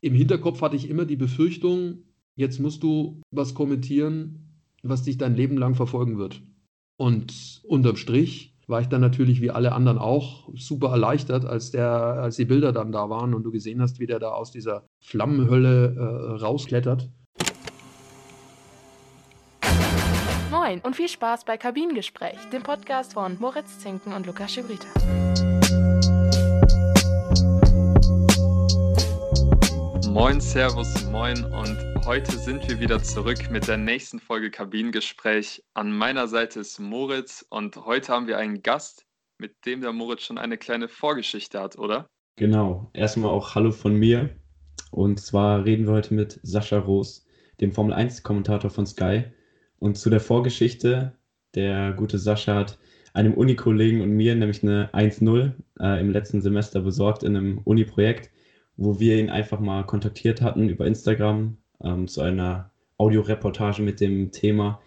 im 0.00 0.14
Hinterkopf 0.14 0.60
hatte 0.62 0.76
ich 0.76 0.88
immer 0.88 1.04
die 1.04 1.16
Befürchtung, 1.16 2.04
jetzt 2.34 2.60
musst 2.60 2.82
du 2.82 3.20
was 3.30 3.54
kommentieren, 3.54 4.60
was 4.82 5.02
dich 5.02 5.18
dein 5.18 5.34
Leben 5.34 5.56
lang 5.56 5.74
verfolgen 5.74 6.18
wird. 6.18 6.42
Und 6.96 7.62
unterm 7.64 7.96
Strich 7.96 8.54
war 8.66 8.80
ich 8.80 8.88
dann 8.88 9.00
natürlich 9.00 9.40
wie 9.40 9.50
alle 9.50 9.72
anderen 9.72 9.98
auch 9.98 10.48
super 10.54 10.90
erleichtert, 10.90 11.44
als, 11.44 11.70
der, 11.70 11.90
als 11.90 12.36
die 12.36 12.44
Bilder 12.44 12.72
dann 12.72 12.92
da 12.92 13.08
waren 13.08 13.34
und 13.34 13.42
du 13.44 13.50
gesehen 13.50 13.80
hast, 13.80 13.98
wie 13.98 14.06
der 14.06 14.18
da 14.18 14.30
aus 14.30 14.52
dieser 14.52 14.86
Flammenhölle 15.02 15.94
äh, 15.96 16.42
rausklettert. 16.42 17.08
Moin 20.50 20.80
und 20.80 20.96
viel 20.96 21.08
Spaß 21.08 21.44
bei 21.44 21.56
Kabinengespräch, 21.56 22.38
dem 22.52 22.62
Podcast 22.62 23.14
von 23.14 23.38
Moritz 23.40 23.78
Zinken 23.78 24.12
und 24.12 24.26
Lukas 24.26 24.52
Schibrita. 24.52 24.88
Moin, 30.12 30.40
Servus, 30.40 31.04
moin 31.10 31.44
und 31.44 32.06
heute 32.06 32.32
sind 32.38 32.66
wir 32.68 32.80
wieder 32.80 33.02
zurück 33.02 33.50
mit 33.50 33.68
der 33.68 33.76
nächsten 33.76 34.18
Folge 34.18 34.50
Kabinengespräch. 34.50 35.62
An 35.74 35.92
meiner 35.92 36.26
Seite 36.26 36.60
ist 36.60 36.78
Moritz 36.80 37.44
und 37.50 37.76
heute 37.76 38.12
haben 38.12 38.26
wir 38.26 38.38
einen 38.38 38.62
Gast, 38.62 39.06
mit 39.38 39.66
dem 39.66 39.82
der 39.82 39.92
Moritz 39.92 40.22
schon 40.22 40.38
eine 40.38 40.56
kleine 40.56 40.88
Vorgeschichte 40.88 41.60
hat, 41.60 41.78
oder? 41.78 42.06
Genau, 42.36 42.90
erstmal 42.94 43.30
auch 43.30 43.54
Hallo 43.54 43.70
von 43.70 43.94
mir. 43.94 44.30
Und 44.90 45.20
zwar 45.20 45.64
reden 45.64 45.86
wir 45.86 45.92
heute 45.92 46.14
mit 46.14 46.40
Sascha 46.42 46.78
Roos, 46.78 47.26
dem 47.60 47.72
Formel 47.72 47.94
1-Kommentator 47.94 48.70
von 48.70 48.86
Sky. 48.86 49.24
Und 49.78 49.98
zu 49.98 50.08
der 50.08 50.20
Vorgeschichte, 50.20 51.18
der 51.54 51.92
gute 51.92 52.18
Sascha 52.18 52.54
hat 52.54 52.78
einem 53.12 53.34
Unikollegen 53.34 54.00
und 54.00 54.10
mir 54.10 54.34
nämlich 54.34 54.62
eine 54.62 54.90
1-0 54.92 55.52
äh, 55.80 56.00
im 56.00 56.10
letzten 56.10 56.40
Semester 56.40 56.80
besorgt 56.80 57.22
in 57.22 57.36
einem 57.36 57.58
Uni-Projekt 57.58 58.30
wo 58.78 59.00
wir 59.00 59.18
ihn 59.18 59.28
einfach 59.28 59.60
mal 59.60 59.84
kontaktiert 59.84 60.40
hatten 60.40 60.68
über 60.68 60.86
Instagram 60.86 61.58
ähm, 61.82 62.08
zu 62.08 62.22
einer 62.22 62.70
Audioreportage 62.96 63.82
mit 63.82 64.00
dem 64.00 64.30
Thema 64.30 64.80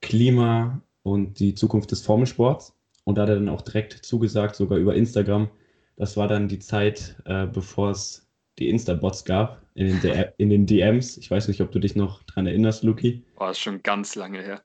Klima 0.00 0.80
und 1.02 1.38
die 1.38 1.54
Zukunft 1.54 1.92
des 1.92 2.00
Formelsports. 2.00 2.74
Und 3.04 3.16
da 3.16 3.22
hat 3.22 3.28
er 3.28 3.36
dann 3.36 3.50
auch 3.50 3.62
direkt 3.62 3.92
zugesagt, 3.92 4.56
sogar 4.56 4.78
über 4.78 4.94
Instagram. 4.94 5.48
Das 5.96 6.16
war 6.16 6.28
dann 6.28 6.48
die 6.48 6.58
Zeit, 6.58 7.16
äh, 7.26 7.46
bevor 7.46 7.90
es 7.90 8.26
die 8.58 8.70
Insta-Bots 8.70 9.24
gab 9.24 9.62
in 9.74 10.00
den, 10.00 10.24
in 10.38 10.48
den, 10.48 10.66
DMs. 10.66 11.18
Ich 11.18 11.30
weiß 11.30 11.48
nicht, 11.48 11.60
ob 11.60 11.70
du 11.70 11.78
dich 11.78 11.94
noch 11.94 12.22
dran 12.24 12.46
erinnerst, 12.46 12.82
Luki. 12.82 13.22
War 13.36 13.50
ist 13.50 13.60
schon 13.60 13.82
ganz 13.82 14.14
lange 14.14 14.42
her. 14.42 14.62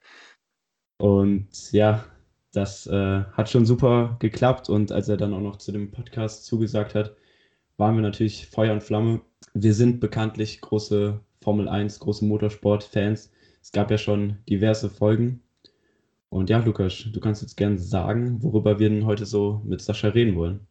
Und 0.98 1.72
ja, 1.74 2.06
das 2.53 2.88
äh, 2.88 3.24
hat 3.34 3.50
schon 3.50 3.66
super 3.66 4.16
geklappt. 4.20 4.70
Und 4.70 4.94
als 4.94 5.09
er 5.09 5.18
dann 5.18 5.34
auch 5.34 5.42
noch 5.42 5.58
zu 5.58 5.74
dem 5.74 5.92
Podcast 5.92 6.46
zugesagt 6.46 6.96
hat, 6.96 7.16
waren 7.82 7.96
wir 7.96 8.04
natürlich 8.04 8.46
Feuer 8.46 8.74
und 8.74 8.84
Flamme. 8.84 9.22
Wir 9.56 9.74
sind 9.74 10.00
bekanntlich 10.00 10.62
große 10.62 11.20
Formel 11.42 11.68
1, 11.68 11.98
große 11.98 12.24
Motorsport-Fans. 12.26 13.32
Es 13.60 13.72
gab 13.72 13.90
ja 13.90 13.98
schon 13.98 14.38
diverse 14.48 14.88
Folgen. 14.88 15.42
Und 16.30 16.52
ja, 16.52 16.59
Lukas, 16.59 17.08
du 17.12 17.20
kannst 17.20 17.42
jetzt 17.42 17.58
gerne 17.58 17.80
sagen, 17.80 18.44
worüber 18.44 18.78
wir 18.78 18.88
denn 18.88 19.08
heute 19.08 19.26
so 19.26 19.64
mit 19.66 19.82
Sascha 19.82 20.09
reden 20.09 20.36
wollen. 20.36 20.68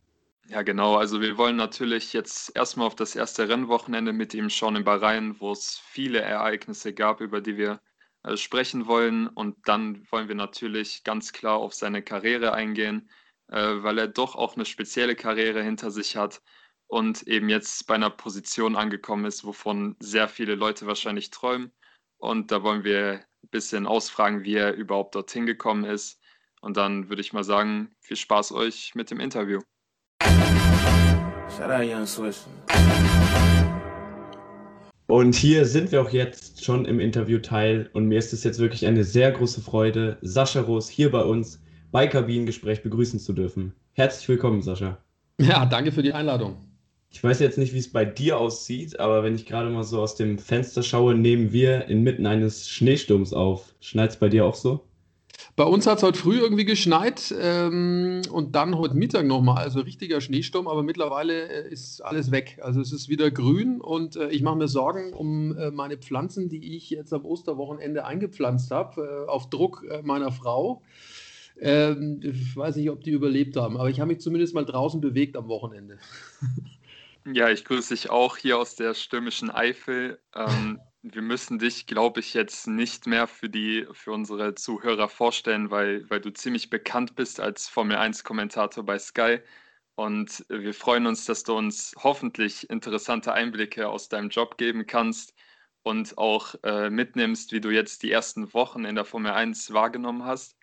Ja, 0.46 0.62
genau. 0.62 0.94
Also 0.94 1.20
wir 1.20 1.36
wollen 1.36 1.56
natürlich 1.56 2.12
jetzt 2.12 2.56
erstmal 2.56 2.86
auf 2.86 2.94
das 2.94 3.16
erste 3.16 3.48
Rennwochenende 3.48 4.12
mit 4.12 4.32
ihm 4.32 4.48
schauen 4.48 4.76
in 4.76 4.84
Bahrain, 4.84 5.34
wo 5.40 5.50
es 5.50 5.82
viele 5.84 6.20
Ereignisse 6.20 6.94
gab, 6.94 7.20
über 7.20 7.40
die 7.40 7.56
wir 7.56 7.80
äh, 8.22 8.36
sprechen 8.36 8.86
wollen. 8.86 9.26
Und 9.26 9.56
dann 9.64 10.06
wollen 10.12 10.28
wir 10.28 10.36
natürlich 10.36 11.02
ganz 11.02 11.32
klar 11.32 11.56
auf 11.56 11.74
seine 11.74 12.02
Karriere 12.02 12.52
eingehen, 12.54 13.10
äh, 13.48 13.58
weil 13.58 13.98
er 13.98 14.06
doch 14.06 14.36
auch 14.36 14.54
eine 14.54 14.64
spezielle 14.64 15.16
Karriere 15.16 15.60
hinter 15.60 15.90
sich 15.90 16.16
hat 16.16 16.40
und 16.90 17.22
eben 17.28 17.48
jetzt 17.48 17.86
bei 17.86 17.94
einer 17.94 18.10
Position 18.10 18.74
angekommen 18.74 19.24
ist, 19.24 19.44
wovon 19.44 19.94
sehr 20.00 20.26
viele 20.28 20.56
Leute 20.56 20.86
wahrscheinlich 20.86 21.30
träumen. 21.30 21.70
Und 22.18 22.50
da 22.50 22.64
wollen 22.64 22.82
wir 22.82 23.20
ein 23.44 23.48
bisschen 23.50 23.86
ausfragen, 23.86 24.42
wie 24.42 24.56
er 24.56 24.74
überhaupt 24.74 25.14
dorthin 25.14 25.46
gekommen 25.46 25.84
ist. 25.84 26.20
Und 26.60 26.76
dann 26.76 27.08
würde 27.08 27.22
ich 27.22 27.32
mal 27.32 27.44
sagen, 27.44 27.92
viel 28.00 28.16
Spaß 28.16 28.52
euch 28.52 28.96
mit 28.96 29.12
dem 29.12 29.20
Interview. 29.20 29.60
Und 35.06 35.34
hier 35.36 35.66
sind 35.66 35.92
wir 35.92 36.02
auch 36.02 36.10
jetzt 36.10 36.64
schon 36.64 36.84
im 36.86 36.98
Interviewteil 36.98 37.88
und 37.92 38.06
mir 38.06 38.18
ist 38.18 38.32
es 38.32 38.42
jetzt 38.42 38.58
wirklich 38.58 38.84
eine 38.86 39.04
sehr 39.04 39.30
große 39.30 39.60
Freude, 39.60 40.18
Sascha 40.22 40.60
Roos 40.60 40.88
hier 40.88 41.12
bei 41.12 41.22
uns 41.22 41.62
bei 41.92 42.08
Kabinengespräch 42.08 42.82
begrüßen 42.82 43.20
zu 43.20 43.32
dürfen. 43.32 43.74
Herzlich 43.92 44.28
willkommen, 44.28 44.62
Sascha. 44.62 44.98
Ja, 45.40 45.66
danke 45.66 45.92
für 45.92 46.02
die 46.02 46.12
Einladung. 46.12 46.69
Ich 47.12 47.22
weiß 47.24 47.40
jetzt 47.40 47.58
nicht, 47.58 47.74
wie 47.74 47.78
es 47.78 47.92
bei 47.92 48.04
dir 48.04 48.38
aussieht, 48.38 49.00
aber 49.00 49.24
wenn 49.24 49.34
ich 49.34 49.44
gerade 49.44 49.68
mal 49.68 49.82
so 49.82 50.00
aus 50.00 50.14
dem 50.14 50.38
Fenster 50.38 50.82
schaue, 50.82 51.14
nehmen 51.14 51.52
wir 51.52 51.86
inmitten 51.86 52.24
eines 52.24 52.68
Schneesturms 52.68 53.32
auf. 53.32 53.74
Schneit 53.80 54.10
es 54.10 54.16
bei 54.16 54.28
dir 54.28 54.46
auch 54.46 54.54
so? 54.54 54.84
Bei 55.56 55.64
uns 55.64 55.86
hat 55.86 55.98
es 55.98 56.04
heute 56.04 56.18
früh 56.18 56.38
irgendwie 56.38 56.64
geschneit 56.64 57.34
ähm, 57.38 58.22
und 58.30 58.54
dann 58.54 58.78
heute 58.78 58.94
Mittag 58.94 59.26
nochmal. 59.26 59.58
Also 59.58 59.80
richtiger 59.80 60.20
Schneesturm, 60.20 60.68
aber 60.68 60.82
mittlerweile 60.82 61.48
äh, 61.48 61.72
ist 61.72 62.00
alles 62.00 62.30
weg. 62.30 62.58
Also 62.62 62.80
es 62.80 62.92
ist 62.92 63.08
wieder 63.08 63.30
grün 63.30 63.80
und 63.80 64.16
äh, 64.16 64.28
ich 64.28 64.42
mache 64.42 64.56
mir 64.56 64.68
Sorgen 64.68 65.12
um 65.12 65.56
äh, 65.56 65.70
meine 65.70 65.96
Pflanzen, 65.96 66.48
die 66.48 66.76
ich 66.76 66.90
jetzt 66.90 67.12
am 67.12 67.24
Osterwochenende 67.24 68.04
eingepflanzt 68.04 68.70
habe, 68.70 69.26
äh, 69.26 69.30
auf 69.30 69.50
Druck 69.50 69.84
äh, 69.90 70.02
meiner 70.02 70.30
Frau. 70.30 70.82
Ähm, 71.60 72.20
ich 72.22 72.56
weiß 72.56 72.76
nicht, 72.76 72.90
ob 72.90 73.02
die 73.02 73.10
überlebt 73.10 73.56
haben, 73.56 73.76
aber 73.76 73.90
ich 73.90 74.00
habe 74.00 74.12
mich 74.12 74.20
zumindest 74.20 74.54
mal 74.54 74.64
draußen 74.64 75.00
bewegt 75.00 75.36
am 75.36 75.48
Wochenende. 75.48 75.98
Ja, 77.26 77.50
ich 77.50 77.64
grüße 77.64 77.94
dich 77.94 78.10
auch 78.10 78.36
hier 78.38 78.58
aus 78.58 78.76
der 78.76 78.94
stürmischen 78.94 79.50
Eifel. 79.50 80.22
Ähm, 80.34 80.80
wir 81.02 81.22
müssen 81.22 81.58
dich, 81.58 81.86
glaube 81.86 82.20
ich, 82.20 82.32
jetzt 82.34 82.66
nicht 82.66 83.06
mehr 83.06 83.26
für 83.26 83.50
die, 83.50 83.86
für 83.92 84.12
unsere 84.12 84.54
Zuhörer 84.54 85.08
vorstellen, 85.08 85.70
weil, 85.70 86.08
weil 86.08 86.20
du 86.20 86.30
ziemlich 86.30 86.70
bekannt 86.70 87.16
bist 87.16 87.38
als 87.40 87.68
Formel 87.68 87.96
1-Kommentator 87.98 88.84
bei 88.84 88.98
Sky. 88.98 89.40
Und 89.96 90.46
wir 90.48 90.72
freuen 90.72 91.06
uns, 91.06 91.26
dass 91.26 91.42
du 91.44 91.54
uns 91.56 91.92
hoffentlich 91.98 92.70
interessante 92.70 93.32
Einblicke 93.34 93.88
aus 93.88 94.08
deinem 94.08 94.30
Job 94.30 94.56
geben 94.56 94.86
kannst 94.86 95.34
und 95.82 96.16
auch 96.16 96.54
äh, 96.62 96.88
mitnimmst, 96.88 97.52
wie 97.52 97.60
du 97.60 97.70
jetzt 97.70 98.02
die 98.02 98.10
ersten 98.10 98.52
Wochen 98.54 98.84
in 98.86 98.94
der 98.94 99.04
Formel 99.04 99.32
1 99.32 99.72
wahrgenommen 99.74 100.24
hast. 100.24 100.56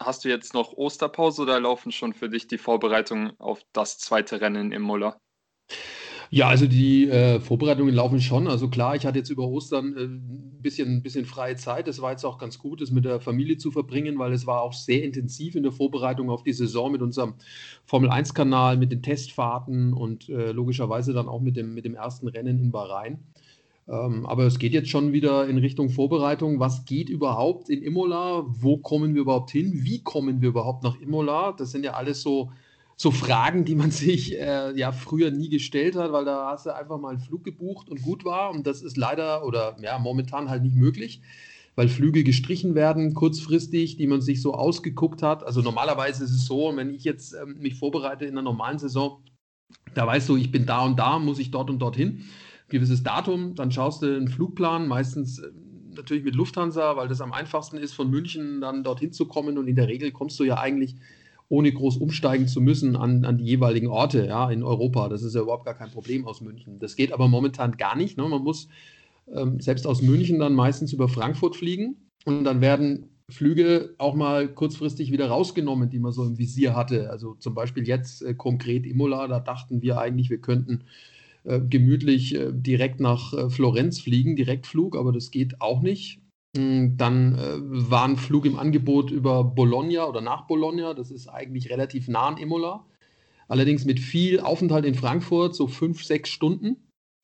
Hast 0.00 0.24
du 0.24 0.28
jetzt 0.28 0.54
noch 0.54 0.72
Osterpause 0.72 1.42
oder 1.42 1.58
laufen 1.60 1.90
schon 1.90 2.14
für 2.14 2.28
dich 2.28 2.46
die 2.46 2.58
Vorbereitungen 2.58 3.38
auf 3.40 3.62
das 3.72 3.98
zweite 3.98 4.40
Rennen 4.40 4.72
im 4.72 4.82
Muller? 4.82 5.20
Ja, 6.30 6.48
also 6.48 6.66
die 6.66 7.08
äh, 7.08 7.40
Vorbereitungen 7.40 7.94
laufen 7.94 8.20
schon. 8.20 8.48
Also 8.48 8.68
klar, 8.68 8.96
ich 8.96 9.06
hatte 9.06 9.18
jetzt 9.18 9.30
über 9.30 9.46
Ostern 9.46 9.96
äh, 9.96 10.00
ein 10.02 10.58
bisschen, 10.60 11.02
bisschen 11.02 11.24
freie 11.24 11.56
Zeit. 11.56 11.86
Das 11.86 12.02
war 12.02 12.10
jetzt 12.10 12.24
auch 12.24 12.38
ganz 12.38 12.58
gut, 12.58 12.80
das 12.80 12.90
mit 12.90 13.04
der 13.04 13.20
Familie 13.20 13.58
zu 13.58 13.70
verbringen, 13.70 14.18
weil 14.18 14.32
es 14.32 14.46
war 14.46 14.62
auch 14.62 14.72
sehr 14.72 15.04
intensiv 15.04 15.54
in 15.54 15.62
der 15.62 15.72
Vorbereitung 15.72 16.30
auf 16.30 16.42
die 16.42 16.52
Saison 16.52 16.90
mit 16.90 17.02
unserem 17.02 17.34
Formel-1-Kanal, 17.84 18.76
mit 18.76 18.90
den 18.90 19.02
Testfahrten 19.02 19.92
und 19.92 20.28
äh, 20.28 20.50
logischerweise 20.50 21.12
dann 21.12 21.28
auch 21.28 21.40
mit 21.40 21.56
dem, 21.56 21.74
mit 21.74 21.84
dem 21.84 21.94
ersten 21.94 22.26
Rennen 22.26 22.58
in 22.58 22.72
Bahrain. 22.72 23.20
Ähm, 23.88 24.26
aber 24.26 24.44
es 24.46 24.58
geht 24.58 24.72
jetzt 24.72 24.88
schon 24.90 25.12
wieder 25.12 25.46
in 25.46 25.58
Richtung 25.58 25.90
Vorbereitung. 25.90 26.58
Was 26.58 26.84
geht 26.86 27.08
überhaupt 27.08 27.68
in 27.68 27.82
Imola? 27.82 28.44
Wo 28.48 28.78
kommen 28.78 29.14
wir 29.14 29.22
überhaupt 29.22 29.52
hin? 29.52 29.84
Wie 29.84 30.02
kommen 30.02 30.40
wir 30.40 30.48
überhaupt 30.48 30.82
nach 30.82 31.00
Imola? 31.00 31.52
Das 31.52 31.70
sind 31.70 31.84
ja 31.84 31.92
alles 31.92 32.22
so 32.22 32.50
so 32.96 33.10
Fragen, 33.10 33.64
die 33.64 33.74
man 33.74 33.90
sich 33.92 34.38
äh, 34.38 34.76
ja 34.76 34.92
früher 34.92 35.30
nie 35.30 35.48
gestellt 35.48 35.96
hat, 35.96 36.12
weil 36.12 36.24
da 36.24 36.50
hast 36.50 36.66
du 36.66 36.74
einfach 36.74 36.98
mal 36.98 37.10
einen 37.10 37.20
Flug 37.20 37.44
gebucht 37.44 37.88
und 37.88 38.02
gut 38.02 38.24
war. 38.24 38.50
Und 38.50 38.66
das 38.66 38.82
ist 38.82 38.96
leider 38.96 39.44
oder 39.44 39.76
ja 39.80 39.98
momentan 39.98 40.48
halt 40.48 40.62
nicht 40.62 40.76
möglich, 40.76 41.20
weil 41.74 41.88
Flüge 41.88 42.24
gestrichen 42.24 42.74
werden 42.74 43.14
kurzfristig, 43.14 43.96
die 43.96 44.06
man 44.06 44.22
sich 44.22 44.40
so 44.40 44.54
ausgeguckt 44.54 45.22
hat. 45.22 45.44
Also 45.44 45.60
normalerweise 45.60 46.24
ist 46.24 46.32
es 46.32 46.46
so, 46.46 46.74
wenn 46.74 46.90
ich 46.90 47.04
jetzt 47.04 47.34
ähm, 47.34 47.58
mich 47.58 47.74
vorbereite 47.74 48.24
in 48.24 48.32
einer 48.32 48.42
normalen 48.42 48.78
Saison, 48.78 49.22
da 49.94 50.06
weißt 50.06 50.28
du, 50.28 50.36
ich 50.36 50.50
bin 50.50 50.66
da 50.66 50.84
und 50.84 50.98
da, 50.98 51.18
muss 51.18 51.38
ich 51.38 51.50
dort 51.50 51.70
und 51.70 51.78
dorthin. 51.80 52.24
Gewisses 52.68 53.02
Datum, 53.02 53.54
dann 53.54 53.70
schaust 53.70 54.02
du 54.02 54.06
einen 54.06 54.28
Flugplan, 54.28 54.88
meistens 54.88 55.38
äh, 55.38 55.50
natürlich 55.94 56.24
mit 56.24 56.34
Lufthansa, 56.34 56.96
weil 56.96 57.08
das 57.08 57.20
am 57.20 57.32
einfachsten 57.32 57.76
ist, 57.76 57.92
von 57.92 58.10
München 58.10 58.60
dann 58.60 58.82
dorthin 58.84 59.12
zu 59.12 59.26
kommen. 59.26 59.58
Und 59.58 59.68
in 59.68 59.76
der 59.76 59.88
Regel 59.88 60.12
kommst 60.12 60.38
du 60.40 60.44
ja 60.44 60.58
eigentlich 60.58 60.96
ohne 61.48 61.72
groß 61.72 61.98
umsteigen 61.98 62.48
zu 62.48 62.60
müssen 62.60 62.96
an, 62.96 63.24
an 63.24 63.38
die 63.38 63.44
jeweiligen 63.44 63.86
Orte 63.88 64.26
ja, 64.26 64.50
in 64.50 64.62
Europa. 64.62 65.08
Das 65.08 65.22
ist 65.22 65.34
ja 65.34 65.42
überhaupt 65.42 65.64
gar 65.64 65.74
kein 65.74 65.90
Problem 65.90 66.26
aus 66.26 66.40
München. 66.40 66.78
Das 66.78 66.96
geht 66.96 67.12
aber 67.12 67.28
momentan 67.28 67.76
gar 67.76 67.96
nicht. 67.96 68.16
Ne? 68.16 68.28
Man 68.28 68.42
muss 68.42 68.68
ähm, 69.32 69.60
selbst 69.60 69.86
aus 69.86 70.02
München 70.02 70.38
dann 70.38 70.54
meistens 70.54 70.92
über 70.92 71.08
Frankfurt 71.08 71.56
fliegen 71.56 71.96
und 72.24 72.44
dann 72.44 72.60
werden 72.60 73.10
Flüge 73.28 73.94
auch 73.98 74.14
mal 74.14 74.48
kurzfristig 74.48 75.10
wieder 75.10 75.28
rausgenommen, 75.28 75.90
die 75.90 75.98
man 75.98 76.12
so 76.12 76.24
im 76.24 76.38
Visier 76.38 76.76
hatte. 76.76 77.10
Also 77.10 77.34
zum 77.34 77.54
Beispiel 77.54 77.86
jetzt 77.86 78.22
äh, 78.22 78.34
konkret 78.34 78.86
Imola, 78.86 79.26
da 79.26 79.40
dachten 79.40 79.82
wir 79.82 79.98
eigentlich, 79.98 80.30
wir 80.30 80.40
könnten 80.40 80.84
äh, 81.44 81.60
gemütlich 81.60 82.34
äh, 82.34 82.52
direkt 82.52 83.00
nach 83.00 83.32
äh, 83.32 83.50
Florenz 83.50 84.00
fliegen, 84.00 84.36
Direktflug, 84.36 84.96
aber 84.96 85.12
das 85.12 85.30
geht 85.30 85.60
auch 85.60 85.80
nicht. 85.80 86.20
Hm, 86.56 86.96
dann 86.96 87.34
äh, 87.34 87.56
war 87.90 88.04
ein 88.04 88.16
Flug 88.16 88.46
im 88.46 88.58
Angebot 88.58 89.10
über 89.10 89.44
Bologna 89.44 90.04
oder 90.06 90.20
nach 90.20 90.46
Bologna. 90.46 90.94
Das 90.94 91.10
ist 91.10 91.28
eigentlich 91.28 91.70
relativ 91.70 92.08
nah 92.08 92.28
an 92.28 92.38
Imola. 92.38 92.86
Allerdings 93.48 93.84
mit 93.84 94.00
viel 94.00 94.40
Aufenthalt 94.40 94.84
in 94.86 94.94
Frankfurt, 94.94 95.54
so 95.54 95.68
fünf, 95.68 96.04
sechs 96.04 96.30
Stunden. 96.30 96.78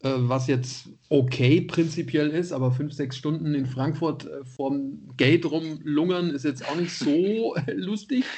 äh, 0.05 0.11
was 0.17 0.49
jetzt 0.49 0.91
okay 1.11 1.63
prinzipiell 1.63 2.31
ist, 2.31 2.53
aber 2.53 2.73
fünf, 2.73 2.93
sechs 2.95 3.17
Stunden 3.17 3.55
in 3.55 3.67
Frankfurt 3.67 4.27
äh, 4.27 4.45
vorm 4.45 5.09
Gate 5.17 5.47
rumlungern 5.47 6.31
ist 6.31 6.45
jetzt 6.45 6.67
auch 6.69 6.77
nicht 6.77 6.93
so 6.95 7.57
lustig. 7.75 8.35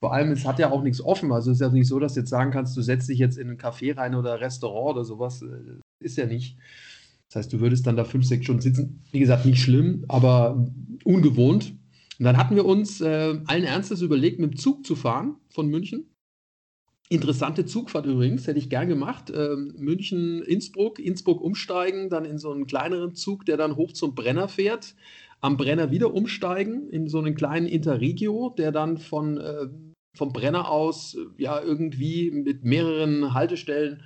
Vor 0.00 0.12
allem, 0.14 0.32
es 0.32 0.44
hat 0.46 0.58
ja 0.58 0.70
auch 0.70 0.82
nichts 0.82 1.00
offen. 1.00 1.32
Also 1.32 1.50
es 1.50 1.58
ist 1.58 1.60
ja 1.62 1.70
nicht 1.70 1.88
so, 1.88 1.98
dass 1.98 2.14
du 2.14 2.20
jetzt 2.20 2.30
sagen 2.30 2.50
kannst, 2.52 2.76
du 2.76 2.82
setzt 2.82 3.08
dich 3.08 3.18
jetzt 3.18 3.38
in 3.38 3.50
ein 3.50 3.58
Café 3.58 3.96
rein 3.96 4.14
oder 4.14 4.34
ein 4.34 4.38
Restaurant 4.40 4.96
oder 4.96 5.04
sowas. 5.04 5.42
Äh, 5.42 5.80
ist 6.00 6.16
ja 6.18 6.26
nicht. 6.26 6.58
Das 7.28 7.36
heißt, 7.36 7.52
du 7.52 7.60
würdest 7.60 7.86
dann 7.86 7.96
da 7.96 8.04
fünf, 8.04 8.24
sechs 8.24 8.44
Stunden 8.44 8.62
sitzen. 8.62 9.02
Wie 9.12 9.18
gesagt, 9.20 9.44
nicht 9.44 9.62
schlimm, 9.62 10.04
aber 10.08 10.66
ungewohnt. 11.04 11.74
Und 12.18 12.24
dann 12.24 12.36
hatten 12.36 12.56
wir 12.56 12.64
uns 12.64 13.00
äh, 13.00 13.38
allen 13.46 13.64
Ernstes 13.64 14.02
überlegt, 14.02 14.40
mit 14.40 14.52
dem 14.52 14.56
Zug 14.56 14.84
zu 14.84 14.96
fahren 14.96 15.36
von 15.50 15.68
München 15.68 16.08
Interessante 17.10 17.64
Zugfahrt 17.64 18.04
übrigens, 18.04 18.46
hätte 18.46 18.58
ich 18.58 18.68
gern 18.68 18.86
gemacht. 18.86 19.32
Ähm, 19.34 19.72
München, 19.78 20.42
Innsbruck, 20.42 20.98
Innsbruck 20.98 21.40
umsteigen, 21.40 22.10
dann 22.10 22.26
in 22.26 22.38
so 22.38 22.52
einen 22.52 22.66
kleineren 22.66 23.14
Zug, 23.14 23.46
der 23.46 23.56
dann 23.56 23.76
hoch 23.76 23.92
zum 23.92 24.14
Brenner 24.14 24.46
fährt. 24.46 24.94
Am 25.40 25.56
Brenner 25.56 25.90
wieder 25.90 26.12
umsteigen 26.12 26.90
in 26.90 27.08
so 27.08 27.18
einen 27.18 27.34
kleinen 27.34 27.66
Interregio, 27.66 28.50
der 28.58 28.72
dann 28.72 28.98
von, 28.98 29.38
äh, 29.38 29.68
vom 30.14 30.34
Brenner 30.34 30.70
aus 30.70 31.16
ja 31.38 31.62
irgendwie 31.62 32.30
mit 32.30 32.64
mehreren 32.64 33.32
Haltestellen 33.32 34.02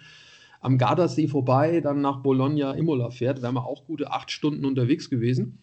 am 0.63 0.79
Gardasee 0.79 1.29
vorbei, 1.29 1.81
dann 1.81 2.01
nach 2.01 2.23
Bologna, 2.23 2.73
Imola 2.73 3.11
fährt. 3.11 3.43
Wären 3.43 3.55
wir 3.55 3.67
auch 3.67 3.85
gute 3.85 4.11
acht 4.13 4.31
Stunden 4.31 4.65
unterwegs 4.65 5.11
gewesen. 5.11 5.59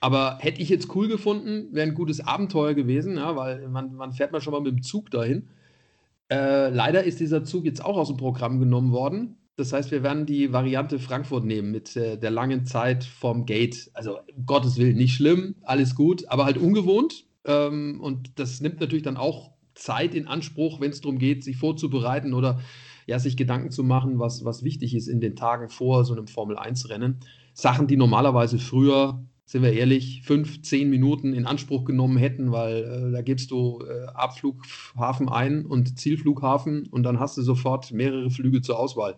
Aber 0.00 0.38
hätte 0.40 0.62
ich 0.62 0.68
jetzt 0.68 0.94
cool 0.94 1.08
gefunden, 1.08 1.68
wäre 1.72 1.86
ein 1.86 1.94
gutes 1.94 2.20
Abenteuer 2.20 2.74
gewesen, 2.74 3.16
ja, 3.16 3.36
weil 3.36 3.68
man, 3.68 3.94
man 3.94 4.12
fährt 4.12 4.32
man 4.32 4.40
schon 4.40 4.52
mal 4.52 4.60
mit 4.60 4.72
dem 4.72 4.82
Zug 4.82 5.10
dahin. 5.10 5.48
Äh, 6.30 6.70
leider 6.70 7.04
ist 7.04 7.20
dieser 7.20 7.44
Zug 7.44 7.64
jetzt 7.64 7.84
auch 7.84 7.96
aus 7.96 8.08
dem 8.08 8.16
Programm 8.16 8.60
genommen 8.60 8.92
worden. 8.92 9.36
Das 9.56 9.72
heißt, 9.72 9.90
wir 9.90 10.02
werden 10.02 10.26
die 10.26 10.52
Variante 10.52 10.98
Frankfurt 10.98 11.44
nehmen 11.44 11.70
mit 11.70 11.96
äh, 11.96 12.16
der 12.18 12.30
langen 12.30 12.64
Zeit 12.64 13.04
vom 13.04 13.46
Gate. 13.46 13.90
Also, 13.94 14.18
um 14.36 14.46
Gottes 14.46 14.78
Willen, 14.78 14.96
nicht 14.96 15.14
schlimm, 15.14 15.56
alles 15.62 15.94
gut, 15.94 16.28
aber 16.28 16.44
halt 16.44 16.58
ungewohnt. 16.58 17.24
Ähm, 17.44 18.00
und 18.00 18.38
das 18.38 18.60
nimmt 18.60 18.80
natürlich 18.80 19.04
dann 19.04 19.16
auch 19.16 19.52
Zeit 19.74 20.14
in 20.14 20.26
Anspruch, 20.28 20.80
wenn 20.80 20.90
es 20.90 21.00
darum 21.00 21.18
geht, 21.18 21.44
sich 21.44 21.56
vorzubereiten 21.56 22.34
oder 22.34 22.60
ja, 23.06 23.18
sich 23.18 23.36
Gedanken 23.36 23.70
zu 23.70 23.82
machen, 23.82 24.18
was, 24.18 24.44
was 24.44 24.62
wichtig 24.62 24.94
ist 24.94 25.08
in 25.08 25.20
den 25.20 25.36
Tagen 25.36 25.68
vor 25.68 26.04
so 26.04 26.14
einem 26.14 26.26
Formel-1-Rennen. 26.26 27.20
Sachen, 27.52 27.86
die 27.86 27.96
normalerweise 27.96 28.58
früher 28.58 29.24
sind 29.46 29.62
wir 29.62 29.72
ehrlich, 29.72 30.22
fünf, 30.24 30.62
zehn 30.62 30.88
Minuten 30.88 31.34
in 31.34 31.46
Anspruch 31.46 31.84
genommen 31.84 32.16
hätten, 32.16 32.50
weil 32.50 32.84
äh, 32.84 33.12
da 33.12 33.22
gibst 33.22 33.50
du 33.50 33.82
äh, 33.82 34.06
Abflughafen 34.14 35.28
ein 35.28 35.66
und 35.66 35.98
Zielflughafen 35.98 36.86
und 36.90 37.02
dann 37.02 37.20
hast 37.20 37.36
du 37.36 37.42
sofort 37.42 37.92
mehrere 37.92 38.30
Flüge 38.30 38.62
zur 38.62 38.78
Auswahl. 38.78 39.16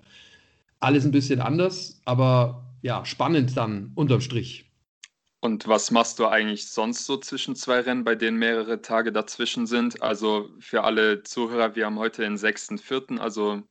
Alles 0.81 1.05
ein 1.05 1.13
bisschen 1.13 1.41
anders, 1.41 2.01
aber 2.05 2.67
ja, 2.83 3.05
spannend 3.05 3.57
dann 3.57 3.93
unterm 3.95 4.21
Strich. 4.21 4.67
Und 5.41 5.69
was 5.69 5.93
machst 5.93 6.19
du 6.19 6.27
eigentlich 6.27 6.69
sonst 6.69 7.07
so 7.07 7.19
zwischen 7.19 7.55
zwei 7.55 7.81
Rennen, 7.81 8.05
bei 8.05 8.17
denen 8.17 8.37
mehrere 8.37 8.83
Tage 8.83 9.13
dazwischen 9.13 9.67
sind? 9.67 10.03
Also 10.03 10.51
für 10.59 10.83
alle 10.83 11.23
Zuhörer, 11.23 11.77
wir 11.77 11.87
haben 11.87 11.99
heute 11.99 12.23
den 12.23 12.37
6.4., 12.37 13.19
also 13.19 13.63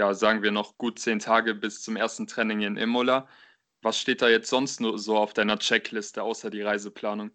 ja, 0.00 0.14
sagen 0.14 0.42
wir 0.42 0.50
noch 0.50 0.78
gut 0.78 0.98
zehn 0.98 1.18
Tage 1.18 1.54
bis 1.54 1.82
zum 1.82 1.94
ersten 1.94 2.26
Training 2.26 2.62
in 2.62 2.76
Imola. 2.78 3.28
Was 3.82 3.98
steht 3.98 4.22
da 4.22 4.30
jetzt 4.30 4.48
sonst 4.48 4.80
nur 4.80 4.98
so 4.98 5.18
auf 5.18 5.34
deiner 5.34 5.58
Checkliste 5.58 6.22
außer 6.22 6.48
die 6.48 6.62
Reiseplanung? 6.62 7.32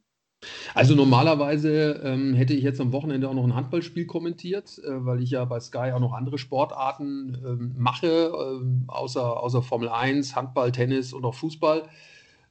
Also 0.74 0.96
normalerweise 0.96 2.02
ähm, 2.04 2.34
hätte 2.34 2.54
ich 2.56 2.64
jetzt 2.64 2.82
am 2.82 2.92
Wochenende 2.92 3.30
auch 3.30 3.36
noch 3.36 3.44
ein 3.44 3.56
Handballspiel 3.56 4.08
kommentiert, 4.08 4.80
äh, 4.80 5.06
weil 5.06 5.22
ich 5.22 5.30
ja 5.30 5.46
bei 5.46 5.60
Sky 5.60 5.92
auch 5.94 6.00
noch 6.00 6.14
andere 6.14 6.40
Sportarten 6.40 7.38
ähm, 7.46 7.76
mache, 7.78 8.08
äh, 8.08 8.66
außer, 8.88 9.42
außer 9.42 9.62
Formel 9.62 9.90
1, 9.90 10.36
Handball, 10.36 10.72
Tennis 10.72 11.14
und 11.14 11.24
auch 11.24 11.36
Fußball. 11.36 11.84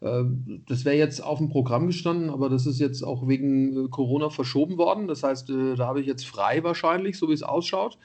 Äh, 0.00 0.24
das 0.68 0.84
wäre 0.84 0.96
jetzt 0.96 1.24
auf 1.24 1.38
dem 1.38 1.48
Programm 1.48 1.88
gestanden, 1.88 2.30
aber 2.30 2.48
das 2.48 2.66
ist 2.66 2.78
jetzt 2.78 3.02
auch 3.02 3.26
wegen 3.26 3.86
äh, 3.86 3.88
Corona 3.88 4.30
verschoben 4.30 4.78
worden. 4.78 5.08
Das 5.08 5.24
heißt, 5.24 5.50
äh, 5.50 5.74
da 5.74 5.88
habe 5.88 6.00
ich 6.00 6.06
jetzt 6.06 6.24
frei 6.26 6.62
wahrscheinlich, 6.62 7.18
so 7.18 7.28
wie 7.28 7.34
es 7.34 7.42
ausschaut. 7.42 7.98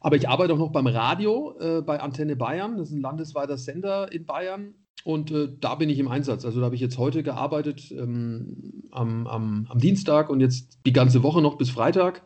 Aber 0.00 0.16
ich 0.16 0.28
arbeite 0.28 0.54
auch 0.54 0.58
noch 0.58 0.72
beim 0.72 0.86
Radio 0.86 1.56
äh, 1.58 1.82
bei 1.82 2.00
Antenne 2.00 2.36
Bayern. 2.36 2.76
Das 2.76 2.88
ist 2.88 2.94
ein 2.94 3.00
landesweiter 3.00 3.58
Sender 3.58 4.12
in 4.12 4.26
Bayern. 4.26 4.74
Und 5.04 5.30
äh, 5.30 5.48
da 5.60 5.74
bin 5.74 5.90
ich 5.90 5.98
im 5.98 6.08
Einsatz. 6.08 6.44
Also 6.44 6.60
da 6.60 6.66
habe 6.66 6.74
ich 6.74 6.80
jetzt 6.80 6.98
heute 6.98 7.22
gearbeitet 7.22 7.90
ähm, 7.90 8.84
am, 8.90 9.26
am, 9.26 9.66
am, 9.68 9.78
Dienstag 9.78 10.30
und 10.30 10.40
jetzt 10.40 10.78
die 10.86 10.94
ganze 10.94 11.22
Woche 11.22 11.42
noch 11.42 11.58
bis 11.58 11.70
Freitag. 11.70 12.22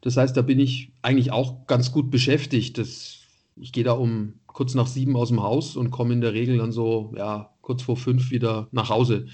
Das 0.00 0.16
heißt, 0.16 0.36
da 0.36 0.42
bin 0.42 0.58
ich 0.58 0.92
eigentlich 1.02 1.30
auch 1.30 1.66
ganz 1.66 1.92
gut 1.92 2.10
beschäftigt. 2.10 2.78
Das, 2.78 3.20
ich 3.56 3.72
gehe 3.72 3.84
da 3.84 3.92
um 3.92 4.34
kurz 4.48 4.74
nach 4.74 4.88
sieben 4.88 5.16
aus 5.16 5.28
dem 5.28 5.42
Haus 5.42 5.76
und 5.76 5.90
komme 5.90 6.14
in 6.14 6.20
der 6.20 6.32
Regel 6.32 6.58
dann 6.58 6.72
so 6.72 7.14
ja, 7.16 7.54
kurz 7.60 7.82
vor 7.82 7.96
fünf 7.96 8.30
wieder 8.30 8.68
nach 8.72 8.88
Hause 8.88 9.26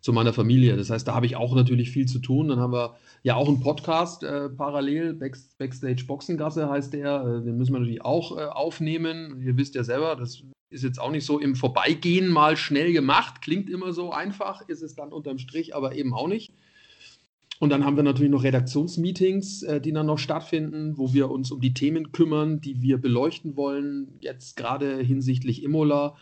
zu 0.00 0.12
meiner 0.12 0.32
Familie. 0.32 0.76
Das 0.76 0.90
heißt, 0.90 1.06
da 1.06 1.14
habe 1.14 1.26
ich 1.26 1.36
auch 1.36 1.54
natürlich 1.54 1.90
viel 1.90 2.06
zu 2.06 2.18
tun. 2.18 2.48
Dann 2.48 2.58
haben 2.58 2.72
wir 2.72 2.96
ja 3.22 3.36
auch 3.36 3.48
einen 3.48 3.60
Podcast 3.60 4.24
äh, 4.24 4.48
parallel, 4.48 5.14
Back, 5.14 5.36
Backstage 5.58 6.04
Boxengasse 6.06 6.68
heißt 6.68 6.92
der. 6.92 7.22
Äh, 7.22 7.44
den 7.44 7.56
müssen 7.56 7.72
wir 7.72 7.80
natürlich 7.80 8.04
auch 8.04 8.36
äh, 8.36 8.44
aufnehmen. 8.44 9.40
Ihr 9.44 9.56
wisst 9.56 9.74
ja 9.74 9.84
selber, 9.84 10.16
das 10.16 10.42
ist 10.70 10.84
jetzt 10.84 11.00
auch 11.00 11.10
nicht 11.10 11.24
so 11.24 11.38
im 11.38 11.54
Vorbeigehen 11.54 12.28
mal 12.28 12.56
schnell 12.56 12.92
gemacht, 12.92 13.42
klingt 13.42 13.68
immer 13.70 13.92
so 13.92 14.10
einfach, 14.10 14.66
ist 14.68 14.82
es 14.82 14.94
dann 14.94 15.12
unterm 15.12 15.38
Strich 15.38 15.74
aber 15.76 15.94
eben 15.94 16.14
auch 16.14 16.28
nicht. 16.28 16.52
Und 17.60 17.70
dann 17.70 17.84
haben 17.84 17.94
wir 17.94 18.02
natürlich 18.02 18.32
noch 18.32 18.42
Redaktionsmeetings, 18.42 19.62
äh, 19.62 19.80
die 19.80 19.92
dann 19.92 20.06
noch 20.06 20.18
stattfinden, 20.18 20.98
wo 20.98 21.12
wir 21.12 21.30
uns 21.30 21.52
um 21.52 21.60
die 21.60 21.74
Themen 21.74 22.10
kümmern, 22.10 22.60
die 22.60 22.82
wir 22.82 22.98
beleuchten 22.98 23.56
wollen. 23.56 24.08
Jetzt 24.18 24.56
gerade 24.56 24.98
hinsichtlich 24.98 25.62
Imola. 25.62 26.16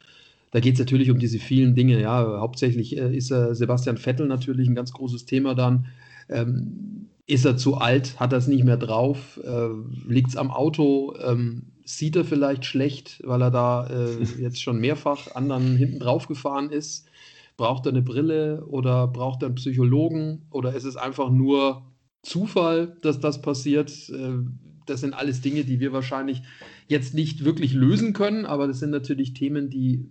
Da 0.51 0.61
geht 0.61 0.75
es 0.75 0.81
natürlich 0.81 1.11
um 1.11 1.19
diese 1.19 1.39
vielen 1.39 1.75
Dinge. 1.75 1.99
Ja, 1.99 2.41
hauptsächlich 2.41 2.99
äh, 2.99 3.17
ist 3.17 3.29
Sebastian 3.29 3.97
Vettel 3.97 4.27
natürlich 4.27 4.69
ein 4.69 4.75
ganz 4.75 4.93
großes 4.93 5.25
Thema 5.25 5.55
dann. 5.55 5.87
Ähm, 6.31 7.09
ist 7.27 7.45
er 7.45 7.57
zu 7.57 7.77
alt? 7.77 8.19
Hat 8.19 8.33
er 8.33 8.39
es 8.39 8.49
nicht 8.49 8.65
mehr 8.65 8.77
drauf? 8.77 9.39
Äh, 9.45 9.69
Liegt 10.09 10.31
es 10.31 10.37
am 10.37 10.51
Auto? 10.51 11.15
Ähm, 11.23 11.73
sieht 11.85 12.17
er 12.17 12.25
vielleicht 12.25 12.65
schlecht, 12.65 13.23
weil 13.25 13.43
er 13.43 13.51
da 13.51 13.87
äh, 13.87 14.23
jetzt 14.41 14.61
schon 14.61 14.81
mehrfach 14.81 15.35
anderen 15.35 15.77
hinten 15.77 16.01
drauf 16.01 16.27
gefahren 16.27 16.71
ist? 16.71 17.09
Braucht 17.57 17.87
er 17.87 17.93
eine 17.93 18.03
Brille 18.03 18.65
oder 18.67 19.07
braucht 19.07 19.43
er 19.43 19.47
einen 19.47 19.55
Psychologen 19.57 20.47
oder 20.51 20.75
ist 20.75 20.85
es 20.85 20.97
einfach 20.97 21.31
nur 21.31 21.83
Zufall, 22.23 22.97
dass 23.03 23.21
das 23.21 23.43
passiert? 23.43 23.91
Äh, 24.11 24.39
das 24.87 25.01
sind 25.01 25.15
alles 25.15 25.41
Dinge, 25.41 25.65
die 25.65 25.79
wir 25.79 25.93
wahrscheinlich 25.93 26.43
jetzt 26.89 27.15
nicht 27.15 27.45
wirklich 27.45 27.73
lösen 27.73 28.13
können, 28.13 28.45
aber 28.47 28.67
das 28.67 28.81
sind 28.81 28.91
natürlich 28.91 29.35
Themen, 29.35 29.71
die 29.71 30.11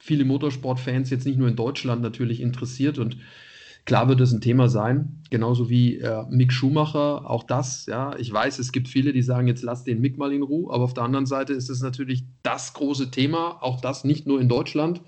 viele 0.00 0.24
Motorsportfans 0.24 1.10
jetzt 1.10 1.26
nicht 1.26 1.38
nur 1.38 1.48
in 1.48 1.56
Deutschland 1.56 2.02
natürlich 2.02 2.40
interessiert 2.40 2.98
und 2.98 3.16
Klar 3.84 4.08
wird 4.08 4.20
es 4.20 4.32
ein 4.32 4.40
Thema 4.40 4.68
sein, 4.68 5.22
genauso 5.30 5.68
wie 5.68 5.98
äh, 5.98 6.24
Mick 6.30 6.52
Schumacher, 6.52 7.28
auch 7.28 7.42
das, 7.42 7.86
ja. 7.86 8.16
Ich 8.16 8.32
weiß, 8.32 8.60
es 8.60 8.70
gibt 8.70 8.88
viele, 8.88 9.12
die 9.12 9.22
sagen, 9.22 9.48
jetzt 9.48 9.62
lass 9.62 9.82
den 9.82 10.00
Mick 10.00 10.18
mal 10.18 10.32
in 10.32 10.42
Ruhe, 10.42 10.72
aber 10.72 10.84
auf 10.84 10.94
der 10.94 11.02
anderen 11.02 11.26
Seite 11.26 11.52
ist 11.52 11.68
es 11.68 11.82
natürlich 11.82 12.24
das 12.44 12.74
große 12.74 13.10
Thema, 13.10 13.60
auch 13.60 13.80
das 13.80 14.04
nicht 14.04 14.26
nur 14.26 14.40
in 14.40 14.48
Deutschland. 14.48 15.00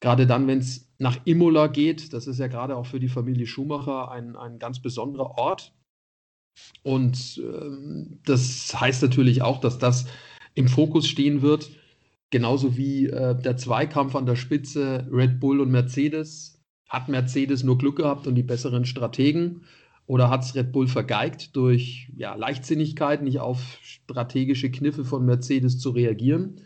Gerade 0.00 0.26
dann, 0.26 0.46
wenn 0.46 0.58
es 0.58 0.92
nach 0.98 1.18
Imola 1.24 1.68
geht, 1.68 2.12
das 2.12 2.26
ist 2.26 2.38
ja 2.38 2.48
gerade 2.48 2.76
auch 2.76 2.86
für 2.86 3.00
die 3.00 3.08
Familie 3.08 3.46
Schumacher 3.46 4.10
ein, 4.10 4.36
ein 4.36 4.58
ganz 4.58 4.80
besonderer 4.80 5.38
Ort. 5.38 5.72
Und 6.82 7.40
ähm, 7.42 8.20
das 8.24 8.78
heißt 8.78 9.02
natürlich 9.02 9.40
auch, 9.40 9.60
dass 9.60 9.78
das 9.78 10.06
im 10.54 10.68
Fokus 10.68 11.06
stehen 11.06 11.40
wird, 11.40 11.70
genauso 12.30 12.76
wie 12.76 13.06
äh, 13.06 13.34
der 13.40 13.56
Zweikampf 13.56 14.14
an 14.16 14.26
der 14.26 14.36
Spitze 14.36 15.08
Red 15.10 15.40
Bull 15.40 15.60
und 15.60 15.70
Mercedes 15.70 16.55
hat 16.96 17.08
Mercedes 17.08 17.62
nur 17.62 17.76
Glück 17.76 17.96
gehabt 17.96 18.26
und 18.26 18.34
die 18.34 18.42
besseren 18.42 18.86
Strategen? 18.86 19.62
Oder 20.06 20.30
hat 20.30 20.44
es 20.44 20.54
Red 20.54 20.72
Bull 20.72 20.88
vergeigt, 20.88 21.54
durch 21.56 22.10
ja, 22.16 22.34
Leichtsinnigkeit 22.34 23.22
nicht 23.22 23.40
auf 23.40 23.78
strategische 23.82 24.70
Kniffe 24.70 25.04
von 25.04 25.26
Mercedes 25.26 25.78
zu 25.78 25.90
reagieren? 25.90 26.60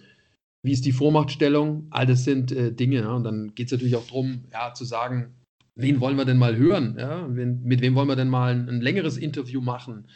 Wie 0.62 0.72
ist 0.72 0.84
die 0.84 0.92
Vormachtstellung? 0.92 1.87
All 1.90 2.06
das 2.06 2.25
sind 2.25 2.52
äh, 2.52 2.72
Dinge. 2.72 2.99
Ja? 3.00 3.14
Und 3.14 3.25
dann 3.25 3.54
geht 3.54 3.66
es 3.66 3.72
natürlich 3.72 3.96
auch 3.96 4.06
darum, 4.06 4.44
ja, 4.52 4.72
zu 4.72 4.84
sagen, 4.84 5.34
wen 5.75 6.00
wollen 6.00 6.16
wir 6.16 6.26
denn 6.26 6.38
mal 6.38 6.56
hören? 6.56 6.96
Ja? 6.99 7.26
Wen, 7.28 7.62
mit 7.64 7.80
wem 7.80 7.94
wollen 7.94 8.08
wir 8.08 8.16
denn 8.16 8.28
mal 8.28 8.52
ein, 8.52 8.68
ein 8.68 8.80
längeres 8.80 9.16
Interview 9.16 9.60
machen? 9.60 10.06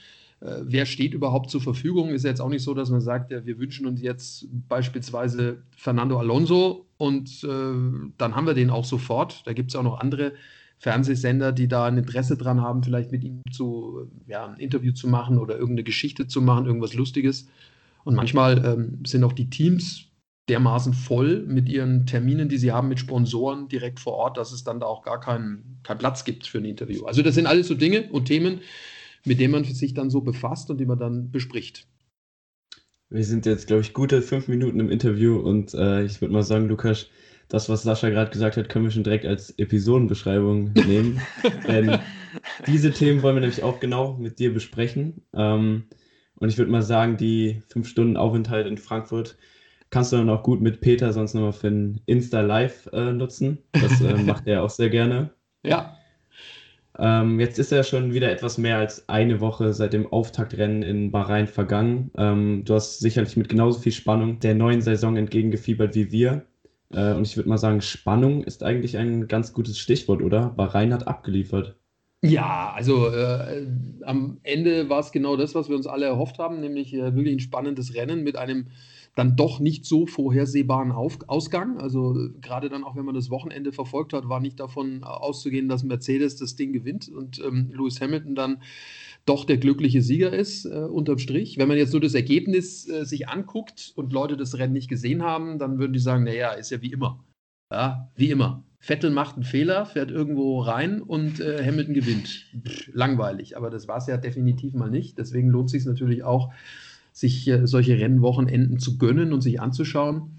Äh, 0.44 0.62
wer 0.64 0.86
steht 0.86 1.14
überhaupt 1.14 1.50
zur 1.50 1.62
Verfügung? 1.62 2.10
Ist 2.10 2.24
jetzt 2.24 2.40
auch 2.40 2.50
nicht 2.50 2.62
so, 2.62 2.74
dass 2.74 2.90
man 2.90 3.00
sagt, 3.00 3.30
ja, 3.30 3.46
wir 3.46 3.58
wünschen 3.58 3.86
uns 3.86 4.02
jetzt 4.02 4.46
beispielsweise 4.68 5.62
Fernando 5.76 6.18
Alonso 6.18 6.86
und 6.98 7.42
äh, 7.44 7.48
dann 8.18 8.36
haben 8.36 8.46
wir 8.46 8.54
den 8.54 8.70
auch 8.70 8.84
sofort. 8.84 9.46
Da 9.46 9.54
gibt 9.54 9.70
es 9.70 9.76
auch 9.76 9.82
noch 9.82 10.00
andere 10.00 10.32
Fernsehsender, 10.78 11.52
die 11.52 11.66
da 11.66 11.86
ein 11.86 11.96
Interesse 11.96 12.36
dran 12.36 12.60
haben, 12.60 12.82
vielleicht 12.82 13.10
mit 13.10 13.24
ihm 13.24 13.40
zu, 13.50 14.10
ja, 14.26 14.46
ein 14.46 14.58
Interview 14.58 14.92
zu 14.92 15.08
machen 15.08 15.38
oder 15.38 15.54
irgendeine 15.54 15.84
Geschichte 15.84 16.26
zu 16.26 16.42
machen, 16.42 16.66
irgendwas 16.66 16.92
Lustiges. 16.92 17.48
Und 18.04 18.14
manchmal 18.14 18.62
ähm, 18.66 18.98
sind 19.06 19.24
auch 19.24 19.32
die 19.32 19.48
Teams 19.48 20.10
dermaßen 20.50 20.92
voll 20.92 21.42
mit 21.46 21.70
ihren 21.70 22.04
Terminen, 22.04 22.50
die 22.50 22.58
sie 22.58 22.70
haben 22.70 22.88
mit 22.88 22.98
Sponsoren 23.00 23.68
direkt 23.68 23.98
vor 23.98 24.12
Ort, 24.12 24.36
dass 24.36 24.52
es 24.52 24.62
dann 24.62 24.78
da 24.78 24.84
auch 24.84 25.02
gar 25.02 25.20
keinen 25.20 25.78
kein 25.82 25.96
Platz 25.96 26.24
gibt 26.24 26.46
für 26.46 26.58
ein 26.58 26.66
Interview. 26.66 27.06
Also 27.06 27.22
das 27.22 27.34
sind 27.34 27.46
alles 27.46 27.66
so 27.68 27.74
Dinge 27.74 28.10
und 28.10 28.26
Themen, 28.26 28.60
mit 29.24 29.40
denen 29.40 29.52
man 29.52 29.64
sich 29.64 29.94
dann 29.94 30.10
so 30.10 30.20
befasst 30.20 30.70
und 30.70 30.78
die 30.78 30.86
man 30.86 30.98
dann 30.98 31.30
bespricht. 31.30 31.88
Wir 33.10 33.24
sind 33.24 33.46
jetzt, 33.46 33.66
glaube 33.66 33.82
ich, 33.82 33.92
gute 33.92 34.22
fünf 34.22 34.48
Minuten 34.48 34.80
im 34.80 34.90
Interview 34.90 35.36
und 35.38 35.74
äh, 35.74 36.04
ich 36.04 36.20
würde 36.20 36.34
mal 36.34 36.42
sagen, 36.42 36.68
Lukas, 36.68 37.08
das, 37.48 37.68
was 37.68 37.82
Sascha 37.82 38.08
gerade 38.08 38.30
gesagt 38.30 38.56
hat, 38.56 38.68
können 38.68 38.86
wir 38.86 38.90
schon 38.90 39.04
direkt 39.04 39.26
als 39.26 39.50
Episodenbeschreibung 39.58 40.72
nehmen. 40.86 41.20
Denn 41.68 41.98
diese 42.66 42.90
Themen 42.90 43.22
wollen 43.22 43.36
wir 43.36 43.40
nämlich 43.40 43.62
auch 43.62 43.80
genau 43.80 44.16
mit 44.16 44.38
dir 44.38 44.52
besprechen. 44.52 45.22
Ähm, 45.34 45.84
und 46.36 46.48
ich 46.48 46.58
würde 46.58 46.70
mal 46.70 46.82
sagen, 46.82 47.16
die 47.16 47.62
fünf 47.68 47.88
Stunden 47.88 48.16
Aufenthalt 48.16 48.66
in 48.66 48.78
Frankfurt 48.78 49.36
kannst 49.90 50.12
du 50.12 50.16
dann 50.16 50.30
auch 50.30 50.42
gut 50.42 50.60
mit 50.60 50.80
Peter 50.80 51.12
sonst 51.12 51.34
nochmal 51.34 51.52
für 51.52 51.68
ein 51.68 52.00
Insta 52.06 52.40
Live 52.40 52.88
äh, 52.92 53.12
nutzen. 53.12 53.58
Das 53.72 54.00
äh, 54.00 54.14
macht 54.24 54.46
er 54.46 54.62
auch 54.62 54.70
sehr 54.70 54.90
gerne. 54.90 55.30
Ja. 55.62 55.96
Ähm, 56.98 57.40
jetzt 57.40 57.58
ist 57.58 57.72
ja 57.72 57.82
schon 57.82 58.14
wieder 58.14 58.30
etwas 58.30 58.56
mehr 58.56 58.78
als 58.78 59.08
eine 59.08 59.40
Woche 59.40 59.72
seit 59.72 59.92
dem 59.92 60.06
Auftaktrennen 60.12 60.82
in 60.82 61.10
Bahrain 61.10 61.48
vergangen. 61.48 62.10
Ähm, 62.16 62.64
du 62.64 62.74
hast 62.74 63.00
sicherlich 63.00 63.36
mit 63.36 63.48
genauso 63.48 63.80
viel 63.80 63.92
Spannung 63.92 64.38
der 64.40 64.54
neuen 64.54 64.80
Saison 64.80 65.16
entgegengefiebert 65.16 65.94
wie 65.94 66.12
wir. 66.12 66.46
Äh, 66.92 67.14
und 67.14 67.26
ich 67.26 67.36
würde 67.36 67.48
mal 67.48 67.58
sagen, 67.58 67.80
Spannung 67.80 68.44
ist 68.44 68.62
eigentlich 68.62 68.96
ein 68.96 69.26
ganz 69.26 69.52
gutes 69.52 69.78
Stichwort, 69.78 70.22
oder? 70.22 70.50
Bahrain 70.50 70.92
hat 70.92 71.08
abgeliefert. 71.08 71.76
Ja, 72.22 72.72
also 72.74 73.08
äh, 73.08 73.66
am 74.02 74.38
Ende 74.44 74.88
war 74.88 75.00
es 75.00 75.12
genau 75.12 75.36
das, 75.36 75.54
was 75.54 75.68
wir 75.68 75.76
uns 75.76 75.86
alle 75.86 76.06
erhofft 76.06 76.38
haben, 76.38 76.60
nämlich 76.60 76.94
äh, 76.94 77.14
wirklich 77.14 77.34
ein 77.34 77.40
spannendes 77.40 77.94
Rennen 77.94 78.22
mit 78.22 78.36
einem 78.36 78.68
dann 79.14 79.36
doch 79.36 79.60
nicht 79.60 79.84
so 79.84 80.06
vorhersehbaren 80.06 80.90
Auf 80.90 81.18
Ausgang. 81.28 81.78
Also 81.78 82.30
gerade 82.40 82.68
dann 82.68 82.84
auch, 82.84 82.96
wenn 82.96 83.04
man 83.04 83.14
das 83.14 83.30
Wochenende 83.30 83.72
verfolgt 83.72 84.12
hat, 84.12 84.28
war 84.28 84.40
nicht 84.40 84.58
davon 84.58 85.04
auszugehen, 85.04 85.68
dass 85.68 85.84
Mercedes 85.84 86.36
das 86.36 86.56
Ding 86.56 86.72
gewinnt 86.72 87.08
und 87.08 87.40
ähm, 87.44 87.70
Lewis 87.72 88.00
Hamilton 88.00 88.34
dann 88.34 88.62
doch 89.26 89.44
der 89.44 89.56
glückliche 89.56 90.02
Sieger 90.02 90.32
ist, 90.32 90.66
äh, 90.66 90.70
unterm 90.70 91.18
Strich. 91.18 91.56
Wenn 91.58 91.68
man 91.68 91.78
jetzt 91.78 91.92
nur 91.92 92.00
das 92.00 92.14
Ergebnis 92.14 92.88
äh, 92.88 93.04
sich 93.04 93.28
anguckt 93.28 93.92
und 93.96 94.12
Leute 94.12 94.36
das 94.36 94.58
Rennen 94.58 94.74
nicht 94.74 94.88
gesehen 94.88 95.22
haben, 95.22 95.58
dann 95.58 95.78
würden 95.78 95.92
die 95.92 96.00
sagen, 96.00 96.24
naja, 96.24 96.52
ist 96.52 96.70
ja 96.70 96.82
wie 96.82 96.92
immer. 96.92 97.24
Ja, 97.70 98.10
wie 98.16 98.30
immer. 98.30 98.64
Vettel 98.80 99.10
macht 99.10 99.36
einen 99.36 99.44
Fehler, 99.44 99.86
fährt 99.86 100.10
irgendwo 100.10 100.60
rein 100.60 101.00
und 101.00 101.40
äh, 101.40 101.64
Hamilton 101.64 101.94
gewinnt. 101.94 102.46
Pff, 102.66 102.90
langweilig, 102.92 103.56
aber 103.56 103.70
das 103.70 103.88
war 103.88 103.96
es 103.96 104.06
ja 104.06 104.18
definitiv 104.18 104.74
mal 104.74 104.90
nicht. 104.90 105.16
Deswegen 105.16 105.48
lohnt 105.48 105.66
es 105.66 105.72
sich 105.72 105.86
natürlich 105.86 106.22
auch, 106.22 106.52
sich 107.16 107.50
solche 107.64 107.98
Rennwochenenden 107.98 108.78
zu 108.78 108.98
gönnen 108.98 109.32
und 109.32 109.40
sich 109.40 109.60
anzuschauen. 109.60 110.36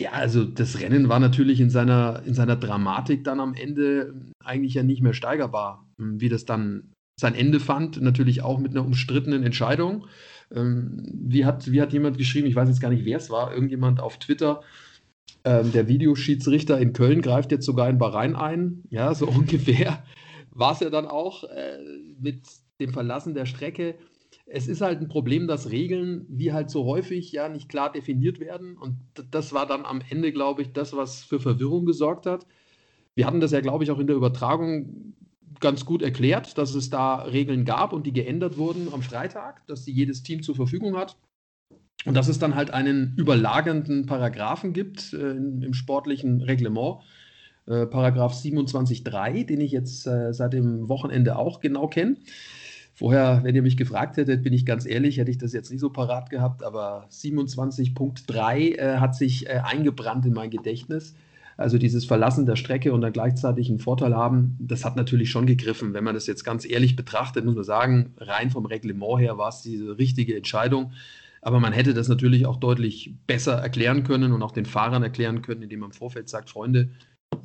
Ja, 0.00 0.12
also 0.12 0.44
das 0.44 0.80
Rennen 0.80 1.08
war 1.08 1.20
natürlich 1.20 1.60
in 1.60 1.70
seiner, 1.70 2.22
in 2.24 2.34
seiner 2.34 2.56
Dramatik 2.56 3.24
dann 3.24 3.40
am 3.40 3.54
Ende 3.54 4.14
eigentlich 4.42 4.74
ja 4.74 4.82
nicht 4.82 5.02
mehr 5.02 5.12
steigerbar, 5.12 5.86
wie 5.98 6.28
das 6.28 6.44
dann 6.44 6.92
sein 7.20 7.34
Ende 7.34 7.60
fand, 7.60 8.00
natürlich 8.00 8.42
auch 8.42 8.58
mit 8.58 8.72
einer 8.72 8.84
umstrittenen 8.84 9.42
Entscheidung. 9.42 10.06
Ähm, 10.54 11.04
wie, 11.12 11.44
hat, 11.44 11.70
wie 11.70 11.82
hat 11.82 11.92
jemand 11.92 12.16
geschrieben, 12.16 12.46
ich 12.46 12.56
weiß 12.56 12.68
jetzt 12.68 12.80
gar 12.80 12.88
nicht, 12.88 13.04
wer 13.04 13.18
es 13.18 13.28
war, 13.28 13.52
irgendjemand 13.52 14.00
auf 14.00 14.18
Twitter, 14.18 14.62
ähm, 15.44 15.72
der 15.72 15.86
Videoschiedsrichter 15.88 16.78
in 16.78 16.92
Köln 16.92 17.22
greift 17.22 17.52
jetzt 17.52 17.66
sogar 17.66 17.88
in 17.88 17.98
Bahrain 17.98 18.36
ein. 18.36 18.82
Ja, 18.90 19.14
so 19.14 19.26
ungefähr 19.28 20.02
war 20.50 20.72
es 20.72 20.80
ja 20.80 20.90
dann 20.90 21.06
auch 21.06 21.44
äh, 21.44 21.78
mit 22.18 22.42
dem 22.80 22.92
Verlassen 22.92 23.34
der 23.34 23.46
Strecke 23.46 23.94
es 24.52 24.66
ist 24.66 24.80
halt 24.80 25.00
ein 25.00 25.08
Problem, 25.08 25.46
dass 25.46 25.70
Regeln, 25.70 26.26
wie 26.28 26.52
halt 26.52 26.70
so 26.70 26.84
häufig, 26.84 27.30
ja 27.30 27.48
nicht 27.48 27.68
klar 27.68 27.92
definiert 27.92 28.40
werden. 28.40 28.76
Und 28.76 28.96
das 29.30 29.52
war 29.52 29.66
dann 29.66 29.84
am 29.84 30.02
Ende, 30.10 30.32
glaube 30.32 30.62
ich, 30.62 30.72
das, 30.72 30.94
was 30.96 31.22
für 31.22 31.38
Verwirrung 31.38 31.86
gesorgt 31.86 32.26
hat. 32.26 32.46
Wir 33.14 33.26
hatten 33.26 33.40
das 33.40 33.52
ja, 33.52 33.60
glaube 33.60 33.84
ich, 33.84 33.90
auch 33.90 34.00
in 34.00 34.08
der 34.08 34.16
Übertragung 34.16 35.14
ganz 35.60 35.84
gut 35.84 36.02
erklärt, 36.02 36.58
dass 36.58 36.74
es 36.74 36.90
da 36.90 37.16
Regeln 37.22 37.64
gab 37.64 37.92
und 37.92 38.06
die 38.06 38.12
geändert 38.12 38.56
wurden 38.56 38.92
am 38.92 39.02
Freitag, 39.02 39.66
dass 39.66 39.84
die 39.84 39.92
jedes 39.92 40.22
Team 40.22 40.42
zur 40.42 40.56
Verfügung 40.56 40.96
hat. 40.96 41.16
Und 42.06 42.14
dass 42.14 42.28
es 42.28 42.38
dann 42.38 42.54
halt 42.54 42.72
einen 42.72 43.14
überlagernden 43.16 44.06
Paragraphen 44.06 44.72
gibt 44.72 45.12
äh, 45.12 45.32
im 45.32 45.74
sportlichen 45.74 46.40
Reglement, 46.40 47.02
äh, 47.66 47.86
Paragraph 47.86 48.32
27.3, 48.32 49.44
den 49.44 49.60
ich 49.60 49.70
jetzt 49.70 50.06
äh, 50.06 50.32
seit 50.32 50.54
dem 50.54 50.88
Wochenende 50.88 51.36
auch 51.36 51.60
genau 51.60 51.88
kenne. 51.88 52.16
Vorher, 53.00 53.40
wenn 53.44 53.54
ihr 53.54 53.62
mich 53.62 53.78
gefragt 53.78 54.18
hättet, 54.18 54.42
bin 54.42 54.52
ich 54.52 54.66
ganz 54.66 54.84
ehrlich, 54.84 55.16
hätte 55.16 55.30
ich 55.30 55.38
das 55.38 55.54
jetzt 55.54 55.70
nicht 55.70 55.80
so 55.80 55.88
parat 55.88 56.28
gehabt, 56.28 56.62
aber 56.62 57.06
27.3 57.10 58.76
äh, 58.76 58.98
hat 58.98 59.14
sich 59.14 59.46
äh, 59.46 59.62
eingebrannt 59.64 60.26
in 60.26 60.34
mein 60.34 60.50
Gedächtnis. 60.50 61.14
Also 61.56 61.78
dieses 61.78 62.04
Verlassen 62.04 62.44
der 62.44 62.56
Strecke 62.56 62.92
und 62.92 63.00
dann 63.00 63.14
gleichzeitig 63.14 63.70
einen 63.70 63.78
Vorteil 63.78 64.14
haben, 64.14 64.54
das 64.60 64.84
hat 64.84 64.96
natürlich 64.96 65.30
schon 65.30 65.46
gegriffen. 65.46 65.94
Wenn 65.94 66.04
man 66.04 66.12
das 66.12 66.26
jetzt 66.26 66.44
ganz 66.44 66.68
ehrlich 66.68 66.94
betrachtet, 66.94 67.46
muss 67.46 67.54
man 67.54 67.64
sagen, 67.64 68.12
rein 68.18 68.50
vom 68.50 68.66
Reglement 68.66 69.18
her 69.18 69.38
war 69.38 69.48
es 69.48 69.62
diese 69.62 69.96
richtige 69.96 70.36
Entscheidung. 70.36 70.92
Aber 71.40 71.58
man 71.58 71.72
hätte 71.72 71.94
das 71.94 72.08
natürlich 72.08 72.44
auch 72.44 72.56
deutlich 72.56 73.14
besser 73.26 73.54
erklären 73.54 74.04
können 74.04 74.32
und 74.32 74.42
auch 74.42 74.52
den 74.52 74.66
Fahrern 74.66 75.02
erklären 75.02 75.40
können, 75.40 75.62
indem 75.62 75.80
man 75.80 75.88
im 75.88 75.96
Vorfeld 75.96 76.28
sagt, 76.28 76.50
Freunde, 76.50 76.90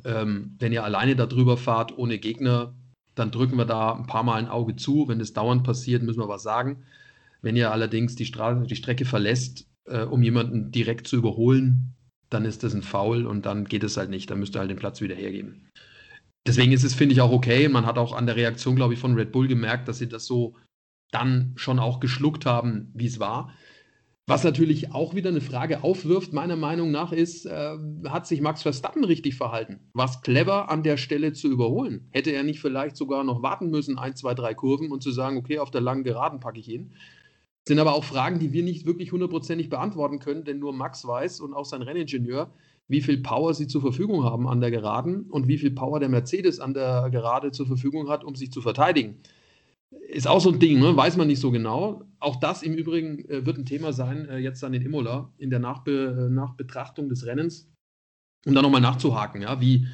ähm, 0.04 0.54
wenn 0.58 0.74
ihr 0.74 0.84
alleine 0.84 1.16
darüber 1.16 1.56
fahrt, 1.56 1.96
ohne 1.96 2.18
Gegner, 2.18 2.74
dann 3.16 3.32
drücken 3.32 3.56
wir 3.56 3.64
da 3.64 3.94
ein 3.94 4.06
paar 4.06 4.22
Mal 4.22 4.36
ein 4.36 4.48
Auge 4.48 4.76
zu. 4.76 5.08
Wenn 5.08 5.18
das 5.18 5.32
dauernd 5.32 5.64
passiert, 5.64 6.02
müssen 6.02 6.20
wir 6.20 6.28
was 6.28 6.44
sagen. 6.44 6.84
Wenn 7.42 7.56
ihr 7.56 7.72
allerdings 7.72 8.14
die, 8.14 8.26
Straße, 8.26 8.66
die 8.66 8.76
Strecke 8.76 9.04
verlässt, 9.04 9.66
äh, 9.86 10.02
um 10.02 10.22
jemanden 10.22 10.70
direkt 10.70 11.08
zu 11.08 11.16
überholen, 11.16 11.94
dann 12.30 12.44
ist 12.44 12.62
das 12.62 12.74
ein 12.74 12.82
Foul 12.82 13.26
und 13.26 13.46
dann 13.46 13.64
geht 13.64 13.84
es 13.84 13.96
halt 13.96 14.10
nicht. 14.10 14.30
Dann 14.30 14.38
müsst 14.38 14.54
ihr 14.54 14.60
halt 14.60 14.70
den 14.70 14.78
Platz 14.78 15.00
wieder 15.00 15.14
hergeben. 15.14 15.70
Deswegen 16.46 16.72
ist 16.72 16.84
es, 16.84 16.94
finde 16.94 17.14
ich, 17.14 17.20
auch 17.20 17.32
okay. 17.32 17.68
Man 17.68 17.86
hat 17.86 17.98
auch 17.98 18.12
an 18.12 18.26
der 18.26 18.36
Reaktion, 18.36 18.76
glaube 18.76 18.94
ich, 18.94 19.00
von 19.00 19.14
Red 19.14 19.32
Bull 19.32 19.48
gemerkt, 19.48 19.88
dass 19.88 19.98
sie 19.98 20.08
das 20.08 20.26
so 20.26 20.54
dann 21.10 21.52
schon 21.56 21.78
auch 21.78 22.00
geschluckt 22.00 22.46
haben, 22.46 22.90
wie 22.94 23.06
es 23.06 23.18
war. 23.18 23.52
Was 24.28 24.42
natürlich 24.42 24.92
auch 24.92 25.14
wieder 25.14 25.30
eine 25.30 25.40
Frage 25.40 25.84
aufwirft, 25.84 26.32
meiner 26.32 26.56
Meinung 26.56 26.90
nach, 26.90 27.12
ist, 27.12 27.46
äh, 27.46 27.76
hat 28.08 28.26
sich 28.26 28.40
Max 28.40 28.62
Verstappen 28.62 29.04
richtig 29.04 29.36
verhalten? 29.36 29.78
War 29.92 30.06
es 30.06 30.20
clever, 30.20 30.68
an 30.68 30.82
der 30.82 30.96
Stelle 30.96 31.32
zu 31.32 31.46
überholen? 31.48 32.08
Hätte 32.10 32.32
er 32.32 32.42
nicht 32.42 32.58
vielleicht 32.58 32.96
sogar 32.96 33.22
noch 33.22 33.42
warten 33.42 33.70
müssen, 33.70 33.98
ein, 33.98 34.16
zwei, 34.16 34.34
drei 34.34 34.52
Kurven 34.52 34.90
und 34.90 35.00
zu 35.00 35.12
sagen, 35.12 35.36
okay, 35.36 35.60
auf 35.60 35.70
der 35.70 35.80
langen 35.80 36.02
Geraden 36.02 36.40
packe 36.40 36.58
ich 36.58 36.68
ihn? 36.68 36.92
Sind 37.68 37.78
aber 37.78 37.94
auch 37.94 38.02
Fragen, 38.02 38.40
die 38.40 38.52
wir 38.52 38.64
nicht 38.64 38.84
wirklich 38.84 39.12
hundertprozentig 39.12 39.68
beantworten 39.68 40.18
können, 40.18 40.42
denn 40.42 40.58
nur 40.58 40.72
Max 40.72 41.06
weiß 41.06 41.38
und 41.40 41.54
auch 41.54 41.64
sein 41.64 41.82
Renningenieur, 41.82 42.50
wie 42.88 43.02
viel 43.02 43.18
Power 43.18 43.54
sie 43.54 43.68
zur 43.68 43.80
Verfügung 43.80 44.24
haben 44.24 44.48
an 44.48 44.60
der 44.60 44.72
Geraden 44.72 45.30
und 45.30 45.46
wie 45.46 45.58
viel 45.58 45.70
Power 45.70 46.00
der 46.00 46.08
Mercedes 46.08 46.58
an 46.58 46.74
der 46.74 47.10
Gerade 47.10 47.52
zur 47.52 47.66
Verfügung 47.66 48.08
hat, 48.08 48.24
um 48.24 48.34
sich 48.34 48.50
zu 48.50 48.60
verteidigen 48.60 49.20
ist 50.08 50.26
auch 50.26 50.40
so 50.40 50.50
ein 50.50 50.58
Ding, 50.58 50.78
ne? 50.78 50.96
weiß 50.96 51.16
man 51.16 51.26
nicht 51.26 51.40
so 51.40 51.50
genau. 51.50 52.02
Auch 52.18 52.36
das 52.36 52.62
im 52.62 52.74
Übrigen 52.74 53.28
äh, 53.28 53.44
wird 53.44 53.58
ein 53.58 53.66
Thema 53.66 53.92
sein, 53.92 54.28
äh, 54.28 54.38
jetzt 54.38 54.62
dann 54.62 54.74
in 54.74 54.82
Imola, 54.82 55.32
in 55.38 55.50
der 55.50 55.58
Nachbe 55.58 56.28
äh, 56.28 56.32
Nachbetrachtung 56.32 57.08
des 57.08 57.26
Rennens, 57.26 57.70
um 58.46 58.54
da 58.54 58.62
nochmal 58.62 58.80
nachzuhaken. 58.80 59.42
Ja? 59.42 59.60
Wie, 59.60 59.86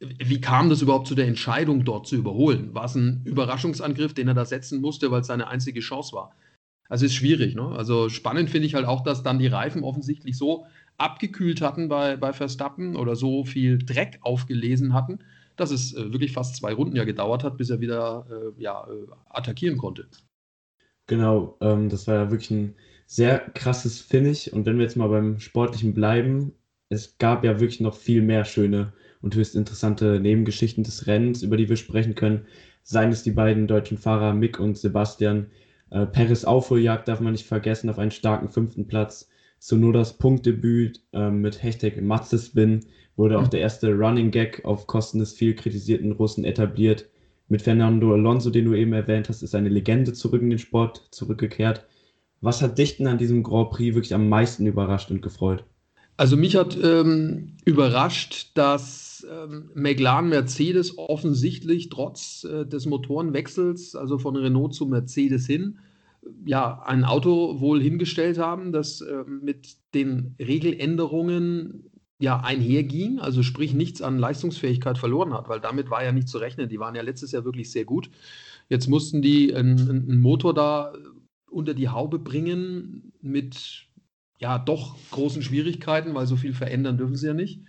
wie 0.00 0.40
kam 0.40 0.68
das 0.68 0.82
überhaupt 0.82 1.06
zu 1.06 1.14
der 1.14 1.28
Entscheidung, 1.28 1.84
dort 1.84 2.06
zu 2.06 2.16
überholen? 2.16 2.74
War 2.74 2.84
es 2.84 2.94
ein 2.94 3.22
Überraschungsangriff, 3.24 4.14
den 4.14 4.28
er 4.28 4.34
da 4.34 4.44
setzen 4.44 4.80
musste, 4.80 5.10
weil 5.10 5.20
es 5.20 5.28
seine 5.28 5.48
einzige 5.48 5.80
Chance 5.80 6.14
war? 6.14 6.34
Also 6.88 7.06
ist 7.06 7.14
schwierig. 7.14 7.54
Ne? 7.54 7.66
Also 7.68 8.08
spannend 8.08 8.50
finde 8.50 8.66
ich 8.66 8.74
halt 8.74 8.86
auch, 8.86 9.02
dass 9.02 9.22
dann 9.22 9.38
die 9.38 9.46
Reifen 9.46 9.82
offensichtlich 9.82 10.36
so 10.36 10.66
abgekühlt 10.98 11.62
hatten 11.62 11.88
bei, 11.88 12.16
bei 12.16 12.32
Verstappen 12.32 12.96
oder 12.96 13.16
so 13.16 13.44
viel 13.44 13.78
Dreck 13.78 14.18
aufgelesen 14.20 14.92
hatten, 14.92 15.20
dass 15.56 15.70
es 15.70 15.94
äh, 15.94 16.12
wirklich 16.12 16.32
fast 16.32 16.56
zwei 16.56 16.74
Runden 16.74 16.96
ja 16.96 17.04
gedauert 17.04 17.44
hat, 17.44 17.56
bis 17.56 17.70
er 17.70 17.80
wieder 17.80 18.26
äh, 18.30 18.62
ja, 18.62 18.86
äh, 18.86 19.06
attackieren 19.30 19.78
konnte. 19.78 20.06
Genau, 21.12 21.58
ähm, 21.60 21.90
das 21.90 22.06
war 22.06 22.14
ja 22.14 22.30
wirklich 22.30 22.50
ein 22.52 22.74
sehr 23.04 23.38
krasses 23.38 24.00
Finish. 24.00 24.48
Und 24.48 24.64
wenn 24.64 24.78
wir 24.78 24.84
jetzt 24.84 24.96
mal 24.96 25.08
beim 25.08 25.40
Sportlichen 25.40 25.92
bleiben, 25.92 26.54
es 26.88 27.18
gab 27.18 27.44
ja 27.44 27.60
wirklich 27.60 27.80
noch 27.80 27.94
viel 27.94 28.22
mehr 28.22 28.46
schöne 28.46 28.94
und 29.20 29.34
höchst 29.34 29.54
interessante 29.54 30.20
Nebengeschichten 30.20 30.84
des 30.84 31.06
Rennens, 31.06 31.42
über 31.42 31.58
die 31.58 31.68
wir 31.68 31.76
sprechen 31.76 32.14
können. 32.14 32.46
Seien 32.82 33.12
es 33.12 33.22
die 33.22 33.30
beiden 33.30 33.66
deutschen 33.66 33.98
Fahrer 33.98 34.32
Mick 34.32 34.58
und 34.58 34.78
Sebastian. 34.78 35.48
Äh, 35.90 36.06
Paris 36.06 36.46
Aufholjagd 36.46 37.08
darf 37.08 37.20
man 37.20 37.32
nicht 37.32 37.44
vergessen 37.46 37.90
auf 37.90 37.98
einen 37.98 38.10
starken 38.10 38.48
fünften 38.48 38.86
Platz. 38.86 39.28
Sonodas 39.58 40.16
Punktdebüt 40.16 41.02
äh, 41.12 41.28
mit 41.28 41.62
Hashtag 41.62 42.00
Matzespin 42.00 42.86
wurde 43.16 43.38
auch 43.38 43.44
mhm. 43.44 43.50
der 43.50 43.60
erste 43.60 43.92
Running 43.92 44.30
Gag 44.30 44.64
auf 44.64 44.86
Kosten 44.86 45.18
des 45.18 45.34
viel 45.34 45.54
kritisierten 45.54 46.12
Russen 46.12 46.46
etabliert. 46.46 47.10
Mit 47.52 47.60
Fernando 47.60 48.14
Alonso, 48.14 48.48
den 48.48 48.64
du 48.64 48.72
eben 48.72 48.94
erwähnt 48.94 49.28
hast, 49.28 49.42
ist 49.42 49.54
eine 49.54 49.68
Legende 49.68 50.14
zurück 50.14 50.40
in 50.40 50.48
den 50.48 50.58
Sport 50.58 51.06
zurückgekehrt. 51.10 51.84
Was 52.40 52.62
hat 52.62 52.78
dich 52.78 52.96
denn 52.96 53.06
an 53.06 53.18
diesem 53.18 53.42
Grand 53.42 53.68
Prix 53.68 53.94
wirklich 53.94 54.14
am 54.14 54.30
meisten 54.30 54.64
überrascht 54.64 55.10
und 55.10 55.20
gefreut? 55.20 55.62
Also 56.16 56.38
mich 56.38 56.56
hat 56.56 56.78
ähm, 56.82 57.58
überrascht, 57.66 58.52
dass 58.54 59.26
ähm, 59.30 59.68
McLaren 59.74 60.30
Mercedes 60.30 60.96
offensichtlich 60.96 61.90
trotz 61.90 62.44
äh, 62.44 62.64
des 62.64 62.86
Motorenwechsels, 62.86 63.96
also 63.96 64.16
von 64.16 64.34
Renault 64.36 64.72
zu 64.72 64.86
Mercedes 64.86 65.46
hin, 65.46 65.76
ja, 66.46 66.80
ein 66.86 67.04
Auto 67.04 67.60
wohl 67.60 67.82
hingestellt 67.82 68.38
haben, 68.38 68.72
das 68.72 69.02
äh, 69.02 69.24
mit 69.28 69.76
den 69.92 70.36
Regeländerungen 70.38 71.84
ja 72.22 72.38
einherging, 72.38 73.18
also 73.18 73.42
sprich 73.42 73.74
nichts 73.74 74.00
an 74.00 74.16
Leistungsfähigkeit 74.16 74.96
verloren 74.96 75.34
hat, 75.34 75.48
weil 75.48 75.58
damit 75.58 75.90
war 75.90 76.04
ja 76.04 76.12
nicht 76.12 76.28
zu 76.28 76.38
rechnen. 76.38 76.68
Die 76.68 76.78
waren 76.78 76.94
ja 76.94 77.02
letztes 77.02 77.32
Jahr 77.32 77.44
wirklich 77.44 77.72
sehr 77.72 77.84
gut. 77.84 78.10
Jetzt 78.68 78.88
mussten 78.88 79.22
die 79.22 79.52
einen, 79.52 79.90
einen 79.90 80.20
Motor 80.20 80.54
da 80.54 80.92
unter 81.50 81.74
die 81.74 81.88
Haube 81.88 82.20
bringen 82.20 83.12
mit 83.22 83.88
ja 84.38 84.56
doch 84.56 84.96
großen 85.10 85.42
Schwierigkeiten, 85.42 86.14
weil 86.14 86.28
so 86.28 86.36
viel 86.36 86.54
verändern 86.54 86.96
dürfen 86.96 87.16
sie 87.16 87.26
ja 87.26 87.34
nicht. 87.34 87.60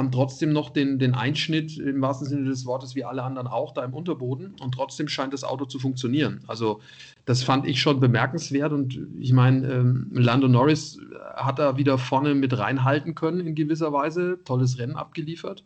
Haben 0.00 0.12
trotzdem 0.12 0.50
noch 0.54 0.70
den, 0.70 0.98
den 0.98 1.12
Einschnitt 1.12 1.76
im 1.76 2.00
wahrsten 2.00 2.26
Sinne 2.26 2.48
des 2.48 2.64
Wortes 2.64 2.94
wie 2.94 3.04
alle 3.04 3.22
anderen 3.22 3.46
auch 3.46 3.74
da 3.74 3.84
im 3.84 3.92
Unterboden 3.92 4.54
und 4.58 4.72
trotzdem 4.72 5.08
scheint 5.08 5.34
das 5.34 5.44
Auto 5.44 5.66
zu 5.66 5.78
funktionieren. 5.78 6.40
Also 6.46 6.80
das 7.26 7.42
fand 7.42 7.66
ich 7.66 7.82
schon 7.82 8.00
bemerkenswert 8.00 8.72
und 8.72 8.98
ich 9.18 9.34
meine, 9.34 9.70
ähm, 9.70 10.08
Lando 10.14 10.48
Norris 10.48 10.98
hat 11.36 11.58
da 11.58 11.76
wieder 11.76 11.98
vorne 11.98 12.34
mit 12.34 12.56
reinhalten 12.56 13.14
können 13.14 13.46
in 13.46 13.54
gewisser 13.54 13.92
Weise, 13.92 14.38
tolles 14.42 14.78
Rennen 14.78 14.96
abgeliefert. 14.96 15.64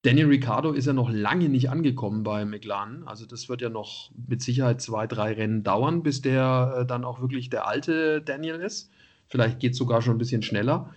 Daniel 0.00 0.28
Ricciardo 0.28 0.72
ist 0.72 0.86
ja 0.86 0.94
noch 0.94 1.10
lange 1.10 1.50
nicht 1.50 1.68
angekommen 1.68 2.22
bei 2.22 2.46
McLaren. 2.46 3.02
Also 3.06 3.26
das 3.26 3.50
wird 3.50 3.60
ja 3.60 3.68
noch 3.68 4.10
mit 4.26 4.40
Sicherheit 4.40 4.80
zwei, 4.80 5.06
drei 5.06 5.34
Rennen 5.34 5.64
dauern, 5.64 6.02
bis 6.02 6.22
der 6.22 6.78
äh, 6.78 6.86
dann 6.86 7.04
auch 7.04 7.20
wirklich 7.20 7.50
der 7.50 7.68
alte 7.68 8.22
Daniel 8.22 8.54
ist. 8.54 8.90
Vielleicht 9.28 9.60
geht 9.60 9.72
es 9.72 9.78
sogar 9.78 10.00
schon 10.00 10.14
ein 10.14 10.18
bisschen 10.18 10.40
schneller. 10.40 10.94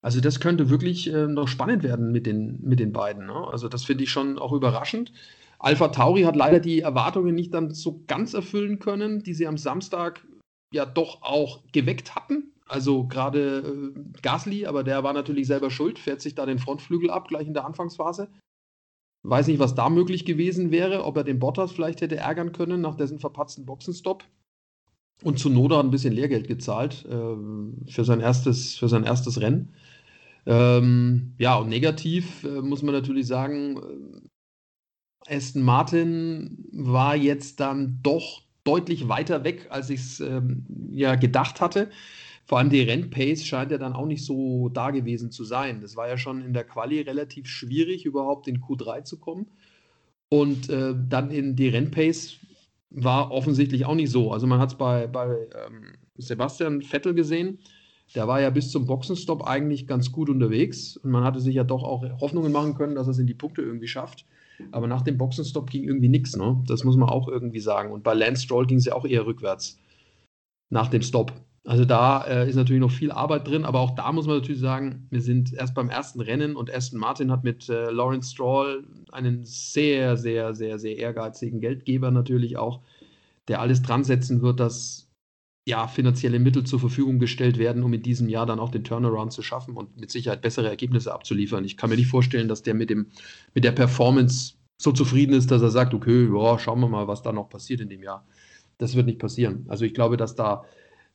Also 0.00 0.20
das 0.20 0.40
könnte 0.40 0.70
wirklich 0.70 1.12
äh, 1.12 1.26
noch 1.26 1.48
spannend 1.48 1.82
werden 1.82 2.12
mit 2.12 2.26
den, 2.26 2.60
mit 2.62 2.78
den 2.78 2.92
beiden. 2.92 3.26
Ne? 3.26 3.48
Also 3.50 3.68
das 3.68 3.84
finde 3.84 4.04
ich 4.04 4.10
schon 4.10 4.38
auch 4.38 4.52
überraschend. 4.52 5.12
Alpha 5.58 5.88
Tauri 5.88 6.22
hat 6.22 6.36
leider 6.36 6.60
die 6.60 6.80
Erwartungen 6.80 7.34
nicht 7.34 7.52
dann 7.52 7.74
so 7.74 8.04
ganz 8.06 8.34
erfüllen 8.34 8.78
können, 8.78 9.22
die 9.22 9.34
sie 9.34 9.46
am 9.46 9.58
Samstag 9.58 10.24
ja 10.72 10.86
doch 10.86 11.22
auch 11.22 11.64
geweckt 11.72 12.14
hatten. 12.14 12.52
Also 12.66 13.06
gerade 13.06 13.92
äh, 13.96 14.20
Gasly, 14.22 14.66
aber 14.66 14.84
der 14.84 15.02
war 15.02 15.14
natürlich 15.14 15.46
selber 15.46 15.70
schuld, 15.70 15.98
fährt 15.98 16.20
sich 16.20 16.34
da 16.34 16.46
den 16.46 16.58
Frontflügel 16.58 17.10
ab, 17.10 17.28
gleich 17.28 17.46
in 17.46 17.54
der 17.54 17.64
Anfangsphase. 17.64 18.28
Weiß 19.24 19.48
nicht, 19.48 19.58
was 19.58 19.74
da 19.74 19.88
möglich 19.88 20.24
gewesen 20.24 20.70
wäre, 20.70 21.04
ob 21.04 21.16
er 21.16 21.24
den 21.24 21.40
Bottas 21.40 21.72
vielleicht 21.72 22.02
hätte 22.02 22.16
ärgern 22.16 22.52
können 22.52 22.80
nach 22.80 22.94
dessen 22.94 23.18
verpatzten 23.18 23.66
Boxenstopp. 23.66 24.24
Und 25.24 25.40
zu 25.40 25.50
Noda 25.50 25.80
ein 25.80 25.90
bisschen 25.90 26.14
Lehrgeld 26.14 26.46
gezahlt 26.46 27.04
äh, 27.06 27.90
für, 27.90 28.04
sein 28.04 28.20
erstes, 28.20 28.76
für 28.76 28.88
sein 28.88 29.02
erstes 29.02 29.40
Rennen. 29.40 29.74
Ähm, 30.48 31.34
ja, 31.38 31.56
und 31.56 31.68
negativ 31.68 32.42
äh, 32.42 32.62
muss 32.62 32.82
man 32.82 32.94
natürlich 32.94 33.26
sagen, 33.26 33.76
äh, 35.26 35.36
Aston 35.36 35.62
Martin 35.62 36.64
war 36.72 37.14
jetzt 37.16 37.60
dann 37.60 37.98
doch 38.02 38.40
deutlich 38.64 39.08
weiter 39.08 39.44
weg, 39.44 39.66
als 39.68 39.90
ich 39.90 40.00
es 40.00 40.20
ähm, 40.20 40.64
ja 40.90 41.16
gedacht 41.16 41.60
hatte. 41.60 41.90
Vor 42.46 42.58
allem 42.58 42.70
die 42.70 42.80
Rennpace 42.80 43.44
scheint 43.44 43.72
ja 43.72 43.76
dann 43.76 43.92
auch 43.92 44.06
nicht 44.06 44.24
so 44.24 44.70
da 44.70 44.90
gewesen 44.90 45.30
zu 45.30 45.44
sein. 45.44 45.82
Das 45.82 45.96
war 45.96 46.08
ja 46.08 46.16
schon 46.16 46.42
in 46.42 46.54
der 46.54 46.64
Quali 46.64 47.02
relativ 47.02 47.46
schwierig, 47.46 48.06
überhaupt 48.06 48.48
in 48.48 48.62
Q3 48.62 49.04
zu 49.04 49.18
kommen. 49.18 49.48
Und 50.30 50.70
äh, 50.70 50.94
dann 51.10 51.30
in 51.30 51.56
die 51.56 51.68
Rennpace 51.68 52.38
war 52.88 53.32
offensichtlich 53.32 53.84
auch 53.84 53.94
nicht 53.94 54.10
so. 54.10 54.32
Also 54.32 54.46
man 54.46 54.60
hat 54.60 54.70
es 54.70 54.78
bei, 54.78 55.06
bei 55.08 55.26
ähm, 55.66 55.92
Sebastian 56.16 56.80
Vettel 56.80 57.12
gesehen. 57.12 57.58
Der 58.14 58.26
war 58.26 58.40
ja 58.40 58.50
bis 58.50 58.70
zum 58.70 58.86
Boxenstopp 58.86 59.46
eigentlich 59.46 59.86
ganz 59.86 60.12
gut 60.12 60.30
unterwegs 60.30 60.96
und 60.96 61.10
man 61.10 61.24
hatte 61.24 61.40
sich 61.40 61.54
ja 61.54 61.64
doch 61.64 61.82
auch 61.82 62.02
Hoffnungen 62.20 62.52
machen 62.52 62.74
können, 62.74 62.94
dass 62.94 63.06
er 63.06 63.10
es 63.10 63.18
in 63.18 63.26
die 63.26 63.34
Punkte 63.34 63.62
irgendwie 63.62 63.88
schafft. 63.88 64.24
Aber 64.72 64.86
nach 64.86 65.02
dem 65.02 65.18
Boxenstopp 65.18 65.70
ging 65.70 65.84
irgendwie 65.84 66.08
nichts, 66.08 66.36
ne? 66.36 66.62
Das 66.66 66.84
muss 66.84 66.96
man 66.96 67.08
auch 67.08 67.28
irgendwie 67.28 67.60
sagen. 67.60 67.92
Und 67.92 68.02
bei 68.02 68.14
Lance 68.14 68.42
Stroll 68.42 68.66
ging 68.66 68.78
es 68.78 68.86
ja 68.86 68.94
auch 68.94 69.04
eher 69.04 69.26
rückwärts 69.26 69.78
nach 70.70 70.88
dem 70.88 71.02
Stop. 71.02 71.32
Also 71.64 71.84
da 71.84 72.24
äh, 72.24 72.48
ist 72.48 72.56
natürlich 72.56 72.80
noch 72.80 72.90
viel 72.90 73.12
Arbeit 73.12 73.46
drin, 73.46 73.64
aber 73.64 73.80
auch 73.80 73.94
da 73.94 74.10
muss 74.10 74.26
man 74.26 74.36
natürlich 74.38 74.60
sagen, 74.60 75.06
wir 75.10 75.20
sind 75.20 75.52
erst 75.52 75.74
beim 75.74 75.90
ersten 75.90 76.20
Rennen 76.20 76.56
und 76.56 76.74
Aston 76.74 76.98
Martin 76.98 77.30
hat 77.30 77.44
mit 77.44 77.68
äh, 77.68 77.90
Lawrence 77.90 78.32
Stroll 78.32 78.86
einen 79.12 79.44
sehr, 79.44 80.16
sehr, 80.16 80.54
sehr, 80.54 80.78
sehr 80.78 80.96
ehrgeizigen 80.96 81.60
Geldgeber 81.60 82.10
natürlich 82.10 82.56
auch, 82.56 82.80
der 83.48 83.60
alles 83.60 83.82
dran 83.82 84.02
setzen 84.02 84.40
wird, 84.40 84.60
dass 84.60 85.07
ja 85.68 85.86
finanzielle 85.86 86.38
Mittel 86.38 86.64
zur 86.64 86.80
Verfügung 86.80 87.18
gestellt 87.18 87.58
werden, 87.58 87.82
um 87.82 87.92
in 87.92 88.02
diesem 88.02 88.28
Jahr 88.28 88.46
dann 88.46 88.58
auch 88.58 88.70
den 88.70 88.84
Turnaround 88.84 89.32
zu 89.32 89.42
schaffen 89.42 89.76
und 89.76 90.00
mit 90.00 90.10
Sicherheit 90.10 90.40
bessere 90.40 90.68
Ergebnisse 90.68 91.12
abzuliefern. 91.12 91.64
Ich 91.64 91.76
kann 91.76 91.90
mir 91.90 91.96
nicht 91.96 92.08
vorstellen, 92.08 92.48
dass 92.48 92.62
der 92.62 92.72
mit 92.72 92.88
dem 92.88 93.08
mit 93.54 93.64
der 93.64 93.72
Performance 93.72 94.54
so 94.80 94.92
zufrieden 94.92 95.34
ist, 95.34 95.50
dass 95.50 95.60
er 95.60 95.70
sagt, 95.70 95.92
okay, 95.92 96.28
ja, 96.32 96.58
schauen 96.58 96.80
wir 96.80 96.88
mal, 96.88 97.06
was 97.06 97.22
da 97.22 97.32
noch 97.32 97.50
passiert 97.50 97.80
in 97.80 97.90
dem 97.90 98.02
Jahr. 98.02 98.26
Das 98.78 98.96
wird 98.96 99.06
nicht 99.06 99.18
passieren. 99.18 99.66
Also 99.68 99.84
ich 99.84 99.92
glaube, 99.92 100.16
dass 100.16 100.34
da 100.34 100.64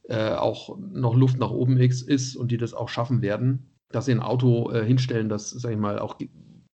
äh, 0.07 0.33
auch 0.33 0.77
noch 0.77 1.15
Luft 1.15 1.39
nach 1.39 1.49
oben 1.49 1.77
ist 1.77 2.35
und 2.35 2.51
die 2.51 2.57
das 2.57 2.75
auch 2.75 2.89
schaffen 2.89 3.23
werden, 3.23 3.71
dass 3.89 4.05
sie 4.05 4.11
ein 4.11 4.19
Auto 4.19 4.69
äh, 4.69 4.85
hinstellen, 4.85 5.29
das, 5.29 5.49
sag 5.49 5.71
ich 5.71 5.77
mal, 5.77 5.97
auch 5.97 6.19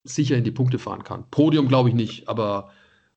sicher 0.03 0.35
in 0.35 0.43
die 0.43 0.51
Punkte 0.51 0.79
fahren 0.79 1.03
kann. 1.03 1.29
Podium 1.31 1.67
glaube 1.69 1.89
ich 1.89 1.95
nicht, 1.95 2.27
aber 2.27 2.71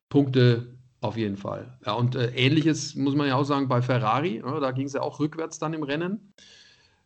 Punkte 0.07 0.77
auf 1.03 1.17
jeden 1.17 1.37
Fall. 1.37 1.77
Ja, 1.85 1.93
und 1.93 2.15
äh, 2.15 2.31
ähnliches 2.35 2.95
muss 2.95 3.15
man 3.15 3.27
ja 3.27 3.35
auch 3.35 3.43
sagen 3.43 3.67
bei 3.67 3.81
Ferrari. 3.81 4.41
Ja, 4.45 4.59
da 4.59 4.71
ging 4.71 4.87
es 4.87 4.93
ja 4.93 5.01
auch 5.01 5.19
rückwärts 5.19 5.59
dann 5.59 5.73
im 5.73 5.83
Rennen. 5.83 6.33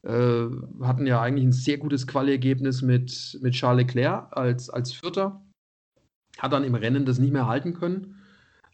Äh, 0.04 0.46
hatten 0.82 1.06
ja 1.06 1.22
eigentlich 1.22 1.46
ein 1.46 1.52
sehr 1.52 1.78
gutes 1.78 2.08
Quali-Ergebnis 2.08 2.82
mit, 2.82 3.38
mit 3.42 3.54
Charles 3.54 3.86
Leclerc 3.86 4.36
als, 4.36 4.70
als 4.70 4.94
Vierter. 4.94 5.42
Hat 6.38 6.54
dann 6.54 6.64
im 6.64 6.76
Rennen 6.76 7.06
das 7.06 7.20
nicht 7.20 7.34
mehr 7.34 7.48
halten 7.48 7.74
können 7.74 8.18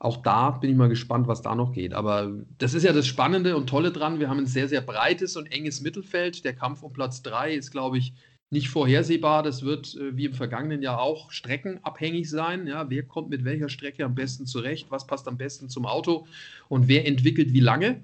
auch 0.03 0.17
da 0.17 0.51
bin 0.51 0.69
ich 0.69 0.75
mal 0.75 0.89
gespannt, 0.89 1.27
was 1.29 1.41
da 1.41 1.55
noch 1.55 1.71
geht. 1.71 1.93
Aber 1.93 2.29
das 2.57 2.73
ist 2.73 2.83
ja 2.83 2.91
das 2.91 3.07
Spannende 3.07 3.55
und 3.55 3.67
Tolle 3.67 3.89
dran. 3.93 4.19
Wir 4.19 4.29
haben 4.29 4.39
ein 4.39 4.45
sehr, 4.45 4.67
sehr 4.67 4.81
breites 4.81 5.37
und 5.37 5.49
enges 5.49 5.79
Mittelfeld. 5.79 6.43
Der 6.43 6.53
Kampf 6.53 6.83
um 6.83 6.91
Platz 6.91 7.21
3 7.21 7.53
ist, 7.53 7.71
glaube 7.71 7.97
ich, 7.97 8.13
nicht 8.53 8.69
vorhersehbar. 8.69 9.43
Das 9.43 9.63
wird 9.63 9.95
äh, 9.95 10.15
wie 10.15 10.25
im 10.25 10.33
vergangenen 10.33 10.81
Jahr 10.81 11.01
auch 11.01 11.31
streckenabhängig 11.31 12.29
sein. 12.29 12.67
Ja, 12.67 12.89
wer 12.89 13.03
kommt 13.03 13.29
mit 13.29 13.43
welcher 13.43 13.67
Strecke 13.67 14.05
am 14.05 14.15
besten 14.15 14.45
zurecht? 14.45 14.87
Was 14.89 15.05
passt 15.05 15.27
am 15.27 15.37
besten 15.37 15.69
zum 15.69 15.85
Auto? 15.85 16.25
Und 16.69 16.87
wer 16.87 17.05
entwickelt 17.05 17.53
wie 17.53 17.59
lange? 17.59 18.01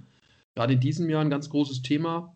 Gerade 0.55 0.73
in 0.73 0.81
diesem 0.81 1.09
Jahr 1.09 1.21
ein 1.21 1.29
ganz 1.29 1.49
großes 1.49 1.81
Thema. 1.83 2.35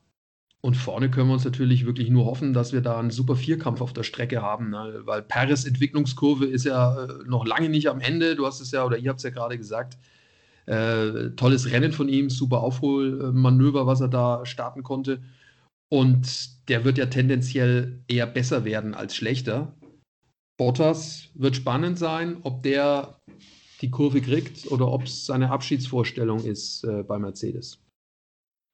Und 0.61 0.77
vorne 0.77 1.11
können 1.11 1.27
wir 1.27 1.33
uns 1.33 1.43
natürlich 1.43 1.85
wirklich 1.85 2.09
nur 2.09 2.23
hoffen, 2.23 2.53
dass 2.53 2.71
wir 2.71 2.79
da 2.79 2.97
einen 2.97 3.11
super 3.11 3.35
Vierkampf 3.35 3.81
auf 3.81 3.91
der 3.91 4.03
Strecke 4.03 4.41
haben, 4.41 4.69
ne? 4.69 5.01
weil 5.03 5.21
Paris 5.21 5.65
Entwicklungskurve 5.65 6.45
ist 6.45 6.63
ja 6.63 7.03
äh, 7.03 7.07
noch 7.25 7.45
lange 7.45 7.67
nicht 7.67 7.89
am 7.89 7.99
Ende. 7.99 8.37
Du 8.37 8.45
hast 8.45 8.61
es 8.61 8.71
ja, 8.71 8.85
oder 8.85 8.97
ihr 8.97 9.09
habt 9.09 9.19
es 9.19 9.25
ja 9.25 9.29
gerade 9.29 9.57
gesagt. 9.57 9.97
Äh, 10.65 11.31
tolles 11.35 11.69
Rennen 11.69 11.91
von 11.91 12.07
ihm, 12.07 12.29
super 12.29 12.61
Aufholmanöver, 12.61 13.85
was 13.85 13.99
er 13.99 14.07
da 14.07 14.45
starten 14.45 14.83
konnte. 14.83 15.21
Und 15.93 16.69
der 16.69 16.85
wird 16.85 16.97
ja 16.97 17.05
tendenziell 17.05 18.01
eher 18.07 18.25
besser 18.25 18.65
werden 18.65 18.95
als 18.95 19.15
schlechter. 19.15 19.77
Bottas 20.57 21.29
wird 21.35 21.55
spannend 21.55 21.99
sein, 21.99 22.37
ob 22.41 22.63
der 22.63 23.21
die 23.79 23.91
Kurve 23.91 24.19
kriegt 24.19 24.71
oder 24.71 24.91
ob 24.91 25.03
es 25.03 25.27
seine 25.27 25.51
Abschiedsvorstellung 25.51 26.43
ist 26.45 26.83
äh, 26.83 27.03
bei 27.03 27.19
Mercedes. 27.19 27.77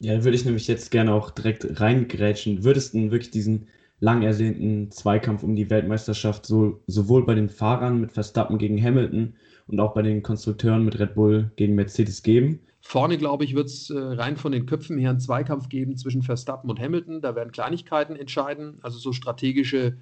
Ja, 0.02 0.24
würde 0.24 0.38
ich 0.38 0.46
nämlich 0.46 0.70
jetzt 0.70 0.92
gerne 0.92 1.14
auch 1.14 1.30
direkt 1.32 1.82
reingrätschen. 1.82 2.64
Würdest 2.64 2.94
du 2.94 3.12
wirklich 3.12 3.32
diesen 3.32 3.68
lang 4.00 4.22
ersehnten 4.22 4.90
Zweikampf 4.90 5.44
um 5.44 5.58
die 5.58 5.70
Weltmeisterschaft 5.70 6.46
so, 6.46 6.82
sowohl 6.88 7.26
bei 7.26 7.36
den 7.36 7.50
Fahrern 7.50 8.00
mit 8.00 8.14
Verstappen 8.14 8.58
gegen 8.58 8.82
Hamilton 8.82 9.36
und 9.68 9.82
auch 9.82 9.94
bei 9.94 10.04
den 10.04 10.24
Konstrukteuren 10.24 10.86
mit 10.86 10.98
Red 10.98 11.16
Bull 11.16 11.52
gegen 11.58 11.76
Mercedes 11.76 12.24
geben? 12.24 12.62
Vorne, 12.90 13.20
glaube 13.20 13.44
ich, 13.44 13.54
wird 13.54 13.68
es 13.68 13.92
äh, 13.92 14.00
rein 14.00 14.36
von 14.36 14.52
den 14.52 14.66
Köpfen 14.66 14.98
her 14.98 15.12
einen 15.12 15.20
Zweikampf 15.20 15.70
geben 15.70 15.96
zwischen 15.96 16.24
Verstappen 16.24 16.72
und 16.72 16.80
Hamilton. 16.80 17.22
Da 17.22 17.36
werden 17.36 17.52
Kleinigkeiten 17.52 18.16
entscheiden, 18.16 18.80
also 18.82 18.98
so 18.98 19.14
strategische 19.14 19.98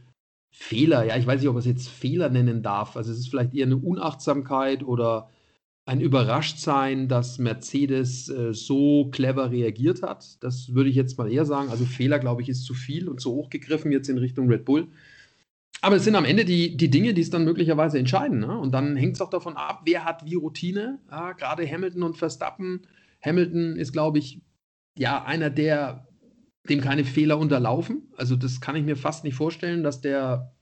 Fehler. 0.51 1.03
Ja, 1.03 1.17
ich 1.17 1.27
weiß 1.27 1.41
nicht, 1.41 1.49
ob 1.49 1.55
man 1.55 1.59
es 1.59 1.65
jetzt 1.65 1.89
Fehler 1.89 2.29
nennen 2.29 2.63
darf. 2.63 2.95
Also 2.95 3.11
es 3.11 3.19
ist 3.19 3.27
vielleicht 3.27 3.53
eher 3.53 3.65
eine 3.65 3.75
Unachtsamkeit 3.75 4.83
oder 4.83 5.29
ein 5.85 5.99
Überraschtsein, 5.99 7.09
dass 7.09 7.39
Mercedes 7.39 8.29
äh, 8.29 8.53
so 8.53 9.09
clever 9.11 9.51
reagiert 9.51 10.01
hat. 10.01 10.41
Das 10.41 10.73
würde 10.73 10.89
ich 10.89 10.95
jetzt 10.95 11.17
mal 11.17 11.29
eher 11.29 11.43
sagen. 11.43 11.67
Also 11.67 11.83
Fehler, 11.83 12.19
glaube 12.19 12.41
ich, 12.41 12.47
ist 12.47 12.63
zu 12.63 12.73
viel 12.73 13.09
und 13.09 13.19
zu 13.19 13.33
hoch 13.33 13.49
gegriffen 13.49 13.91
jetzt 13.91 14.07
in 14.07 14.17
Richtung 14.17 14.47
Red 14.47 14.63
Bull. 14.63 14.87
Aber 15.81 15.97
es 15.97 16.03
sind 16.03 16.15
am 16.15 16.25
Ende 16.25 16.43
die, 16.43 16.75
die 16.75 16.89
Dinge, 16.89 17.13
die 17.13 17.21
es 17.21 17.29
dann 17.29 17.43
möglicherweise 17.43 17.99
entscheiden. 17.99 18.39
Ne? 18.39 18.57
Und 18.57 18.71
dann 18.71 18.95
hängt 18.95 19.15
es 19.15 19.21
auch 19.21 19.29
davon 19.29 19.55
ab, 19.57 19.81
wer 19.85 20.05
hat 20.05 20.25
wie 20.25 20.35
Routine. 20.35 20.99
Ja, 21.11 21.33
gerade 21.33 21.69
Hamilton 21.69 22.03
und 22.03 22.17
Verstappen. 22.17 22.87
Hamilton 23.23 23.75
ist, 23.75 23.93
glaube 23.93 24.17
ich, 24.17 24.41
ja 24.97 25.23
einer, 25.23 25.49
der 25.49 26.07
dem 26.69 26.81
keine 26.81 27.05
Fehler 27.05 27.37
unterlaufen. 27.37 28.11
Also 28.17 28.35
das 28.35 28.59
kann 28.59 28.75
ich 28.75 28.83
mir 28.83 28.97
fast 28.97 29.23
nicht 29.23 29.35
vorstellen, 29.35 29.83
dass 29.83 30.01
der 30.01 30.53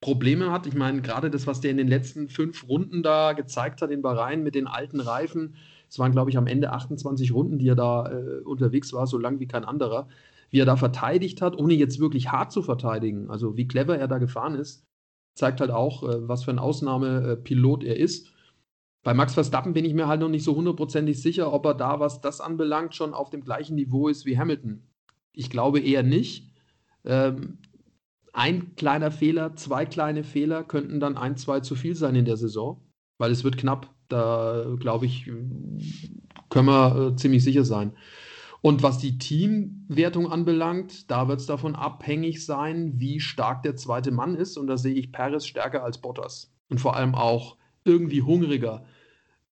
Probleme 0.00 0.52
hat. 0.52 0.66
Ich 0.66 0.74
meine, 0.74 1.02
gerade 1.02 1.30
das, 1.30 1.46
was 1.46 1.60
der 1.60 1.72
in 1.72 1.76
den 1.76 1.88
letzten 1.88 2.28
fünf 2.28 2.68
Runden 2.68 3.02
da 3.02 3.32
gezeigt 3.32 3.82
hat 3.82 3.90
in 3.90 4.02
Bahrain 4.02 4.42
mit 4.42 4.54
den 4.54 4.66
alten 4.66 5.00
Reifen, 5.00 5.56
es 5.88 5.98
waren, 5.98 6.12
glaube 6.12 6.30
ich, 6.30 6.36
am 6.36 6.46
Ende 6.46 6.72
28 6.72 7.32
Runden, 7.32 7.58
die 7.58 7.68
er 7.68 7.74
da 7.74 8.10
äh, 8.10 8.40
unterwegs 8.44 8.92
war, 8.92 9.06
so 9.06 9.18
lang 9.18 9.40
wie 9.40 9.48
kein 9.48 9.64
anderer, 9.64 10.08
wie 10.50 10.60
er 10.60 10.66
da 10.66 10.76
verteidigt 10.76 11.42
hat, 11.42 11.56
ohne 11.56 11.74
jetzt 11.74 12.00
wirklich 12.00 12.30
hart 12.30 12.52
zu 12.52 12.62
verteidigen. 12.62 13.30
Also 13.30 13.56
wie 13.56 13.68
clever 13.68 13.98
er 13.98 14.08
da 14.08 14.18
gefahren 14.18 14.54
ist, 14.54 14.86
zeigt 15.34 15.60
halt 15.60 15.70
auch, 15.70 16.02
äh, 16.02 16.28
was 16.28 16.44
für 16.44 16.50
ein 16.50 16.58
Ausnahmepilot 16.58 17.84
er 17.84 17.96
ist. 17.96 18.32
Bei 19.02 19.14
Max 19.14 19.34
Verstappen 19.34 19.72
bin 19.72 19.84
ich 19.84 19.94
mir 19.94 20.08
halt 20.08 20.20
noch 20.20 20.28
nicht 20.28 20.44
so 20.44 20.56
hundertprozentig 20.56 21.20
sicher, 21.22 21.52
ob 21.52 21.64
er 21.64 21.74
da, 21.74 22.00
was 22.00 22.20
das 22.20 22.40
anbelangt, 22.40 22.94
schon 22.94 23.14
auf 23.14 23.30
dem 23.30 23.42
gleichen 23.42 23.76
Niveau 23.76 24.08
ist 24.08 24.26
wie 24.26 24.38
Hamilton. 24.38 24.82
Ich 25.32 25.50
glaube 25.50 25.80
eher 25.80 26.02
nicht. 26.02 26.50
Ähm, 27.04 27.58
ein 28.32 28.74
kleiner 28.76 29.10
Fehler, 29.10 29.56
zwei 29.56 29.86
kleine 29.86 30.24
Fehler 30.24 30.64
könnten 30.64 31.00
dann 31.00 31.16
ein, 31.16 31.36
zwei 31.36 31.60
zu 31.60 31.74
viel 31.74 31.94
sein 31.94 32.14
in 32.16 32.24
der 32.24 32.36
Saison, 32.36 32.80
weil 33.18 33.32
es 33.32 33.44
wird 33.44 33.56
knapp. 33.56 33.94
Da 34.08 34.74
glaube 34.78 35.06
ich, 35.06 35.26
können 36.48 36.66
wir 36.66 37.12
äh, 37.12 37.16
ziemlich 37.16 37.44
sicher 37.44 37.64
sein. 37.64 37.92
Und 38.60 38.82
was 38.82 38.98
die 38.98 39.18
Teamwertung 39.18 40.30
anbelangt, 40.30 41.10
da 41.10 41.28
wird 41.28 41.40
es 41.40 41.46
davon 41.46 41.76
abhängig 41.76 42.44
sein, 42.44 42.98
wie 42.98 43.20
stark 43.20 43.62
der 43.62 43.76
zweite 43.76 44.10
Mann 44.10 44.34
ist. 44.34 44.56
Und 44.56 44.66
da 44.66 44.76
sehe 44.76 44.94
ich 44.94 45.12
Paris 45.12 45.46
stärker 45.46 45.84
als 45.84 45.98
Bottas. 45.98 46.52
Und 46.68 46.80
vor 46.80 46.96
allem 46.96 47.14
auch 47.14 47.56
irgendwie 47.84 48.22
hungriger. 48.22 48.84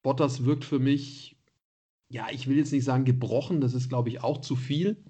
Bottas 0.04 0.46
wirkt 0.46 0.66
für 0.66 0.80
mich, 0.80 1.38
ja, 2.10 2.28
ich 2.32 2.48
will 2.48 2.58
jetzt 2.58 2.72
nicht 2.72 2.86
sagen 2.86 3.06
gebrochen, 3.06 3.62
das 3.62 3.74
ist, 3.74 3.90
glaube 3.90 4.10
ich, 4.10 4.24
auch 4.24 4.40
zu 4.40 4.56
viel. 4.56 5.04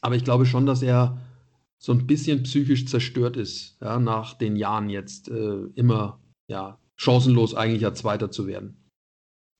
Aber 0.00 0.16
ich 0.16 0.24
glaube 0.24 0.46
schon, 0.46 0.66
dass 0.66 0.82
er 0.82 1.20
so 1.78 1.92
ein 1.92 2.06
bisschen 2.06 2.42
psychisch 2.42 2.86
zerstört 2.86 3.36
ist, 3.36 3.78
ja, 3.80 3.98
nach 3.98 4.34
den 4.34 4.56
Jahren 4.56 4.90
jetzt 4.90 5.28
äh, 5.28 5.64
immer 5.74 6.20
ja, 6.48 6.78
chancenlos 6.96 7.54
eigentlich 7.54 7.84
als 7.84 8.00
Zweiter 8.00 8.30
zu 8.30 8.46
werden. 8.46 8.77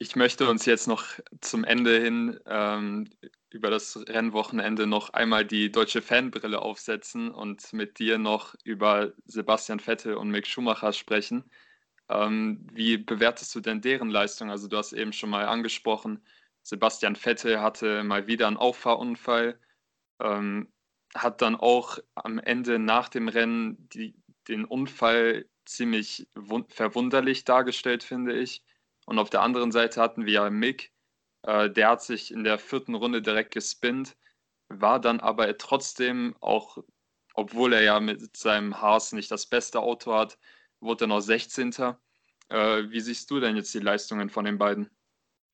Ich 0.01 0.15
möchte 0.15 0.49
uns 0.49 0.65
jetzt 0.65 0.87
noch 0.87 1.05
zum 1.41 1.65
Ende 1.65 2.01
hin 2.01 2.39
ähm, 2.47 3.11
über 3.51 3.69
das 3.71 3.97
Rennwochenende 4.09 4.87
noch 4.87 5.11
einmal 5.11 5.45
die 5.45 5.73
deutsche 5.73 6.03
Fanbrille 6.03 6.63
aufsetzen 6.63 7.31
und 7.33 7.73
mit 7.73 7.99
dir 7.99 8.19
noch 8.19 8.55
über 8.63 9.13
Sebastian 9.27 9.81
Vettel 9.81 10.15
und 10.15 10.31
Mick 10.31 10.47
Schumacher 10.47 10.93
sprechen. 10.93 11.51
Ähm, 12.09 12.67
wie 12.73 12.97
bewertest 12.99 13.55
du 13.57 13.61
denn 13.61 13.81
deren 13.81 14.11
Leistung? 14.11 14.51
Also 14.51 14.69
du 14.69 14.77
hast 14.77 14.93
eben 14.93 15.13
schon 15.13 15.31
mal 15.31 15.47
angesprochen, 15.47 16.25
Sebastian 16.63 17.17
Vettel 17.17 17.61
hatte 17.61 18.05
mal 18.05 18.27
wieder 18.29 18.47
einen 18.47 18.57
Auffahrunfall, 18.57 19.59
ähm, 20.21 20.73
hat 21.15 21.43
dann 21.43 21.57
auch 21.57 21.99
am 22.15 22.39
Ende 22.39 22.79
nach 22.79 23.09
dem 23.09 23.29
Rennen 23.29 23.89
die, 23.91 24.15
den 24.49 24.65
Unfall 24.65 25.47
ziemlich 25.65 26.29
verwunderlich 26.69 27.45
dargestellt, 27.45 28.05
finde 28.05 28.35
ich. 28.39 28.63
Und 29.09 29.19
auf 29.19 29.31
der 29.31 29.41
anderen 29.41 29.73
Seite 29.73 30.03
hatten 30.03 30.27
wir 30.27 30.33
ja 30.35 30.51
Mick, 30.51 30.93
äh, 31.43 31.71
der 31.71 31.89
hat 31.89 32.03
sich 32.03 32.31
in 32.31 32.45
der 32.45 32.59
vierten 32.59 32.95
Runde 32.95 33.23
direkt 33.23 33.55
gespinnt, 33.55 34.19
war 34.69 35.01
dann 35.01 35.21
aber 35.21 35.57
trotzdem 35.57 36.37
auch, 36.41 36.77
obwohl 37.33 37.73
er 37.73 37.83
ja 37.83 38.01
mit 38.01 38.37
seinem 38.37 38.83
Haas 38.83 39.13
nicht 39.13 39.31
das 39.31 39.47
beste 39.47 39.81
Auto 39.81 40.13
hat, 40.13 40.39
wurde 40.81 41.07
er 41.07 41.09
noch 41.09 41.21
16. 41.21 41.73
Äh, 42.51 42.91
wie 42.91 43.01
siehst 43.01 43.31
du 43.31 43.41
denn 43.41 43.57
jetzt 43.57 43.73
die 43.73 43.79
Leistungen 43.79 44.29
von 44.29 44.45
den 44.45 44.59
beiden? 44.59 44.91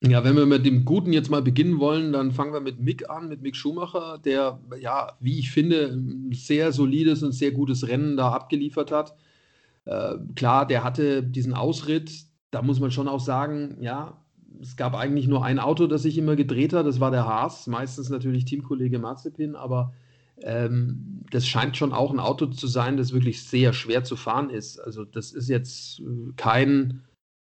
Ja, 0.01 0.25
wenn 0.25 0.35
wir 0.35 0.45
mit 0.45 0.65
dem 0.65 0.83
Guten 0.83 1.13
jetzt 1.13 1.29
mal 1.29 1.41
beginnen 1.41 1.79
wollen, 1.79 2.11
dann 2.11 2.33
fangen 2.33 2.51
wir 2.51 2.59
mit 2.59 2.81
Mick 2.81 3.09
an, 3.09 3.29
mit 3.29 3.41
Mick 3.41 3.55
Schumacher, 3.55 4.17
der, 4.17 4.59
ja, 4.81 5.15
wie 5.21 5.39
ich 5.39 5.51
finde, 5.51 5.93
ein 5.93 6.33
sehr 6.33 6.73
solides 6.73 7.23
und 7.23 7.31
sehr 7.31 7.51
gutes 7.51 7.87
Rennen 7.87 8.17
da 8.17 8.33
abgeliefert 8.33 8.91
hat. 8.91 9.15
Äh, 9.85 10.15
klar, 10.35 10.67
der 10.67 10.83
hatte 10.83 11.23
diesen 11.23 11.53
Ausritt, 11.53 12.11
da 12.55 12.61
muss 12.61 12.79
man 12.79 12.89
schon 12.89 13.09
auch 13.09 13.19
sagen, 13.19 13.75
ja, 13.81 14.17
es 14.61 14.77
gab 14.77 14.95
eigentlich 14.95 15.27
nur 15.27 15.43
ein 15.43 15.59
Auto, 15.59 15.87
das 15.87 16.03
sich 16.03 16.17
immer 16.17 16.37
gedreht 16.37 16.71
hat, 16.71 16.85
das 16.85 17.01
war 17.01 17.11
der 17.11 17.25
Haas, 17.25 17.67
meistens 17.67 18.09
natürlich 18.09 18.45
Teamkollege 18.45 18.97
Mazepin, 18.97 19.57
aber 19.57 19.91
ähm, 20.41 21.25
das 21.31 21.45
scheint 21.45 21.75
schon 21.75 21.91
auch 21.91 22.13
ein 22.13 22.19
Auto 22.21 22.45
zu 22.45 22.67
sein, 22.67 22.95
das 22.95 23.11
wirklich 23.11 23.43
sehr 23.43 23.73
schwer 23.73 24.05
zu 24.05 24.15
fahren 24.15 24.49
ist. 24.49 24.79
Also 24.79 25.03
das 25.03 25.33
ist 25.33 25.49
jetzt 25.49 25.99
äh, 25.99 26.31
kein, 26.37 27.03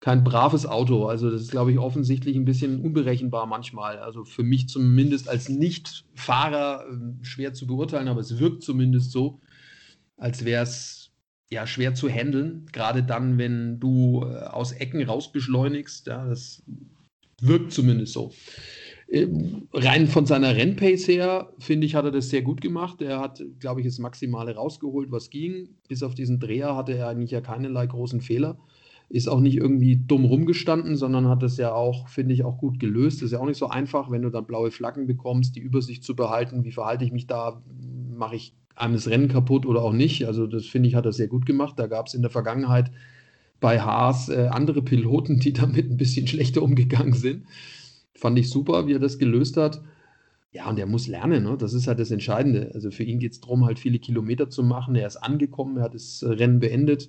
kein 0.00 0.22
braves 0.22 0.66
Auto. 0.66 1.06
Also 1.06 1.30
das 1.30 1.40
ist, 1.40 1.50
glaube 1.50 1.72
ich, 1.72 1.78
offensichtlich 1.78 2.36
ein 2.36 2.44
bisschen 2.44 2.82
unberechenbar 2.82 3.46
manchmal. 3.46 4.00
Also 4.00 4.24
für 4.24 4.42
mich 4.42 4.68
zumindest 4.68 5.30
als 5.30 5.48
Nicht-Fahrer 5.48 6.84
äh, 6.90 7.24
schwer 7.24 7.54
zu 7.54 7.66
beurteilen, 7.66 8.08
aber 8.08 8.20
es 8.20 8.38
wirkt 8.38 8.62
zumindest 8.62 9.12
so, 9.12 9.40
als 10.18 10.44
wäre 10.44 10.64
es 10.64 10.99
ja 11.50 11.66
schwer 11.66 11.94
zu 11.94 12.08
handeln. 12.08 12.66
Gerade 12.72 13.02
dann, 13.02 13.38
wenn 13.38 13.80
du 13.80 14.24
äh, 14.24 14.44
aus 14.44 14.72
Ecken 14.72 15.02
raus 15.02 15.32
beschleunigst. 15.32 16.06
Ja, 16.06 16.26
das 16.26 16.62
wirkt 17.40 17.72
zumindest 17.72 18.12
so. 18.12 18.32
Ähm, 19.08 19.68
rein 19.72 20.06
von 20.06 20.24
seiner 20.24 20.54
Rennpace 20.54 21.08
her, 21.08 21.52
finde 21.58 21.86
ich, 21.86 21.96
hat 21.96 22.04
er 22.04 22.12
das 22.12 22.28
sehr 22.28 22.42
gut 22.42 22.60
gemacht. 22.60 23.02
Er 23.02 23.18
hat, 23.18 23.42
glaube 23.58 23.80
ich, 23.80 23.86
das 23.86 23.98
Maximale 23.98 24.54
rausgeholt, 24.54 25.10
was 25.10 25.30
ging. 25.30 25.70
Bis 25.88 26.04
auf 26.04 26.14
diesen 26.14 26.38
Dreher 26.38 26.76
hatte 26.76 26.96
er 26.96 27.08
eigentlich 27.08 27.32
ja 27.32 27.40
keinerlei 27.40 27.86
großen 27.86 28.20
Fehler. 28.20 28.58
Ist 29.08 29.28
auch 29.28 29.40
nicht 29.40 29.56
irgendwie 29.56 29.96
dumm 29.96 30.24
rumgestanden, 30.24 30.96
sondern 30.96 31.26
hat 31.26 31.42
das 31.42 31.56
ja 31.56 31.72
auch, 31.72 32.08
finde 32.08 32.32
ich, 32.32 32.44
auch 32.44 32.58
gut 32.58 32.78
gelöst. 32.78 33.22
Ist 33.22 33.32
ja 33.32 33.40
auch 33.40 33.46
nicht 33.46 33.58
so 33.58 33.68
einfach, 33.68 34.12
wenn 34.12 34.22
du 34.22 34.30
dann 34.30 34.46
blaue 34.46 34.70
Flaggen 34.70 35.08
bekommst, 35.08 35.56
die 35.56 35.60
Übersicht 35.60 36.04
zu 36.04 36.14
behalten. 36.14 36.62
Wie 36.62 36.70
verhalte 36.70 37.04
ich 37.04 37.10
mich 37.10 37.26
da? 37.26 37.60
Mache 38.14 38.36
ich 38.36 38.54
einem 38.80 38.94
das 38.94 39.08
Rennen 39.08 39.28
kaputt 39.28 39.66
oder 39.66 39.82
auch 39.82 39.92
nicht? 39.92 40.26
Also, 40.26 40.46
das 40.46 40.66
finde 40.66 40.88
ich, 40.88 40.94
hat 40.94 41.06
er 41.06 41.12
sehr 41.12 41.28
gut 41.28 41.46
gemacht. 41.46 41.78
Da 41.78 41.86
gab 41.86 42.06
es 42.06 42.14
in 42.14 42.22
der 42.22 42.30
Vergangenheit 42.30 42.90
bei 43.60 43.80
Haas 43.80 44.28
äh, 44.28 44.48
andere 44.50 44.82
Piloten, 44.82 45.38
die 45.38 45.52
damit 45.54 45.90
ein 45.90 45.96
bisschen 45.96 46.26
schlechter 46.26 46.62
umgegangen 46.62 47.12
sind. 47.12 47.46
Fand 48.14 48.38
ich 48.38 48.50
super, 48.50 48.86
wie 48.86 48.94
er 48.94 48.98
das 48.98 49.18
gelöst 49.18 49.56
hat. 49.56 49.82
Ja, 50.52 50.68
und 50.68 50.78
er 50.80 50.86
muss 50.86 51.06
lernen, 51.06 51.44
ne? 51.44 51.56
das 51.56 51.74
ist 51.74 51.86
halt 51.86 52.00
das 52.00 52.10
Entscheidende. 52.10 52.72
Also 52.74 52.90
für 52.90 53.04
ihn 53.04 53.20
geht 53.20 53.32
es 53.32 53.40
darum, 53.40 53.66
halt 53.66 53.78
viele 53.78 54.00
Kilometer 54.00 54.50
zu 54.50 54.64
machen. 54.64 54.96
Er 54.96 55.06
ist 55.06 55.16
angekommen, 55.16 55.76
er 55.76 55.84
hat 55.84 55.94
das 55.94 56.24
Rennen 56.26 56.58
beendet 56.58 57.08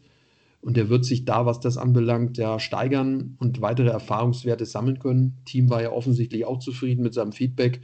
und 0.61 0.77
er 0.77 0.89
wird 0.89 1.05
sich 1.05 1.25
da, 1.25 1.47
was 1.47 1.59
das 1.59 1.77
anbelangt, 1.77 2.37
ja 2.37 2.59
steigern 2.59 3.35
und 3.39 3.59
weitere 3.59 3.89
Erfahrungswerte 3.89 4.65
sammeln 4.65 4.99
können. 4.99 5.37
Team 5.45 5.71
war 5.71 5.81
ja 5.81 5.91
offensichtlich 5.91 6.45
auch 6.45 6.59
zufrieden 6.59 7.01
mit 7.01 7.15
seinem 7.15 7.31
Feedback. 7.31 7.81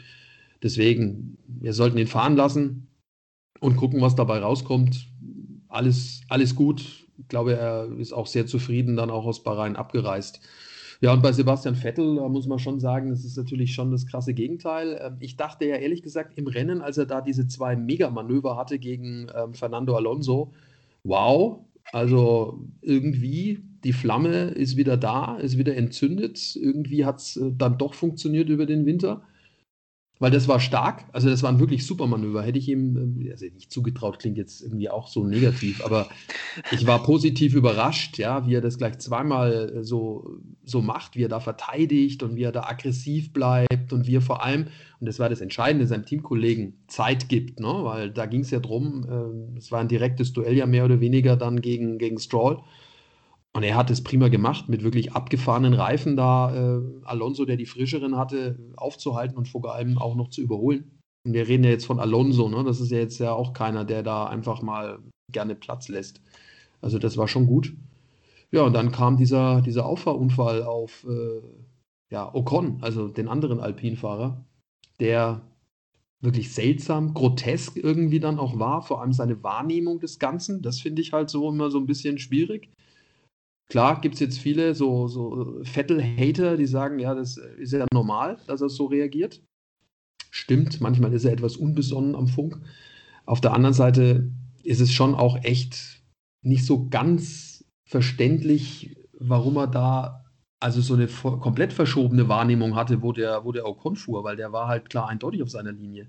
Deswegen, 0.62 1.38
wir 1.48 1.74
sollten 1.74 1.98
ihn 1.98 2.08
fahren 2.08 2.36
lassen 2.36 2.88
und 3.60 3.76
gucken, 3.76 4.02
was 4.02 4.16
dabei 4.16 4.40
rauskommt. 4.40 5.08
Alles, 5.70 6.22
alles 6.30 6.56
gut. 6.56 7.08
Ich 7.18 7.28
glaube, 7.28 7.56
er 7.56 7.88
ist 7.98 8.14
auch 8.14 8.28
sehr 8.28 8.46
zufrieden 8.46 8.96
dann 8.96 9.10
auch 9.10 9.26
aus 9.26 9.44
Bahrain 9.44 9.76
abgereist. 9.76 10.42
Ja, 11.00 11.14
und 11.14 11.22
bei 11.22 11.32
Sebastian 11.32 11.76
Vettel, 11.76 12.16
da 12.16 12.28
muss 12.28 12.48
man 12.48 12.58
schon 12.58 12.80
sagen, 12.80 13.12
das 13.12 13.24
ist 13.24 13.38
natürlich 13.38 13.74
schon 13.74 13.92
das 13.92 14.08
krasse 14.08 14.34
Gegenteil. 14.34 15.00
Ähm, 15.02 15.18
ich 15.20 15.38
dachte 15.38 15.66
ja 15.66 15.76
ehrlich 15.76 16.02
gesagt 16.02 16.38
im 16.38 16.48
Rennen, 16.48 16.82
als 16.82 16.98
er 16.98 17.06
da 17.06 17.22
diese 17.22 17.48
zwei 17.48 17.76
Megamanöver 17.76 18.58
hatte 18.58 18.80
gegen 18.80 19.28
ähm, 19.36 19.54
Fernando 19.54 19.96
Alonso, 19.96 20.54
wow, 21.04 21.60
also 21.92 22.60
irgendwie 22.82 23.60
die 23.84 23.94
Flamme 23.94 24.50
ist 24.50 24.76
wieder 24.76 24.98
da, 24.98 25.38
ist 25.38 25.58
wieder 25.58 25.76
entzündet. 25.76 26.56
Irgendwie 26.56 27.06
hat 27.06 27.20
es 27.20 27.38
äh, 27.38 27.52
dann 27.56 27.78
doch 27.78 27.94
funktioniert 27.94 28.50
über 28.50 28.66
den 28.66 28.86
Winter 28.86 29.22
weil 30.20 30.32
das 30.32 30.48
war 30.48 30.60
stark. 30.60 31.06
Also 31.12 31.30
das 31.30 31.44
waren 31.44 31.60
wirklich 31.60 31.86
super 31.86 32.08
Manöver. 32.08 32.42
Hätte 32.42 32.60
ich 32.60 32.70
ihm, 32.70 33.22
äh, 33.22 33.32
also 33.32 33.46
nicht 33.46 33.72
zugetraut, 33.72 34.20
klingt 34.20 34.38
jetzt 34.38 34.62
irgendwie 34.62 34.90
auch 34.90 35.08
so 35.08 35.24
negativ, 35.24 35.84
aber 35.84 36.10
ich 36.72 36.88
war 36.88 37.04
positiv 37.04 37.54
überrascht, 37.54 38.18
ja, 38.18 38.48
wie 38.48 38.56
er 38.56 38.62
das 38.62 38.78
gleich 38.78 38.98
zweimal 39.00 39.78
äh, 39.78 39.84
so, 39.84 40.40
so 40.64 40.82
macht, 40.82 41.16
wie 41.16 41.24
er 41.24 41.30
da 41.30 41.40
verteidigt 41.40 42.24
und 42.24 42.36
wie 42.36 42.44
er 42.44 42.52
da 42.52 42.64
aggressiv 42.64 43.34
bleibt 43.34 43.94
und 43.94 44.08
wie 44.08 44.16
er 44.16 44.22
vor 44.22 44.44
allem, 44.44 44.68
und 45.00 45.08
das 45.08 45.20
war 45.20 45.30
das 45.30 45.42
Entscheidende, 45.42 45.88
seinem 45.88 46.06
Teamkollegen 46.06 46.74
Zeit 46.88 47.30
gibt, 47.30 47.60
ne? 47.60 47.68
weil 47.68 48.12
da 48.12 48.26
ging 48.26 48.42
es 48.42 48.52
ja 48.52 48.60
drum, 48.60 49.06
äh, 49.56 49.58
es 49.58 49.72
war 49.72 49.80
ein 49.80 49.88
direktes 49.88 50.34
Duell 50.34 50.56
ja 50.56 50.66
mehr 50.66 50.86
oder 50.86 51.00
weniger 51.00 51.36
dann 51.36 51.62
gegen, 51.62 51.98
gegen 51.98 52.18
Stroll. 52.18 52.60
Und 53.58 53.64
er 53.64 53.76
hat 53.76 53.90
es 53.90 54.04
prima 54.04 54.28
gemacht, 54.28 54.70
mit 54.70 54.84
wirklich 54.84 55.14
abgefahrenen 55.14 55.74
Reifen 55.74 56.16
da 56.16 56.54
äh, 56.78 56.82
Alonso, 57.06 57.44
der 57.44 57.58
die 57.58 57.66
frischeren 57.66 58.16
hatte, 58.16 58.60
aufzuhalten 58.76 59.36
und 59.36 59.48
vor 59.48 59.74
allem 59.74 59.98
auch 59.98 60.14
noch 60.14 60.30
zu 60.30 60.42
überholen. 60.42 61.00
Und 61.26 61.34
wir 61.34 61.48
reden 61.48 61.64
ja 61.64 61.72
jetzt 61.72 61.88
von 61.88 62.00
Alonso, 62.00 62.50
ne? 62.50 62.64
Das 62.64 62.80
ist 62.80 62.92
ja 62.92 63.00
jetzt 63.00 63.18
ja 63.18 63.34
auch 63.34 63.54
keiner, 63.54 63.84
der 63.84 64.04
da 64.04 64.28
einfach 64.28 64.62
mal 64.62 65.00
gerne 65.32 65.56
Platz 65.56 65.88
lässt. 65.88 66.22
Also 66.82 67.00
das 67.00 67.18
war 67.18 67.28
schon 67.28 67.48
gut. 67.48 67.74
Ja, 68.52 68.62
und 68.62 68.74
dann 68.74 68.92
kam 68.92 69.18
dieser, 69.18 69.62
dieser 69.62 69.88
Auffahrunfall 69.88 70.62
auf 70.62 71.04
äh, 71.10 71.42
ja, 72.12 72.32
Ocon, 72.32 72.78
also 72.82 73.08
den 73.08 73.28
anderen 73.28 73.60
Alpinfahrer, 73.60 74.46
der 75.00 75.42
wirklich 76.22 76.54
seltsam, 76.54 77.16
grotesk 77.16 77.76
irgendwie 77.76 78.20
dann 78.20 78.38
auch 78.38 78.60
war, 78.60 78.84
vor 78.84 79.02
allem 79.02 79.14
seine 79.14 79.42
Wahrnehmung 79.42 80.00
des 80.00 80.20
Ganzen. 80.20 80.62
Das 80.62 80.80
finde 80.80 81.02
ich 81.02 81.12
halt 81.12 81.32
so 81.32 81.50
immer 81.50 81.72
so 81.72 81.80
ein 81.80 81.88
bisschen 81.88 82.20
schwierig. 82.20 82.70
Klar 83.70 84.00
gibt 84.00 84.16
es 84.16 84.22
jetzt 84.22 84.40
viele 84.40 84.76
so, 84.76 85.08
so 85.08 85.60
Vettel-Hater, 85.64 86.56
die 86.56 86.68
sagen, 86.68 87.00
ja, 87.00 87.14
das 87.14 87.38
ist 87.38 87.74
ja 87.74 87.86
normal, 87.92 88.38
dass 88.48 88.62
er 88.62 88.70
so 88.70 88.86
reagiert. 88.86 89.42
Stimmt, 90.32 90.80
manchmal 90.80 91.14
ist 91.14 91.26
er 91.26 91.34
etwas 91.34 91.58
unbesonnen 91.58 92.16
am 92.16 92.28
Funk. 92.28 92.62
Auf 93.26 93.42
der 93.42 93.54
anderen 93.54 93.74
Seite 93.74 94.32
ist 94.64 94.80
es 94.80 94.92
schon 94.92 95.16
auch 95.16 95.44
echt 95.44 96.02
nicht 96.44 96.66
so 96.66 96.88
ganz 96.90 97.66
verständlich, 97.86 98.96
warum 99.14 99.58
er 99.58 99.68
da 99.68 100.24
also 100.60 100.82
so 100.82 100.96
eine 100.96 101.08
komplett 101.08 101.74
verschobene 101.74 102.30
Wahrnehmung 102.30 102.76
hatte, 102.76 103.02
wo 103.02 103.12
der, 103.12 103.44
wo 103.46 103.52
der 103.52 103.68
Ocon 103.68 103.96
fuhr, 103.96 104.24
weil 104.24 104.38
der 104.38 104.52
war 104.52 104.68
halt 104.68 104.90
klar 104.90 105.08
eindeutig 105.08 105.44
auf 105.44 105.50
seiner 105.50 105.72
Linie. 105.72 106.08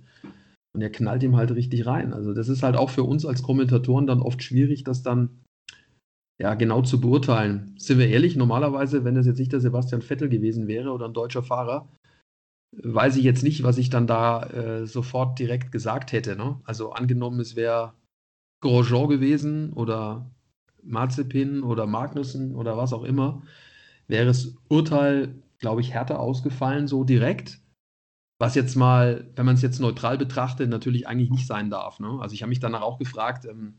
Und 0.72 0.80
er 0.80 0.90
knallt 0.90 1.22
ihm 1.22 1.36
halt 1.36 1.50
richtig 1.50 1.86
rein. 1.86 2.12
Also 2.12 2.32
das 2.32 2.48
ist 2.48 2.62
halt 2.62 2.76
auch 2.76 2.90
für 2.90 3.02
uns 3.02 3.26
als 3.26 3.42
Kommentatoren 3.42 4.06
dann 4.06 4.22
oft 4.22 4.42
schwierig, 4.42 4.84
das 4.84 5.02
dann 5.02 5.40
ja, 6.40 6.54
genau 6.54 6.82
zu 6.82 7.00
beurteilen. 7.00 7.74
Sind 7.78 7.98
wir 7.98 8.08
ehrlich, 8.08 8.36
normalerweise, 8.36 9.04
wenn 9.04 9.16
es 9.16 9.26
jetzt 9.26 9.38
nicht 9.38 9.52
der 9.52 9.60
Sebastian 9.60 10.02
Vettel 10.02 10.28
gewesen 10.28 10.68
wäre 10.68 10.92
oder 10.92 11.06
ein 11.06 11.14
deutscher 11.14 11.42
Fahrer, 11.42 11.88
weiß 12.72 13.16
ich 13.16 13.24
jetzt 13.24 13.42
nicht, 13.42 13.62
was 13.64 13.78
ich 13.78 13.90
dann 13.90 14.06
da 14.06 14.42
äh, 14.44 14.86
sofort 14.86 15.38
direkt 15.38 15.72
gesagt 15.72 16.12
hätte. 16.12 16.36
Ne? 16.36 16.60
Also 16.64 16.92
angenommen, 16.92 17.40
es 17.40 17.56
wäre 17.56 17.94
Grosjean 18.60 19.08
gewesen 19.08 19.72
oder 19.72 20.30
Mazepin 20.82 21.62
oder 21.62 21.86
Magnussen 21.86 22.54
oder 22.54 22.76
was 22.76 22.92
auch 22.92 23.04
immer, 23.04 23.42
wäre 24.06 24.26
das 24.26 24.54
Urteil, 24.68 25.42
glaube 25.58 25.80
ich, 25.80 25.92
härter 25.92 26.20
ausgefallen, 26.20 26.86
so 26.86 27.04
direkt. 27.04 27.60
Was 28.40 28.54
jetzt 28.54 28.76
mal, 28.76 29.28
wenn 29.34 29.46
man 29.46 29.56
es 29.56 29.62
jetzt 29.62 29.80
neutral 29.80 30.16
betrachtet, 30.16 30.70
natürlich 30.70 31.08
eigentlich 31.08 31.30
nicht 31.30 31.48
sein 31.48 31.70
darf. 31.70 31.98
Ne? 31.98 32.18
Also 32.20 32.34
ich 32.34 32.42
habe 32.42 32.50
mich 32.50 32.60
danach 32.60 32.82
auch 32.82 32.98
gefragt, 32.98 33.44
ähm, 33.46 33.74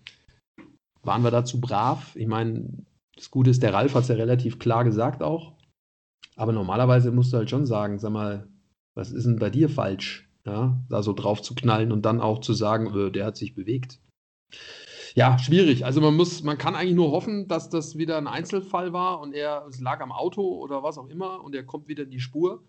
waren 1.03 1.23
wir 1.23 1.31
dazu 1.31 1.61
brav? 1.61 2.15
Ich 2.15 2.27
meine, 2.27 2.85
das 3.15 3.31
Gute 3.31 3.49
ist, 3.49 3.63
der 3.63 3.73
Ralf 3.73 3.95
hat 3.95 4.03
es 4.03 4.09
ja 4.09 4.15
relativ 4.15 4.59
klar 4.59 4.83
gesagt 4.83 5.23
auch. 5.23 5.53
Aber 6.35 6.53
normalerweise 6.53 7.11
musst 7.11 7.33
du 7.33 7.37
halt 7.37 7.49
schon 7.49 7.65
sagen, 7.65 7.99
sag 7.99 8.11
mal, 8.11 8.47
was 8.95 9.11
ist 9.11 9.25
denn 9.25 9.39
bei 9.39 9.49
dir 9.49 9.69
falsch? 9.69 10.29
Ja, 10.45 10.81
da 10.89 11.03
so 11.03 11.13
drauf 11.13 11.41
zu 11.41 11.53
knallen 11.53 11.91
und 11.91 12.05
dann 12.05 12.21
auch 12.21 12.39
zu 12.39 12.53
sagen, 12.53 12.95
äh, 12.95 13.11
der 13.11 13.25
hat 13.25 13.37
sich 13.37 13.55
bewegt. 13.55 13.99
Ja, 15.15 15.37
schwierig. 15.37 15.85
Also 15.85 16.01
man 16.01 16.15
muss, 16.15 16.43
man 16.43 16.57
kann 16.57 16.75
eigentlich 16.75 16.95
nur 16.95 17.11
hoffen, 17.11 17.47
dass 17.47 17.69
das 17.69 17.97
wieder 17.97 18.17
ein 18.17 18.27
Einzelfall 18.27 18.93
war 18.93 19.19
und 19.19 19.33
er, 19.33 19.65
es 19.67 19.79
lag 19.81 19.99
am 20.01 20.11
Auto 20.11 20.41
oder 20.41 20.81
was 20.81 20.97
auch 20.97 21.07
immer 21.09 21.43
und 21.43 21.55
er 21.55 21.65
kommt 21.65 21.87
wieder 21.87 22.03
in 22.03 22.11
die 22.11 22.19
Spur. 22.19 22.63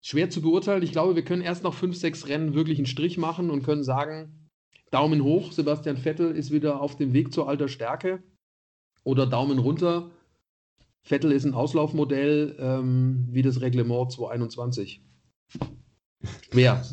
Schwer 0.00 0.30
zu 0.30 0.40
beurteilen. 0.40 0.82
Ich 0.82 0.92
glaube, 0.92 1.14
wir 1.14 1.24
können 1.24 1.42
erst 1.42 1.64
nach 1.64 1.74
fünf, 1.74 1.96
sechs 1.96 2.28
Rennen 2.28 2.54
wirklich 2.54 2.78
einen 2.78 2.86
Strich 2.86 3.18
machen 3.18 3.50
und 3.50 3.64
können 3.64 3.82
sagen, 3.82 4.37
Daumen 4.90 5.22
hoch, 5.22 5.52
Sebastian 5.52 5.96
Vettel 5.96 6.32
ist 6.32 6.50
wieder 6.50 6.80
auf 6.80 6.96
dem 6.96 7.12
Weg 7.12 7.32
zur 7.32 7.48
alter 7.48 7.68
Stärke. 7.68 8.22
Oder 9.04 9.26
Daumen 9.26 9.58
runter, 9.58 10.10
Vettel 11.02 11.32
ist 11.32 11.44
ein 11.44 11.54
Auslaufmodell 11.54 12.56
ähm, 12.58 13.26
wie 13.30 13.42
das 13.42 13.60
Reglement 13.60 14.12
221. 14.12 15.02
Schwer. 16.52 16.84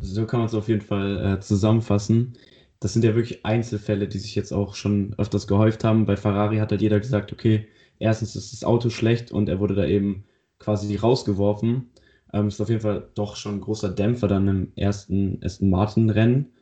So 0.00 0.26
kann 0.26 0.40
man 0.40 0.46
es 0.46 0.54
auf 0.54 0.68
jeden 0.68 0.82
Fall 0.82 1.34
äh, 1.34 1.40
zusammenfassen. 1.40 2.34
Das 2.78 2.92
sind 2.92 3.04
ja 3.04 3.14
wirklich 3.14 3.44
Einzelfälle, 3.44 4.06
die 4.06 4.18
sich 4.18 4.34
jetzt 4.34 4.52
auch 4.52 4.74
schon 4.74 5.14
öfters 5.18 5.46
gehäuft 5.46 5.84
haben. 5.84 6.06
Bei 6.06 6.16
Ferrari 6.16 6.58
hat 6.58 6.70
halt 6.70 6.82
jeder 6.82 7.00
gesagt, 7.00 7.32
okay, 7.32 7.66
erstens 7.98 8.36
ist 8.36 8.52
das 8.52 8.62
Auto 8.62 8.90
schlecht 8.90 9.32
und 9.32 9.48
er 9.48 9.58
wurde 9.58 9.74
da 9.74 9.86
eben 9.86 10.24
quasi 10.58 10.94
rausgeworfen. 10.94 11.90
Ähm, 12.32 12.48
ist 12.48 12.60
auf 12.60 12.68
jeden 12.68 12.82
Fall 12.82 13.08
doch 13.14 13.36
schon 13.36 13.54
ein 13.56 13.60
großer 13.60 13.88
Dämpfer 13.88 14.28
dann 14.28 14.46
im 14.48 14.72
ersten 14.76 15.40
Aston 15.42 15.70
Martin-Rennen. 15.70 16.52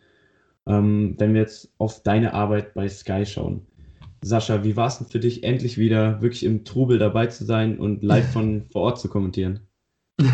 Ähm, 0.68 1.16
wenn 1.18 1.34
wir 1.34 1.40
jetzt 1.40 1.72
auf 1.78 2.02
deine 2.02 2.34
Arbeit 2.34 2.74
bei 2.74 2.88
Sky 2.88 3.26
schauen. 3.26 3.66
Sascha, 4.24 4.62
wie 4.62 4.76
war 4.76 4.86
es 4.86 4.98
denn 4.98 5.08
für 5.08 5.18
dich, 5.18 5.42
endlich 5.42 5.78
wieder 5.78 6.22
wirklich 6.22 6.44
im 6.44 6.64
Trubel 6.64 6.98
dabei 6.98 7.26
zu 7.26 7.44
sein 7.44 7.78
und 7.78 8.04
live 8.04 8.32
von 8.32 8.62
vor 8.70 8.82
Ort 8.82 9.00
zu 9.00 9.08
kommentieren? 9.08 9.60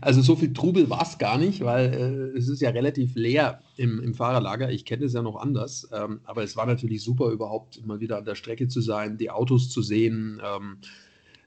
Also 0.00 0.22
so 0.22 0.36
viel 0.36 0.52
Trubel 0.52 0.88
war 0.90 1.02
es 1.02 1.18
gar 1.18 1.38
nicht, 1.38 1.64
weil 1.64 1.92
äh, 1.92 2.38
es 2.38 2.48
ist 2.48 2.60
ja 2.60 2.70
relativ 2.70 3.16
leer 3.16 3.60
im, 3.76 4.00
im 4.00 4.14
Fahrerlager. 4.14 4.70
Ich 4.70 4.84
kenne 4.84 5.04
es 5.04 5.12
ja 5.12 5.22
noch 5.22 5.36
anders, 5.36 5.88
ähm, 5.92 6.20
aber 6.24 6.44
es 6.44 6.56
war 6.56 6.66
natürlich 6.66 7.02
super, 7.02 7.30
überhaupt 7.30 7.84
mal 7.84 7.98
wieder 7.98 8.18
an 8.18 8.24
der 8.24 8.36
Strecke 8.36 8.68
zu 8.68 8.80
sein, 8.80 9.18
die 9.18 9.30
Autos 9.30 9.70
zu 9.70 9.82
sehen, 9.82 10.40
ähm, 10.44 10.78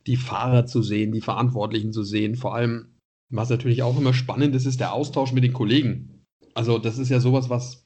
die 0.05 0.17
Fahrer 0.17 0.65
zu 0.65 0.81
sehen, 0.81 1.11
die 1.11 1.21
Verantwortlichen 1.21 1.93
zu 1.93 2.03
sehen. 2.03 2.35
Vor 2.35 2.53
allem, 2.53 2.87
was 3.29 3.49
natürlich 3.49 3.83
auch 3.83 3.97
immer 3.97 4.13
spannend 4.13 4.53
ist, 4.55 4.65
ist 4.65 4.79
der 4.79 4.93
Austausch 4.93 5.31
mit 5.31 5.43
den 5.43 5.53
Kollegen. 5.53 6.20
Also 6.53 6.77
das 6.77 6.97
ist 6.97 7.09
ja 7.09 7.19
sowas, 7.19 7.49
was, 7.49 7.85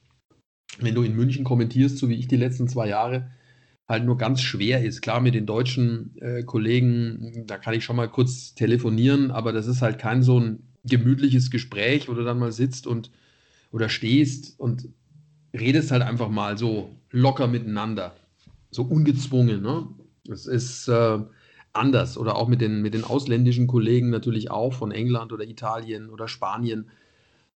wenn 0.78 0.94
du 0.94 1.02
in 1.02 1.14
München 1.14 1.44
kommentierst, 1.44 1.98
so 1.98 2.08
wie 2.08 2.16
ich 2.16 2.28
die 2.28 2.36
letzten 2.36 2.68
zwei 2.68 2.88
Jahre, 2.88 3.30
halt 3.88 4.04
nur 4.04 4.16
ganz 4.16 4.40
schwer 4.40 4.84
ist. 4.84 5.00
Klar, 5.00 5.20
mit 5.20 5.34
den 5.34 5.46
deutschen 5.46 6.16
äh, 6.20 6.42
Kollegen, 6.42 7.44
da 7.46 7.58
kann 7.58 7.74
ich 7.74 7.84
schon 7.84 7.96
mal 7.96 8.08
kurz 8.08 8.54
telefonieren, 8.54 9.30
aber 9.30 9.52
das 9.52 9.66
ist 9.66 9.82
halt 9.82 9.98
kein 9.98 10.22
so 10.22 10.40
ein 10.40 10.62
gemütliches 10.84 11.50
Gespräch, 11.50 12.08
wo 12.08 12.14
du 12.14 12.24
dann 12.24 12.38
mal 12.38 12.52
sitzt 12.52 12.86
und 12.86 13.10
oder 13.70 13.88
stehst 13.88 14.58
und 14.58 14.88
redest 15.52 15.90
halt 15.90 16.02
einfach 16.02 16.28
mal 16.28 16.58
so 16.58 16.90
locker 17.10 17.46
miteinander. 17.46 18.14
So 18.70 18.82
ungezwungen, 18.82 19.62
ne? 19.62 19.88
Es 20.30 20.46
ist 20.46 20.88
äh, 20.88 21.18
anders. 21.72 22.18
Oder 22.18 22.36
auch 22.36 22.48
mit 22.48 22.60
den, 22.60 22.82
mit 22.82 22.94
den 22.94 23.04
ausländischen 23.04 23.66
Kollegen 23.66 24.10
natürlich 24.10 24.50
auch 24.50 24.72
von 24.72 24.90
England 24.90 25.32
oder 25.32 25.44
Italien 25.44 26.10
oder 26.10 26.28
Spanien 26.28 26.88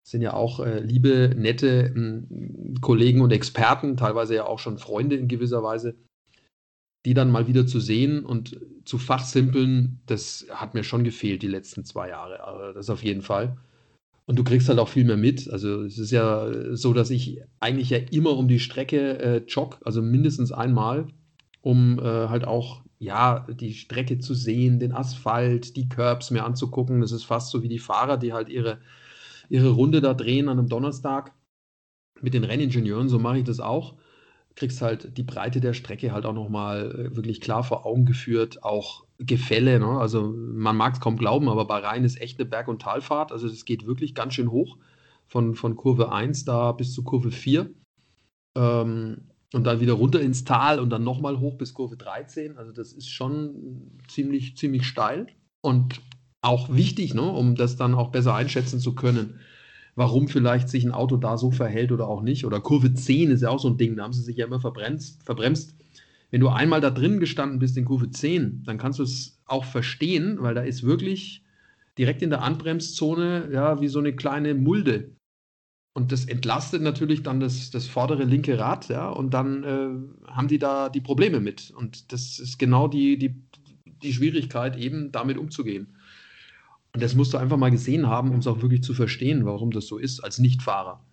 sind 0.10 0.22
ja 0.22 0.34
auch 0.34 0.60
äh, 0.60 0.80
liebe, 0.80 1.34
nette 1.36 1.93
äh, 1.96 2.80
Kollegen 2.82 3.22
und 3.22 3.32
Experten, 3.32 3.98
teilweise 3.98 4.36
ja 4.36 4.46
auch 4.46 4.60
schon 4.60 4.78
Freunde 4.78 5.15
in 5.15 5.28
gewisser 5.28 5.63
Weise 5.63 5.96
die 7.08 7.13
dann 7.13 7.32
mal 7.32 7.48
wieder 7.48 7.65
zu 7.65 7.80
sehen 7.80 8.26
und 8.26 8.60
zu 8.84 8.98
fachsimpeln, 8.98 10.02
das 10.08 10.46
hat 10.50 10.74
mir 10.74 10.84
schon 10.84 11.06
gefehlt 11.06 11.41
die 11.41 11.48
letzten 11.48 11.86
zwei 11.86 12.10
Jahre. 12.10 12.43
Also 12.43 12.74
das 12.74 12.89
auf 12.89 13.02
jeden 13.02 13.22
Fall. 13.22 13.56
Und 14.26 14.38
du 14.38 14.43
kriegst 14.43 14.67
halt 14.67 14.78
auch 14.78 14.89
viel 14.89 15.06
mehr 15.06 15.15
mit. 15.15 15.50
Also 15.50 15.84
es 15.84 15.98
ist 15.98 16.12
ja 16.12 16.76
so, 16.76 16.91
dass 16.91 17.10
ich 17.10 17.41
eigentlich 17.62 17.91
ja 17.91 18.00
immer 18.12 18.36
um 18.36 18.50
die 18.50 18.60
Strecke 18.60 19.20
äh, 19.20 19.38
jogge, 19.48 19.78
also 19.86 20.02
mindestens 20.02 20.52
einmal, 20.52 21.08
um 21.62 21.98
äh, 22.00 22.04
halt 22.04 22.46
auch 22.46 22.82
ja 23.00 23.48
die 23.58 23.74
Strecke 23.74 24.20
zu 24.20 24.34
sehen, 24.34 24.82
den 24.82 24.91
Asphalt, 24.91 25.78
die 25.78 25.88
Curbs 25.88 26.30
mir 26.30 26.43
anzugucken. 26.43 27.00
Das 27.00 27.13
ist 27.13 27.24
fast 27.24 27.52
so 27.52 27.63
wie 27.63 27.70
die 27.70 27.80
Fahrer, 27.80 28.17
die 28.17 28.34
halt 28.34 28.50
ihre, 28.50 28.80
ihre 29.50 29.70
Runde 29.70 30.02
da 30.02 30.14
drehen 30.14 30.50
an 30.50 30.60
einem 30.60 30.70
Donnerstag 30.70 31.34
mit 32.22 32.34
den 32.34 32.44
Renningenieuren. 32.44 33.10
So 33.10 33.20
mache 33.20 33.40
ich 33.40 33.44
das 33.44 33.60
auch 33.60 33.96
kriegst 34.58 34.82
halt 34.82 35.18
die 35.18 35.24
Breite 35.24 35.62
der 35.62 35.74
Strecke 35.74 36.12
halt 36.12 36.26
auch 36.26 36.34
nochmal 36.34 36.92
äh, 36.92 37.16
wirklich 37.16 37.40
klar 37.40 37.64
vor 37.64 37.86
Augen 37.86 38.06
geführt, 38.06 38.64
auch 38.64 39.06
Gefälle, 39.20 39.80
ne? 39.80 40.00
also 40.00 40.34
man 40.36 40.76
mag 40.76 40.96
es 40.96 41.00
kaum 41.00 41.16
glauben, 41.16 41.48
aber 41.48 41.66
Bahrain 41.66 42.04
ist 42.04 42.20
echt 42.20 42.40
eine 42.40 42.50
Berg- 42.50 42.68
und 42.68 42.82
Talfahrt, 42.82 43.32
also 43.32 43.48
das 43.48 43.66
geht 43.66 43.88
wirklich 43.88 44.14
ganz 44.14 44.34
schön 44.34 44.52
hoch, 44.52 44.78
von, 45.28 45.56
von 45.56 45.76
Kurve 45.76 46.12
1 46.12 46.46
da 46.46 46.72
bis 46.72 46.94
zu 46.94 47.04
Kurve 47.04 47.32
4 47.32 47.70
ähm, 48.56 49.30
und 49.54 49.64
dann 49.64 49.80
wieder 49.80 49.94
runter 49.94 50.22
ins 50.22 50.44
Tal 50.44 50.80
und 50.80 50.90
dann 50.90 51.04
nochmal 51.04 51.40
hoch 51.40 51.56
bis 51.58 51.74
Kurve 51.74 51.96
13, 51.96 52.58
also 52.58 52.72
das 52.72 52.94
ist 52.94 53.10
schon 53.10 53.92
ziemlich, 54.08 54.58
ziemlich 54.58 54.86
steil 54.86 55.28
und 55.62 56.02
auch 56.41 56.73
wichtig, 56.73 57.13
ne? 57.13 57.23
um 57.23 57.56
das 57.56 57.76
dann 57.76 57.93
auch 57.93 58.10
besser 58.10 58.36
einschätzen 58.36 58.80
zu 58.80 58.95
können 58.95 59.39
warum 59.97 60.28
vielleicht 60.28 60.69
sich 60.69 60.86
ein 60.86 60.91
Auto 60.91 61.17
da 61.17 61.38
so 61.38 61.50
verhält 61.50 61.91
oder 61.91 62.08
auch 62.08 62.21
nicht. 62.21 62.45
Oder 62.45 62.62
Kurve 62.62 62.93
10 62.93 63.32
ist 63.32 63.41
ja 63.41 63.50
auch 63.50 63.60
so 63.60 63.67
ein 63.67 63.78
Ding, 63.78 63.95
da 63.95 64.04
haben 64.04 64.13
sie 64.13 64.21
sich 64.21 64.38
ja 64.38 64.45
immer 64.45 64.62
verbremst. 64.62 65.23
verbremst. 65.23 65.76
Wenn 66.30 66.39
du 66.39 66.50
einmal 66.50 66.82
da 66.82 66.91
drin 66.91 67.19
gestanden 67.19 67.58
bist 67.58 67.76
in 67.78 67.86
Kurve 67.86 68.12
10, 68.12 68.63
dann 68.63 68.78
kannst 68.78 69.00
du 69.00 69.04
es 69.04 69.41
auch 69.47 69.65
verstehen, 69.65 70.38
weil 70.39 70.54
da 70.54 70.62
ist 70.62 70.84
wirklich 70.84 71.43
direkt 71.97 72.21
in 72.21 72.30
der 72.30 72.43
Anbremszone 72.43 73.50
ja 73.52 73.82
wie 73.82 73.88
so 73.88 73.97
eine 73.97 74.15
kleine 74.15 74.54
Mulde. 74.54 75.15
Und 75.95 76.12
das 76.12 76.26
entlastet 76.26 76.84
natürlich 76.84 77.23
dann 77.23 77.39
das, 77.39 77.71
das 77.71 77.88
vordere 77.88 78.23
linke 78.23 78.60
Rad, 78.60 78.89
ja, 78.89 79.10
und 79.10 79.34
dann 79.34 79.63
äh, 79.63 80.30
haben 80.30 80.47
die 80.47 80.60
da 80.60 80.89
die 80.89 81.02
Probleme 81.02 81.39
mit. 81.39 81.71
Und 81.71 82.12
das 82.12 82.38
ist 82.38 82.60
genau 82.60 82.88
die, 82.88 83.17
die, 83.17 83.34
die 84.04 84.13
Schwierigkeit, 84.13 84.78
eben 84.78 85.12
damit 85.12 85.39
umzugehen. 85.39 85.97
Und 86.93 87.04
das 87.04 87.15
musst 87.15 87.34
du 87.34 87.38
einfach 87.38 87.58
mal 87.58 87.71
gesehen 87.71 88.08
haben, 88.08 88.32
um 88.32 88.39
es 88.39 88.47
auch 88.47 88.62
wirklich 88.62 88.84
zu 88.84 88.93
verstehen, 88.93 89.45
warum 89.45 89.71
das 89.71 89.88
so 89.88 89.97
ist 89.97 90.23
als 90.23 90.39
Nichtfahrer. 90.39 91.06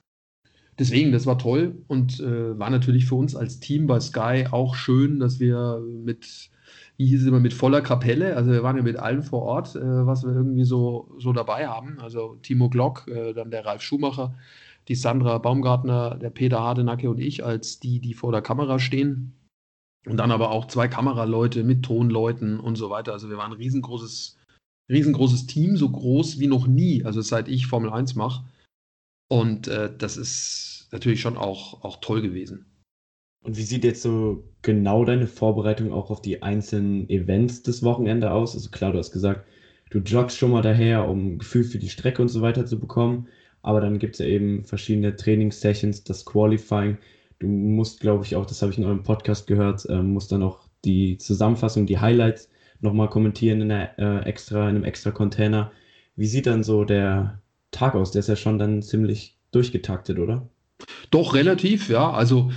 Deswegen, 0.78 1.12
das 1.12 1.26
war 1.26 1.38
toll 1.38 1.84
und 1.86 2.18
äh, 2.20 2.58
war 2.58 2.70
natürlich 2.70 3.06
für 3.06 3.14
uns 3.14 3.36
als 3.36 3.60
Team 3.60 3.86
bei 3.86 4.00
Sky 4.00 4.46
auch 4.50 4.74
schön, 4.74 5.20
dass 5.20 5.38
wir 5.38 5.80
mit, 5.80 6.50
wie 6.96 7.06
hieß 7.06 7.22
es 7.22 7.28
immer, 7.28 7.38
mit 7.38 7.54
voller 7.54 7.80
Kapelle, 7.80 8.36
also 8.36 8.50
wir 8.50 8.64
waren 8.64 8.76
ja 8.76 8.82
mit 8.82 8.96
allen 8.96 9.22
vor 9.22 9.42
Ort, 9.42 9.76
äh, 9.76 10.06
was 10.06 10.24
wir 10.24 10.32
irgendwie 10.32 10.64
so, 10.64 11.14
so 11.18 11.32
dabei 11.32 11.68
haben. 11.68 12.00
Also 12.00 12.36
Timo 12.42 12.70
Glock, 12.70 13.06
äh, 13.06 13.32
dann 13.34 13.52
der 13.52 13.64
Ralf 13.64 13.82
Schumacher, 13.82 14.34
die 14.88 14.96
Sandra 14.96 15.38
Baumgartner, 15.38 16.16
der 16.16 16.30
Peter 16.30 16.60
Hardenacke 16.60 17.08
und 17.08 17.20
ich 17.20 17.44
als 17.44 17.78
die, 17.78 18.00
die 18.00 18.14
vor 18.14 18.32
der 18.32 18.42
Kamera 18.42 18.80
stehen. 18.80 19.34
Und 20.06 20.18
dann 20.18 20.32
aber 20.32 20.50
auch 20.50 20.66
zwei 20.66 20.88
Kameraleute 20.88 21.64
mit 21.64 21.82
Tonleuten 21.84 22.60
und 22.60 22.76
so 22.76 22.90
weiter. 22.90 23.12
Also 23.12 23.30
wir 23.30 23.38
waren 23.38 23.52
ein 23.52 23.58
riesengroßes 23.58 24.36
riesengroßes 24.88 25.46
Team, 25.46 25.76
so 25.76 25.88
groß 25.90 26.38
wie 26.38 26.46
noch 26.46 26.66
nie, 26.66 27.04
also 27.04 27.20
seit 27.20 27.48
ich 27.48 27.66
Formel 27.66 27.90
1 27.90 28.14
mache. 28.14 28.44
Und 29.28 29.68
äh, 29.68 29.90
das 29.96 30.16
ist 30.16 30.88
natürlich 30.92 31.20
schon 31.20 31.36
auch, 31.36 31.82
auch 31.82 32.00
toll 32.00 32.22
gewesen. 32.22 32.66
Und 33.42 33.56
wie 33.56 33.62
sieht 33.62 33.84
jetzt 33.84 34.02
so 34.02 34.44
genau 34.62 35.04
deine 35.04 35.26
Vorbereitung 35.26 35.92
auch 35.92 36.10
auf 36.10 36.22
die 36.22 36.42
einzelnen 36.42 37.08
Events 37.10 37.62
des 37.62 37.82
Wochenende 37.82 38.30
aus? 38.30 38.54
Also 38.54 38.70
klar, 38.70 38.92
du 38.92 38.98
hast 38.98 39.12
gesagt, 39.12 39.46
du 39.90 39.98
joggst 39.98 40.38
schon 40.38 40.50
mal 40.50 40.62
daher, 40.62 41.08
um 41.08 41.34
ein 41.34 41.38
Gefühl 41.38 41.64
für 41.64 41.78
die 41.78 41.90
Strecke 41.90 42.22
und 42.22 42.28
so 42.28 42.40
weiter 42.40 42.64
zu 42.64 42.78
bekommen. 42.78 43.28
Aber 43.62 43.80
dann 43.80 43.98
gibt 43.98 44.14
es 44.14 44.18
ja 44.20 44.26
eben 44.26 44.64
verschiedene 44.64 45.16
Trainingssessions, 45.16 46.04
das 46.04 46.24
Qualifying. 46.24 46.98
Du 47.38 47.46
musst, 47.46 48.00
glaube 48.00 48.24
ich, 48.24 48.36
auch, 48.36 48.46
das 48.46 48.62
habe 48.62 48.72
ich 48.72 48.78
in 48.78 48.84
eurem 48.84 49.02
Podcast 49.02 49.46
gehört, 49.46 49.84
äh, 49.86 50.02
musst 50.02 50.32
dann 50.32 50.42
auch 50.42 50.60
die 50.84 51.18
Zusammenfassung, 51.18 51.86
die 51.86 51.98
Highlights 51.98 52.48
nochmal 52.84 53.08
kommentieren 53.08 53.60
in, 53.60 53.72
einer, 53.72 53.98
äh, 53.98 54.28
extra, 54.28 54.68
in 54.68 54.76
einem 54.76 54.84
extra 54.84 55.10
Container. 55.10 55.72
Wie 56.16 56.26
sieht 56.26 56.46
dann 56.46 56.62
so 56.62 56.84
der 56.84 57.40
Tag 57.72 57.94
aus? 57.94 58.12
Der 58.12 58.20
ist 58.20 58.28
ja 58.28 58.36
schon 58.36 58.58
dann 58.58 58.82
ziemlich 58.82 59.36
durchgetaktet, 59.50 60.18
oder? 60.18 60.48
Doch, 61.10 61.34
relativ, 61.34 61.88
ja. 61.88 62.10
Also 62.12 62.50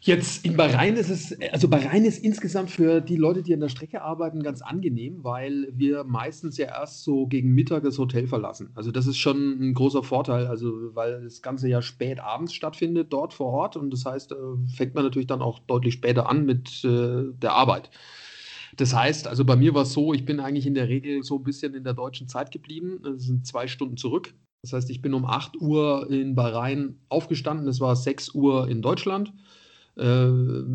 Jetzt 0.00 0.44
in 0.44 0.56
Bahrain 0.56 0.96
ist 0.96 1.10
es, 1.10 1.36
also 1.52 1.68
Bahrain 1.68 2.04
ist 2.04 2.22
insgesamt 2.22 2.70
für 2.70 3.00
die 3.00 3.16
Leute, 3.16 3.42
die 3.42 3.52
an 3.52 3.60
der 3.60 3.68
Strecke 3.68 4.00
arbeiten, 4.00 4.44
ganz 4.44 4.62
angenehm, 4.62 5.24
weil 5.24 5.68
wir 5.72 6.04
meistens 6.04 6.56
ja 6.56 6.66
erst 6.66 7.02
so 7.02 7.26
gegen 7.26 7.52
Mittag 7.52 7.82
das 7.82 7.98
Hotel 7.98 8.28
verlassen. 8.28 8.70
Also 8.76 8.92
das 8.92 9.08
ist 9.08 9.16
schon 9.16 9.58
ein 9.60 9.74
großer 9.74 10.04
Vorteil, 10.04 10.46
also 10.46 10.94
weil 10.94 11.24
das 11.24 11.42
Ganze 11.42 11.68
ja 11.68 11.82
spät 11.82 12.20
abends 12.20 12.54
stattfindet 12.54 13.12
dort 13.12 13.34
vor 13.34 13.48
Ort 13.48 13.76
und 13.76 13.90
das 13.90 14.04
heißt, 14.04 14.32
äh, 14.32 14.36
fängt 14.72 14.94
man 14.94 15.02
natürlich 15.02 15.26
dann 15.26 15.42
auch 15.42 15.58
deutlich 15.58 15.94
später 15.94 16.28
an 16.28 16.46
mit 16.46 16.84
äh, 16.84 17.32
der 17.32 17.54
Arbeit. 17.54 17.90
Das 18.78 18.94
heißt, 18.94 19.26
also 19.26 19.44
bei 19.44 19.56
mir 19.56 19.74
war 19.74 19.82
es 19.82 19.92
so, 19.92 20.14
ich 20.14 20.24
bin 20.24 20.38
eigentlich 20.38 20.66
in 20.66 20.74
der 20.74 20.88
Regel 20.88 21.24
so 21.24 21.36
ein 21.36 21.42
bisschen 21.42 21.74
in 21.74 21.82
der 21.82 21.94
deutschen 21.94 22.28
Zeit 22.28 22.52
geblieben. 22.52 23.00
Das 23.02 23.24
sind 23.24 23.44
zwei 23.44 23.66
Stunden 23.66 23.96
zurück. 23.96 24.32
Das 24.62 24.72
heißt, 24.72 24.88
ich 24.90 25.02
bin 25.02 25.14
um 25.14 25.24
8 25.24 25.60
Uhr 25.60 26.08
in 26.10 26.36
Bahrain 26.36 27.00
aufgestanden. 27.08 27.66
Es 27.66 27.80
war 27.80 27.96
6 27.96 28.34
Uhr 28.34 28.68
in 28.68 28.80
Deutschland. 28.80 29.32
Äh, 29.96 30.28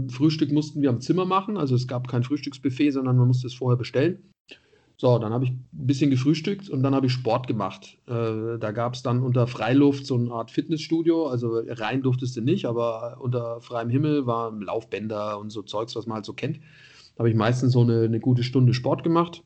Frühstück 0.09 0.51
mussten 0.51 0.81
wir 0.81 0.89
am 0.89 0.99
Zimmer 0.99 1.23
machen. 1.23 1.55
Also 1.55 1.75
es 1.75 1.87
gab 1.87 2.09
kein 2.09 2.23
Frühstücksbuffet, 2.23 2.91
sondern 2.91 3.15
man 3.15 3.27
musste 3.27 3.47
es 3.47 3.53
vorher 3.53 3.77
bestellen. 3.77 4.31
So, 4.97 5.17
dann 5.17 5.31
habe 5.31 5.45
ich 5.45 5.51
ein 5.51 5.67
bisschen 5.71 6.11
gefrühstückt 6.11 6.69
und 6.69 6.83
dann 6.83 6.93
habe 6.93 7.07
ich 7.07 7.13
Sport 7.13 7.47
gemacht. 7.47 7.97
Äh, 8.07 8.59
da 8.59 8.71
gab 8.73 8.95
es 8.95 9.01
dann 9.01 9.23
unter 9.23 9.47
Freiluft 9.47 10.05
so 10.05 10.15
eine 10.15 10.31
Art 10.31 10.51
Fitnessstudio. 10.51 11.27
Also 11.27 11.61
rein 11.67 12.01
durftest 12.01 12.35
du 12.35 12.41
nicht, 12.41 12.65
aber 12.65 13.17
unter 13.21 13.61
freiem 13.61 13.89
Himmel 13.89 14.27
waren 14.27 14.61
Laufbänder 14.61 15.39
und 15.39 15.51
so 15.51 15.61
Zeugs, 15.61 15.95
was 15.95 16.05
man 16.05 16.15
halt 16.15 16.25
so 16.25 16.33
kennt. 16.33 16.59
Da 17.15 17.19
habe 17.19 17.29
ich 17.29 17.35
meistens 17.35 17.73
so 17.73 17.81
eine, 17.81 18.03
eine 18.03 18.19
gute 18.19 18.43
Stunde 18.43 18.73
Sport 18.73 19.03
gemacht. 19.03 19.43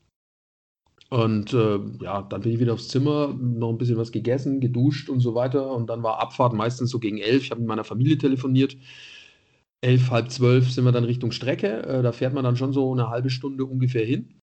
Und 1.10 1.54
äh, 1.54 1.80
ja, 2.02 2.22
dann 2.24 2.42
bin 2.42 2.52
ich 2.52 2.60
wieder 2.60 2.74
aufs 2.74 2.90
Zimmer, 2.90 3.34
noch 3.34 3.70
ein 3.70 3.78
bisschen 3.78 3.98
was 3.98 4.12
gegessen, 4.12 4.60
geduscht 4.60 5.10
und 5.10 5.22
so 5.22 5.36
weiter. 5.36 5.72
Und 5.72 5.90
dann 5.90 6.04
war 6.04 6.20
Abfahrt 6.20 6.54
meistens 6.54 6.90
so 6.90 7.00
gegen 7.00 7.18
elf. 7.18 7.44
Ich 7.44 7.52
habe 7.52 7.62
mit 7.62 7.68
meiner 7.70 7.86
Familie 7.86 8.18
telefoniert. 8.18 8.76
Elf, 9.82 10.12
halb 10.12 10.32
zwölf 10.32 10.72
sind 10.72 10.86
wir 10.86 10.92
dann 10.92 11.04
Richtung 11.04 11.32
Strecke. 11.32 11.84
Äh, 11.84 12.02
da 12.02 12.12
fährt 12.12 12.34
man 12.34 12.44
dann 12.44 12.58
schon 12.58 12.74
so 12.74 12.92
eine 12.92 13.10
halbe 13.10 13.30
Stunde 13.30 13.66
ungefähr 13.66 14.06
hin 14.06 14.42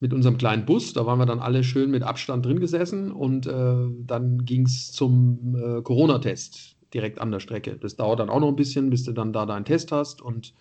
mit 0.00 0.12
unserem 0.12 0.38
kleinen 0.38 0.66
Bus. 0.66 0.92
Da 0.92 1.06
waren 1.06 1.18
wir 1.18 1.26
dann 1.26 1.40
alle 1.40 1.64
schön 1.64 1.90
mit 1.90 2.02
Abstand 2.02 2.44
drin 2.44 2.60
gesessen 2.60 3.10
und 3.10 3.46
äh, 3.46 3.76
dann 4.04 4.44
ging 4.44 4.66
es 4.66 4.92
zum 4.92 5.56
äh, 5.56 5.82
Corona-Test 5.82 6.76
direkt 6.94 7.20
an 7.20 7.30
der 7.30 7.40
Strecke. 7.40 7.78
Das 7.78 7.96
dauert 7.96 8.20
dann 8.20 8.30
auch 8.30 8.40
noch 8.40 8.48
ein 8.48 8.56
bisschen, 8.56 8.90
bis 8.90 9.04
du 9.04 9.12
dann 9.12 9.32
da 9.32 9.46
deinen 9.46 9.64
Test 9.64 9.92
hast 9.92 10.22
und 10.22 10.54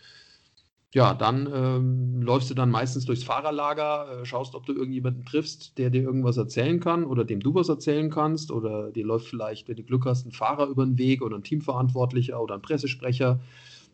ja, 0.95 1.13
dann 1.13 1.49
ähm, 1.53 2.21
läufst 2.21 2.49
du 2.49 2.53
dann 2.53 2.71
meistens 2.71 3.03
durchs 3.03 3.25
Fahrerlager, 3.25 4.21
äh, 4.21 4.25
schaust, 4.25 4.55
ob 4.55 4.65
du 4.65 4.71
irgendjemanden 4.71 5.25
triffst, 5.25 5.77
der 5.77 5.89
dir 5.89 6.01
irgendwas 6.01 6.38
erzählen 6.38 6.79
kann 6.79 7.03
oder 7.03 7.25
dem 7.25 7.41
du 7.41 7.53
was 7.53 7.67
erzählen 7.67 8.10
kannst 8.10 8.49
oder 8.49 8.91
dir 8.91 9.05
läuft 9.05 9.27
vielleicht, 9.27 9.67
wenn 9.67 9.75
du 9.75 9.84
Glück 9.84 10.05
hast, 10.05 10.25
ein 10.25 10.31
Fahrer 10.31 10.67
über 10.67 10.86
den 10.86 10.97
Weg 10.97 11.21
oder 11.21 11.36
ein 11.36 11.43
Teamverantwortlicher 11.43 12.41
oder 12.41 12.55
ein 12.55 12.62
Pressesprecher, 12.62 13.41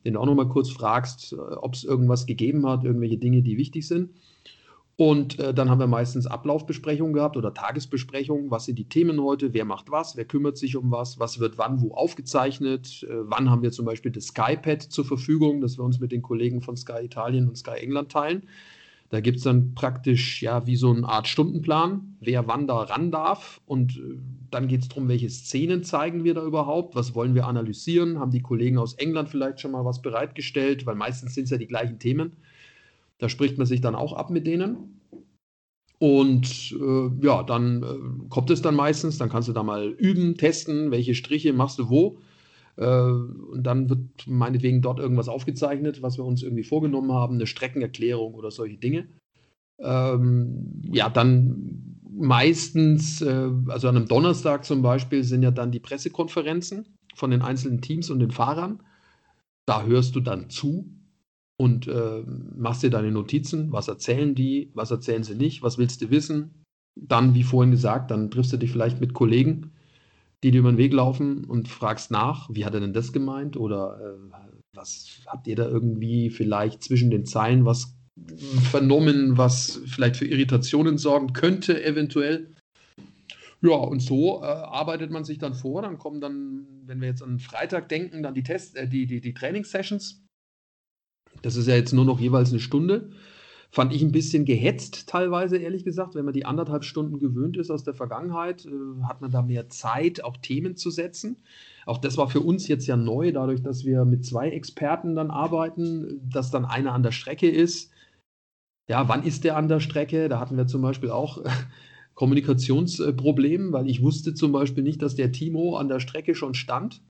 den 0.06 0.14
du 0.14 0.20
auch 0.20 0.28
noch 0.28 0.36
mal 0.36 0.48
kurz 0.48 0.70
fragst, 0.70 1.34
äh, 1.34 1.38
ob 1.38 1.74
es 1.74 1.84
irgendwas 1.84 2.28
gegeben 2.28 2.68
hat, 2.68 2.84
irgendwelche 2.84 3.18
Dinge, 3.18 3.42
die 3.42 3.58
wichtig 3.58 3.88
sind. 3.88 4.12
Und 5.02 5.40
äh, 5.40 5.52
dann 5.52 5.68
haben 5.72 5.80
wir 5.80 5.88
meistens 5.88 6.28
Ablaufbesprechungen 6.28 7.14
gehabt 7.14 7.36
oder 7.36 7.56
Tagesbesprechungen. 7.56 8.52
Was 8.52 8.66
sind 8.66 8.78
die 8.78 8.88
Themen 8.88 9.20
heute? 9.20 9.52
Wer 9.52 9.66
macht 9.66 9.90
was? 9.90 10.16
Wer 10.16 10.26
kümmert 10.26 10.60
sich 10.60 10.76
um 10.76 10.92
was? 10.92 11.20
Was 11.20 11.40
wird 11.40 11.58
wann 11.58 11.82
wo 11.82 11.96
aufgezeichnet? 11.96 13.02
Äh, 13.10 13.16
wann 13.24 13.50
haben 13.50 13.64
wir 13.64 13.72
zum 13.72 13.88
Beispiel 13.88 14.12
das 14.12 14.28
SkyPad 14.28 14.84
zur 14.84 15.04
Verfügung, 15.04 15.60
das 15.60 15.80
wir 15.80 15.84
uns 15.84 16.00
mit 16.00 16.12
den 16.12 16.22
Kollegen 16.22 16.62
von 16.62 16.78
Sky 16.78 17.04
Italien 17.04 17.48
und 17.48 17.58
Sky 17.58 17.80
England 17.82 18.12
teilen? 18.12 18.44
Da 19.10 19.22
gibt 19.22 19.40
es 19.40 19.44
dann 19.44 19.74
praktisch 19.74 20.44
ja 20.44 20.68
wie 20.68 20.76
so 20.76 20.92
eine 20.92 21.10
Art 21.10 21.28
Stundenplan, 21.28 22.18
wer 22.20 22.48
wann 22.48 22.68
da 22.68 22.84
ran 22.84 23.10
darf. 23.10 23.60
Und 23.66 23.98
äh, 23.98 24.20
dann 24.52 24.68
geht 24.68 24.84
es 24.84 24.90
darum, 24.90 25.08
welche 25.08 25.32
Szenen 25.32 25.84
zeigen 25.84 26.24
wir 26.24 26.36
da 26.36 26.46
überhaupt? 26.46 26.94
Was 26.94 27.16
wollen 27.16 27.34
wir 27.34 27.48
analysieren? 27.48 28.20
Haben 28.20 28.30
die 28.30 28.44
Kollegen 28.44 28.78
aus 28.78 28.94
England 28.94 29.30
vielleicht 29.30 29.62
schon 29.62 29.72
mal 29.72 29.84
was 29.84 30.04
bereitgestellt? 30.04 30.86
Weil 30.86 30.94
meistens 30.94 31.34
sind 31.34 31.46
es 31.46 31.50
ja 31.50 31.58
die 31.58 31.66
gleichen 31.66 31.98
Themen. 31.98 32.34
Da 33.22 33.30
spricht 33.30 33.60
man 33.60 33.68
sich 33.68 33.82
dann 33.82 33.94
auch 33.94 34.14
ab 34.14 34.32
mit 34.32 34.48
denen. 34.48 35.00
Und 36.00 36.76
äh, 36.82 37.24
ja, 37.24 37.44
dann 37.44 37.84
äh, 37.84 38.28
kommt 38.30 38.50
es 38.50 38.64
dann 38.64 38.74
meistens, 38.74 39.20
dann 39.20 39.30
kannst 39.30 39.48
du 39.48 39.54
da 39.54 39.62
mal 39.62 39.90
üben, 39.90 40.36
testen, 40.36 40.90
welche 40.90 41.14
Striche 41.14 41.54
machst 41.54 41.78
du 41.78 41.92
wo. 41.92 42.18
Äh, 42.78 42.84
und 42.86 43.62
dann 43.62 43.92
wird 43.92 44.26
meinetwegen 44.26 44.82
dort 44.82 44.98
irgendwas 44.98 45.30
aufgezeichnet, 45.30 46.02
was 46.02 46.18
wir 46.18 46.26
uns 46.26 46.42
irgendwie 46.42 46.64
vorgenommen 46.64 47.12
haben, 47.12 47.36
eine 47.36 47.46
Streckenerklärung 47.46 48.34
oder 48.34 48.50
solche 48.50 48.78
Dinge. 48.78 49.08
Ähm, 49.78 50.82
ja, 50.92 51.08
dann 51.08 52.00
meistens, 52.10 53.22
äh, 53.22 53.52
also 53.68 53.88
an 53.88 53.98
einem 53.98 54.08
Donnerstag 54.08 54.66
zum 54.66 54.82
Beispiel, 54.82 55.24
sind 55.24 55.44
ja 55.44 55.52
dann 55.52 55.72
die 55.72 55.80
Pressekonferenzen 55.80 56.88
von 57.14 57.30
den 57.30 57.44
einzelnen 57.44 57.82
Teams 57.82 58.10
und 58.10 58.18
den 58.18 58.32
Fahrern. 58.32 58.82
Da 59.68 59.84
hörst 59.86 60.16
du 60.16 60.22
dann 60.22 60.50
zu, 60.50 60.90
und 61.62 61.88
äh, 61.88 62.24
machst 62.58 62.82
dir 62.82 62.90
deine 62.90 63.12
Notizen, 63.12 63.72
was 63.72 63.88
erzählen 63.88 64.34
die, 64.34 64.72
was 64.74 64.90
erzählen 64.90 65.24
sie 65.24 65.36
nicht, 65.36 65.62
was 65.62 65.78
willst 65.78 66.02
du 66.02 66.10
wissen. 66.10 66.64
Dann, 67.00 67.36
wie 67.36 67.44
vorhin 67.44 67.70
gesagt, 67.70 68.10
dann 68.10 68.32
triffst 68.32 68.52
du 68.52 68.58
dich 68.58 68.72
vielleicht 68.72 69.00
mit 69.00 69.14
Kollegen, 69.14 69.70
die 70.44 70.50
dir 70.50 70.62
über 70.62 70.72
den 70.72 70.80
Weg 70.80 70.92
laufen 70.92 71.46
und 71.46 71.68
fragst 71.68 72.10
nach, 72.10 72.50
wie 72.52 72.66
hat 72.66 72.74
er 72.74 72.80
denn 72.80 72.94
das 72.94 73.14
gemeint 73.14 73.58
oder 73.58 74.00
äh, 74.02 74.36
was 74.74 75.22
habt 75.28 75.46
ihr 75.46 75.56
da 75.56 75.68
irgendwie 75.68 76.32
vielleicht 76.32 76.84
zwischen 76.84 77.12
den 77.12 77.28
Zeilen 77.28 77.64
was 77.64 77.96
vernommen, 78.72 79.38
was 79.38 79.82
vielleicht 79.86 80.16
für 80.16 80.26
Irritationen 80.26 80.98
sorgen 80.98 81.32
könnte, 81.34 81.84
eventuell. 81.84 82.56
Ja, 83.62 83.76
und 83.76 84.00
so 84.00 84.42
äh, 84.42 84.46
arbeitet 84.46 85.12
man 85.12 85.26
sich 85.26 85.38
dann 85.38 85.54
vor. 85.54 85.84
Dann 85.84 86.00
kommen 86.00 86.22
dann, 86.22 86.66
wenn 86.88 87.02
wir 87.02 87.08
jetzt 87.08 87.22
an 87.22 87.38
Freitag 87.38 87.88
denken, 87.90 88.24
dann 88.24 88.34
die 88.34 88.42
Test, 88.42 88.76
äh, 88.76 88.88
die, 88.88 89.06
die, 89.06 89.22
die 89.22 89.36
Trainingssessions. 89.36 90.26
Das 91.42 91.56
ist 91.56 91.68
ja 91.68 91.76
jetzt 91.76 91.94
nur 91.94 92.06
noch 92.06 92.20
jeweils 92.20 92.52
eine 92.52 92.60
Stunde. 92.60 93.10
Fand 93.74 93.94
ich 93.94 94.02
ein 94.02 94.12
bisschen 94.12 94.44
gehetzt 94.44 95.08
teilweise, 95.08 95.58
ehrlich 95.58 95.86
gesagt. 95.86 96.14
Wenn 96.16 96.26
man 96.26 96.34
die 96.34 96.46
anderthalb 96.46 96.84
Stunden 96.84 97.20
gewöhnt 97.20 97.56
ist 97.56 97.72
aus 97.72 97.86
der 97.86 97.94
Vergangenheit, 97.94 98.66
äh, 98.66 99.04
hat 99.04 99.22
man 99.22 99.32
da 99.32 99.42
mehr 99.42 99.70
Zeit, 99.70 100.24
auch 100.26 100.36
Themen 100.38 100.76
zu 100.76 100.92
setzen. 100.92 101.38
Auch 101.86 101.98
das 101.98 102.18
war 102.18 102.30
für 102.30 102.42
uns 102.42 102.68
jetzt 102.68 102.86
ja 102.86 102.98
neu, 102.98 103.32
dadurch, 103.32 103.64
dass 103.64 103.86
wir 103.86 104.04
mit 104.04 104.26
zwei 104.26 104.50
Experten 104.50 105.16
dann 105.16 105.32
arbeiten, 105.32 106.20
dass 106.30 106.52
dann 106.52 106.66
einer 106.66 106.92
an 106.92 107.04
der 107.04 107.12
Strecke 107.14 107.50
ist. 107.50 107.92
Ja, 108.90 109.08
wann 109.08 109.24
ist 109.24 109.46
der 109.46 109.56
an 109.56 109.70
der 109.70 109.80
Strecke? 109.80 110.28
Da 110.28 110.42
hatten 110.42 110.58
wir 110.58 110.68
zum 110.68 110.82
Beispiel 110.82 111.10
auch 111.10 111.42
Kommunikationsprobleme, 112.16 113.72
weil 113.72 113.90
ich 113.90 114.04
wusste 114.04 114.34
zum 114.34 114.52
Beispiel 114.52 114.84
nicht, 114.84 115.02
dass 115.02 115.16
der 115.16 115.32
Timo 115.32 115.78
an 115.78 115.88
der 115.88 116.02
Strecke 116.02 116.36
schon 116.36 116.56
stand. 116.56 117.02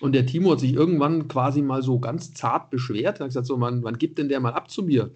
Und 0.00 0.12
der 0.12 0.26
Timo 0.26 0.52
hat 0.52 0.60
sich 0.60 0.74
irgendwann 0.74 1.28
quasi 1.28 1.62
mal 1.62 1.82
so 1.82 1.98
ganz 1.98 2.34
zart 2.34 2.70
beschwert. 2.70 3.20
Er 3.20 3.24
hat 3.24 3.28
gesagt: 3.28 3.46
So, 3.46 3.56
man, 3.56 3.82
wann 3.84 3.98
gibt 3.98 4.18
denn 4.18 4.28
der 4.28 4.40
mal 4.40 4.52
ab 4.52 4.70
zu 4.70 4.82
mir? 4.82 5.10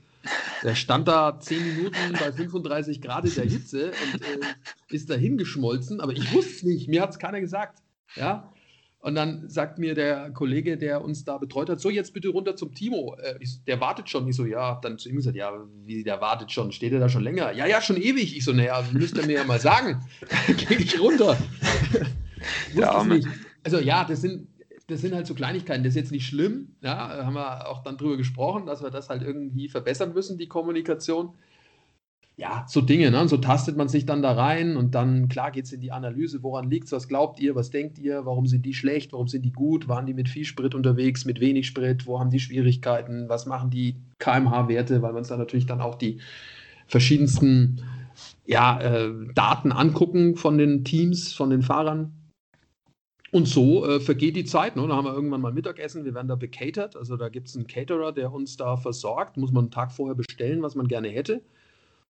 Der 0.62 0.74
stand 0.74 1.08
da 1.08 1.38
zehn 1.40 1.64
Minuten 1.64 2.12
bei 2.18 2.32
35 2.32 3.00
Grad 3.00 3.24
in 3.24 3.34
der 3.34 3.44
Hitze 3.44 3.92
und 4.12 4.22
äh, 4.22 4.94
ist 4.94 5.08
da 5.10 5.14
hingeschmolzen, 5.14 6.00
aber 6.00 6.12
ich 6.12 6.32
wusste 6.32 6.52
es 6.52 6.62
nicht. 6.62 6.88
Mir 6.88 7.02
hat 7.02 7.10
es 7.10 7.18
keiner 7.18 7.40
gesagt. 7.40 7.82
Ja. 8.16 8.52
Und 9.00 9.14
dann 9.14 9.48
sagt 9.48 9.78
mir 9.78 9.94
der 9.94 10.30
Kollege, 10.32 10.76
der 10.76 11.04
uns 11.04 11.24
da 11.24 11.38
betreut 11.38 11.70
hat, 11.70 11.80
so 11.80 11.88
jetzt 11.88 12.12
bitte 12.14 12.28
runter 12.30 12.56
zum 12.56 12.74
Timo. 12.74 13.16
Äh, 13.22 13.36
ich, 13.40 13.62
der 13.64 13.80
wartet 13.80 14.10
schon. 14.10 14.26
Ich 14.28 14.34
so, 14.34 14.44
ja, 14.44 14.78
dann 14.82 14.98
zu 14.98 15.08
ihm 15.08 15.16
gesagt, 15.16 15.36
ja, 15.36 15.52
wie 15.84 16.02
der 16.02 16.20
wartet 16.20 16.50
schon, 16.50 16.72
steht 16.72 16.92
er 16.92 16.98
da 16.98 17.08
schon 17.08 17.22
länger? 17.22 17.52
Ja, 17.52 17.66
ja, 17.66 17.80
schon 17.80 17.96
ewig. 17.96 18.36
Ich 18.36 18.44
so, 18.44 18.52
naja, 18.52 18.84
müsst 18.92 19.16
ihr 19.16 19.26
mir 19.26 19.36
ja 19.36 19.44
mal 19.44 19.60
sagen. 19.60 20.02
Geh 20.46 20.74
ich 20.74 21.00
runter. 21.00 21.38
ja, 22.74 23.06
also 23.62 23.78
ja, 23.78 24.04
das 24.04 24.20
sind, 24.20 24.48
das 24.88 25.02
sind 25.02 25.14
halt 25.14 25.26
so 25.26 25.34
Kleinigkeiten, 25.34 25.84
das 25.84 25.90
ist 25.92 26.00
jetzt 26.00 26.12
nicht 26.12 26.26
schlimm. 26.26 26.74
Ja, 26.82 27.24
haben 27.24 27.34
wir 27.34 27.68
auch 27.68 27.82
dann 27.82 27.98
drüber 27.98 28.16
gesprochen, 28.16 28.66
dass 28.66 28.82
wir 28.82 28.90
das 28.90 29.10
halt 29.10 29.22
irgendwie 29.22 29.68
verbessern 29.68 30.14
müssen, 30.14 30.38
die 30.38 30.48
Kommunikation. 30.48 31.34
Ja, 32.38 32.64
so 32.68 32.80
Dinge, 32.80 33.10
ne? 33.10 33.28
so 33.28 33.36
tastet 33.36 33.76
man 33.76 33.88
sich 33.88 34.06
dann 34.06 34.22
da 34.22 34.32
rein 34.32 34.76
und 34.76 34.94
dann, 34.94 35.28
klar, 35.28 35.50
geht 35.50 35.64
es 35.64 35.72
in 35.72 35.80
die 35.80 35.90
Analyse, 35.90 36.42
woran 36.42 36.70
liegt 36.70 36.86
es, 36.86 36.92
was 36.92 37.08
glaubt 37.08 37.40
ihr, 37.40 37.54
was 37.56 37.70
denkt 37.70 37.98
ihr, 37.98 38.24
warum 38.24 38.46
sind 38.46 38.64
die 38.64 38.74
schlecht, 38.74 39.12
warum 39.12 39.26
sind 39.26 39.44
die 39.44 39.52
gut, 39.52 39.88
waren 39.88 40.06
die 40.06 40.14
mit 40.14 40.28
viel 40.28 40.44
Sprit 40.44 40.74
unterwegs, 40.74 41.24
mit 41.24 41.40
wenig 41.40 41.66
Sprit, 41.66 42.06
wo 42.06 42.20
haben 42.20 42.30
die 42.30 42.38
Schwierigkeiten, 42.38 43.28
was 43.28 43.46
machen 43.46 43.70
die 43.70 43.96
KMH-Werte, 44.20 45.02
weil 45.02 45.14
wir 45.14 45.18
uns 45.18 45.28
da 45.28 45.36
natürlich 45.36 45.66
dann 45.66 45.80
auch 45.80 45.96
die 45.96 46.20
verschiedensten 46.86 47.82
ja, 48.46 48.80
äh, 48.80 49.10
Daten 49.34 49.72
angucken 49.72 50.36
von 50.36 50.56
den 50.56 50.84
Teams, 50.84 51.32
von 51.32 51.50
den 51.50 51.62
Fahrern. 51.62 52.17
Und 53.30 53.46
so 53.46 53.86
äh, 53.86 54.00
vergeht 54.00 54.36
die 54.36 54.44
Zeit. 54.44 54.76
Ne? 54.76 54.86
Da 54.88 54.96
haben 54.96 55.04
wir 55.04 55.12
irgendwann 55.12 55.40
mal 55.40 55.52
Mittagessen, 55.52 56.04
wir 56.04 56.14
werden 56.14 56.28
da 56.28 56.36
becatert. 56.36 56.96
Also 56.96 57.16
da 57.16 57.28
gibt 57.28 57.48
es 57.48 57.56
einen 57.56 57.66
Caterer, 57.66 58.12
der 58.12 58.32
uns 58.32 58.56
da 58.56 58.76
versorgt. 58.76 59.36
Muss 59.36 59.52
man 59.52 59.64
einen 59.64 59.70
Tag 59.70 59.92
vorher 59.92 60.14
bestellen, 60.14 60.62
was 60.62 60.74
man 60.74 60.88
gerne 60.88 61.08
hätte. 61.08 61.42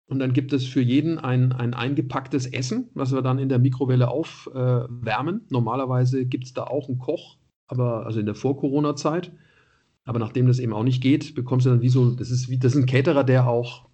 Und 0.07 0.19
dann 0.21 0.33
gibt 0.33 0.53
es 0.53 0.67
für 0.67 0.81
jeden 0.81 1.19
ein, 1.19 1.53
ein 1.53 1.75
eingepacktes 1.75 2.47
Essen, 2.47 2.89
was 2.95 3.13
wir 3.13 3.23
dann 3.23 3.39
in 3.39 3.49
der 3.49 3.59
Mikrowelle 3.59 4.09
aufwärmen. 4.09 5.37
Äh, 5.37 5.47
Normalerweise 5.53 6.25
gibt 6.25 6.45
es 6.45 6.55
da 6.55 6.65
auch 6.65 6.89
einen 6.89 6.99
Koch, 6.99 7.37
aber 7.67 8.07
also 8.07 8.19
in 8.19 8.27
der 8.27 8.35
Vor-Corona-Zeit. 8.35 9.33
Aber 10.05 10.19
nachdem 10.19 10.47
das 10.47 10.59
eben 10.59 10.73
auch 10.73 10.85
nicht 10.85 11.03
geht, 11.03 11.35
bekommst 11.35 11.67
du 11.67 11.71
dann 11.71 11.83
wie 11.83 11.91
so, 11.91 12.11
das 12.11 12.31
ist 12.31 12.49
wie, 12.49 12.59
das 12.59 12.75
ist 12.75 12.79
ein 12.79 12.87
Caterer, 12.87 13.25
der 13.25 13.47
auch 13.47 13.89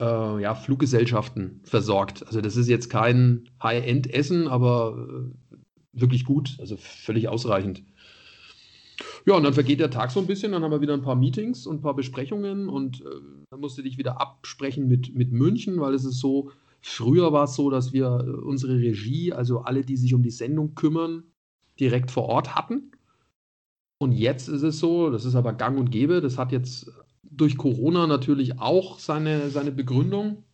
äh, 0.00 0.42
ja, 0.42 0.54
Fluggesellschaften 0.54 1.60
versorgt. 1.64 2.26
Also 2.26 2.40
das 2.40 2.56
ist 2.56 2.68
jetzt 2.68 2.88
kein 2.88 3.50
High-End-Essen, 3.62 4.48
aber 4.48 4.96
äh, 4.96 5.56
wirklich 5.92 6.24
gut, 6.24 6.56
also 6.58 6.76
völlig 6.76 7.28
ausreichend. 7.28 7.82
Ja, 9.26 9.34
und 9.34 9.42
dann 9.44 9.54
vergeht 9.54 9.80
der 9.80 9.90
Tag 9.90 10.10
so 10.10 10.20
ein 10.20 10.26
bisschen, 10.26 10.52
dann 10.52 10.62
haben 10.62 10.70
wir 10.70 10.80
wieder 10.80 10.94
ein 10.94 11.02
paar 11.02 11.14
Meetings 11.14 11.66
und 11.66 11.76
ein 11.76 11.82
paar 11.82 11.94
Besprechungen 11.94 12.68
und 12.68 13.00
äh, 13.02 13.04
dann 13.50 13.60
musste 13.60 13.82
dich 13.82 13.98
wieder 13.98 14.20
absprechen 14.20 14.88
mit, 14.88 15.14
mit 15.14 15.32
München, 15.32 15.80
weil 15.80 15.94
es 15.94 16.04
ist 16.04 16.18
so, 16.18 16.50
früher 16.80 17.32
war 17.32 17.44
es 17.44 17.54
so, 17.54 17.70
dass 17.70 17.92
wir 17.92 18.06
äh, 18.06 18.30
unsere 18.30 18.78
Regie, 18.78 19.32
also 19.32 19.60
alle, 19.60 19.84
die 19.84 19.96
sich 19.96 20.14
um 20.14 20.22
die 20.22 20.30
Sendung 20.30 20.74
kümmern, 20.74 21.24
direkt 21.78 22.10
vor 22.10 22.24
Ort 22.24 22.54
hatten. 22.54 22.92
Und 24.00 24.12
jetzt 24.12 24.48
ist 24.48 24.62
es 24.62 24.78
so, 24.78 25.10
das 25.10 25.24
ist 25.24 25.34
aber 25.34 25.52
gang 25.52 25.78
und 25.78 25.90
gäbe, 25.90 26.20
das 26.20 26.38
hat 26.38 26.52
jetzt 26.52 26.90
durch 27.22 27.56
Corona 27.56 28.06
natürlich 28.06 28.58
auch 28.58 28.98
seine, 28.98 29.50
seine 29.50 29.72
Begründung, 29.72 30.44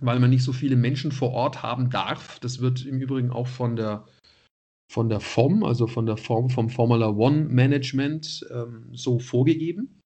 weil 0.00 0.20
man 0.20 0.30
nicht 0.30 0.44
so 0.44 0.52
viele 0.52 0.76
Menschen 0.76 1.12
vor 1.12 1.30
Ort 1.30 1.62
haben 1.62 1.90
darf. 1.90 2.38
Das 2.40 2.60
wird 2.60 2.84
im 2.84 3.00
Übrigen 3.00 3.30
auch 3.30 3.46
von 3.46 3.76
der, 3.76 4.04
von 4.94 5.08
der 5.08 5.18
FOM, 5.18 5.64
also 5.64 5.88
von 5.88 6.06
der 6.06 6.16
Form 6.16 6.50
vom 6.50 6.70
Formula 6.70 7.08
One 7.08 7.46
Management 7.46 8.46
ähm, 8.54 8.84
so 8.92 9.18
vorgegeben. 9.18 10.00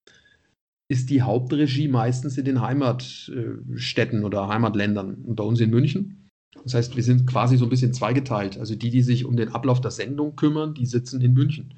Ist 0.91 1.11
die 1.11 1.21
Hauptregie 1.21 1.87
meistens 1.87 2.39
in 2.39 2.45
den 2.45 2.59
Heimatstädten 2.59 4.25
oder 4.25 4.47
Heimatländern 4.47 5.13
und 5.23 5.35
bei 5.35 5.43
uns 5.43 5.59
in 5.59 5.69
München. 5.69 6.31
Das 6.63 6.73
heißt, 6.73 6.95
wir 6.95 7.03
sind 7.03 7.27
quasi 7.27 7.55
so 7.57 7.65
ein 7.67 7.69
bisschen 7.69 7.93
zweigeteilt. 7.93 8.57
Also 8.57 8.73
die, 8.73 8.89
die 8.89 9.03
sich 9.03 9.25
um 9.25 9.37
den 9.37 9.49
Ablauf 9.49 9.79
der 9.79 9.91
Sendung 9.91 10.35
kümmern, 10.35 10.73
die 10.73 10.87
sitzen 10.87 11.21
in 11.21 11.33
München. 11.33 11.75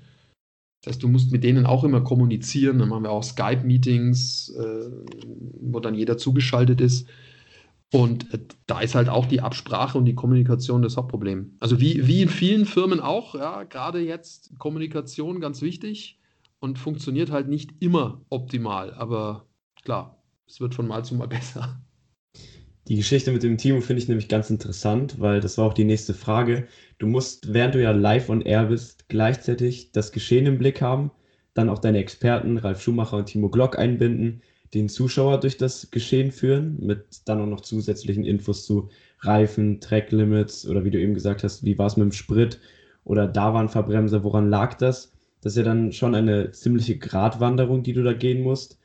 Das 0.81 0.93
heißt, 0.93 1.03
du 1.03 1.09
musst 1.09 1.33
mit 1.33 1.43
denen 1.43 1.65
auch 1.65 1.83
immer 1.83 1.99
kommunizieren. 1.99 2.79
Dann 2.79 2.87
machen 2.87 3.03
wir 3.03 3.11
auch 3.11 3.23
Skype-Meetings, 3.23 4.55
äh, 4.57 4.89
wo 5.59 5.81
dann 5.81 5.95
jeder 5.95 6.17
zugeschaltet 6.17 6.79
ist. 6.79 7.09
Und 7.93 8.33
äh, 8.33 8.39
da 8.67 8.79
ist 8.81 8.95
halt 8.95 9.09
auch 9.09 9.25
die 9.25 9.41
Absprache 9.41 9.97
und 9.97 10.05
die 10.05 10.15
Kommunikation 10.15 10.81
das 10.81 10.97
Hauptproblem. 10.97 11.57
Also 11.59 11.79
wie, 11.79 12.07
wie 12.07 12.21
in 12.21 12.29
vielen 12.29 12.65
Firmen 12.65 12.99
auch, 12.99 13.35
ja, 13.35 13.63
gerade 13.63 13.99
jetzt 13.99 14.57
Kommunikation 14.57 15.41
ganz 15.41 15.61
wichtig 15.61 16.19
und 16.59 16.79
funktioniert 16.79 17.31
halt 17.31 17.49
nicht 17.49 17.71
immer 17.79 18.21
optimal. 18.29 18.93
Aber 18.93 19.45
klar, 19.83 20.23
es 20.47 20.61
wird 20.61 20.73
von 20.73 20.87
Mal 20.87 21.03
zu 21.03 21.15
Mal 21.15 21.27
besser. 21.29 21.81
Die 22.87 22.95
Geschichte 22.95 23.31
mit 23.31 23.43
dem 23.43 23.57
Timo 23.57 23.79
finde 23.81 24.01
ich 24.01 24.07
nämlich 24.07 24.27
ganz 24.27 24.49
interessant, 24.49 25.19
weil 25.19 25.39
das 25.39 25.57
war 25.57 25.65
auch 25.65 25.73
die 25.73 25.83
nächste 25.83 26.13
Frage. 26.13 26.67
Du 26.97 27.07
musst, 27.07 27.53
während 27.53 27.75
du 27.75 27.81
ja 27.81 27.91
live 27.91 28.29
on 28.29 28.41
air 28.41 28.65
bist, 28.65 29.07
gleichzeitig 29.07 29.91
das 29.91 30.11
Geschehen 30.11 30.45
im 30.45 30.57
Blick 30.57 30.81
haben, 30.81 31.11
dann 31.53 31.69
auch 31.69 31.79
deine 31.79 31.99
Experten 31.99 32.57
Ralf 32.57 32.81
Schumacher 32.81 33.17
und 33.17 33.25
Timo 33.27 33.49
Glock 33.49 33.77
einbinden, 33.77 34.41
den 34.73 34.89
Zuschauer 34.89 35.39
durch 35.39 35.57
das 35.57 35.91
Geschehen 35.91 36.31
führen, 36.31 36.77
mit 36.85 37.21
dann 37.25 37.41
auch 37.41 37.47
noch 37.47 37.61
zusätzlichen 37.61 38.23
Infos 38.25 38.65
zu 38.65 38.89
Reifen, 39.19 39.81
Tracklimits 39.81 40.67
oder 40.67 40.83
wie 40.85 40.91
du 40.91 40.99
eben 40.99 41.13
gesagt 41.13 41.43
hast, 41.43 41.63
wie 41.65 41.77
war 41.77 41.87
es 41.87 41.97
mit 41.97 42.05
dem 42.05 42.11
Sprit 42.11 42.59
oder 43.03 43.27
da 43.27 43.53
waren 43.53 43.69
Verbremser, 43.69 44.23
woran 44.23 44.49
lag 44.49 44.75
das? 44.75 45.13
Das 45.41 45.53
ist 45.53 45.57
ja 45.57 45.63
dann 45.63 45.91
schon 45.91 46.15
eine 46.15 46.51
ziemliche 46.51 46.97
Gratwanderung, 46.97 47.83
die 47.83 47.93
du 47.93 48.03
da 48.03 48.13
gehen 48.13 48.43
musst. 48.43 48.79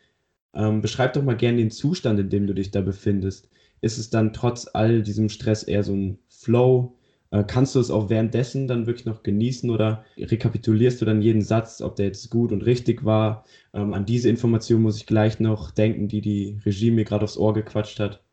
Ähm, 0.54 0.80
beschreib 0.80 1.12
doch 1.14 1.22
mal 1.22 1.36
gerne 1.36 1.58
den 1.58 1.70
Zustand, 1.70 2.18
in 2.20 2.30
dem 2.30 2.46
du 2.46 2.54
dich 2.54 2.70
da 2.70 2.80
befindest 2.80 3.48
ist 3.80 3.98
es 3.98 4.10
dann 4.10 4.32
trotz 4.32 4.68
all 4.72 5.02
diesem 5.02 5.28
Stress 5.28 5.62
eher 5.62 5.82
so 5.84 5.94
ein 5.94 6.18
Flow? 6.28 6.95
Äh, 7.30 7.44
kannst 7.44 7.74
du 7.74 7.80
es 7.80 7.90
auch 7.90 8.08
währenddessen 8.10 8.66
dann 8.68 8.86
wirklich 8.86 9.06
noch 9.06 9.22
genießen 9.22 9.70
oder 9.70 10.04
rekapitulierst 10.18 11.00
du 11.00 11.04
dann 11.04 11.22
jeden 11.22 11.42
Satz, 11.42 11.80
ob 11.80 11.96
der 11.96 12.06
jetzt 12.06 12.30
gut 12.30 12.52
und 12.52 12.62
richtig 12.62 13.04
war? 13.04 13.44
Ähm, 13.74 13.94
an 13.94 14.06
diese 14.06 14.28
Information 14.28 14.82
muss 14.82 14.96
ich 14.98 15.06
gleich 15.06 15.40
noch 15.40 15.70
denken, 15.70 16.08
die 16.08 16.20
die 16.20 16.58
Regie 16.64 16.90
mir 16.90 17.04
gerade 17.04 17.24
aufs 17.24 17.36
Ohr 17.38 17.54
gequatscht 17.54 18.00
hat. 18.00 18.25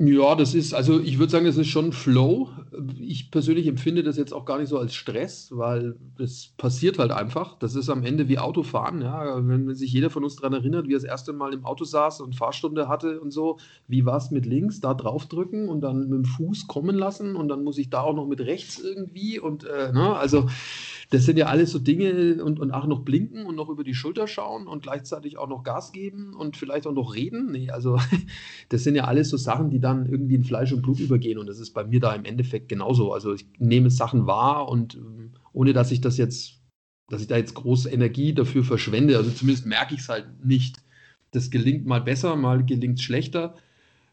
Ja, 0.00 0.36
das 0.36 0.54
ist, 0.54 0.74
also 0.74 1.00
ich 1.00 1.18
würde 1.18 1.32
sagen, 1.32 1.44
das 1.44 1.56
ist 1.56 1.66
schon 1.66 1.92
Flow. 1.92 2.50
Ich 3.00 3.32
persönlich 3.32 3.66
empfinde 3.66 4.04
das 4.04 4.16
jetzt 4.16 4.32
auch 4.32 4.44
gar 4.44 4.58
nicht 4.60 4.68
so 4.68 4.78
als 4.78 4.94
Stress, 4.94 5.48
weil 5.50 5.96
das 6.16 6.52
passiert 6.56 7.00
halt 7.00 7.10
einfach. 7.10 7.58
Das 7.58 7.74
ist 7.74 7.90
am 7.90 8.04
Ende 8.04 8.28
wie 8.28 8.38
Autofahren. 8.38 9.02
Ja? 9.02 9.44
Wenn 9.44 9.74
sich 9.74 9.92
jeder 9.92 10.08
von 10.10 10.22
uns 10.22 10.36
daran 10.36 10.52
erinnert, 10.52 10.86
wie 10.86 10.92
er 10.92 11.00
das 11.00 11.04
erste 11.04 11.32
Mal 11.32 11.52
im 11.52 11.64
Auto 11.64 11.82
saß 11.82 12.20
und 12.20 12.36
Fahrstunde 12.36 12.86
hatte 12.86 13.20
und 13.20 13.32
so, 13.32 13.58
wie 13.88 14.06
war 14.06 14.18
es 14.18 14.30
mit 14.30 14.46
links, 14.46 14.78
da 14.80 14.94
draufdrücken 14.94 15.68
und 15.68 15.80
dann 15.80 16.08
mit 16.08 16.12
dem 16.12 16.24
Fuß 16.26 16.68
kommen 16.68 16.94
lassen 16.94 17.34
und 17.34 17.48
dann 17.48 17.64
muss 17.64 17.76
ich 17.76 17.90
da 17.90 18.02
auch 18.02 18.14
noch 18.14 18.26
mit 18.28 18.40
rechts 18.40 18.78
irgendwie 18.78 19.40
und 19.40 19.64
äh, 19.64 19.90
ne? 19.92 20.14
also 20.14 20.46
das 21.10 21.24
sind 21.24 21.38
ja 21.38 21.46
alles 21.46 21.70
so 21.70 21.78
Dinge 21.78 22.42
und, 22.44 22.60
und 22.60 22.70
auch 22.70 22.86
noch 22.86 23.00
blinken 23.00 23.46
und 23.46 23.56
noch 23.56 23.70
über 23.70 23.82
die 23.82 23.94
Schulter 23.94 24.28
schauen 24.28 24.66
und 24.66 24.82
gleichzeitig 24.82 25.38
auch 25.38 25.48
noch 25.48 25.62
Gas 25.62 25.92
geben 25.92 26.34
und 26.34 26.56
vielleicht 26.56 26.86
auch 26.86 26.92
noch 26.92 27.14
reden. 27.14 27.50
Nee, 27.50 27.70
also 27.70 27.98
das 28.68 28.84
sind 28.84 28.94
ja 28.94 29.04
alles 29.04 29.30
so 29.30 29.38
Sachen, 29.38 29.70
die 29.70 29.80
dann 29.80 30.06
irgendwie 30.06 30.34
in 30.34 30.44
Fleisch 30.44 30.72
und 30.72 30.82
Blut 30.82 31.00
übergehen 31.00 31.38
und 31.38 31.46
das 31.46 31.60
ist 31.60 31.72
bei 31.72 31.84
mir 31.84 32.00
da 32.00 32.14
im 32.14 32.24
Endeffekt 32.24 32.68
genauso. 32.68 33.12
Also 33.12 33.32
ich 33.32 33.46
nehme 33.58 33.90
Sachen 33.90 34.26
wahr 34.26 34.68
und 34.68 34.96
ähm, 34.96 35.32
ohne 35.52 35.72
dass 35.72 35.92
ich 35.92 36.02
das 36.02 36.18
jetzt, 36.18 36.60
dass 37.08 37.22
ich 37.22 37.26
da 37.26 37.38
jetzt 37.38 37.54
große 37.54 37.88
Energie 37.88 38.34
dafür 38.34 38.62
verschwende, 38.62 39.16
also 39.16 39.30
zumindest 39.30 39.66
merke 39.66 39.94
ich 39.94 40.00
es 40.00 40.08
halt 40.10 40.44
nicht. 40.44 40.76
Das 41.30 41.50
gelingt 41.50 41.86
mal 41.86 42.02
besser, 42.02 42.36
mal 42.36 42.64
gelingt 42.64 42.98
es 42.98 43.04
schlechter. 43.04 43.54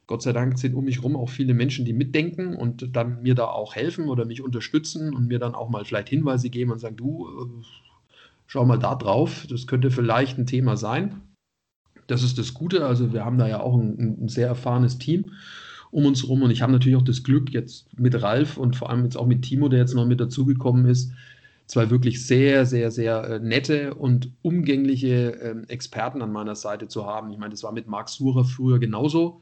Gott 0.07 0.21
sei 0.21 0.33
Dank 0.33 0.59
sind 0.59 0.75
um 0.75 0.85
mich 0.85 0.97
herum 0.97 1.15
auch 1.15 1.29
viele 1.29 1.53
Menschen, 1.53 1.85
die 1.85 1.93
mitdenken 1.93 2.55
und 2.55 2.95
dann 2.95 3.23
mir 3.23 3.33
da 3.35 3.45
auch 3.45 3.75
helfen 3.75 4.07
oder 4.07 4.25
mich 4.25 4.41
unterstützen 4.41 5.13
und 5.15 5.27
mir 5.27 5.39
dann 5.39 5.55
auch 5.55 5.69
mal 5.69 5.83
vielleicht 5.83 6.09
Hinweise 6.09 6.49
geben 6.49 6.71
und 6.71 6.79
sagen, 6.79 6.95
du, 6.95 7.27
äh, 7.27 7.65
schau 8.45 8.65
mal 8.65 8.77
da 8.77 8.95
drauf, 8.95 9.47
das 9.49 9.65
könnte 9.65 9.89
vielleicht 9.89 10.37
ein 10.37 10.45
Thema 10.45 10.77
sein. 10.77 11.21
Das 12.07 12.21
ist 12.21 12.37
das 12.37 12.53
Gute, 12.53 12.85
also 12.85 13.13
wir 13.13 13.25
haben 13.25 13.39
da 13.39 13.47
ja 13.47 13.61
auch 13.61 13.75
ein, 13.75 14.25
ein 14.25 14.27
sehr 14.27 14.47
erfahrenes 14.47 14.99
Team 14.99 15.31
um 15.89 16.05
uns 16.05 16.23
herum 16.23 16.43
und 16.43 16.51
ich 16.51 16.61
habe 16.61 16.73
natürlich 16.73 16.97
auch 16.97 17.03
das 17.03 17.23
Glück 17.23 17.51
jetzt 17.51 17.87
mit 17.97 18.21
Ralf 18.21 18.57
und 18.57 18.75
vor 18.75 18.89
allem 18.89 19.05
jetzt 19.05 19.15
auch 19.15 19.25
mit 19.25 19.43
Timo, 19.43 19.69
der 19.69 19.79
jetzt 19.79 19.95
noch 19.95 20.05
mit 20.05 20.19
dazugekommen 20.19 20.85
ist, 20.87 21.13
zwei 21.67 21.89
wirklich 21.89 22.27
sehr, 22.27 22.65
sehr, 22.65 22.91
sehr 22.91 23.23
äh, 23.23 23.39
nette 23.39 23.95
und 23.95 24.29
umgängliche 24.41 25.39
äh, 25.39 25.55
Experten 25.67 26.21
an 26.21 26.31
meiner 26.31 26.55
Seite 26.55 26.89
zu 26.89 27.05
haben. 27.05 27.31
Ich 27.31 27.37
meine, 27.37 27.51
das 27.51 27.63
war 27.63 27.71
mit 27.71 27.87
Marc 27.87 28.09
Surer 28.09 28.43
früher 28.43 28.77
genauso 28.77 29.41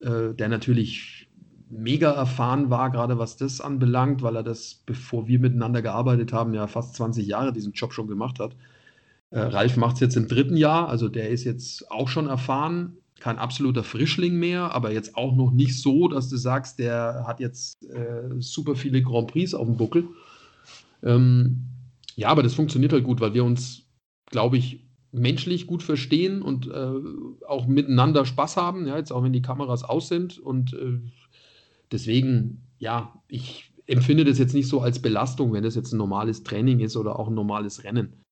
äh, 0.00 0.34
der 0.34 0.48
natürlich 0.48 1.28
mega 1.70 2.12
erfahren 2.12 2.70
war, 2.70 2.90
gerade 2.90 3.18
was 3.18 3.36
das 3.36 3.60
anbelangt, 3.60 4.22
weil 4.22 4.36
er 4.36 4.42
das, 4.42 4.82
bevor 4.86 5.26
wir 5.26 5.38
miteinander 5.38 5.82
gearbeitet 5.82 6.32
haben, 6.32 6.54
ja 6.54 6.66
fast 6.66 6.94
20 6.96 7.26
Jahre 7.26 7.52
diesen 7.52 7.72
Job 7.72 7.92
schon 7.92 8.06
gemacht 8.06 8.38
hat. 8.38 8.56
Äh, 9.30 9.40
Ralf 9.40 9.76
macht 9.76 9.94
es 9.94 10.00
jetzt 10.00 10.16
im 10.16 10.28
dritten 10.28 10.56
Jahr, 10.56 10.88
also 10.88 11.08
der 11.08 11.30
ist 11.30 11.44
jetzt 11.44 11.90
auch 11.90 12.08
schon 12.08 12.28
erfahren, 12.28 12.98
kein 13.18 13.38
absoluter 13.38 13.82
Frischling 13.82 14.36
mehr, 14.36 14.74
aber 14.74 14.92
jetzt 14.92 15.16
auch 15.16 15.34
noch 15.34 15.50
nicht 15.50 15.80
so, 15.80 16.08
dass 16.08 16.28
du 16.28 16.36
sagst, 16.36 16.78
der 16.78 17.24
hat 17.26 17.40
jetzt 17.40 17.82
äh, 17.90 18.30
super 18.38 18.76
viele 18.76 19.02
Grand 19.02 19.28
Prix 19.28 19.54
auf 19.54 19.66
dem 19.66 19.76
Buckel. 19.76 20.08
Ähm, 21.02 21.64
ja, 22.16 22.28
aber 22.28 22.42
das 22.42 22.54
funktioniert 22.54 22.92
halt 22.92 23.04
gut, 23.04 23.20
weil 23.20 23.34
wir 23.34 23.44
uns, 23.44 23.88
glaube 24.26 24.56
ich, 24.56 24.84
menschlich 25.14 25.66
gut 25.66 25.82
verstehen 25.82 26.42
und 26.42 26.66
äh, 26.66 27.46
auch 27.46 27.66
miteinander 27.66 28.26
Spaß 28.26 28.56
haben, 28.56 28.86
ja, 28.86 28.96
jetzt 28.96 29.12
auch 29.12 29.22
wenn 29.22 29.32
die 29.32 29.42
Kameras 29.42 29.84
aus 29.84 30.08
sind. 30.08 30.38
Und 30.38 30.74
äh, 30.74 30.98
deswegen, 31.92 32.62
ja, 32.78 33.22
ich 33.28 33.72
empfinde 33.86 34.24
das 34.24 34.38
jetzt 34.38 34.54
nicht 34.54 34.68
so 34.68 34.80
als 34.80 35.00
Belastung, 35.00 35.52
wenn 35.52 35.62
das 35.62 35.74
jetzt 35.74 35.92
ein 35.92 35.98
normales 35.98 36.42
Training 36.42 36.80
ist 36.80 36.96
oder 36.96 37.18
auch 37.18 37.28
ein 37.28 37.34
normales 37.34 37.84
Rennen. 37.84 38.24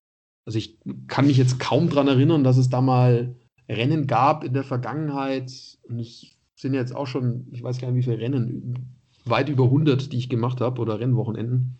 Also 0.45 0.57
ich 0.57 0.77
kann 1.07 1.27
mich 1.27 1.37
jetzt 1.37 1.59
kaum 1.59 1.89
daran 1.89 2.07
erinnern, 2.07 2.43
dass 2.43 2.57
es 2.57 2.69
da 2.69 2.81
mal 2.81 3.35
Rennen 3.69 4.07
gab 4.07 4.43
in 4.43 4.53
der 4.53 4.63
Vergangenheit. 4.63 5.53
Und 5.87 5.99
es 5.99 6.35
sind 6.55 6.73
jetzt 6.73 6.93
auch 6.93 7.07
schon, 7.07 7.47
ich 7.51 7.63
weiß 7.63 7.79
gar 7.79 7.89
nicht, 7.89 7.97
wie 7.97 8.11
viele 8.11 8.21
Rennen, 8.21 8.97
weit 9.25 9.47
über 9.47 9.65
100, 9.65 10.11
die 10.11 10.17
ich 10.17 10.29
gemacht 10.29 10.59
habe 10.59 10.81
oder 10.81 10.99
Rennwochenenden, 10.99 11.77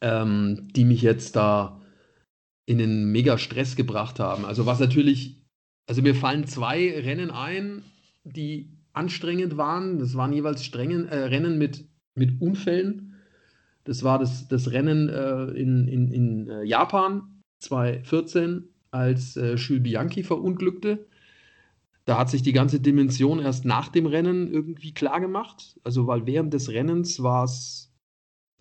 ähm, 0.00 0.68
die 0.76 0.84
mich 0.84 1.02
jetzt 1.02 1.34
da 1.34 1.80
in 2.66 2.78
den 2.78 3.10
mega 3.12 3.38
Stress 3.38 3.76
gebracht 3.76 4.20
haben. 4.20 4.44
Also 4.44 4.66
was 4.66 4.80
natürlich, 4.80 5.40
also 5.86 6.02
mir 6.02 6.14
fallen 6.14 6.46
zwei 6.46 7.00
Rennen 7.00 7.30
ein, 7.30 7.82
die 8.24 8.76
anstrengend 8.92 9.56
waren. 9.56 9.98
Das 9.98 10.16
waren 10.16 10.32
jeweils 10.32 10.64
strengen, 10.64 11.06
äh, 11.06 11.16
Rennen 11.16 11.58
mit, 11.58 11.88
mit 12.14 12.40
Unfällen. 12.40 13.14
Das 13.84 14.02
war 14.02 14.18
das, 14.18 14.48
das 14.48 14.72
Rennen 14.72 15.08
äh, 15.08 15.44
in, 15.52 15.86
in, 15.86 16.10
in 16.10 16.48
äh, 16.48 16.64
Japan 16.64 17.42
2014, 17.60 18.68
als 18.90 19.36
äh, 19.36 19.54
Jules 19.54 19.82
Bianchi 19.82 20.24
verunglückte. 20.24 21.06
Da 22.04 22.18
hat 22.18 22.30
sich 22.30 22.42
die 22.42 22.52
ganze 22.52 22.80
Dimension 22.80 23.38
erst 23.38 23.64
nach 23.64 23.88
dem 23.88 24.06
Rennen 24.06 24.50
irgendwie 24.50 24.92
klar 24.92 25.20
gemacht. 25.20 25.78
Also, 25.84 26.06
weil 26.06 26.26
während 26.26 26.54
des 26.54 26.70
Rennens 26.70 27.22
war 27.22 27.44
es 27.44 27.92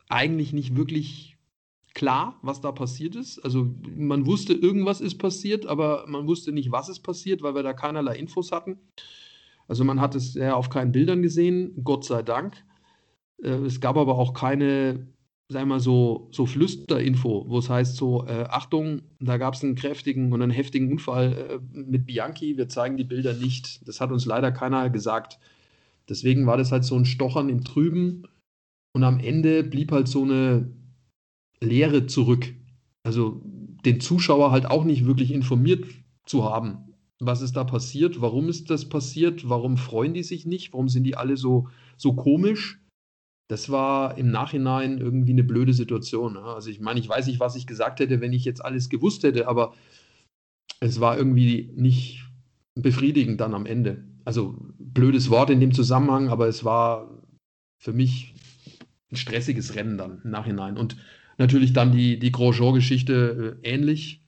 eigentlich 0.09 0.53
nicht 0.53 0.75
wirklich 0.75 1.34
klar, 1.95 2.37
was 2.43 2.61
da 2.61 2.71
passiert 2.71 3.15
ist. 3.15 3.39
Also 3.39 3.73
man 3.95 4.27
wusste, 4.27 4.53
irgendwas 4.53 5.01
ist 5.01 5.17
passiert, 5.17 5.65
aber 5.65 6.05
man 6.07 6.27
wusste 6.27 6.51
nicht, 6.51 6.71
was 6.71 6.89
ist 6.89 6.99
passiert, 6.99 7.41
weil 7.41 7.55
wir 7.55 7.63
da 7.63 7.73
keinerlei 7.73 8.17
Infos 8.17 8.51
hatten. 8.51 8.77
Also 9.67 9.83
man 9.83 9.99
hat 9.99 10.13
es 10.13 10.35
ja 10.35 10.53
auf 10.53 10.69
keinen 10.69 10.91
Bildern 10.91 11.23
gesehen, 11.23 11.83
Gott 11.83 12.05
sei 12.05 12.21
Dank. 12.21 12.63
Äh, 13.41 13.49
es 13.65 13.79
gab 13.79 13.97
aber 13.97 14.17
auch 14.17 14.33
keine, 14.33 15.07
sagen 15.47 15.67
wir 15.69 15.75
mal 15.75 15.79
so, 15.79 16.27
so 16.31 16.45
Flüsterinfo, 16.45 17.45
wo 17.47 17.57
es 17.57 17.69
heißt 17.69 17.95
so, 17.95 18.27
äh, 18.27 18.45
Achtung, 18.49 19.01
da 19.19 19.37
gab 19.37 19.55
es 19.55 19.63
einen 19.63 19.75
kräftigen 19.75 20.33
und 20.33 20.41
einen 20.41 20.51
heftigen 20.51 20.91
Unfall 20.91 21.33
äh, 21.33 21.79
mit 21.79 22.05
Bianchi, 22.05 22.57
wir 22.57 22.67
zeigen 22.67 22.97
die 22.97 23.05
Bilder 23.05 23.33
nicht. 23.33 23.87
Das 23.87 24.01
hat 24.01 24.11
uns 24.11 24.25
leider 24.25 24.51
keiner 24.51 24.89
gesagt. 24.89 25.39
Deswegen 26.09 26.45
war 26.45 26.57
das 26.57 26.71
halt 26.71 26.83
so 26.83 26.95
ein 26.95 27.05
Stochern 27.05 27.49
im 27.49 27.63
Trüben 27.63 28.27
und 28.93 29.03
am 29.03 29.19
Ende 29.19 29.63
blieb 29.63 29.91
halt 29.91 30.07
so 30.07 30.23
eine 30.23 30.69
Leere 31.61 32.07
zurück. 32.07 32.53
Also 33.03 33.41
den 33.85 33.99
Zuschauer 33.99 34.51
halt 34.51 34.65
auch 34.65 34.83
nicht 34.83 35.05
wirklich 35.05 35.31
informiert 35.31 35.85
zu 36.25 36.43
haben. 36.43 36.93
Was 37.19 37.41
ist 37.41 37.55
da 37.55 37.63
passiert? 37.63 38.19
Warum 38.21 38.49
ist 38.49 38.69
das 38.69 38.89
passiert? 38.89 39.47
Warum 39.47 39.77
freuen 39.77 40.13
die 40.13 40.23
sich 40.23 40.45
nicht? 40.45 40.73
Warum 40.73 40.89
sind 40.89 41.03
die 41.03 41.15
alle 41.15 41.37
so, 41.37 41.69
so 41.97 42.13
komisch? 42.13 42.81
Das 43.47 43.69
war 43.69 44.17
im 44.17 44.31
Nachhinein 44.31 44.97
irgendwie 44.97 45.31
eine 45.31 45.43
blöde 45.43 45.73
Situation. 45.73 46.35
Also 46.35 46.69
ich 46.69 46.79
meine, 46.79 46.99
ich 46.99 47.07
weiß 47.07 47.27
nicht, 47.27 47.39
was 47.39 47.55
ich 47.55 47.67
gesagt 47.67 47.99
hätte, 47.99 48.21
wenn 48.21 48.33
ich 48.33 48.43
jetzt 48.43 48.63
alles 48.63 48.89
gewusst 48.89 49.23
hätte, 49.23 49.47
aber 49.47 49.73
es 50.79 50.99
war 50.99 51.17
irgendwie 51.17 51.71
nicht, 51.75 52.25
befriedigend 52.75 53.39
dann 53.39 53.53
am 53.53 53.65
Ende. 53.65 54.03
Also 54.25 54.57
blödes 54.77 55.29
Wort 55.29 55.49
in 55.49 55.59
dem 55.59 55.73
Zusammenhang, 55.73 56.29
aber 56.29 56.47
es 56.47 56.63
war 56.65 57.09
für 57.81 57.93
mich 57.93 58.33
ein 59.11 59.15
stressiges 59.15 59.75
Rennen 59.75 59.97
dann 59.97 60.21
im 60.23 60.31
Nachhinein. 60.31 60.77
Und 60.77 60.97
natürlich 61.37 61.73
dann 61.73 61.91
die, 61.91 62.19
die 62.19 62.31
Grosjean-Geschichte 62.31 63.57
äh, 63.63 63.69
ähnlich, 63.69 64.25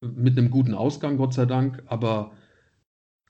mit 0.00 0.38
einem 0.38 0.50
guten 0.50 0.74
Ausgang, 0.74 1.16
Gott 1.16 1.34
sei 1.34 1.46
Dank. 1.46 1.82
Aber 1.86 2.32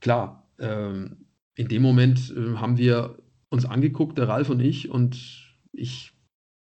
klar, 0.01 0.49
ähm, 0.59 1.27
in 1.55 1.69
dem 1.69 1.83
Moment 1.83 2.35
äh, 2.37 2.57
haben 2.57 2.79
wir 2.79 3.19
uns 3.49 3.65
angeguckt, 3.65 4.19
der 4.19 4.29
Ralf 4.29 4.51
und 4.51 4.61
ich, 4.61 4.91
und 4.91 5.55
ich 5.73 6.13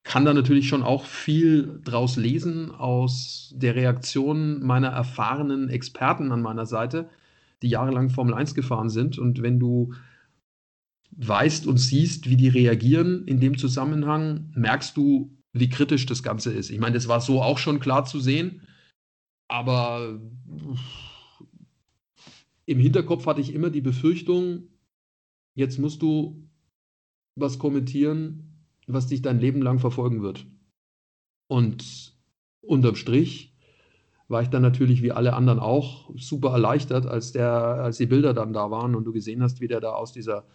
kann 0.03 0.23
da 0.23 0.33
natürlich 0.33 0.69
schon 0.69 0.83
auch 0.83 1.05
viel 1.05 1.81
draus 1.83 2.15
lesen 2.15 2.71
aus 2.71 3.53
der 3.55 3.75
Reaktion 3.75 4.65
meiner 4.65 4.87
erfahrenen 4.87 5.69
Experten 5.69 6.31
an 6.31 6.41
meiner 6.41 6.65
Seite, 6.65 7.09
die 7.61 7.67
jahrelang 7.67 8.09
Formel 8.09 8.33
1 8.33 8.55
gefahren 8.55 8.89
sind. 8.89 9.17
Und 9.19 9.41
wenn 9.41 9.59
du 9.59 9.93
weißt 11.11 11.67
und 11.67 11.77
siehst, 11.77 12.29
wie 12.29 12.37
die 12.37 12.47
reagieren 12.47 13.25
in 13.25 13.41
dem 13.41 13.57
Zusammenhang, 13.57 14.51
merkst 14.55 14.95
du, 14.95 15.36
wie 15.59 15.69
kritisch 15.69 16.05
das 16.05 16.23
Ganze 16.23 16.51
ist. 16.51 16.69
Ich 16.69 16.79
meine, 16.79 16.95
das 16.95 17.07
war 17.07 17.21
so 17.21 17.41
auch 17.41 17.57
schon 17.57 17.79
klar 17.79 18.05
zu 18.05 18.19
sehen, 18.19 18.67
aber 19.47 20.19
im 22.65 22.79
Hinterkopf 22.79 23.25
hatte 23.25 23.41
ich 23.41 23.53
immer 23.53 23.69
die 23.69 23.81
Befürchtung, 23.81 24.67
jetzt 25.55 25.79
musst 25.79 26.01
du 26.01 26.47
was 27.35 27.59
kommentieren, 27.59 28.65
was 28.87 29.07
dich 29.07 29.21
dein 29.21 29.39
Leben 29.39 29.61
lang 29.61 29.79
verfolgen 29.79 30.21
wird. 30.21 30.45
Und 31.47 32.13
unterm 32.61 32.95
Strich 32.95 33.53
war 34.27 34.41
ich 34.41 34.49
dann 34.49 34.61
natürlich 34.61 35.01
wie 35.01 35.13
alle 35.13 35.33
anderen 35.33 35.59
auch 35.59 36.11
super 36.17 36.51
erleichtert, 36.51 37.05
als, 37.05 37.31
der, 37.31 37.51
als 37.51 37.97
die 37.97 38.07
Bilder 38.07 38.33
dann 38.33 38.51
da 38.51 38.69
waren 38.69 38.95
und 38.95 39.05
du 39.05 39.13
gesehen 39.13 39.41
hast, 39.41 39.61
wie 39.61 39.67
der 39.67 39.79
da 39.79 39.93
aus 39.93 40.11
dieser 40.11 40.45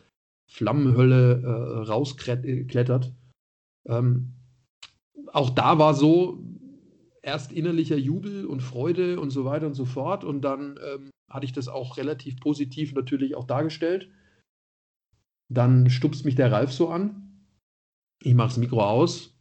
Flammenhölle 0.46 1.42
äh, 1.42 1.78
rausklettert. 1.88 3.14
Ähm, 3.86 4.34
auch 5.32 5.50
da 5.50 5.78
war 5.78 5.94
so 5.94 6.38
erst 7.22 7.52
innerlicher 7.52 7.96
Jubel 7.96 8.46
und 8.46 8.60
Freude 8.60 9.20
und 9.20 9.30
so 9.30 9.44
weiter 9.44 9.66
und 9.66 9.74
so 9.74 9.84
fort. 9.84 10.24
Und 10.24 10.42
dann 10.42 10.78
ähm, 10.84 11.10
hatte 11.30 11.46
ich 11.46 11.52
das 11.52 11.68
auch 11.68 11.96
relativ 11.96 12.40
positiv 12.40 12.94
natürlich 12.94 13.34
auch 13.34 13.44
dargestellt. 13.44 14.10
Dann 15.48 15.88
stupst 15.90 16.24
mich 16.24 16.34
der 16.34 16.52
Ralf 16.52 16.72
so 16.72 16.88
an. 16.88 17.46
Ich 18.22 18.34
mache 18.34 18.48
das 18.48 18.58
Mikro 18.58 18.82
aus. 18.82 19.38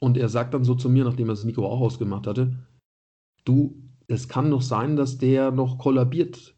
Und 0.00 0.16
er 0.16 0.28
sagt 0.28 0.54
dann 0.54 0.64
so 0.64 0.74
zu 0.74 0.88
mir, 0.88 1.04
nachdem 1.04 1.28
er 1.28 1.34
das 1.34 1.44
Mikro 1.44 1.66
auch 1.66 1.80
ausgemacht 1.80 2.26
hatte, 2.26 2.66
du, 3.44 3.80
es 4.08 4.28
kann 4.28 4.50
doch 4.50 4.62
sein, 4.62 4.96
dass 4.96 5.18
der 5.18 5.52
noch 5.52 5.78
kollabiert 5.78 6.56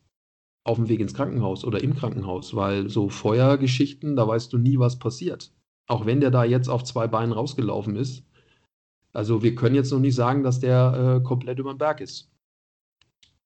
auf 0.65 0.79
dem 0.79 0.89
Weg 0.89 1.01
ins 1.01 1.13
Krankenhaus 1.13 1.63
oder 1.65 1.83
im 1.83 1.95
Krankenhaus, 1.95 2.57
weil 2.57 2.89
so 2.89 3.11
Feuergeschichten, 3.11 4.17
da 4.17 4.27
weißt 4.27 4.51
du 4.53 4.59
nie, 4.59 4.79
was 4.79 4.99
passiert. 4.99 5.53
Auch 5.87 6.07
wenn 6.07 6.21
der 6.21 6.31
da 6.31 6.45
jetzt 6.45 6.69
auf 6.69 6.85
zwei 6.85 7.07
Beinen 7.07 7.33
rausgelaufen 7.33 7.97
ist. 7.97 8.25
Also 9.13 9.43
wir 9.43 9.55
können 9.55 9.75
jetzt 9.75 9.93
noch 9.93 10.01
nicht 10.01 10.15
sagen, 10.15 10.43
dass 10.43 10.61
der 10.61 11.21
äh, 11.21 11.23
komplett 11.23 11.59
über 11.59 11.73
den 11.73 11.79
Berg 11.79 12.01
ist. 12.01 12.31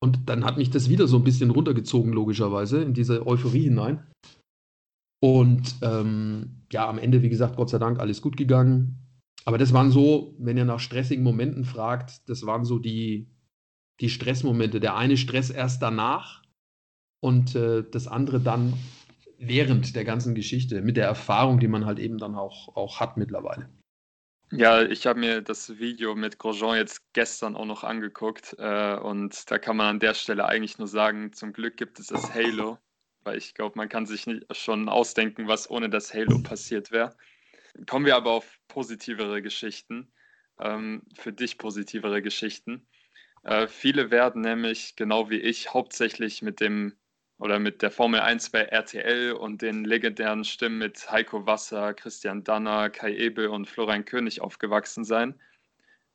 Und 0.01 0.29
dann 0.29 0.45
hat 0.45 0.57
mich 0.57 0.71
das 0.71 0.89
wieder 0.89 1.09
so 1.09 1.17
ein 1.17 1.25
bisschen 1.25 1.51
runtergezogen, 1.51 2.13
logischerweise, 2.13 2.83
in 2.83 2.95
diese 2.95 3.27
Euphorie 3.27 3.65
hinein. 3.65 4.07
Und 5.21 5.75
ähm, 5.83 6.63
ja, 6.73 6.89
am 6.89 6.99
Ende, 6.99 7.23
wie 7.23 7.29
gesagt, 7.29 7.57
Gott 7.57 7.71
sei 7.71 7.79
Dank, 7.79 7.99
alles 7.99 8.23
gut 8.23 8.37
gegangen. 8.37 9.09
Aber 9.45 9.59
das 9.59 9.73
waren 9.73 9.91
so, 9.91 10.37
wenn 10.39 10.57
ihr 10.57 10.65
nach 10.65 10.81
stressigen 10.81 11.25
Momenten 11.25 11.65
fragt, 11.65 12.29
das 12.29 12.47
waren 12.47 12.65
so 12.65 12.79
die, 12.79 13.29
die 14.01 14.11
Stressmomente. 14.11 14.79
Der 14.79 14.97
eine 14.97 15.17
Stress 15.17 15.51
erst 15.51 15.83
danach 15.83 16.43
und 17.21 17.57
äh, 17.57 17.85
das 17.91 18.07
andere 18.07 18.41
dann 18.41 18.75
während 19.39 19.95
der 19.95 20.05
ganzen 20.05 20.35
Geschichte, 20.35 20.83
mit 20.83 20.97
der 20.97 21.07
Erfahrung, 21.07 21.61
die 21.61 21.69
man 21.69 21.87
halt 21.87 21.99
eben 21.99 22.19
dann 22.19 22.35
auch, 22.35 22.77
auch 22.77 23.01
hat 23.01 23.17
mittlerweile. 23.17 23.69
Ja, 24.51 24.83
ich 24.83 25.07
habe 25.07 25.21
mir 25.21 25.43
das 25.43 25.79
Video 25.79 26.15
mit 26.15 26.39
Grosjean 26.39 26.77
jetzt 26.77 27.13
gestern 27.13 27.55
auch 27.55 27.67
noch 27.67 27.85
angeguckt 27.85 28.57
äh, 28.59 28.97
und 28.97 29.51
da 29.51 29.59
kann 29.59 29.77
man 29.77 29.87
an 29.87 30.01
der 30.01 30.15
Stelle 30.15 30.47
eigentlich 30.47 30.79
nur 30.79 30.89
sagen, 30.89 31.33
zum 31.35 31.53
Glück 31.53 31.77
gibt 31.77 32.01
es 32.01 32.07
das 32.07 32.33
Halo, 32.35 32.79
weil 33.25 33.37
ich 33.37 33.53
glaube, 33.55 33.77
man 33.77 33.91
kann 33.91 34.07
sich 34.07 34.27
nicht 34.27 34.47
schon 34.57 34.89
ausdenken, 34.89 35.49
was 35.49 35.71
ohne 35.71 35.91
das 35.91 36.15
Halo 36.15 36.39
passiert 36.43 36.91
wäre. 36.91 37.15
Kommen 37.87 38.07
wir 38.07 38.17
aber 38.17 38.31
auf 38.31 38.59
positivere 38.69 39.43
Geschichten, 39.43 40.11
ähm, 40.59 41.03
für 41.15 41.33
dich 41.33 41.59
positivere 41.59 42.23
Geschichten. 42.23 42.89
Äh, 43.43 43.69
viele 43.69 44.11
werden 44.11 44.41
nämlich, 44.41 44.97
genau 44.97 45.29
wie 45.29 45.41
ich, 45.41 45.75
hauptsächlich 45.75 46.41
mit 46.41 46.61
dem 46.61 46.95
oder 47.39 47.59
mit 47.59 47.83
der 47.83 47.91
Formel 47.91 48.21
1 48.21 48.51
bei 48.51 48.63
RTL 48.63 49.33
und 49.33 49.63
den 49.63 49.85
legendären 49.85 50.45
Stimmen 50.45 50.79
mit 50.79 51.11
Heiko 51.11 51.47
Wasser, 51.47 51.95
Christian 51.95 52.45
Danner, 52.45 52.91
Kai 52.91 53.15
Ebel 53.15 53.49
und 53.49 53.69
Florian 53.69 54.05
König 54.05 54.41
aufgewachsen 54.41 55.05
sein. 55.05 55.41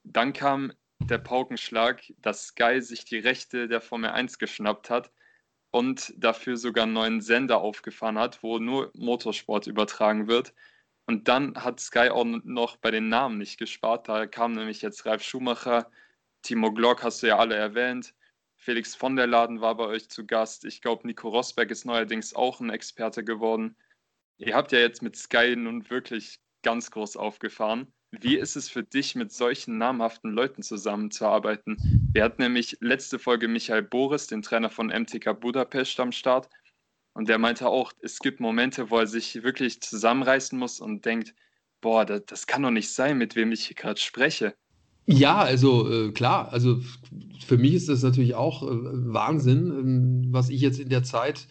Dann 0.04 0.34
kam 0.34 0.74
der 1.00 1.18
Paukenschlag, 1.18 2.02
dass 2.22 2.48
Sky 2.48 2.82
sich 2.82 3.06
die 3.06 3.20
Rechte 3.20 3.68
der 3.68 3.82
Formel 3.82 4.10
1 4.10 4.38
geschnappt 4.38 4.90
hat 4.90 5.12
und 5.72 6.14
dafür 6.18 6.58
sogar 6.58 6.84
einen 6.84 6.94
neuen 6.94 7.22
Sender 7.22 7.60
aufgefahren 7.60 8.20
hat, 8.20 8.44
wo 8.44 8.60
nur 8.60 8.92
Motorsport 8.94 9.68
übertragen 9.68 10.28
wird. 10.28 10.54
Und 11.06 11.28
dann 11.28 11.56
hat 11.56 11.80
Sky 11.80 12.10
auch 12.10 12.26
noch 12.26 12.78
bei 12.78 12.92
den 12.92 13.10
Namen 13.10 13.38
nicht 13.38 13.58
gespart. 13.58 14.08
Da 14.08 14.28
kam 14.28 14.54
nämlich 14.54 14.82
jetzt 14.82 15.06
Ralf 15.06 15.24
Schumacher, 15.24 15.90
Timo 16.42 16.72
Glock 16.74 17.04
hast 17.04 17.24
du 17.24 17.28
ja 17.28 17.38
alle 17.38 17.56
erwähnt, 17.56 18.14
Felix 18.64 18.96
von 18.96 19.18
der 19.18 19.28
Laden 19.28 19.60
war 19.60 19.76
bei 19.76 19.86
euch 19.86 20.08
zu 20.10 20.26
Gast. 20.26 20.64
Ich 20.64 20.82
glaube, 20.82 21.06
Nico 21.06 21.28
Rosberg 21.28 21.70
ist 21.70 21.86
neuerdings 21.86 22.34
auch 22.34 22.62
ein 22.62 22.70
Experte 22.70 23.22
geworden. 23.22 23.76
Ihr 24.38 24.56
habt 24.56 24.72
ja 24.72 24.80
jetzt 24.80 25.02
mit 25.02 25.18
Sky 25.18 25.56
nun 25.58 25.90
wirklich 25.90 26.40
ganz 26.62 26.90
groß 26.90 27.18
aufgefahren. 27.18 27.94
Wie 28.12 28.38
ist 28.38 28.56
es 28.56 28.70
für 28.70 28.84
dich, 28.84 29.16
mit 29.16 29.34
solchen 29.34 29.78
namhaften 29.78 30.32
Leuten 30.32 30.62
zusammenzuarbeiten? 30.62 31.78
Wir 32.14 32.24
hatten 32.24 32.42
nämlich 32.42 32.78
letzte 32.80 33.20
Folge 33.20 33.50
Michael 33.50 33.84
Boris, 33.84 34.28
den 34.28 34.42
Trainer 34.42 34.70
von 34.70 34.88
MTK 34.88 35.34
Budapest, 35.34 36.00
am 36.00 36.14
Start. 36.14 36.50
Und 37.14 37.28
der 37.28 37.40
meinte 37.40 37.68
auch, 37.68 37.92
es 38.02 38.20
gibt 38.20 38.40
Momente, 38.40 38.90
wo 38.90 38.98
er 38.98 39.08
sich 39.08 39.44
wirklich 39.44 39.82
zusammenreißen 39.82 40.58
muss 40.58 40.80
und 40.80 41.04
denkt, 41.04 41.36
boah, 41.82 42.06
das, 42.06 42.26
das 42.28 42.48
kann 42.48 42.64
doch 42.64 42.72
nicht 42.72 42.94
sein, 42.94 43.18
mit 43.18 43.36
wem 43.36 43.52
ich 43.52 43.66
hier 43.66 43.76
gerade 43.76 44.00
spreche. 44.00 44.56
Ja, 45.06 45.40
also 45.40 45.90
äh, 45.92 46.12
klar, 46.12 46.52
also 46.54 46.80
für 47.46 47.58
mich 47.58 47.74
ist 47.74 47.90
das 47.90 48.04
natürlich 48.04 48.36
auch 48.36 48.64
äh, 48.64 48.68
Wahnsinn, 48.72 49.68
ähm, 49.68 50.26
was 50.32 50.50
ich 50.50 50.62
jetzt 50.62 50.80
in 50.80 50.90
der 50.90 51.04
Zeit 51.04 51.48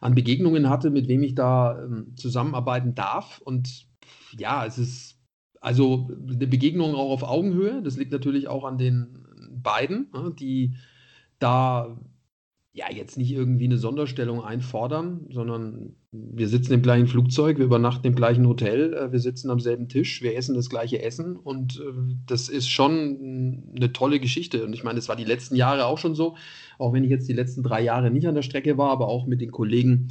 an 0.00 0.14
Begegnungen 0.14 0.68
hatte, 0.70 0.90
mit 0.90 1.08
wem 1.08 1.22
ich 1.22 1.34
da 1.34 1.82
ähm, 1.82 2.14
zusammenarbeiten 2.16 2.94
darf. 2.94 3.40
Und 3.44 3.86
ja, 4.38 4.64
es 4.64 4.78
ist 4.78 5.18
also 5.60 6.10
eine 6.28 6.46
Begegnung 6.46 6.94
auch 6.94 7.10
auf 7.10 7.22
Augenhöhe. 7.24 7.82
Das 7.82 7.96
liegt 7.96 8.12
natürlich 8.12 8.48
auch 8.48 8.64
an 8.64 8.78
den 8.78 9.26
beiden, 9.50 10.10
ne, 10.12 10.32
die 10.38 10.76
da 11.38 11.98
ja 12.72 12.86
jetzt 12.90 13.18
nicht 13.18 13.32
irgendwie 13.32 13.64
eine 13.66 13.78
Sonderstellung 13.78 14.42
einfordern, 14.42 15.26
sondern 15.30 15.96
wir 16.10 16.48
sitzen 16.48 16.72
im 16.72 16.82
gleichen 16.82 17.06
Flugzeug, 17.06 17.58
wir 17.58 17.66
übernachten 17.66 18.06
im 18.06 18.14
gleichen 18.14 18.46
Hotel, 18.46 18.94
äh, 18.94 19.12
wir 19.12 19.20
sitzen 19.20 19.50
am 19.50 19.60
selben 19.60 19.88
Tisch, 19.88 20.22
wir 20.22 20.36
essen 20.36 20.54
das 20.54 20.70
gleiche 20.70 21.02
Essen 21.02 21.36
und 21.36 21.80
äh, 21.80 21.92
das 22.26 22.48
ist 22.48 22.68
schon 22.68 23.72
eine 23.76 23.92
tolle 23.92 24.18
Geschichte. 24.18 24.64
Und 24.64 24.72
ich 24.72 24.84
meine, 24.84 24.96
das 24.96 25.08
war 25.08 25.16
die 25.16 25.24
letzten 25.24 25.54
Jahre 25.54 25.84
auch 25.86 25.98
schon 25.98 26.14
so, 26.14 26.36
auch 26.78 26.92
wenn 26.92 27.04
ich 27.04 27.10
jetzt 27.10 27.28
die 27.28 27.34
letzten 27.34 27.62
drei 27.62 27.82
Jahre 27.82 28.10
nicht 28.10 28.26
an 28.26 28.34
der 28.34 28.42
Strecke 28.42 28.78
war, 28.78 28.90
aber 28.90 29.08
auch 29.08 29.26
mit 29.26 29.40
den 29.40 29.52
Kollegen 29.52 30.08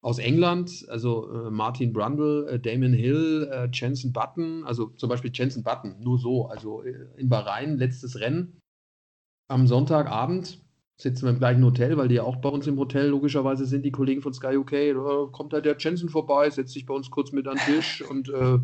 aus 0.00 0.18
England, 0.18 0.86
also 0.88 1.30
äh, 1.30 1.50
Martin 1.50 1.92
Brundle, 1.92 2.58
Damon 2.60 2.92
Hill, 2.92 3.68
Jensen 3.72 4.12
Button, 4.12 4.64
also 4.64 4.86
zum 4.96 5.08
Beispiel 5.08 5.30
Jensen 5.34 5.62
Button, 5.62 5.96
nur 6.00 6.18
so, 6.18 6.46
also 6.46 6.82
in 6.82 7.28
Bahrain, 7.28 7.76
letztes 7.76 8.20
Rennen 8.20 8.60
am 9.48 9.66
Sonntagabend 9.66 10.63
sitzen 10.96 11.26
wir 11.26 11.30
im 11.30 11.38
gleichen 11.38 11.64
Hotel, 11.64 11.96
weil 11.96 12.08
die 12.08 12.16
ja 12.16 12.22
auch 12.22 12.36
bei 12.36 12.48
uns 12.48 12.66
im 12.66 12.78
Hotel 12.78 13.08
logischerweise 13.08 13.66
sind, 13.66 13.84
die 13.84 13.90
Kollegen 13.90 14.22
von 14.22 14.32
Sky 14.32 14.56
UK. 14.56 14.94
Da 14.94 15.28
kommt 15.32 15.52
halt 15.52 15.64
der 15.64 15.76
Jensen 15.78 16.08
vorbei, 16.08 16.48
setzt 16.50 16.72
sich 16.72 16.86
bei 16.86 16.94
uns 16.94 17.10
kurz 17.10 17.32
mit 17.32 17.48
an 17.48 17.56
den 17.56 17.74
Tisch 17.74 18.02
und 18.08 18.28
äh, 18.28 18.58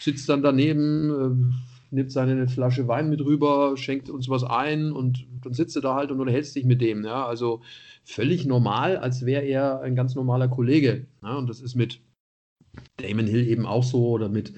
sitzt 0.00 0.28
dann 0.28 0.42
daneben, 0.42 1.10
äh, 1.10 1.94
nimmt 1.94 2.12
seine 2.12 2.48
Flasche 2.48 2.88
Wein 2.88 3.10
mit 3.10 3.20
rüber, 3.20 3.76
schenkt 3.76 4.08
uns 4.10 4.28
was 4.28 4.42
ein 4.42 4.90
und 4.92 5.26
dann 5.42 5.52
sitzt 5.52 5.76
er 5.76 5.82
da 5.82 5.94
halt 5.94 6.10
und 6.10 6.20
unterhältst 6.20 6.56
dich 6.56 6.64
mit 6.64 6.80
dem. 6.80 7.04
Ja? 7.04 7.26
Also 7.26 7.60
völlig 8.04 8.46
normal, 8.46 8.96
als 8.96 9.26
wäre 9.26 9.44
er 9.44 9.80
ein 9.82 9.94
ganz 9.94 10.14
normaler 10.14 10.48
Kollege. 10.48 11.06
Ja? 11.22 11.36
Und 11.36 11.48
das 11.48 11.60
ist 11.60 11.74
mit 11.74 12.00
Damon 12.96 13.26
Hill 13.26 13.46
eben 13.46 13.66
auch 13.66 13.84
so 13.84 14.08
oder 14.08 14.28
mit, 14.28 14.54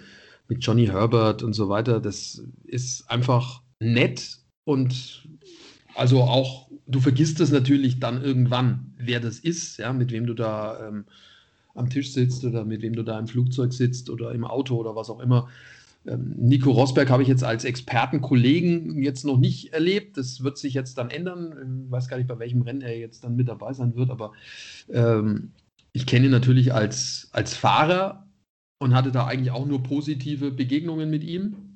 mit 0.47 0.64
Johnny 0.64 0.87
Herbert 0.87 1.43
und 1.43 1.53
so 1.53 1.69
weiter. 1.69 2.01
Das 2.01 2.43
ist 2.64 3.11
einfach 3.11 3.62
nett 3.81 4.39
und 4.64 5.29
also 5.99 6.22
auch, 6.22 6.70
du 6.86 7.01
vergisst 7.01 7.40
es 7.40 7.51
natürlich 7.51 7.99
dann 7.99 8.22
irgendwann, 8.22 8.94
wer 8.96 9.18
das 9.18 9.40
ist, 9.40 9.78
ja, 9.78 9.92
mit 9.92 10.12
wem 10.12 10.26
du 10.26 10.34
da 10.34 10.88
ähm, 10.88 11.07
am 11.74 11.90
Tisch 11.90 12.12
sitzt 12.12 12.44
oder 12.44 12.64
mit 12.64 12.82
wem 12.82 12.94
du 12.94 13.03
da 13.03 13.18
im 13.18 13.26
Flugzeug 13.26 13.72
sitzt 13.72 14.09
oder 14.09 14.30
im 14.32 14.44
Auto 14.44 14.76
oder 14.76 14.94
was 14.94 15.11
auch 15.11 15.18
immer. 15.18 15.49
Ähm, 16.07 16.34
Nico 16.36 16.70
Rosberg 16.70 17.11
habe 17.11 17.22
ich 17.22 17.28
jetzt 17.28 17.42
als 17.42 17.64
Expertenkollegen 17.64 19.03
jetzt 19.03 19.24
noch 19.24 19.38
nicht 19.38 19.72
erlebt. 19.72 20.16
Das 20.16 20.44
wird 20.44 20.57
sich 20.57 20.72
jetzt 20.72 20.99
dann 20.99 21.11
ändern. 21.11 21.84
Ich 21.86 21.90
weiß 21.90 22.07
gar 22.07 22.16
nicht, 22.16 22.28
bei 22.28 22.38
welchem 22.38 22.62
Rennen 22.62 22.82
er 22.82 22.96
jetzt 22.96 23.24
dann 23.24 23.34
mit 23.34 23.49
dabei 23.49 23.72
sein 23.72 23.96
wird, 23.96 24.11
aber 24.11 24.32
ähm, 24.88 25.51
ich 25.92 26.07
kenne 26.07 26.26
ihn 26.26 26.30
natürlich 26.30 26.72
als, 26.72 27.28
als 27.32 27.55
Fahrer 27.55 28.28
und 28.78 28.94
hatte 28.94 29.11
da 29.11 29.26
eigentlich 29.26 29.51
auch 29.51 29.66
nur 29.66 29.82
positive 29.82 30.53
Begegnungen 30.53 31.11
mit 31.11 31.24
ihm 31.24 31.68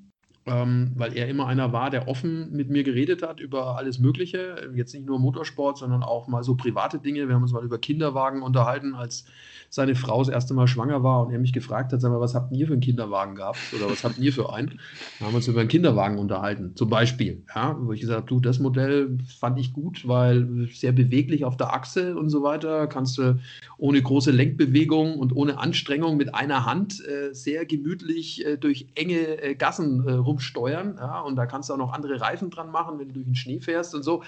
ähm, 0.47 0.93
weil 0.97 1.17
er 1.17 1.29
immer 1.29 1.47
einer 1.47 1.73
war, 1.73 1.91
der 1.91 2.09
offen 2.09 2.51
mit 2.53 2.69
mir 2.69 2.83
geredet 2.83 3.23
hat 3.23 3.39
über 3.39 3.77
alles 3.77 3.99
Mögliche. 3.99 4.71
Jetzt 4.75 4.93
nicht 4.93 5.07
nur 5.07 5.19
Motorsport, 5.19 5.79
sondern 5.79 6.03
auch 6.03 6.27
mal 6.27 6.43
so 6.43 6.57
private 6.57 6.99
Dinge. 6.99 7.29
Wir 7.29 7.35
haben 7.35 7.43
uns 7.43 7.53
mal 7.53 7.65
über 7.65 7.79
Kinderwagen 7.79 8.43
unterhalten, 8.43 8.95
als 8.95 9.25
seine 9.73 9.95
Frau 9.95 10.19
das 10.19 10.29
erste 10.29 10.53
Mal 10.53 10.67
schwanger 10.67 11.03
war 11.03 11.25
und 11.25 11.33
er 11.33 11.39
mich 11.39 11.55
gefragt 11.55 11.93
hat, 11.93 12.01
sag 12.03 12.11
mal, 12.11 12.21
was 12.21 12.35
habt 12.35 12.53
ihr 12.53 12.67
für 12.67 12.75
einen 12.75 12.83
Kinderwagen 12.83 13.37
gehabt 13.37 13.59
oder 13.75 13.91
was 13.91 14.05
habt 14.05 14.19
ihr 14.19 14.31
für 14.31 14.53
einen? 14.53 14.79
Da 15.19 15.25
haben 15.25 15.33
wir 15.33 15.37
uns 15.37 15.49
über 15.49 15.61
einen 15.61 15.71
Kinderwagen 15.71 16.19
unterhalten, 16.19 16.73
zum 16.75 16.91
Beispiel. 16.91 17.43
Ja, 17.55 17.75
wo 17.81 17.93
ich 17.93 18.01
gesagt 18.03 18.19
habe, 18.19 18.29
du, 18.29 18.41
das 18.41 18.59
Modell 18.59 19.17
fand 19.41 19.59
ich 19.59 19.73
gut, 19.73 20.07
weil 20.07 20.69
sehr 20.75 20.93
beweglich 20.93 21.47
auf 21.47 21.57
der 21.57 21.73
Achse 21.73 22.17
und 22.17 22.29
so 22.29 22.43
weiter. 22.43 22.87
Kannst 22.87 23.17
du 23.17 23.39
ohne 23.79 24.03
große 24.03 24.31
Lenkbewegung 24.31 25.19
und 25.19 25.35
ohne 25.35 25.59
Anstrengung 25.59 26.19
mit 26.19 26.35
einer 26.35 26.67
Hand 26.67 27.03
äh, 27.07 27.33
sehr 27.33 27.65
gemütlich 27.65 28.45
äh, 28.45 28.59
durch 28.59 28.89
enge 28.95 29.43
äh, 29.43 29.55
Gassen 29.55 30.07
äh, 30.07 30.13
rumsteuern. 30.33 30.97
Ja, 30.99 31.21
und 31.21 31.37
da 31.37 31.47
kannst 31.47 31.69
du 31.69 31.75
auch 31.75 31.79
noch 31.79 31.93
andere 31.93 32.21
Reifen 32.21 32.51
dran 32.51 32.71
machen, 32.71 32.99
wenn 32.99 33.09
du 33.09 33.15
durch 33.15 33.27
den 33.27 33.35
Schnee 33.35 33.61
fährst 33.61 33.95
und 33.95 34.03
so 34.03 34.23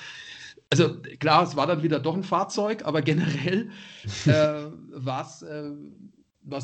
also 0.70 0.96
klar, 1.20 1.44
es 1.44 1.56
war 1.56 1.66
dann 1.66 1.82
wieder 1.82 2.00
doch 2.00 2.14
ein 2.14 2.22
Fahrzeug, 2.22 2.84
aber 2.84 3.02
generell 3.02 3.70
äh, 4.26 4.64
war 4.92 5.22
es 5.22 5.42
äh, 5.42 5.70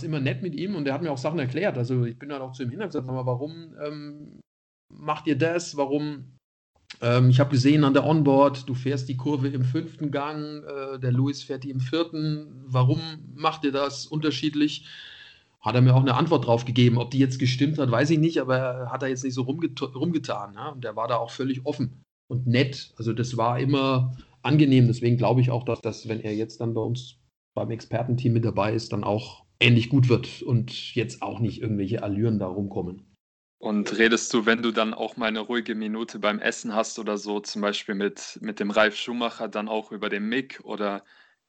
immer 0.04 0.20
nett 0.20 0.42
mit 0.42 0.54
ihm 0.54 0.74
und 0.74 0.86
er 0.86 0.94
hat 0.94 1.02
mir 1.02 1.12
auch 1.12 1.18
Sachen 1.18 1.38
erklärt. 1.38 1.78
Also 1.78 2.04
ich 2.04 2.18
bin 2.18 2.28
dann 2.28 2.42
auch 2.42 2.52
zu 2.52 2.62
ihm 2.62 2.70
hin 2.70 2.80
und 2.80 2.86
gesagt, 2.86 3.08
aber 3.08 3.26
warum 3.26 3.74
ähm, 3.84 4.40
macht 4.88 5.26
ihr 5.26 5.38
das? 5.38 5.76
Warum? 5.76 6.24
Ähm, 7.00 7.30
ich 7.30 7.38
habe 7.38 7.50
gesehen 7.50 7.84
an 7.84 7.94
der 7.94 8.04
Onboard, 8.04 8.68
du 8.68 8.74
fährst 8.74 9.08
die 9.08 9.16
Kurve 9.16 9.48
im 9.48 9.64
fünften 9.64 10.10
Gang, 10.10 10.64
äh, 10.64 10.98
der 10.98 11.12
Louis 11.12 11.42
fährt 11.42 11.64
die 11.64 11.70
im 11.70 11.80
vierten. 11.80 12.64
Warum 12.66 13.00
macht 13.34 13.64
ihr 13.64 13.72
das 13.72 14.06
unterschiedlich? 14.06 14.86
Hat 15.60 15.74
er 15.74 15.82
mir 15.82 15.94
auch 15.94 16.00
eine 16.00 16.14
Antwort 16.14 16.46
drauf 16.46 16.64
gegeben. 16.64 16.98
Ob 16.98 17.10
die 17.10 17.18
jetzt 17.18 17.38
gestimmt 17.38 17.78
hat, 17.78 17.90
weiß 17.90 18.10
ich 18.10 18.18
nicht, 18.18 18.38
aber 18.38 18.90
hat 18.90 19.02
er 19.02 19.08
jetzt 19.08 19.24
nicht 19.24 19.34
so 19.34 19.42
rumget 19.42 19.80
rumgetan. 19.94 20.54
Ja? 20.54 20.70
Und 20.70 20.84
der 20.84 20.96
war 20.96 21.08
da 21.08 21.16
auch 21.16 21.30
völlig 21.30 21.66
offen 21.66 22.02
und 22.28 22.46
nett. 22.46 22.92
Also 22.96 23.12
das 23.12 23.36
war 23.36 23.58
immer 23.58 24.16
angenehm. 24.42 24.86
Deswegen 24.86 25.16
glaube 25.16 25.40
ich 25.40 25.50
auch, 25.50 25.64
dass 25.64 25.80
das, 25.80 26.08
wenn 26.08 26.20
er 26.20 26.34
jetzt 26.34 26.60
dann 26.60 26.74
bei 26.74 26.80
uns 26.80 27.18
beim 27.54 27.70
Expertenteam 27.70 28.32
mit 28.32 28.44
dabei 28.44 28.72
ist, 28.72 28.92
dann 28.92 29.04
auch 29.04 29.44
ähnlich 29.60 29.90
gut 29.90 30.08
wird 30.08 30.42
und 30.42 30.94
jetzt 30.94 31.20
auch 31.20 31.40
nicht 31.40 31.60
irgendwelche 31.60 32.02
Allüren 32.02 32.38
da 32.38 32.46
rumkommen. 32.46 33.04
Und 33.58 33.98
redest 33.98 34.32
du, 34.32 34.46
wenn 34.46 34.62
du 34.62 34.70
dann 34.70 34.94
auch 34.94 35.18
mal 35.18 35.26
eine 35.26 35.40
ruhige 35.40 35.74
Minute 35.74 36.18
beim 36.18 36.38
Essen 36.38 36.74
hast 36.74 36.98
oder 36.98 37.18
so, 37.18 37.40
zum 37.40 37.60
Beispiel 37.60 37.94
mit, 37.94 38.38
mit 38.40 38.58
dem 38.58 38.70
Ralf 38.70 38.96
Schumacher, 38.96 39.48
dann 39.48 39.68
auch 39.68 39.92
über 39.92 40.08
den 40.08 40.30
Mick 40.30 40.60
oder 40.62 41.04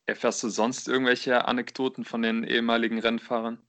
erfährst 0.05 0.43
du 0.43 0.49
sonst 0.49 0.89
irgendwelche 0.89 1.47
Anekdoten 1.47 2.03
von 2.03 2.21
den 2.21 2.43
ehemaligen 2.43 2.99
Rennfahrern? 2.99 3.59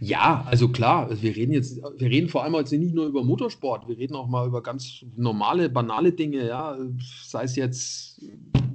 Ja, 0.00 0.44
also 0.46 0.68
klar, 0.68 1.10
wir 1.20 1.36
reden 1.36 1.52
jetzt, 1.52 1.80
wir 1.98 2.08
reden 2.08 2.28
vor 2.28 2.44
allem 2.44 2.54
jetzt 2.54 2.72
nicht 2.72 2.94
nur 2.94 3.06
über 3.06 3.22
Motorsport, 3.22 3.86
wir 3.88 3.98
reden 3.98 4.14
auch 4.14 4.28
mal 4.28 4.46
über 4.46 4.62
ganz 4.62 5.04
normale, 5.16 5.68
banale 5.68 6.12
Dinge, 6.12 6.46
ja, 6.46 6.78
sei 7.24 7.44
es 7.44 7.56
jetzt 7.56 8.20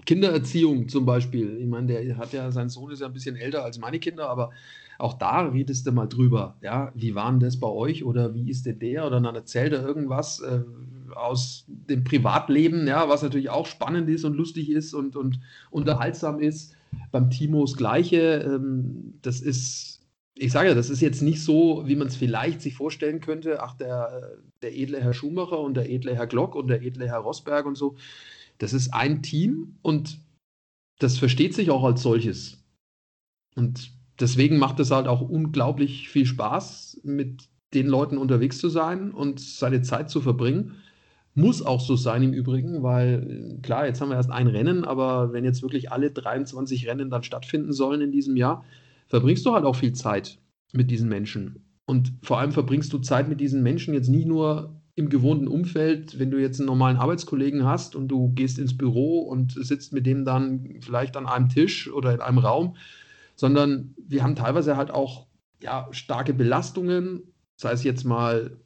Kindererziehung 0.06 0.88
zum 0.88 1.06
Beispiel. 1.06 1.58
Ich 1.60 1.68
meine, 1.68 1.88
der 1.88 2.18
hat 2.18 2.34
ja, 2.34 2.52
sein 2.52 2.70
Sohn 2.70 2.92
ist 2.92 3.00
ja 3.00 3.08
ein 3.08 3.14
bisschen 3.14 3.36
älter 3.36 3.64
als 3.64 3.80
meine 3.80 4.00
Kinder, 4.00 4.30
aber 4.30 4.52
auch 5.00 5.14
da 5.14 5.42
redest 5.42 5.88
du 5.88 5.92
mal 5.92 6.08
drüber, 6.08 6.58
ja, 6.62 6.92
wie 6.96 7.16
war 7.16 7.30
denn 7.32 7.40
das 7.40 7.60
bei 7.60 7.68
euch 7.68 8.04
oder 8.04 8.34
wie 8.34 8.50
ist 8.50 8.66
denn 8.66 8.80
der 8.80 9.08
oder 9.08 9.20
dann 9.20 9.36
erzählt 9.36 9.74
er 9.74 9.84
irgendwas 9.84 10.42
äh, 10.42 10.62
aus 11.16 11.66
dem 11.68 12.04
Privatleben, 12.04 12.88
ja, 12.88 13.10
was 13.10 13.24
natürlich 13.24 13.50
auch 13.50 13.66
spannend 13.66 14.10
ist 14.10 14.26
und 14.26 14.36
lustig 14.36 14.70
ist 14.70 14.94
und, 14.94 15.16
und 15.16 15.40
unterhaltsam 15.72 16.40
ist. 16.40 16.76
Beim 17.12 17.30
Timo 17.30 17.66
das 17.66 17.76
Gleiche, 17.76 18.44
ähm, 18.46 19.16
das 19.22 19.42
ist 19.42 19.95
ich 20.38 20.52
sage 20.52 20.76
das 20.76 20.90
ist 20.90 21.02
jetzt 21.02 21.22
nicht 21.22 21.42
so, 21.42 21.84
wie 21.86 21.96
man 21.96 22.08
es 22.08 22.16
vielleicht 22.16 22.62
sich 22.62 22.76
vorstellen 22.76 23.22
könnte. 23.22 23.64
Ach, 23.64 23.76
der, 23.76 24.38
der 24.62 24.78
edle 24.78 25.02
Herr 25.02 25.14
Schumacher 25.14 25.60
und 25.60 25.76
der 25.76 25.90
edle 25.90 26.16
Herr 26.16 26.28
Glock 26.28 26.56
und 26.56 26.68
der 26.68 26.82
edle 26.82 27.08
Herr 27.08 27.20
Rosberg 27.20 27.66
und 27.66 27.76
so. 27.76 27.96
Das 28.58 28.74
ist 28.74 28.94
ein 28.94 29.22
Team 29.22 29.78
und 29.82 30.20
das 31.00 31.18
versteht 31.18 31.54
sich 31.54 31.72
auch 31.72 31.84
als 31.84 32.02
solches. 32.02 32.64
Und 33.56 33.92
deswegen 34.20 34.58
macht 34.58 34.80
es 34.80 34.92
halt 34.92 35.08
auch 35.08 35.22
unglaublich 35.22 36.10
viel 36.10 36.26
Spaß, 36.26 37.02
mit 37.04 37.50
den 37.74 37.88
Leuten 37.88 38.18
unterwegs 38.18 38.58
zu 38.58 38.70
sein 38.70 39.12
und 39.12 39.40
seine 39.40 39.82
Zeit 39.82 40.10
zu 40.10 40.22
verbringen. 40.22 40.76
Muss 41.34 41.62
auch 41.62 41.82
so 41.82 41.98
sein 41.98 42.24
im 42.24 42.34
Übrigen, 42.34 42.82
weil 42.84 43.60
klar, 43.62 43.88
jetzt 43.88 44.00
haben 44.00 44.10
wir 44.10 44.16
erst 44.16 44.32
ein 44.32 44.48
Rennen, 44.48 44.86
aber 44.86 45.34
wenn 45.34 45.44
jetzt 45.44 45.62
wirklich 45.62 45.92
alle 45.92 46.12
23 46.12 46.88
Rennen 46.88 47.10
dann 47.10 47.24
stattfinden 47.24 47.74
sollen 47.74 48.00
in 48.00 48.12
diesem 48.12 48.38
Jahr, 48.38 48.64
verbringst 49.08 49.46
du 49.46 49.54
halt 49.54 49.66
auch 49.66 49.76
viel 49.76 49.94
Zeit 49.94 50.40
mit 50.74 50.92
diesen 50.92 51.10
Menschen. 51.10 51.66
Und 51.86 52.14
vor 52.24 52.40
allem 52.40 52.52
verbringst 52.52 52.92
du 52.94 53.00
Zeit 53.00 53.30
mit 53.30 53.40
diesen 53.40 53.62
Menschen 53.62 53.94
jetzt 53.94 54.10
nicht 54.10 54.28
nur 54.28 54.82
im 54.96 55.10
gewohnten 55.10 55.48
Umfeld, 55.48 56.20
wenn 56.20 56.32
du 56.32 56.40
jetzt 56.40 56.60
einen 56.60 56.68
normalen 56.68 56.98
Arbeitskollegen 56.98 57.66
hast 57.66 57.96
und 57.96 58.08
du 58.08 58.30
gehst 58.30 58.58
ins 58.58 58.78
Büro 58.78 59.20
und 59.22 59.52
sitzt 59.52 59.92
mit 59.94 60.06
dem 60.06 60.24
dann 60.24 60.80
vielleicht 60.82 61.18
an 61.18 61.28
einem 61.28 61.50
Tisch 61.50 61.92
oder 61.92 62.14
in 62.14 62.22
einem 62.22 62.38
Raum, 62.38 62.78
sondern 63.36 63.94
wir 63.98 64.24
haben 64.24 64.36
teilweise 64.36 64.78
halt 64.78 64.92
auch 64.92 65.28
ja, 65.62 65.88
starke 65.92 66.34
Belastungen, 66.34 67.34
sei 67.58 67.72
es 67.74 67.84
jetzt 67.84 68.06
mal 68.06 68.58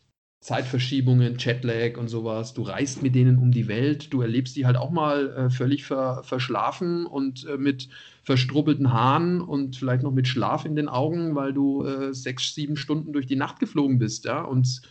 Zeitverschiebungen, 0.42 1.38
Jetlag 1.38 1.98
und 1.98 2.08
sowas. 2.08 2.54
Du 2.54 2.62
reist 2.62 3.04
mit 3.04 3.14
denen 3.14 3.38
um 3.40 3.52
die 3.52 3.68
Welt, 3.68 4.14
du 4.14 4.22
erlebst 4.22 4.56
die 4.56 4.66
halt 4.66 4.78
auch 4.78 4.90
mal 4.90 5.30
äh, 5.34 5.50
völlig 5.50 5.84
ver 5.84 6.24
verschlafen 6.24 7.06
und 7.06 7.46
äh, 7.46 7.58
mit 7.58 7.90
verstrubbelten 8.24 8.94
Haaren 8.94 9.42
und 9.42 9.76
vielleicht 9.76 10.04
noch 10.04 10.14
mit 10.14 10.28
Schlaf 10.28 10.64
in 10.64 10.76
den 10.76 10.88
Augen, 10.88 11.36
weil 11.36 11.52
du 11.52 11.84
äh, 11.84 12.14
sechs, 12.14 12.56
sieben 12.56 12.78
Stunden 12.78 13.12
durch 13.12 13.26
die 13.26 13.36
Nacht 13.36 13.60
geflogen 13.60 14.00
bist, 14.00 14.26
ja, 14.26 14.42
und 14.42 14.82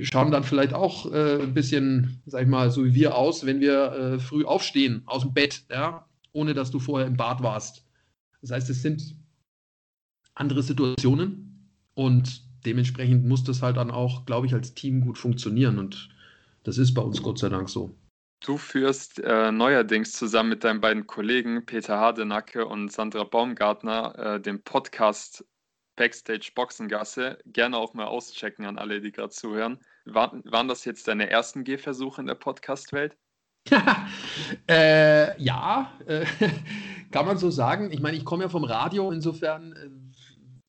schauen 0.00 0.32
dann 0.32 0.42
vielleicht 0.42 0.72
auch 0.72 1.12
äh, 1.12 1.42
ein 1.42 1.54
bisschen, 1.54 2.20
sag 2.26 2.42
ich 2.42 2.48
mal, 2.48 2.70
so 2.70 2.84
wie 2.84 2.94
wir 2.94 3.14
aus, 3.14 3.46
wenn 3.46 3.60
wir 3.60 3.92
äh, 3.92 4.18
früh 4.18 4.44
aufstehen 4.44 5.02
aus 5.06 5.22
dem 5.22 5.34
Bett, 5.34 5.62
ja, 5.70 6.06
ohne 6.32 6.54
dass 6.54 6.70
du 6.70 6.80
vorher 6.80 7.06
im 7.06 7.16
Bad 7.16 7.42
warst. 7.42 7.84
Das 8.40 8.50
heißt, 8.50 8.70
es 8.70 8.82
sind 8.82 9.14
andere 10.34 10.62
Situationen 10.62 11.68
und 11.94 12.42
dementsprechend 12.64 13.24
muss 13.24 13.44
das 13.44 13.62
halt 13.62 13.76
dann 13.76 13.90
auch, 13.90 14.26
glaube 14.26 14.46
ich, 14.46 14.54
als 14.54 14.74
Team 14.74 15.00
gut 15.00 15.18
funktionieren. 15.18 15.78
Und 15.78 16.08
das 16.64 16.78
ist 16.78 16.94
bei 16.94 17.02
uns 17.02 17.22
Gott 17.22 17.38
sei 17.38 17.48
Dank 17.48 17.68
so. 17.68 17.94
Du 18.44 18.58
führst 18.58 19.20
äh, 19.20 19.52
neuerdings 19.52 20.12
zusammen 20.12 20.48
mit 20.48 20.64
deinen 20.64 20.80
beiden 20.80 21.06
Kollegen 21.06 21.64
Peter 21.64 21.98
Hardenacke 21.98 22.66
und 22.66 22.90
Sandra 22.90 23.22
Baumgartner 23.22 24.18
äh, 24.18 24.40
den 24.40 24.62
Podcast 24.62 25.44
Backstage 25.94 26.50
Boxengasse. 26.54 27.38
Gerne 27.46 27.76
auch 27.76 27.94
mal 27.94 28.06
auschecken 28.06 28.64
an 28.64 28.78
alle, 28.78 29.00
die 29.00 29.12
gerade 29.12 29.30
zuhören. 29.30 29.78
War, 30.06 30.32
waren 30.44 30.66
das 30.66 30.84
jetzt 30.84 31.06
deine 31.06 31.30
ersten 31.30 31.62
Gehversuche 31.62 32.20
in 32.20 32.26
der 32.26 32.34
Podcast-Welt? 32.34 33.16
äh, 34.68 35.40
ja, 35.40 35.92
äh, 36.06 36.26
kann 37.12 37.26
man 37.26 37.38
so 37.38 37.50
sagen. 37.50 37.92
Ich 37.92 38.00
meine, 38.00 38.16
ich 38.16 38.24
komme 38.24 38.42
ja 38.42 38.48
vom 38.48 38.64
Radio, 38.64 39.12
insofern 39.12 39.72
äh, 39.72 39.88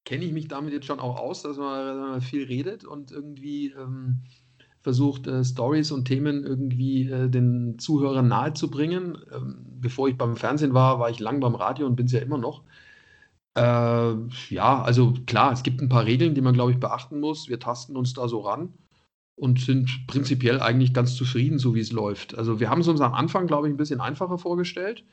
kenne 0.05 0.25
ich 0.25 0.33
mich 0.33 0.47
damit 0.47 0.73
jetzt 0.73 0.85
schon 0.85 0.99
auch 0.99 1.17
aus, 1.17 1.43
dass 1.43 1.57
man 1.57 2.21
viel 2.21 2.45
redet 2.45 2.83
und 2.83 3.11
irgendwie 3.11 3.71
ähm, 3.71 4.23
versucht, 4.81 5.27
äh, 5.27 5.43
Stories 5.43 5.91
und 5.91 6.05
Themen 6.05 6.43
irgendwie 6.43 7.09
äh, 7.09 7.29
den 7.29 7.79
Zuhörern 7.79 8.27
nahezubringen. 8.27 9.17
Ähm, 9.33 9.65
bevor 9.79 10.09
ich 10.09 10.17
beim 10.17 10.35
Fernsehen 10.35 10.73
war, 10.73 10.99
war 10.99 11.09
ich 11.09 11.19
lang 11.19 11.39
beim 11.39 11.55
Radio 11.55 11.87
und 11.87 11.95
bin 11.95 12.05
es 12.05 12.11
ja 12.11 12.19
immer 12.19 12.37
noch. 12.37 12.63
Äh, 13.55 14.13
ja, 14.49 14.81
also 14.81 15.13
klar, 15.25 15.53
es 15.53 15.63
gibt 15.63 15.81
ein 15.81 15.89
paar 15.89 16.05
Regeln, 16.05 16.35
die 16.35 16.41
man, 16.41 16.53
glaube 16.53 16.71
ich, 16.71 16.79
beachten 16.79 17.19
muss. 17.19 17.47
Wir 17.47 17.59
tasten 17.59 17.95
uns 17.95 18.13
da 18.13 18.27
so 18.27 18.41
ran 18.41 18.73
und 19.35 19.61
sind 19.61 20.05
prinzipiell 20.07 20.59
eigentlich 20.59 20.93
ganz 20.93 21.15
zufrieden, 21.15 21.59
so 21.59 21.75
wie 21.75 21.79
es 21.79 21.91
läuft. 21.91 22.37
Also 22.37 22.59
wir 22.59 22.69
haben 22.69 22.81
es 22.81 22.87
uns 22.87 23.01
am 23.01 23.13
Anfang, 23.13 23.47
glaube 23.47 23.67
ich, 23.67 23.73
ein 23.73 23.77
bisschen 23.77 24.01
einfacher 24.01 24.37
vorgestellt. 24.37 25.05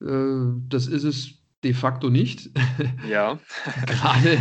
Äh, 0.00 0.52
das 0.68 0.86
ist 0.86 1.04
es 1.04 1.41
de 1.64 1.74
facto 1.74 2.10
nicht. 2.10 2.50
Ja. 3.08 3.38
gerade, 3.86 4.38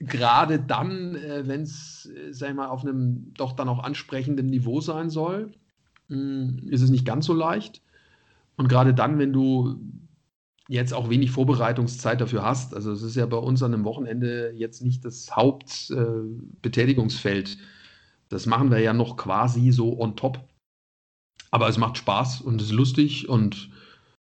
gerade 0.00 0.58
dann, 0.58 1.14
äh, 1.14 1.46
wenn 1.46 1.62
es, 1.62 2.10
äh, 2.14 2.32
sag 2.32 2.50
ich 2.50 2.56
mal, 2.56 2.68
auf 2.68 2.82
einem 2.82 3.32
doch 3.34 3.52
dann 3.52 3.68
auch 3.68 3.82
ansprechenden 3.82 4.46
Niveau 4.46 4.80
sein 4.80 5.10
soll, 5.10 5.52
mh, 6.08 6.16
hm, 6.16 6.68
ist 6.68 6.82
es 6.82 6.90
nicht 6.90 7.06
ganz 7.06 7.26
so 7.26 7.34
leicht. 7.34 7.82
Und 8.56 8.68
gerade 8.68 8.94
dann, 8.94 9.18
wenn 9.18 9.32
du 9.32 9.80
jetzt 10.68 10.94
auch 10.94 11.10
wenig 11.10 11.30
Vorbereitungszeit 11.30 12.20
dafür 12.20 12.44
hast, 12.44 12.74
also 12.74 12.92
es 12.92 13.02
ist 13.02 13.16
ja 13.16 13.26
bei 13.26 13.36
uns 13.36 13.62
an 13.62 13.74
einem 13.74 13.84
Wochenende 13.84 14.52
jetzt 14.56 14.82
nicht 14.82 15.04
das 15.04 15.34
Hauptbetätigungsfeld. 15.34 17.54
Äh, 17.54 17.58
das 18.28 18.46
machen 18.46 18.70
wir 18.70 18.78
ja 18.78 18.94
noch 18.94 19.16
quasi 19.16 19.70
so 19.70 20.00
on 20.00 20.16
top. 20.16 20.42
Aber 21.50 21.68
es 21.68 21.78
macht 21.78 21.98
Spaß 21.98 22.40
und 22.40 22.60
ist 22.60 22.72
lustig 22.72 23.28
und 23.28 23.70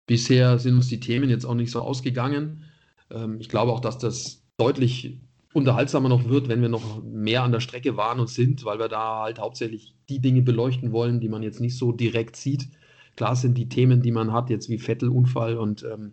bisher 0.09 0.59
sind 0.59 0.75
uns 0.75 0.89
die 0.89 0.99
Themen 0.99 1.31
jetzt 1.31 1.45
auch 1.45 1.55
nicht 1.55 1.71
so 1.71 1.81
ausgegangen. 1.81 2.65
Ähm, 3.13 3.37
ich 3.39 3.49
glaube 3.49 3.71
auch, 3.71 3.81
dass 3.81 3.99
das 3.99 4.43
deutlich 4.57 5.21
unterhaltsamer 5.53 6.09
noch 6.09 6.29
wird, 6.29 6.49
wenn 6.49 6.63
wir 6.63 6.69
noch 6.69 7.03
mehr 7.05 7.45
an 7.45 7.53
der 7.53 7.61
Strecke 7.61 7.97
waren 7.97 8.19
und 8.19 8.29
sind, 8.29 8.65
weil 8.65 8.81
wir 8.81 8.89
da 8.89 9.23
halt 9.23 9.39
hauptsächlich 9.39 9.95
die 10.09 10.21
Dinge 10.21 10.43
beleuchten 10.43 10.93
wollen, 10.93 11.21
die 11.21 11.29
man 11.29 11.43
jetzt 11.43 11.61
nicht 11.61 11.77
so 11.77 11.93
direkt 11.93 12.35
sieht. 12.37 12.69
Klar 13.17 13.37
sind 13.37 13.57
die 13.57 13.69
Themen, 13.69 14.03
die 14.03 14.13
man 14.13 14.33
hat, 14.33 14.51
jetzt 14.51 14.69
wie 14.69 14.79
Vettel-Unfall 14.79 15.57
und 15.57 15.85
ähm, 15.85 16.13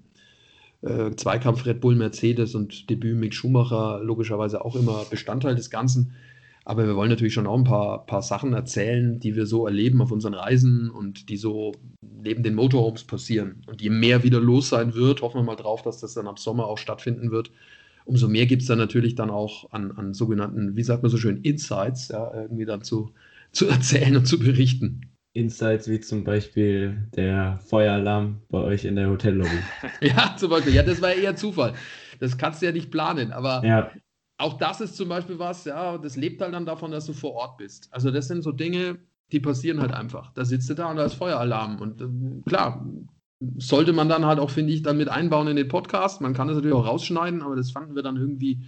äh, 0.82 1.16
Zweikampf 1.16 1.66
Red 1.66 1.82
Bull 1.82 1.96
Mercedes 1.96 2.56
und 2.56 2.90
Debüt 2.90 3.18
Mick 3.18 3.34
Schumacher 3.34 4.02
logischerweise 4.04 4.64
auch 4.64 4.76
immer 4.76 5.06
Bestandteil 5.10 5.56
des 5.56 5.70
Ganzen. 5.70 6.14
Aber 6.68 6.88
wir 6.88 6.96
wollen 6.96 7.12
natürlich 7.12 7.36
schon 7.36 7.46
auch 7.46 7.58
ein 7.58 7.64
paar, 7.64 8.08
paar 8.08 8.24
Sachen 8.24 8.54
erzählen, 8.54 9.20
die 9.20 9.36
wir 9.36 9.46
so 9.46 9.68
erleben 9.68 10.02
auf 10.02 10.12
unseren 10.12 10.34
Reisen 10.34 10.90
und 10.90 11.30
die 11.30 11.38
so 11.38 11.74
neben 12.02 12.42
den 12.42 12.56
Motorhomes 12.56 13.04
passieren. 13.04 13.62
Und 13.68 13.84
je 13.84 13.92
mehr 13.92 14.24
wieder 14.24 14.40
los 14.40 14.70
sein 14.70 14.96
wird, 14.96 15.22
hoffen 15.22 15.38
wir 15.38 15.44
mal 15.44 15.56
drauf, 15.56 15.84
dass 15.84 16.00
das 16.00 16.16
dann 16.16 16.28
ab 16.28 16.40
Sommer 16.40 16.66
auch 16.66 16.80
stattfinden 16.80 17.30
wird. 17.30 17.52
Umso 18.04 18.28
mehr 18.28 18.48
gibt 18.48 18.64
es 18.64 18.68
dann 18.68 18.80
natürlich 18.80 19.14
dann 19.14 19.30
auch 19.30 19.72
an, 19.72 19.92
an 19.92 20.16
sogenannten, 20.16 20.76
wie 20.76 20.84
sagt 20.84 21.04
man 21.04 21.12
so 21.12 21.18
schön, 21.18 21.38
Insights, 21.38 22.08
ja, 22.08 22.34
irgendwie 22.34 22.66
dann 22.66 22.82
zu, 22.82 23.12
zu 23.52 23.68
erzählen 23.68 24.18
und 24.18 24.26
zu 24.26 24.40
berichten. 24.40 25.02
Insights 25.34 25.88
wie 25.88 26.00
zum 26.00 26.24
Beispiel 26.24 27.10
der 27.16 27.60
Feueralarm 27.68 28.42
bei 28.50 28.60
euch 28.60 28.86
in 28.86 28.96
der 28.96 29.10
Hotellobby. 29.10 29.60
ja, 30.02 30.36
zum 30.36 30.50
Beispiel. 30.50 30.74
Ja, 30.74 30.82
das 30.82 31.00
war 31.02 31.14
eher 31.14 31.36
Zufall. 31.36 31.74
Das 32.20 32.38
kannst 32.38 32.62
du 32.62 32.66
ja 32.66 32.72
nicht 32.72 32.90
planen, 32.90 33.32
aber 33.32 33.64
ja 33.64 33.92
auch 34.38 34.58
das 34.58 34.82
ist 34.82 34.98
zum 34.98 35.10
Beispiel 35.10 35.40
was, 35.40 35.66
ja, 35.66 35.98
das 35.98 36.16
lebt 36.16 36.42
halt 36.42 36.54
dann 36.54 36.66
davon, 36.66 36.92
dass 36.92 37.06
du 37.06 37.14
vor 37.14 37.34
Ort 37.34 37.58
bist. 37.58 37.88
Also 37.92 38.12
das 38.12 38.28
sind 38.28 38.44
so 38.44 38.52
Dinge, 38.52 39.00
die 39.32 39.40
passieren 39.40 39.80
halt 39.82 39.94
einfach. 39.94 40.32
Da 40.34 40.46
sitzt 40.46 40.70
du 40.70 40.74
da 40.74 40.90
und 40.90 40.98
da 40.98 41.06
ist 41.06 41.14
Feueralarm. 41.14 41.80
Und 41.80 42.02
äh, 42.02 42.50
klar, 42.50 42.86
sollte 43.58 43.94
man 43.94 44.10
dann 44.10 44.26
halt 44.26 44.40
auch, 44.40 44.50
finde 44.50 44.74
ich, 44.74 44.82
dann 44.82 44.98
mit 44.98 45.10
einbauen 45.10 45.48
in 45.48 45.56
den 45.56 45.68
Podcast. 45.68 46.22
Man 46.22 46.34
kann 46.34 46.48
das 46.48 46.56
natürlich 46.56 46.76
auch 46.76 46.86
rausschneiden, 46.86 47.42
aber 47.42 47.56
das 47.56 47.72
fanden 47.72 47.96
wir 47.96 48.04
dann 48.04 48.18
irgendwie, 48.18 48.66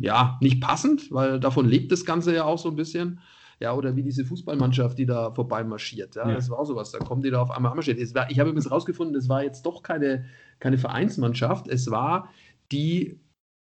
ja, 0.00 0.38
nicht 0.40 0.60
passend, 0.60 1.10
weil 1.10 1.38
davon 1.38 1.66
lebt 1.68 1.92
das 1.92 2.04
Ganze 2.04 2.34
ja 2.34 2.44
auch 2.44 2.58
so 2.58 2.70
ein 2.70 2.76
bisschen. 2.76 3.20
Ja, 3.60 3.74
oder 3.74 3.94
wie 3.94 4.02
diese 4.02 4.24
Fußballmannschaft, 4.24 4.98
die 4.98 5.06
da 5.06 5.30
vorbei 5.30 5.62
marschiert. 5.62 6.16
Ja, 6.16 6.28
ja. 6.28 6.34
das 6.34 6.50
war 6.50 6.58
auch 6.58 6.64
sowas. 6.64 6.90
Da 6.90 6.98
kommen 6.98 7.22
die 7.22 7.30
da 7.30 7.40
auf 7.40 7.52
einmal 7.52 7.74
marschiert. 7.74 7.98
Ich 8.00 8.12
habe 8.16 8.50
übrigens 8.50 8.70
rausgefunden, 8.70 9.14
das 9.14 9.28
war 9.28 9.44
jetzt 9.44 9.64
doch 9.66 9.84
keine, 9.84 10.24
keine 10.58 10.78
Vereinsmannschaft. 10.78 11.68
Es 11.68 11.88
war 11.88 12.28
die 12.72 13.20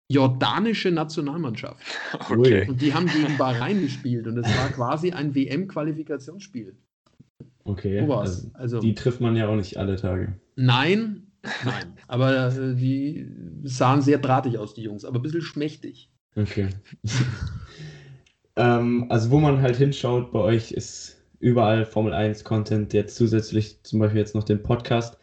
jordanische 0.07 0.91
Nationalmannschaft. 0.91 1.81
Okay. 2.29 2.67
Und 2.67 2.81
die 2.81 2.93
haben 2.93 3.07
gegen 3.07 3.37
Bahrain 3.37 3.81
gespielt 3.81 4.27
und 4.27 4.37
es 4.37 4.45
war 4.45 4.69
quasi 4.69 5.11
ein 5.11 5.35
WM-Qualifikationsspiel. 5.35 6.75
Okay. 7.63 7.99
Also, 7.99 8.49
also, 8.53 8.79
die 8.79 8.93
trifft 8.93 9.21
man 9.21 9.35
ja 9.35 9.47
auch 9.47 9.55
nicht 9.55 9.77
alle 9.77 9.95
Tage. 9.95 10.39
Nein, 10.55 11.27
nein. 11.63 11.93
aber 12.07 12.47
äh, 12.47 12.75
die 12.75 13.27
sahen 13.63 14.01
sehr 14.01 14.19
drahtig 14.19 14.57
aus, 14.57 14.75
die 14.75 14.83
Jungs, 14.83 15.03
aber 15.03 15.19
ein 15.19 15.21
bisschen 15.23 15.41
schmächtig. 15.41 16.09
Okay. 16.35 16.69
ähm, 18.55 19.05
also, 19.09 19.31
wo 19.31 19.39
man 19.39 19.61
halt 19.61 19.77
hinschaut 19.77 20.31
bei 20.31 20.39
euch, 20.39 20.71
ist 20.71 21.17
überall 21.39 21.85
Formel 21.85 22.13
1 22.13 22.43
Content, 22.43 22.93
jetzt 22.93 23.15
zusätzlich 23.15 23.81
zum 23.83 23.99
Beispiel 23.99 24.19
jetzt 24.19 24.35
noch 24.35 24.43
den 24.43 24.61
Podcast. 24.61 25.17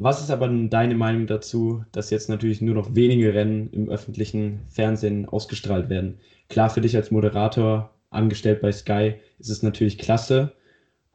Was 0.00 0.22
ist 0.22 0.30
aber 0.30 0.48
deine 0.48 0.94
Meinung 0.94 1.26
dazu, 1.26 1.84
dass 1.90 2.10
jetzt 2.10 2.28
natürlich 2.28 2.60
nur 2.60 2.76
noch 2.76 2.94
wenige 2.94 3.34
Rennen 3.34 3.68
im 3.72 3.88
öffentlichen 3.88 4.60
Fernsehen 4.68 5.28
ausgestrahlt 5.28 5.88
werden? 5.90 6.20
Klar, 6.48 6.70
für 6.70 6.80
dich 6.80 6.94
als 6.96 7.10
Moderator, 7.10 7.92
angestellt 8.10 8.60
bei 8.60 8.70
Sky, 8.70 9.14
ist 9.40 9.50
es 9.50 9.64
natürlich 9.64 9.98
klasse. 9.98 10.52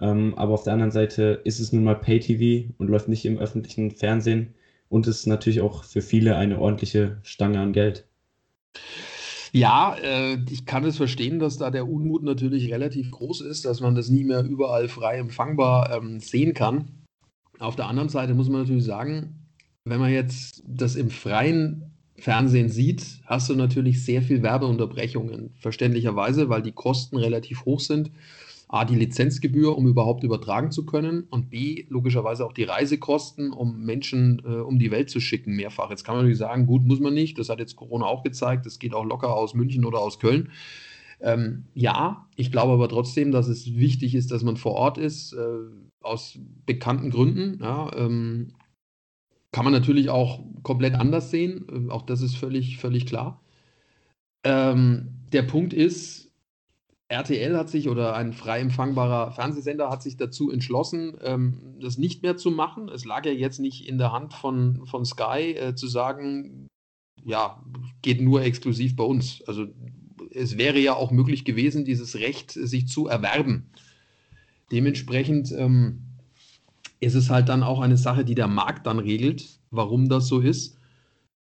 Ähm, 0.01 0.33
aber 0.35 0.53
auf 0.53 0.63
der 0.63 0.73
anderen 0.73 0.91
Seite 0.91 1.41
ist 1.45 1.61
es 1.61 1.71
nun 1.71 1.85
mal 1.85 1.95
Pay-TV 1.95 2.73
und 2.77 2.89
läuft 2.89 3.07
nicht 3.07 3.25
im 3.25 3.37
öffentlichen 3.37 3.91
Fernsehen 3.91 4.53
und 4.89 5.07
ist 5.07 5.27
natürlich 5.27 5.61
auch 5.61 5.85
für 5.85 6.01
viele 6.01 6.35
eine 6.35 6.59
ordentliche 6.59 7.19
Stange 7.23 7.61
an 7.61 7.71
Geld. 7.71 8.05
Ja, 9.53 9.95
äh, 10.03 10.37
ich 10.49 10.65
kann 10.65 10.83
es 10.83 10.97
verstehen, 10.97 11.39
dass 11.39 11.57
da 11.57 11.71
der 11.71 11.87
Unmut 11.87 12.23
natürlich 12.23 12.69
relativ 12.69 13.11
groß 13.11 13.41
ist, 13.41 13.63
dass 13.63 13.79
man 13.79 13.95
das 13.95 14.09
nie 14.09 14.25
mehr 14.25 14.43
überall 14.43 14.89
frei 14.89 15.19
empfangbar 15.19 15.95
ähm, 15.95 16.19
sehen 16.19 16.53
kann. 16.53 17.02
Auf 17.63 17.77
der 17.77 17.87
anderen 17.87 18.09
Seite 18.09 18.33
muss 18.33 18.49
man 18.49 18.63
natürlich 18.63 18.83
sagen, 18.83 19.47
wenn 19.85 20.01
man 20.01 20.11
jetzt 20.11 20.63
das 20.67 20.97
im 20.97 21.09
freien 21.09 21.93
Fernsehen 22.17 22.67
sieht, 22.67 23.21
hast 23.25 23.49
du 23.49 23.55
natürlich 23.55 24.03
sehr 24.03 24.21
viel 24.21 24.43
Werbeunterbrechungen, 24.43 25.53
verständlicherweise, 25.55 26.49
weil 26.49 26.61
die 26.61 26.73
Kosten 26.73 27.15
relativ 27.15 27.63
hoch 27.63 27.79
sind. 27.79 28.11
A, 28.67 28.83
die 28.83 28.95
Lizenzgebühr, 28.95 29.77
um 29.77 29.87
überhaupt 29.87 30.25
übertragen 30.25 30.71
zu 30.71 30.85
können 30.85 31.23
und 31.29 31.51
B, 31.51 31.85
logischerweise 31.87 32.45
auch 32.45 32.51
die 32.51 32.63
Reisekosten, 32.63 33.53
um 33.53 33.85
Menschen 33.85 34.41
äh, 34.43 34.55
um 34.55 34.77
die 34.77 34.91
Welt 34.91 35.09
zu 35.09 35.21
schicken, 35.21 35.55
mehrfach. 35.55 35.89
Jetzt 35.89 36.03
kann 36.03 36.15
man 36.15 36.25
natürlich 36.25 36.39
sagen, 36.39 36.65
gut, 36.65 36.83
muss 36.83 36.99
man 36.99 37.13
nicht, 37.13 37.39
das 37.39 37.47
hat 37.47 37.59
jetzt 37.59 37.77
Corona 37.77 38.05
auch 38.05 38.23
gezeigt, 38.23 38.65
das 38.65 38.77
geht 38.77 38.93
auch 38.93 39.05
locker 39.05 39.33
aus 39.33 39.53
München 39.53 39.85
oder 39.85 39.99
aus 39.99 40.19
Köln. 40.19 40.49
Ähm, 41.21 41.63
ja, 41.73 42.27
ich 42.35 42.51
glaube 42.51 42.73
aber 42.73 42.89
trotzdem, 42.89 43.31
dass 43.31 43.47
es 43.47 43.77
wichtig 43.77 44.15
ist, 44.15 44.31
dass 44.31 44.43
man 44.43 44.57
vor 44.57 44.73
Ort 44.73 44.97
ist. 44.97 45.31
Äh, 45.31 45.92
aus 46.03 46.37
bekannten 46.65 47.09
Gründen. 47.09 47.59
Ja, 47.61 47.91
ähm, 47.95 48.53
kann 49.51 49.65
man 49.65 49.73
natürlich 49.73 50.09
auch 50.09 50.39
komplett 50.63 50.95
anders 50.95 51.31
sehen. 51.31 51.67
Ähm, 51.71 51.91
auch 51.91 52.01
das 52.01 52.21
ist 52.21 52.35
völlig, 52.35 52.77
völlig 52.77 53.05
klar. 53.05 53.41
Ähm, 54.43 55.09
der 55.31 55.43
Punkt 55.43 55.73
ist, 55.73 56.31
RTL 57.07 57.55
hat 57.55 57.69
sich 57.69 57.87
oder 57.89 58.15
ein 58.15 58.33
frei 58.33 58.59
empfangbarer 58.59 59.31
Fernsehsender 59.31 59.89
hat 59.89 60.01
sich 60.01 60.17
dazu 60.17 60.51
entschlossen, 60.51 61.15
ähm, 61.21 61.77
das 61.79 61.97
nicht 61.97 62.23
mehr 62.23 62.37
zu 62.37 62.49
machen. 62.51 62.89
Es 62.89 63.05
lag 63.05 63.25
ja 63.25 63.31
jetzt 63.31 63.59
nicht 63.59 63.87
in 63.87 63.97
der 63.97 64.11
Hand 64.11 64.33
von, 64.33 64.85
von 64.87 65.05
Sky 65.05 65.55
äh, 65.55 65.75
zu 65.75 65.87
sagen, 65.87 66.67
ja, 67.23 67.63
geht 68.01 68.21
nur 68.21 68.41
exklusiv 68.41 68.95
bei 68.95 69.03
uns. 69.03 69.43
Also 69.47 69.67
es 70.31 70.57
wäre 70.57 70.79
ja 70.79 70.95
auch 70.95 71.11
möglich 71.11 71.45
gewesen, 71.45 71.85
dieses 71.85 72.15
Recht 72.15 72.51
sich 72.51 72.87
zu 72.87 73.07
erwerben. 73.07 73.69
Dementsprechend 74.71 75.51
ähm, 75.51 76.03
ist 76.99 77.15
es 77.15 77.29
halt 77.29 77.49
dann 77.49 77.63
auch 77.63 77.81
eine 77.81 77.97
Sache, 77.97 78.25
die 78.25 78.35
der 78.35 78.47
Markt 78.47 78.87
dann 78.87 78.99
regelt, 78.99 79.59
warum 79.71 80.09
das 80.09 80.27
so 80.27 80.39
ist. 80.39 80.77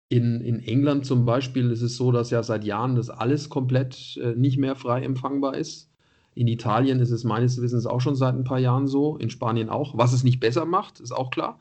In, 0.09 0.41
in 0.41 0.61
England 0.61 1.07
zum 1.07 1.25
Beispiel 1.25 1.71
ist 1.71 1.83
es 1.83 1.97
so, 1.97 2.11
dass 2.11 2.31
ja 2.31 2.43
seit 2.43 2.65
Jahren 2.65 2.97
das 2.97 3.11
alles 3.11 3.49
komplett 3.49 4.19
äh, 4.23 4.35
nicht 4.35 4.59
mehr 4.59 4.75
frei 4.75 5.03
empfangbar 5.03 5.57
ist. 5.57 5.91
In 6.35 6.49
Italien 6.49 7.01
ist 7.01 7.11
es 7.11 7.25
meines 7.25 7.61
Wissens 7.61 7.87
auch 7.87 8.01
schon 8.01 8.17
seit 8.17 8.35
ein 8.35 8.45
paar 8.45 8.59
Jahren 8.59 8.89
so, 8.89 9.17
in 9.17 9.31
Spanien 9.31 9.69
auch. 9.69 9.97
Was 9.97 10.13
es 10.13 10.25
nicht 10.25 10.41
besser 10.41 10.65
macht, 10.65 11.01
ist 11.01 11.13
auch 11.13 11.31
klar. 11.31 11.59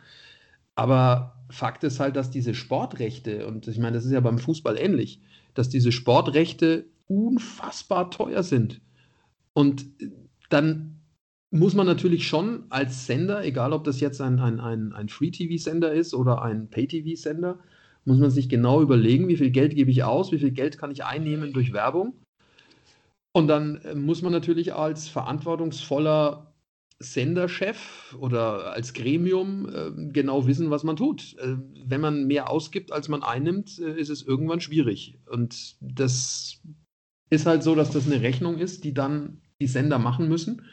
Aber 0.75 1.35
Fakt 1.49 1.83
ist 1.83 1.99
halt, 1.99 2.15
dass 2.15 2.31
diese 2.31 2.53
Sportrechte, 2.53 3.47
und 3.47 3.67
ich 3.67 3.79
meine, 3.79 3.95
das 3.95 4.05
ist 4.05 4.11
ja 4.11 4.19
beim 4.19 4.37
Fußball 4.37 4.77
ähnlich, 4.77 5.19
dass 5.53 5.69
diese 5.69 5.91
Sportrechte 5.91 6.85
unfassbar 7.07 8.11
teuer 8.11 8.43
sind. 8.43 8.81
Und 9.53 9.85
dann 10.49 10.98
muss 11.51 11.73
man 11.73 11.87
natürlich 11.87 12.27
schon 12.27 12.65
als 12.69 13.05
Sender, 13.07 13.43
egal 13.43 13.73
ob 13.73 13.83
das 13.83 13.99
jetzt 13.99 14.21
ein, 14.21 14.39
ein, 14.39 14.59
ein, 14.59 14.93
ein 14.93 15.09
Free-TV-Sender 15.09 15.91
ist 15.91 16.13
oder 16.13 16.41
ein 16.41 16.69
Pay-TV-Sender, 16.69 17.59
muss 18.05 18.19
man 18.19 18.29
sich 18.29 18.49
genau 18.49 18.81
überlegen, 18.81 19.27
wie 19.27 19.37
viel 19.37 19.49
Geld 19.51 19.75
gebe 19.75 19.91
ich 19.91 20.03
aus, 20.03 20.31
wie 20.31 20.39
viel 20.39 20.51
Geld 20.51 20.77
kann 20.77 20.91
ich 20.91 21.03
einnehmen 21.03 21.53
durch 21.53 21.73
Werbung. 21.73 22.13
Und 23.31 23.47
dann 23.47 23.77
äh, 23.77 23.95
muss 23.95 24.21
man 24.21 24.31
natürlich 24.31 24.73
als 24.73 25.07
verantwortungsvoller 25.07 26.53
Senderchef 26.99 28.15
oder 28.19 28.73
als 28.73 28.93
Gremium 28.93 29.69
äh, 29.69 30.11
genau 30.11 30.47
wissen, 30.47 30.69
was 30.69 30.83
man 30.83 30.97
tut. 30.97 31.35
Äh, 31.39 31.55
wenn 31.85 32.01
man 32.01 32.27
mehr 32.27 32.49
ausgibt, 32.49 32.91
als 32.91 33.07
man 33.07 33.23
einnimmt, 33.23 33.79
äh, 33.79 33.99
ist 33.99 34.09
es 34.09 34.21
irgendwann 34.21 34.61
schwierig. 34.61 35.17
Und 35.29 35.75
das 35.79 36.59
ist 37.29 37.45
halt 37.45 37.63
so, 37.63 37.75
dass 37.75 37.91
das 37.91 38.05
eine 38.05 38.21
Rechnung 38.21 38.57
ist, 38.57 38.83
die 38.83 38.93
dann 38.93 39.41
die 39.61 39.67
Sender 39.67 39.99
machen 39.99 40.27
müssen. 40.27 40.63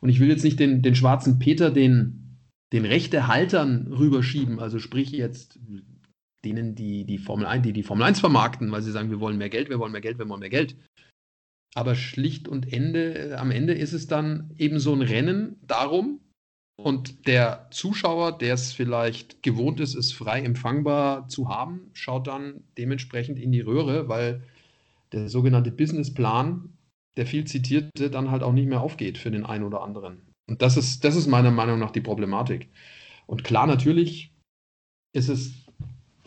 Und 0.00 0.08
ich 0.08 0.20
will 0.20 0.28
jetzt 0.28 0.44
nicht 0.44 0.60
den, 0.60 0.82
den 0.82 0.94
schwarzen 0.94 1.38
Peter 1.38 1.70
den, 1.70 2.38
den 2.72 2.84
Rechtehaltern 2.84 3.92
rüberschieben, 3.92 4.60
also 4.60 4.78
sprich 4.78 5.10
jetzt 5.10 5.58
denen, 6.44 6.74
die 6.74 7.04
die 7.04 7.18
Formel 7.18 7.46
1, 7.46 7.64
die 7.64 7.72
die 7.72 7.82
Formel 7.82 8.04
1 8.04 8.20
vermarkten, 8.20 8.70
weil 8.70 8.82
sie 8.82 8.92
sagen, 8.92 9.10
wir 9.10 9.20
wollen 9.20 9.38
mehr 9.38 9.48
Geld, 9.48 9.68
wir 9.68 9.78
wollen 9.78 9.92
mehr 9.92 10.00
Geld, 10.00 10.18
wir 10.18 10.28
wollen 10.28 10.40
mehr 10.40 10.50
Geld. 10.50 10.76
Aber 11.74 11.94
schlicht 11.94 12.48
und 12.48 12.72
Ende, 12.72 13.30
äh, 13.30 13.34
am 13.34 13.50
Ende 13.50 13.74
ist 13.74 13.92
es 13.92 14.06
dann 14.06 14.50
eben 14.56 14.78
so 14.78 14.94
ein 14.94 15.02
Rennen 15.02 15.56
darum, 15.66 16.20
und 16.76 17.26
der 17.26 17.68
Zuschauer, 17.70 18.36
der 18.36 18.54
es 18.54 18.72
vielleicht 18.72 19.42
gewohnt 19.42 19.80
ist, 19.80 19.94
es 19.94 20.12
frei 20.12 20.42
empfangbar 20.42 21.26
zu 21.28 21.48
haben, 21.48 21.90
schaut 21.94 22.26
dann 22.26 22.64
dementsprechend 22.76 23.38
in 23.38 23.50
die 23.50 23.62
Röhre, 23.62 24.08
weil 24.08 24.42
der 25.12 25.28
sogenannte 25.28 25.72
Businessplan 25.72 26.75
der 27.16 27.26
viel 27.26 27.44
zitierte, 27.44 28.10
dann 28.10 28.30
halt 28.30 28.42
auch 28.42 28.52
nicht 28.52 28.68
mehr 28.68 28.80
aufgeht 28.80 29.18
für 29.18 29.30
den 29.30 29.44
einen 29.44 29.64
oder 29.64 29.82
anderen. 29.82 30.22
Und 30.48 30.62
das 30.62 30.76
ist, 30.76 31.04
das 31.04 31.16
ist 31.16 31.26
meiner 31.26 31.50
Meinung 31.50 31.78
nach 31.78 31.90
die 31.90 32.00
Problematik. 32.00 32.70
Und 33.26 33.42
klar, 33.42 33.66
natürlich 33.66 34.32
ist 35.12 35.28
es 35.28 35.52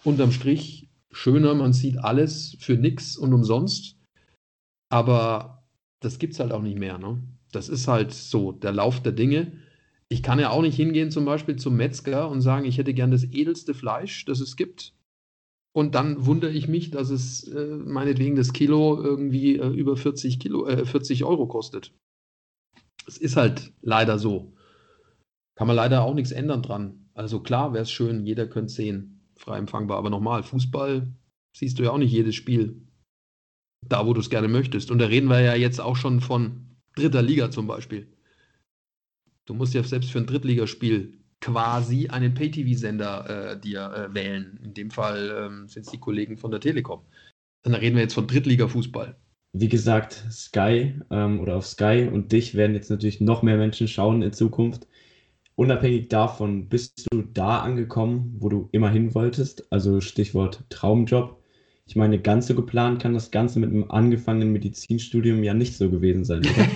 unterm 0.04 0.32
Strich 0.32 0.90
schöner, 1.12 1.54
man 1.56 1.74
sieht 1.74 1.98
alles 1.98 2.58
für 2.60 2.76
nichts 2.76 3.18
und 3.18 3.34
umsonst. 3.34 3.98
Aber 4.92 5.64
das 6.02 6.20
gibt 6.20 6.34
es 6.34 6.40
halt 6.40 6.52
auch 6.52 6.62
nicht 6.62 6.78
mehr. 6.78 6.98
Ne? 6.98 7.22
Das 7.52 7.70
ist 7.70 7.88
halt 7.88 8.12
so 8.14 8.52
der 8.52 8.72
Lauf 8.72 9.02
der 9.02 9.12
Dinge. 9.12 9.54
Ich 10.10 10.24
kann 10.24 10.40
ja 10.40 10.50
auch 10.50 10.62
nicht 10.62 10.76
hingehen, 10.76 11.12
zum 11.12 11.26
Beispiel 11.26 11.56
zum 11.56 11.76
Metzger 11.78 12.30
und 12.30 12.42
sagen, 12.42 12.66
ich 12.66 12.78
hätte 12.78 12.94
gern 12.94 13.12
das 13.12 13.26
edelste 13.26 13.74
Fleisch, 13.74 14.26
das 14.26 14.40
es 14.40 14.56
gibt. 14.56 14.94
Und 15.72 15.96
dann 15.96 16.26
wundere 16.26 16.52
ich 16.52 16.68
mich, 16.68 16.90
dass 16.92 17.10
es 17.10 17.48
äh, 17.48 17.78
meinetwegen 17.78 18.36
das 18.36 18.54
Kilo 18.54 19.02
irgendwie 19.02 19.58
äh, 19.58 19.68
über 19.68 19.96
40, 19.96 20.40
Kilo, 20.40 20.68
äh, 20.68 20.86
40 20.86 21.24
Euro 21.24 21.48
kostet. 21.48 21.94
Es 23.08 23.18
ist 23.18 23.38
halt 23.38 23.72
leider 23.82 24.18
so. 24.18 24.54
Kann 25.56 25.68
man 25.68 25.76
leider 25.76 26.04
auch 26.04 26.14
nichts 26.14 26.32
ändern 26.32 26.64
dran. 26.64 27.10
Also 27.14 27.42
klar 27.42 27.74
wäre 27.74 27.84
es 27.84 27.92
schön, 27.92 28.26
jeder 28.26 28.48
könnte 28.48 28.74
sehen, 28.74 29.30
frei 29.36 29.58
empfangbar. 29.58 29.98
Aber 29.98 30.10
nochmal, 30.10 30.42
Fußball 30.44 31.14
siehst 31.56 31.78
du 31.78 31.84
ja 31.84 31.92
auch 31.92 31.98
nicht 31.98 32.12
jedes 32.12 32.36
Spiel 32.36 32.88
da, 33.88 34.06
wo 34.06 34.14
du 34.14 34.20
es 34.20 34.30
gerne 34.30 34.48
möchtest. 34.48 34.92
Und 34.92 35.00
da 35.00 35.06
reden 35.06 35.30
wir 35.30 35.42
ja 35.42 35.56
jetzt 35.56 35.80
auch 35.80 35.96
schon 35.96 36.22
von 36.22 36.78
dritter 36.96 37.22
Liga 37.22 37.52
zum 37.52 37.68
Beispiel. 37.68 38.08
Du 39.46 39.54
musst 39.54 39.74
ja 39.74 39.84
selbst 39.84 40.12
für 40.12 40.20
ein 40.20 40.28
Drittligaspiel 40.28 41.19
quasi 41.42 42.08
einen 42.08 42.34
Pay-TV-Sender 42.34 43.52
äh, 43.54 43.60
dir 43.60 43.92
äh, 43.94 44.14
wählen. 44.14 44.60
In 44.64 44.74
dem 44.74 44.92
Fall 44.92 45.32
ähm, 45.38 45.68
sind 45.68 45.86
es 45.86 45.92
die 45.92 46.00
Kollegen 46.00 46.38
von 46.38 46.52
der 46.52 46.60
Telekom. 46.60 47.02
Dann 47.64 47.74
reden 47.74 47.96
wir 47.96 48.04
jetzt 48.04 48.14
von 48.14 48.28
Drittliga-Fußball. 48.28 49.16
Wie 49.54 49.70
gesagt, 49.70 50.26
Sky 50.32 50.96
ähm, 51.10 51.40
oder 51.40 51.56
auf 51.56 51.66
Sky 51.66 52.08
und 52.12 52.32
dich 52.32 52.56
werden 52.56 52.76
jetzt 52.76 52.90
natürlich 52.90 53.20
noch 53.20 53.42
mehr 53.42 53.58
Menschen 53.58 53.88
schauen 53.88 54.22
in 54.22 54.34
Zukunft. 54.34 54.88
Unabhängig 55.56 56.08
davon, 56.08 56.70
bist 56.70 57.08
du 57.12 57.22
da 57.22 57.60
angekommen, 57.60 58.36
wo 58.40 58.50
du 58.50 58.70
immer 58.72 58.90
hin 58.90 59.14
wolltest? 59.16 59.72
Also 59.72 60.00
Stichwort 60.02 60.64
Traumjob. 60.70 61.38
Ich 61.86 61.96
meine, 61.96 62.20
ganz 62.20 62.48
so 62.48 62.56
geplant 62.56 63.02
kann 63.02 63.14
das 63.14 63.32
Ganze 63.32 63.60
mit 63.60 63.72
einem 63.72 63.90
angefangenen 63.90 64.54
Medizinstudium 64.54 65.44
ja 65.44 65.54
nicht 65.54 65.76
so 65.76 65.90
gewesen 65.90 66.24
sein, 66.24 66.42
oder? 66.42 66.68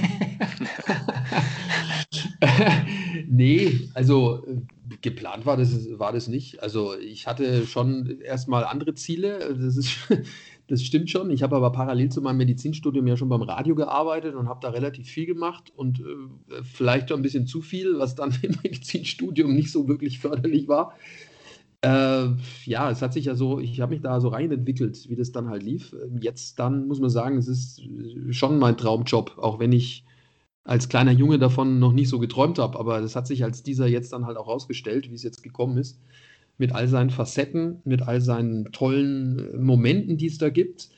nee, 3.33 3.89
also 3.93 4.45
äh, 4.45 4.61
geplant 5.01 5.45
war 5.45 5.57
das, 5.57 5.87
war 5.97 6.13
das 6.13 6.27
nicht. 6.27 6.61
Also 6.61 6.95
ich 6.97 7.27
hatte 7.27 7.65
schon 7.65 8.19
erstmal 8.21 8.63
andere 8.63 8.93
Ziele. 8.93 9.55
Das, 9.59 9.75
ist, 9.75 9.97
das 10.67 10.83
stimmt 10.83 11.09
schon. 11.09 11.31
Ich 11.31 11.41
habe 11.43 11.55
aber 11.55 11.71
parallel 11.71 12.09
zu 12.09 12.21
meinem 12.21 12.37
Medizinstudium 12.37 13.07
ja 13.07 13.17
schon 13.17 13.29
beim 13.29 13.41
Radio 13.41 13.75
gearbeitet 13.75 14.35
und 14.35 14.47
habe 14.47 14.59
da 14.61 14.69
relativ 14.69 15.07
viel 15.07 15.25
gemacht 15.25 15.73
und 15.75 15.99
äh, 15.99 16.63
vielleicht 16.63 17.09
schon 17.09 17.19
ein 17.19 17.23
bisschen 17.23 17.47
zu 17.47 17.61
viel, 17.61 17.97
was 17.97 18.15
dann 18.15 18.37
im 18.41 18.55
Medizinstudium 18.63 19.53
nicht 19.53 19.71
so 19.71 19.87
wirklich 19.87 20.19
förderlich 20.19 20.67
war. 20.67 20.93
Äh, 21.81 22.27
ja, 22.65 22.91
es 22.91 23.01
hat 23.01 23.13
sich 23.13 23.25
ja 23.25 23.35
so, 23.35 23.59
ich 23.59 23.81
habe 23.81 23.93
mich 23.93 24.01
da 24.01 24.21
so 24.21 24.29
reinentwickelt, 24.29 25.09
wie 25.09 25.15
das 25.15 25.31
dann 25.31 25.49
halt 25.49 25.63
lief. 25.63 25.93
Jetzt 26.21 26.59
dann 26.59 26.87
muss 26.87 26.99
man 26.99 27.09
sagen, 27.09 27.37
es 27.37 27.47
ist 27.47 27.81
schon 28.29 28.57
mein 28.59 28.77
Traumjob, 28.77 29.37
auch 29.37 29.59
wenn 29.59 29.73
ich 29.73 30.05
als 30.63 30.89
kleiner 30.89 31.11
Junge 31.11 31.39
davon 31.39 31.79
noch 31.79 31.93
nicht 31.93 32.09
so 32.09 32.19
geträumt 32.19 32.59
habe. 32.59 32.79
Aber 32.79 33.01
das 33.01 33.15
hat 33.15 33.27
sich 33.27 33.43
als 33.43 33.63
dieser 33.63 33.87
jetzt 33.87 34.13
dann 34.13 34.25
halt 34.25 34.37
auch 34.37 34.47
rausgestellt, 34.47 35.09
wie 35.09 35.15
es 35.15 35.23
jetzt 35.23 35.43
gekommen 35.43 35.77
ist. 35.77 35.99
Mit 36.57 36.71
all 36.71 36.87
seinen 36.87 37.09
Facetten, 37.09 37.81
mit 37.83 38.03
all 38.03 38.21
seinen 38.21 38.71
tollen 38.71 39.63
Momenten, 39.63 40.17
die 40.17 40.27
es 40.27 40.37
da 40.37 40.49
gibt. 40.49 40.89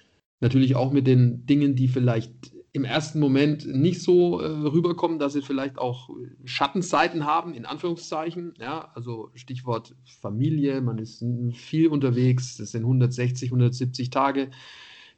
Natürlich 0.41 0.75
auch 0.75 0.91
mit 0.91 1.07
den 1.07 1.45
Dingen, 1.45 1.75
die 1.75 1.87
vielleicht 1.87 2.51
im 2.75 2.83
ersten 2.83 3.21
Moment 3.21 3.65
nicht 3.65 4.01
so 4.01 4.41
äh, 4.41 4.47
rüberkommen, 4.47 5.17
dass 5.17 5.31
sie 5.31 5.41
vielleicht 5.41 5.77
auch 5.77 6.09
Schattenseiten 6.43 7.25
haben, 7.25 7.53
in 7.53 7.65
Anführungszeichen. 7.65 8.53
Ja, 8.59 8.91
also 8.93 9.29
Stichwort 9.33 9.95
Familie, 10.19 10.81
man 10.81 10.97
ist 10.97 11.23
viel 11.53 11.87
unterwegs, 11.87 12.57
das 12.57 12.71
sind 12.71 12.81
160, 12.81 13.47
170 13.47 14.09
Tage, 14.09 14.49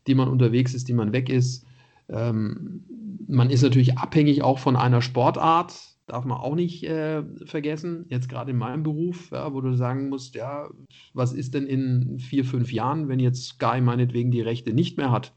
die 0.05 0.13
man 0.13 0.29
unterwegs 0.29 0.75
ist, 0.75 0.87
die 0.87 0.93
man 0.93 1.13
weg 1.13 1.29
ist. 1.29 1.65
Ähm, 2.09 2.85
man 3.27 3.49
ist 3.49 3.61
natürlich 3.61 3.97
abhängig 3.97 4.41
auch 4.41 4.59
von 4.59 4.75
einer 4.75 5.01
Sportart, 5.01 5.75
darf 6.05 6.23
man 6.23 6.37
auch 6.37 6.55
nicht 6.55 6.83
äh, 6.83 7.23
vergessen. 7.45 8.05
Jetzt 8.09 8.29
gerade 8.29 8.51
in 8.51 8.57
meinem 8.57 8.83
Beruf, 8.83 9.31
ja, 9.31 9.53
wo 9.53 9.61
du 9.61 9.73
sagen 9.73 10.09
musst, 10.09 10.35
ja, 10.35 10.69
was 11.13 11.33
ist 11.33 11.53
denn 11.53 11.65
in 11.65 12.19
vier, 12.19 12.45
fünf 12.45 12.71
Jahren, 12.71 13.09
wenn 13.09 13.19
jetzt 13.19 13.45
Sky 13.45 13.81
meinetwegen 13.81 14.31
die 14.31 14.41
Rechte 14.41 14.73
nicht 14.73 14.97
mehr 14.97 15.11
hat? 15.11 15.33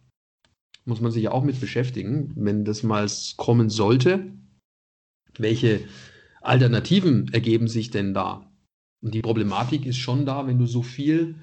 muss 0.85 1.01
man 1.01 1.13
sich 1.13 1.29
auch 1.29 1.45
mit 1.45 1.61
beschäftigen, 1.61 2.33
wenn 2.37 2.65
das 2.65 2.83
mal 2.83 3.09
kommen 3.37 3.71
sollte. 3.71 4.33
Welche 5.39 5.81
Alternativen 6.41 7.33
ergeben 7.33 7.69
sich 7.69 7.91
denn 7.91 8.15
da? 8.15 8.51
Und 9.03 9.15
die 9.15 9.23
Problematik 9.23 9.87
ist 9.87 9.99
schon 9.99 10.27
da, 10.27 10.47
wenn 10.47 10.59
du 10.59 10.67
so 10.67 10.83
viel 10.83 11.37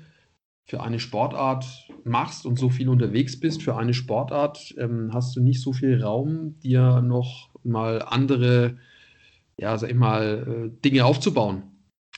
für 0.67 0.81
eine 0.81 0.99
Sportart 0.99 1.65
machst 2.03 2.45
und 2.45 2.59
so 2.59 2.69
viel 2.69 2.89
unterwegs 2.89 3.39
bist 3.39 3.63
für 3.63 3.77
eine 3.77 3.93
Sportart, 3.93 4.75
ähm, 4.77 5.11
hast 5.13 5.35
du 5.35 5.41
nicht 5.41 5.61
so 5.61 5.71
viel 5.73 6.01
Raum, 6.03 6.59
dir 6.59 7.01
noch 7.01 7.49
mal 7.63 8.01
andere, 8.01 8.77
ja, 9.57 9.77
sag 9.77 9.89
ich 9.89 9.95
mal, 9.95 10.71
äh, 10.73 10.81
Dinge 10.83 11.05
aufzubauen. 11.05 11.63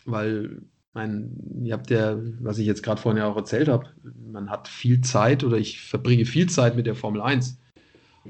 Weil 0.05 0.63
mein, 0.93 1.61
ihr 1.63 1.73
habt 1.73 1.91
ja, 1.91 2.17
was 2.39 2.57
ich 2.57 2.65
jetzt 2.65 2.81
gerade 2.81 2.99
vorhin 2.99 3.19
ja 3.19 3.27
auch 3.27 3.35
erzählt 3.35 3.67
habe, 3.67 3.87
man 4.31 4.49
hat 4.49 4.67
viel 4.67 5.01
Zeit 5.01 5.43
oder 5.43 5.57
ich 5.57 5.81
verbringe 5.81 6.25
viel 6.25 6.49
Zeit 6.49 6.75
mit 6.75 6.87
der 6.87 6.95
Formel 6.95 7.21
1. 7.21 7.59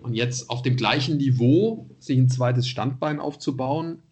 Und 0.02 0.14
jetzt 0.14 0.50
auf 0.50 0.62
dem 0.62 0.76
gleichen 0.76 1.18
Niveau 1.18 1.90
sich 2.00 2.18
ein 2.18 2.30
zweites 2.30 2.68
Standbein 2.68 3.20
aufzubauen, 3.20 4.04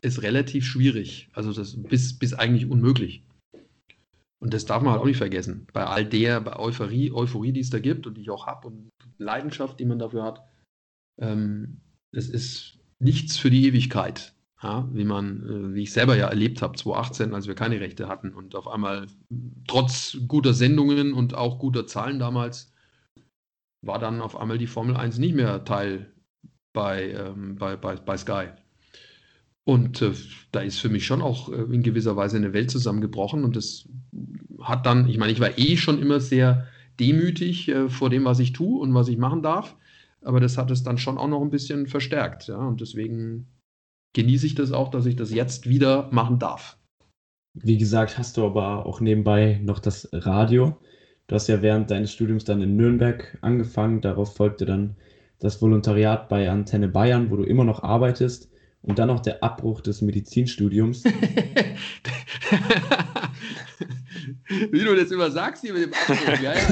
ist 0.00 0.22
relativ 0.22 0.64
schwierig. 0.64 1.28
Also 1.32 1.52
das 1.52 1.80
bis, 1.80 2.18
bis 2.18 2.34
eigentlich 2.34 2.68
unmöglich. 2.68 3.22
Und 4.40 4.54
das 4.54 4.66
darf 4.66 4.82
man 4.82 4.92
halt 4.92 5.02
auch 5.02 5.06
nicht 5.06 5.16
vergessen. 5.16 5.66
Bei 5.72 5.84
all 5.86 6.04
der 6.04 6.40
bei 6.40 6.56
Euphorie, 6.58 7.12
Euphorie, 7.12 7.52
die 7.52 7.60
es 7.60 7.70
da 7.70 7.80
gibt 7.80 8.06
und 8.06 8.14
die 8.14 8.22
ich 8.22 8.30
auch 8.30 8.46
habe 8.46 8.68
und 8.68 8.90
Leidenschaft, 9.18 9.80
die 9.80 9.84
man 9.84 9.98
dafür 9.98 10.22
hat, 10.22 10.44
ähm, 11.20 11.80
es 12.12 12.28
ist 12.28 12.78
nichts 13.00 13.36
für 13.36 13.50
die 13.50 13.66
Ewigkeit. 13.66 14.34
Ja, 14.60 14.88
wie 14.92 15.04
man, 15.04 15.44
äh, 15.44 15.74
wie 15.74 15.82
ich 15.82 15.92
selber 15.92 16.16
ja 16.16 16.26
erlebt 16.26 16.62
habe, 16.62 16.76
2018, 16.76 17.32
als 17.32 17.46
wir 17.46 17.54
keine 17.54 17.78
Rechte 17.80 18.08
hatten 18.08 18.34
und 18.34 18.56
auf 18.56 18.66
einmal 18.66 19.06
trotz 19.68 20.18
guter 20.26 20.52
Sendungen 20.52 21.12
und 21.12 21.34
auch 21.34 21.60
guter 21.60 21.86
Zahlen 21.86 22.18
damals 22.18 22.72
war 23.86 24.00
dann 24.00 24.20
auf 24.20 24.36
einmal 24.36 24.58
die 24.58 24.66
Formel 24.66 24.96
1 24.96 25.18
nicht 25.18 25.34
mehr 25.34 25.64
Teil 25.64 26.12
bei, 26.72 27.12
ähm, 27.12 27.56
bei, 27.56 27.76
bei, 27.76 27.94
bei 27.96 28.16
Sky. 28.16 28.48
Und 29.68 30.00
äh, 30.00 30.12
da 30.50 30.60
ist 30.60 30.78
für 30.78 30.88
mich 30.88 31.04
schon 31.04 31.20
auch 31.20 31.52
äh, 31.52 31.56
in 31.56 31.82
gewisser 31.82 32.16
Weise 32.16 32.38
eine 32.38 32.54
Welt 32.54 32.70
zusammengebrochen 32.70 33.44
und 33.44 33.54
das 33.54 33.86
hat 34.62 34.86
dann, 34.86 35.10
ich 35.10 35.18
meine, 35.18 35.30
ich 35.30 35.40
war 35.40 35.58
eh 35.58 35.76
schon 35.76 36.00
immer 36.00 36.20
sehr 36.20 36.66
demütig 36.98 37.68
äh, 37.68 37.90
vor 37.90 38.08
dem, 38.08 38.24
was 38.24 38.38
ich 38.38 38.54
tue 38.54 38.80
und 38.80 38.94
was 38.94 39.08
ich 39.08 39.18
machen 39.18 39.42
darf, 39.42 39.76
aber 40.22 40.40
das 40.40 40.56
hat 40.56 40.70
es 40.70 40.84
dann 40.84 40.96
schon 40.96 41.18
auch 41.18 41.28
noch 41.28 41.42
ein 41.42 41.50
bisschen 41.50 41.86
verstärkt, 41.86 42.48
ja, 42.48 42.56
und 42.56 42.80
deswegen 42.80 43.46
genieße 44.14 44.46
ich 44.46 44.54
das 44.54 44.72
auch, 44.72 44.88
dass 44.88 45.04
ich 45.04 45.16
das 45.16 45.34
jetzt 45.34 45.68
wieder 45.68 46.08
machen 46.12 46.38
darf. 46.38 46.78
Wie 47.52 47.76
gesagt, 47.76 48.16
hast 48.16 48.38
du 48.38 48.46
aber 48.46 48.86
auch 48.86 49.02
nebenbei 49.02 49.60
noch 49.62 49.80
das 49.80 50.08
Radio. 50.14 50.78
Du 51.26 51.34
hast 51.34 51.46
ja 51.46 51.60
während 51.60 51.90
deines 51.90 52.10
Studiums 52.10 52.44
dann 52.44 52.62
in 52.62 52.76
Nürnberg 52.76 53.36
angefangen. 53.42 54.00
Darauf 54.00 54.34
folgte 54.34 54.64
dann 54.64 54.96
das 55.40 55.60
Volontariat 55.60 56.30
bei 56.30 56.48
Antenne 56.48 56.88
Bayern, 56.88 57.30
wo 57.30 57.36
du 57.36 57.42
immer 57.42 57.64
noch 57.64 57.82
arbeitest. 57.82 58.50
Und 58.82 58.98
dann 58.98 59.08
noch 59.08 59.20
der 59.20 59.42
Abbruch 59.42 59.80
des 59.80 60.02
Medizinstudiums. 60.02 61.04
Wie 64.48 64.84
du 64.84 64.94
das 64.94 65.10
immer 65.10 65.30
sagst 65.30 65.62
hier 65.62 65.74
mit 65.74 65.82
dem 65.84 65.92
Abbruch. 65.92 66.42
Ja, 66.42 66.52
ja, 66.54 66.62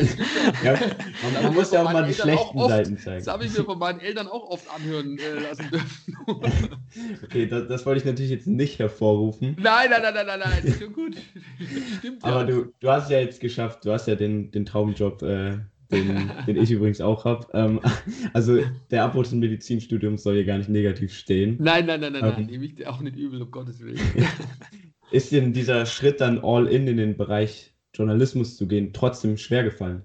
ja, 0.63 0.79
man, 1.23 1.43
man 1.43 1.55
muss 1.55 1.71
ja 1.73 1.83
auch 1.83 1.93
mal 1.93 2.07
die 2.07 2.15
schlechten 2.15 2.59
oft, 2.59 2.71
Seiten 2.71 2.99
zeigen. 2.99 3.25
Das 3.25 3.33
habe 3.33 3.45
ich 3.45 3.57
mir 3.57 3.65
von 3.65 3.79
meinen 3.79 4.01
Eltern 4.01 4.29
auch 4.29 4.49
oft 4.51 4.67
anhören 4.75 5.19
äh, 5.19 5.41
lassen 5.41 5.71
dürfen. 5.71 6.17
okay, 7.25 7.47
das, 7.47 7.69
das, 7.69 7.87
wollte 7.87 8.01
ich 8.01 8.05
natürlich 8.05 8.31
jetzt 8.31 8.47
nicht 8.47 8.79
hervorrufen. 8.79 9.57
Nein, 9.61 9.91
nein, 9.91 10.03
nein, 10.03 10.15
nein, 10.15 10.27
nein, 10.27 10.41
nein, 10.41 10.65
ist 10.65 10.81
schon 10.81 10.93
gut. 10.93 11.17
Stimmt 11.99 12.23
ja. 12.23 12.29
Aber 12.29 12.45
du, 12.45 12.73
du 12.81 12.91
hast 12.91 13.05
es 13.05 13.11
ja 13.11 13.21
jetzt 13.21 13.41
geschafft, 13.41 13.85
du 13.85 13.93
hast 13.93 14.07
ja 14.07 14.15
den, 14.15 14.51
den 14.51 14.65
Traumjob, 14.65 15.23
äh, 15.23 15.59
den, 15.91 16.31
den 16.47 16.57
ich 16.57 16.71
übrigens 16.71 17.01
auch 17.01 17.25
habe. 17.25 17.47
Ähm, 17.53 17.81
also 18.33 18.61
der 18.91 19.05
Abbruch 19.05 19.25
des 19.25 19.33
Medizinstudiums 19.33 20.23
soll 20.23 20.35
hier 20.35 20.45
gar 20.45 20.59
nicht 20.59 20.69
negativ 20.69 21.13
stehen. 21.15 21.57
Nein, 21.61 21.87
nein, 21.87 22.01
nein, 22.01 22.13
nein, 22.13 22.25
ähm, 22.25 22.33
nein, 22.37 22.47
nehme 22.47 22.65
ich 22.65 22.75
dir 22.75 22.91
auch 22.91 23.01
nicht 23.01 23.17
übel, 23.17 23.43
um 23.43 23.51
Gottes 23.51 23.81
Willen. 23.81 24.01
Ist 25.11 25.31
dir 25.31 25.41
dieser 25.49 25.87
Schritt 25.87 26.21
dann 26.21 26.41
all 26.43 26.67
in 26.67 26.87
in 26.89 26.97
den 26.97 27.17
Bereich 27.17 27.73
Journalismus 27.95 28.57
zu 28.57 28.67
gehen 28.67 28.93
trotzdem 28.93 29.37
schwer 29.37 29.63
gefallen? 29.63 30.03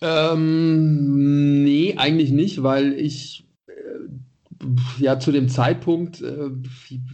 Ähm, 0.00 1.62
nee, 1.62 1.94
eigentlich 1.96 2.30
nicht, 2.30 2.62
weil 2.62 2.94
ich 2.94 3.44
äh, 3.66 5.02
ja 5.02 5.18
zu 5.18 5.30
dem 5.30 5.48
Zeitpunkt 5.48 6.22
äh, 6.22 6.50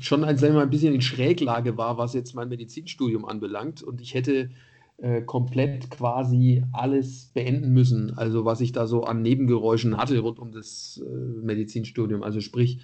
schon 0.00 0.22
ein, 0.22 0.36
sagen 0.36 0.52
wir 0.52 0.58
mal, 0.58 0.64
ein 0.64 0.70
bisschen 0.70 0.94
in 0.94 1.00
Schräglage 1.00 1.76
war, 1.76 1.98
was 1.98 2.14
jetzt 2.14 2.34
mein 2.34 2.48
Medizinstudium 2.48 3.24
anbelangt. 3.24 3.82
Und 3.82 4.00
ich 4.00 4.14
hätte 4.14 4.50
äh, 4.98 5.22
komplett 5.22 5.90
quasi 5.90 6.62
alles 6.72 7.30
beenden 7.34 7.72
müssen, 7.72 8.16
also 8.16 8.44
was 8.44 8.60
ich 8.60 8.72
da 8.72 8.86
so 8.86 9.04
an 9.04 9.22
Nebengeräuschen 9.22 9.96
hatte 9.96 10.18
rund 10.20 10.38
um 10.38 10.52
das 10.52 11.02
äh, 11.04 11.40
Medizinstudium. 11.42 12.22
Also 12.22 12.40
sprich, 12.40 12.80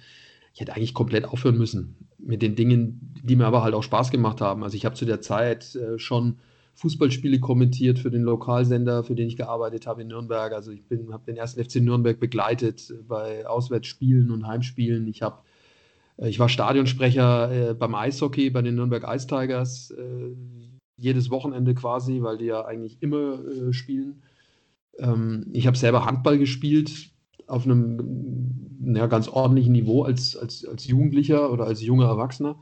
ich 0.53 0.61
hätte 0.61 0.75
eigentlich 0.75 0.93
komplett 0.93 1.25
aufhören 1.25 1.57
müssen 1.57 1.95
mit 2.19 2.41
den 2.41 2.55
Dingen, 2.55 3.15
die 3.23 3.35
mir 3.35 3.45
aber 3.45 3.63
halt 3.63 3.73
auch 3.73 3.83
Spaß 3.83 4.11
gemacht 4.11 4.41
haben. 4.41 4.63
Also 4.63 4.77
ich 4.77 4.85
habe 4.85 4.95
zu 4.95 5.05
der 5.05 5.21
Zeit 5.21 5.75
äh, 5.75 5.97
schon 5.97 6.37
Fußballspiele 6.75 7.39
kommentiert 7.39 7.99
für 7.99 8.11
den 8.11 8.23
Lokalsender, 8.23 9.03
für 9.03 9.15
den 9.15 9.27
ich 9.27 9.37
gearbeitet 9.37 9.87
habe 9.87 10.01
in 10.01 10.07
Nürnberg. 10.07 10.53
Also 10.53 10.71
ich 10.71 10.83
habe 11.11 11.23
den 11.25 11.37
ersten 11.37 11.63
FC 11.63 11.77
Nürnberg 11.77 12.19
begleitet 12.19 12.93
bei 13.07 13.45
Auswärtsspielen 13.47 14.31
und 14.31 14.47
Heimspielen. 14.47 15.07
Ich 15.07 15.21
habe 15.21 15.39
äh, 16.17 16.29
ich 16.29 16.39
war 16.39 16.49
Stadionsprecher 16.49 17.69
äh, 17.71 17.73
beim 17.73 17.95
Eishockey 17.95 18.49
bei 18.49 18.61
den 18.61 18.75
Nürnberg 18.75 19.03
Ice 19.07 19.27
Tigers. 19.27 19.91
Äh, 19.91 20.35
jedes 21.03 21.29
Wochenende 21.29 21.75
quasi, 21.75 22.21
weil 22.21 22.37
die 22.37 22.45
ja 22.45 22.65
eigentlich 22.65 23.01
immer 23.01 23.45
äh, 23.45 23.73
spielen. 23.73 24.23
Ähm, 24.97 25.47
ich 25.51 25.67
habe 25.67 25.77
selber 25.77 26.05
Handball 26.05 26.37
gespielt 26.37 27.11
auf 27.47 27.65
einem 27.65 28.73
ja, 28.95 29.07
ganz 29.07 29.27
ordentlichen 29.27 29.73
Niveau 29.73 30.03
als, 30.03 30.35
als, 30.35 30.65
als 30.65 30.87
Jugendlicher 30.87 31.51
oder 31.51 31.65
als 31.65 31.81
junger 31.81 32.07
Erwachsener. 32.07 32.57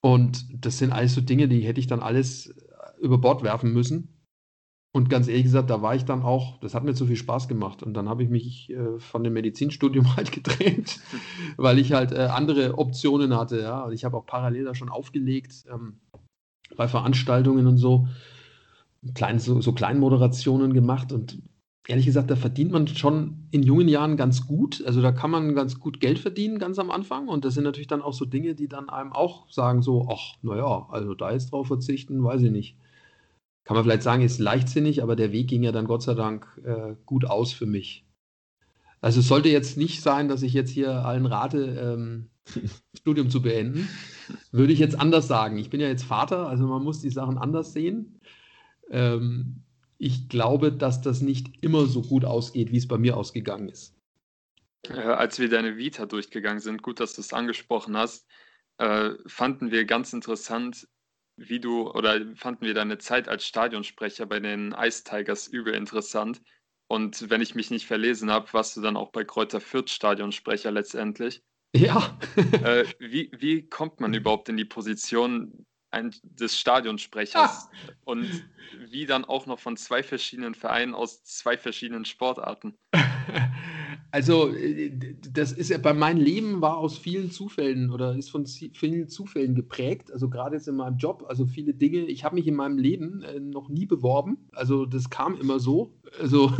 Und 0.00 0.46
das 0.64 0.78
sind 0.78 0.92
alles 0.92 1.14
so 1.14 1.20
Dinge, 1.20 1.48
die 1.48 1.60
hätte 1.60 1.80
ich 1.80 1.86
dann 1.86 2.00
alles 2.00 2.54
über 3.00 3.18
Bord 3.18 3.42
werfen 3.42 3.72
müssen. 3.72 4.08
Und 4.94 5.08
ganz 5.08 5.26
ehrlich 5.26 5.44
gesagt, 5.44 5.70
da 5.70 5.80
war 5.80 5.94
ich 5.94 6.04
dann 6.04 6.22
auch, 6.22 6.58
das 6.60 6.74
hat 6.74 6.84
mir 6.84 6.92
zu 6.94 7.06
viel 7.06 7.16
Spaß 7.16 7.48
gemacht. 7.48 7.82
Und 7.82 7.94
dann 7.94 8.10
habe 8.10 8.22
ich 8.22 8.28
mich 8.28 8.70
äh, 8.70 8.98
von 8.98 9.24
dem 9.24 9.32
Medizinstudium 9.32 10.16
halt 10.16 10.32
getrennt, 10.32 11.00
weil 11.56 11.78
ich 11.78 11.92
halt 11.92 12.12
äh, 12.12 12.26
andere 12.26 12.76
Optionen 12.76 13.34
hatte. 13.34 13.60
Ja. 13.60 13.84
Und 13.84 13.92
ich 13.92 14.04
habe 14.04 14.16
auch 14.16 14.26
parallel 14.26 14.64
da 14.64 14.74
schon 14.74 14.90
aufgelegt 14.90 15.64
ähm, 15.72 16.00
bei 16.76 16.88
Veranstaltungen 16.88 17.66
und 17.66 17.78
so, 17.78 18.08
klein, 19.14 19.38
so, 19.38 19.60
so 19.60 19.72
Kleinmoderationen 19.72 20.72
gemacht. 20.72 21.12
Und 21.12 21.42
ehrlich 21.86 22.06
gesagt, 22.06 22.30
da 22.30 22.36
verdient 22.36 22.72
man 22.72 22.86
schon 22.88 23.48
in 23.50 23.62
jungen 23.62 23.88
Jahren 23.88 24.16
ganz 24.16 24.46
gut. 24.46 24.82
Also 24.86 25.02
da 25.02 25.12
kann 25.12 25.30
man 25.30 25.54
ganz 25.54 25.80
gut 25.80 26.00
Geld 26.00 26.18
verdienen, 26.18 26.58
ganz 26.58 26.78
am 26.78 26.90
Anfang. 26.90 27.28
Und 27.28 27.44
das 27.44 27.54
sind 27.54 27.64
natürlich 27.64 27.88
dann 27.88 28.02
auch 28.02 28.14
so 28.14 28.24
Dinge, 28.24 28.54
die 28.54 28.68
dann 28.68 28.88
einem 28.88 29.12
auch 29.12 29.50
sagen, 29.50 29.82
so, 29.82 30.08
ach, 30.10 30.36
naja, 30.42 30.86
also 30.90 31.14
da 31.14 31.32
jetzt 31.32 31.52
drauf 31.52 31.66
verzichten, 31.66 32.22
weiß 32.22 32.42
ich 32.42 32.50
nicht 32.50 32.76
kann 33.64 33.76
man 33.76 33.84
vielleicht 33.84 34.02
sagen, 34.02 34.22
ist 34.22 34.38
leichtsinnig, 34.38 35.02
aber 35.02 35.16
der 35.16 35.32
Weg 35.32 35.48
ging 35.48 35.62
ja 35.62 35.72
dann 35.72 35.86
Gott 35.86 36.02
sei 36.02 36.14
Dank 36.14 36.46
äh, 36.64 36.94
gut 37.06 37.24
aus 37.24 37.52
für 37.52 37.66
mich. 37.66 38.04
Also 39.00 39.20
es 39.20 39.28
sollte 39.28 39.48
jetzt 39.48 39.76
nicht 39.76 40.02
sein, 40.02 40.28
dass 40.28 40.42
ich 40.42 40.52
jetzt 40.52 40.70
hier 40.70 41.04
allen 41.04 41.26
rate, 41.26 41.64
ähm, 41.80 42.28
Studium 42.96 43.30
zu 43.30 43.42
beenden. 43.42 43.88
Würde 44.50 44.72
ich 44.72 44.78
jetzt 44.78 44.98
anders 44.98 45.28
sagen. 45.28 45.58
Ich 45.58 45.70
bin 45.70 45.80
ja 45.80 45.88
jetzt 45.88 46.04
Vater, 46.04 46.48
also 46.48 46.66
man 46.66 46.82
muss 46.82 47.00
die 47.00 47.10
Sachen 47.10 47.38
anders 47.38 47.72
sehen. 47.72 48.20
Ähm, 48.90 49.62
ich 49.98 50.28
glaube, 50.28 50.72
dass 50.72 51.00
das 51.00 51.20
nicht 51.20 51.62
immer 51.62 51.86
so 51.86 52.02
gut 52.02 52.24
ausgeht, 52.24 52.72
wie 52.72 52.78
es 52.78 52.88
bei 52.88 52.98
mir 52.98 53.16
ausgegangen 53.16 53.68
ist. 53.68 53.94
Äh, 54.88 54.94
als 54.94 55.38
wir 55.38 55.48
deine 55.48 55.76
Vita 55.76 56.06
durchgegangen 56.06 56.60
sind, 56.60 56.82
gut, 56.82 57.00
dass 57.00 57.14
du 57.14 57.20
es 57.20 57.32
angesprochen 57.32 57.96
hast, 57.96 58.26
äh, 58.78 59.10
fanden 59.26 59.70
wir 59.70 59.84
ganz 59.84 60.12
interessant, 60.12 60.88
wie 61.36 61.60
du 61.60 61.90
oder 61.90 62.20
fanden 62.34 62.66
wir 62.66 62.74
deine 62.74 62.98
Zeit 62.98 63.28
als 63.28 63.46
Stadionsprecher 63.46 64.26
bei 64.26 64.40
den 64.40 64.74
Ice 64.78 65.04
Tigers 65.04 65.46
übel 65.46 65.74
interessant. 65.74 66.42
Und 66.88 67.30
wenn 67.30 67.40
ich 67.40 67.54
mich 67.54 67.70
nicht 67.70 67.86
verlesen 67.86 68.30
habe, 68.30 68.52
warst 68.52 68.76
du 68.76 68.80
dann 68.80 68.96
auch 68.96 69.12
bei 69.12 69.24
Kräuter 69.24 69.60
Fürth 69.60 69.88
Stadionsprecher 69.88 70.70
letztendlich. 70.70 71.42
Ja. 71.74 72.18
äh, 72.36 72.84
wie, 72.98 73.30
wie 73.36 73.68
kommt 73.68 74.00
man 74.00 74.12
überhaupt 74.14 74.48
in 74.48 74.56
die 74.56 74.64
Position 74.64 75.66
ein, 75.90 76.14
des 76.22 76.58
Stadionsprechers 76.58 77.68
ah. 77.68 77.92
und 78.04 78.44
wie 78.90 79.06
dann 79.06 79.24
auch 79.24 79.46
noch 79.46 79.58
von 79.58 79.76
zwei 79.76 80.02
verschiedenen 80.02 80.54
Vereinen 80.54 80.94
aus 80.94 81.22
zwei 81.24 81.56
verschiedenen 81.56 82.04
Sportarten? 82.04 82.74
Also, 84.14 84.54
äh, 84.54 84.92
das 85.32 85.52
ist 85.52 85.70
ja 85.70 85.78
bei 85.78 85.94
meinem 85.94 86.20
Leben 86.20 86.60
war 86.60 86.76
aus 86.76 86.98
vielen 86.98 87.30
Zufällen 87.30 87.90
oder 87.90 88.14
ist 88.14 88.30
von 88.30 88.46
vielen 88.46 89.08
Zufällen 89.08 89.54
geprägt. 89.54 90.12
Also 90.12 90.28
gerade 90.28 90.56
jetzt 90.56 90.68
in 90.68 90.76
meinem 90.76 90.98
Job, 90.98 91.24
also 91.28 91.46
viele 91.46 91.72
Dinge. 91.72 92.04
Ich 92.04 92.22
habe 92.22 92.34
mich 92.34 92.46
in 92.46 92.54
meinem 92.54 92.76
Leben 92.76 93.22
äh, 93.22 93.40
noch 93.40 93.70
nie 93.70 93.86
beworben. 93.86 94.48
Also 94.52 94.84
das 94.84 95.08
kam 95.08 95.40
immer 95.40 95.58
so. 95.60 95.94
Also 96.20 96.52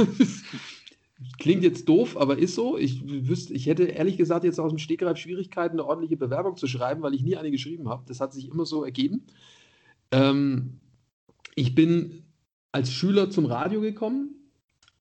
klingt 1.38 1.62
jetzt 1.62 1.88
doof, 1.88 2.16
aber 2.16 2.38
ist 2.38 2.54
so. 2.54 2.76
Ich 2.78 3.02
wüsste, 3.06 3.54
ich 3.54 3.66
hätte 3.66 3.84
ehrlich 3.84 4.16
gesagt 4.16 4.44
jetzt 4.44 4.58
aus 4.58 4.70
dem 4.70 4.78
Stegreif 4.78 5.18
Schwierigkeiten, 5.18 5.78
eine 5.78 5.86
ordentliche 5.86 6.16
Bewerbung 6.16 6.56
zu 6.56 6.66
schreiben, 6.66 7.02
weil 7.02 7.14
ich 7.14 7.22
nie 7.22 7.36
eine 7.36 7.50
geschrieben 7.50 7.88
habe. 7.88 8.04
Das 8.06 8.20
hat 8.20 8.32
sich 8.32 8.48
immer 8.48 8.66
so 8.66 8.84
ergeben. 8.84 9.26
Ähm, 10.10 10.80
ich 11.54 11.74
bin 11.74 12.24
als 12.72 12.92
Schüler 12.92 13.30
zum 13.30 13.46
Radio 13.46 13.80
gekommen 13.80 14.36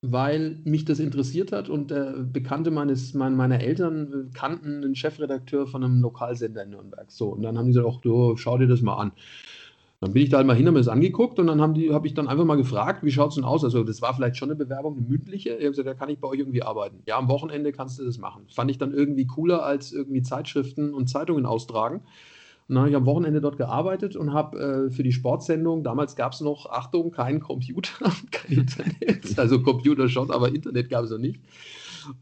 weil 0.02 0.60
mich 0.64 0.86
das 0.86 1.00
interessiert 1.00 1.52
hat 1.52 1.70
und 1.70 1.92
äh, 1.92 2.14
Bekannte 2.24 2.72
meines, 2.72 3.14
mein, 3.14 3.36
meiner 3.36 3.60
Eltern 3.60 4.32
kannten 4.34 4.84
einen 4.84 4.96
Chefredakteur 4.96 5.68
von 5.68 5.84
einem 5.84 6.02
Lokalsender 6.02 6.64
in 6.64 6.72
Nürnberg. 6.72 7.12
So, 7.12 7.30
und 7.30 7.44
dann 7.44 7.58
haben 7.58 7.68
die 7.68 7.74
gesagt, 7.74 7.88
ach, 7.88 8.02
du, 8.02 8.36
schau 8.36 8.58
dir 8.58 8.68
das 8.68 8.82
mal 8.82 8.96
an. 8.96 9.12
Dann 10.02 10.14
bin 10.14 10.24
ich 10.24 10.30
da 10.30 10.38
halt 10.38 10.48
mal 10.48 10.56
hin, 10.56 10.66
habe 10.66 10.74
mir 10.74 10.80
das 10.80 10.88
angeguckt 10.88 11.38
und 11.38 11.46
dann 11.46 11.62
habe 11.62 11.80
hab 11.94 12.06
ich 12.06 12.16
dann 12.16 12.28
einfach 12.28 12.44
mal 12.44 12.56
gefragt, 12.56 13.04
wie 13.04 13.12
schaut 13.12 13.30
es 13.30 13.36
denn 13.36 13.44
aus? 13.44 13.64
Also 13.64 13.84
das 13.84 14.02
war 14.02 14.16
vielleicht 14.16 14.36
schon 14.36 14.50
eine 14.50 14.56
Bewerbung, 14.56 14.98
eine 14.98 15.08
mündliche. 15.08 15.50
Ich 15.50 15.58
habe 15.58 15.70
gesagt, 15.70 15.88
da 15.88 15.94
kann 15.94 16.10
ich 16.10 16.20
bei 16.20 16.28
euch 16.28 16.40
irgendwie 16.40 16.64
arbeiten. 16.64 17.04
Ja, 17.06 17.20
am 17.20 17.30
Wochenende 17.30 17.72
kannst 17.72 18.00
du 18.00 18.04
das 18.04 18.18
machen. 18.18 18.48
Fand 18.50 18.72
ich 18.72 18.80
dann 18.80 18.94
irgendwie 18.94 19.28
cooler 19.28 19.64
als 19.64 19.92
irgendwie 19.92 20.24
Zeitschriften 20.24 20.96
und 20.96 21.08
Zeitungen 21.08 21.46
austragen. 21.46 22.02
Und 22.68 22.76
dann 22.76 22.80
habe 22.80 22.90
ich 22.90 22.96
am 22.96 23.06
Wochenende 23.06 23.42
dort 23.42 23.58
gearbeitet 23.58 24.16
und 24.16 24.34
habe 24.34 24.88
äh, 24.88 24.90
für 24.90 25.04
die 25.04 25.12
Sportsendung, 25.12 25.84
damals 25.84 26.16
gab 26.16 26.34
es 26.34 26.42
noch, 26.42 26.66
Achtung, 26.66 27.12
kein 27.12 27.40
Computer, 27.40 28.12
kein 28.32 28.58
Internet, 28.58 29.38
also 29.38 29.62
Computer 29.62 30.10
schon, 30.10 30.32
aber 30.32 30.50
Internet 30.50 30.90
gab 30.90 31.04
es 31.04 31.12
noch 31.12 31.20
nicht. 31.20 31.40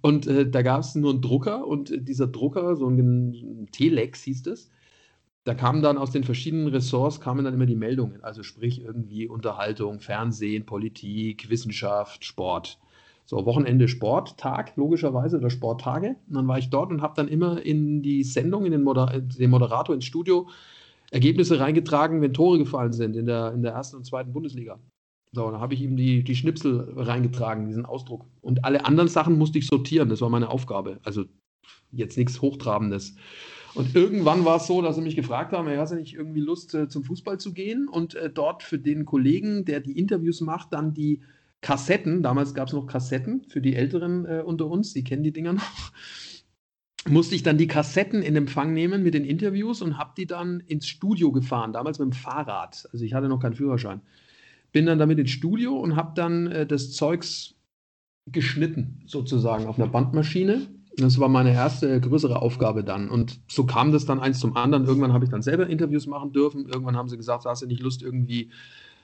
Und 0.02 0.28
äh, 0.28 0.50
da 0.50 0.64
gab 0.64 0.82
es 0.82 0.96
nur 0.96 1.12
einen 1.12 1.22
Drucker 1.22 1.66
und 1.66 1.94
dieser 2.10 2.28
Drucker, 2.28 2.76
so 2.76 2.90
ein 2.90 3.70
Telex 3.72 4.24
hieß 4.24 4.48
es, 4.48 4.70
da 5.50 5.56
kamen 5.56 5.82
dann 5.82 5.98
aus 5.98 6.12
den 6.12 6.24
verschiedenen 6.24 6.68
Ressorts 6.68 7.20
kamen 7.20 7.44
dann 7.44 7.56
immer 7.56 7.66
die 7.66 7.76
Meldungen, 7.76 8.24
also 8.24 8.44
sprich 8.44 8.84
irgendwie 8.84 9.28
Unterhaltung, 9.28 10.00
Fernsehen, 10.00 10.68
Politik, 10.68 11.50
Wissenschaft, 11.50 12.24
Sport. 12.24 12.78
So, 13.26 13.48
Wochenende 13.48 13.88
Sporttag, 13.88 14.78
logischerweise, 14.78 15.38
oder 15.38 15.50
Sporttage. 15.50 16.18
Und 16.28 16.36
dann 16.36 16.48
war 16.48 16.60
ich 16.60 16.70
dort 16.70 16.92
und 16.92 17.02
habe 17.02 17.16
dann 17.16 17.28
immer 17.28 17.66
in 17.66 18.04
die 18.04 18.24
Sendung, 18.24 18.64
in 18.64 18.72
den, 18.74 18.84
Moder 18.84 19.22
den 19.22 19.50
Moderator 19.50 19.96
ins 19.96 20.06
Studio, 20.06 20.48
Ergebnisse 21.10 21.60
reingetragen, 21.60 22.22
wenn 22.22 22.32
Tore 22.32 22.60
gefallen 22.60 22.94
sind 22.94 23.16
in 23.16 23.26
der, 23.26 23.52
in 23.52 23.64
der 23.64 23.72
ersten 23.72 23.98
und 23.98 24.06
zweiten 24.06 24.32
Bundesliga. 24.32 24.78
So, 25.32 25.50
dann 25.50 25.60
habe 25.60 25.74
ich 25.74 25.82
ihm 25.82 25.98
die, 25.98 26.24
die 26.24 26.36
Schnipsel 26.36 26.94
reingetragen, 26.96 27.66
diesen 27.66 27.88
Ausdruck. 27.88 28.28
Und 28.42 28.66
alle 28.66 28.86
anderen 28.86 29.10
Sachen 29.10 29.36
musste 29.40 29.58
ich 29.58 29.66
sortieren, 29.66 30.10
das 30.10 30.22
war 30.22 30.30
meine 30.30 30.50
Aufgabe. 30.50 31.00
Also 31.04 31.26
jetzt 31.92 32.20
nichts 32.20 32.40
Hochtrabendes. 32.40 33.16
Und 33.76 33.96
irgendwann 33.96 34.46
war 34.46 34.58
es 34.58 34.68
so, 34.68 34.82
dass 34.82 34.96
sie 34.96 35.02
mich 35.02 35.16
gefragt 35.16 35.54
haben, 35.54 35.70
hast 35.70 35.92
du 35.92 35.96
nicht 35.96 36.16
irgendwie 36.16 36.42
Lust, 36.42 36.74
äh, 36.74 36.88
zum 36.88 37.04
Fußball 37.04 37.40
zu 37.40 37.54
gehen 37.54 37.88
und 37.88 38.16
äh, 38.16 38.30
dort 38.30 38.64
für 38.64 38.80
den 38.80 39.06
Kollegen, 39.06 39.66
der 39.66 39.80
die 39.80 39.98
Interviews 39.98 40.42
macht, 40.42 40.74
dann 40.74 40.94
die 40.94 41.22
Kassetten, 41.62 42.24
damals 42.24 42.54
gab 42.54 42.68
es 42.68 42.74
noch 42.74 42.88
Kassetten 42.88 43.44
für 43.50 43.62
die 43.62 43.76
Älteren 43.76 44.26
äh, 44.26 44.42
unter 44.46 44.68
uns, 44.68 44.94
die 44.94 45.04
kennen 45.04 45.24
die 45.24 45.34
Dinger 45.34 45.54
noch, 45.54 45.92
musste 47.08 47.36
ich 47.36 47.44
dann 47.44 47.58
die 47.58 47.68
Kassetten 47.68 48.22
in 48.22 48.36
Empfang 48.36 48.74
nehmen 48.74 49.04
mit 49.04 49.14
den 49.14 49.26
Interviews 49.26 49.82
und 49.82 49.98
habe 49.98 50.14
die 50.18 50.26
dann 50.26 50.62
ins 50.62 50.88
Studio 50.88 51.32
gefahren, 51.32 51.74
damals 51.74 52.00
mit 52.00 52.08
dem 52.08 52.14
Fahrrad. 52.14 52.88
Also 52.92 53.04
ich 53.06 53.14
hatte 53.14 53.28
noch 53.28 53.40
keinen 53.40 53.56
Führerschein. 53.56 54.02
Bin 54.72 54.86
dann 54.86 55.00
damit 55.00 55.20
ins 55.20 55.32
Studio 55.32 55.78
und 55.78 55.96
habe 55.96 56.12
dann 56.16 56.48
äh, 56.48 56.66
das 56.66 56.92
Zeugs 56.92 57.56
geschnitten, 58.32 59.02
sozusagen, 59.06 59.66
auf 59.66 59.78
einer 59.80 59.88
Bandmaschine. 59.88 60.68
Das 61.04 61.20
war 61.20 61.30
meine 61.30 61.54
erste 61.54 62.00
größere 62.00 62.42
Aufgabe 62.42 62.84
dann. 62.84 63.10
Und 63.10 63.40
so 63.48 63.66
kam 63.66 63.92
das 63.92 64.06
dann 64.06 64.20
eins 64.20 64.40
zum 64.40 64.56
anderen. 64.56 64.86
Irgendwann 64.86 65.14
habe 65.14 65.26
ich 65.26 65.32
dann 65.32 65.42
selber 65.42 65.68
Interviews 65.68 66.08
machen 66.08 66.32
dürfen. 66.32 66.68
Irgendwann 66.68 66.98
haben 66.98 67.10
sie 67.10 67.18
gesagt, 67.18 67.46
hast 67.46 67.62
du 67.62 67.68
nicht 67.68 67.82
Lust, 67.82 68.02
irgendwie 68.02 68.52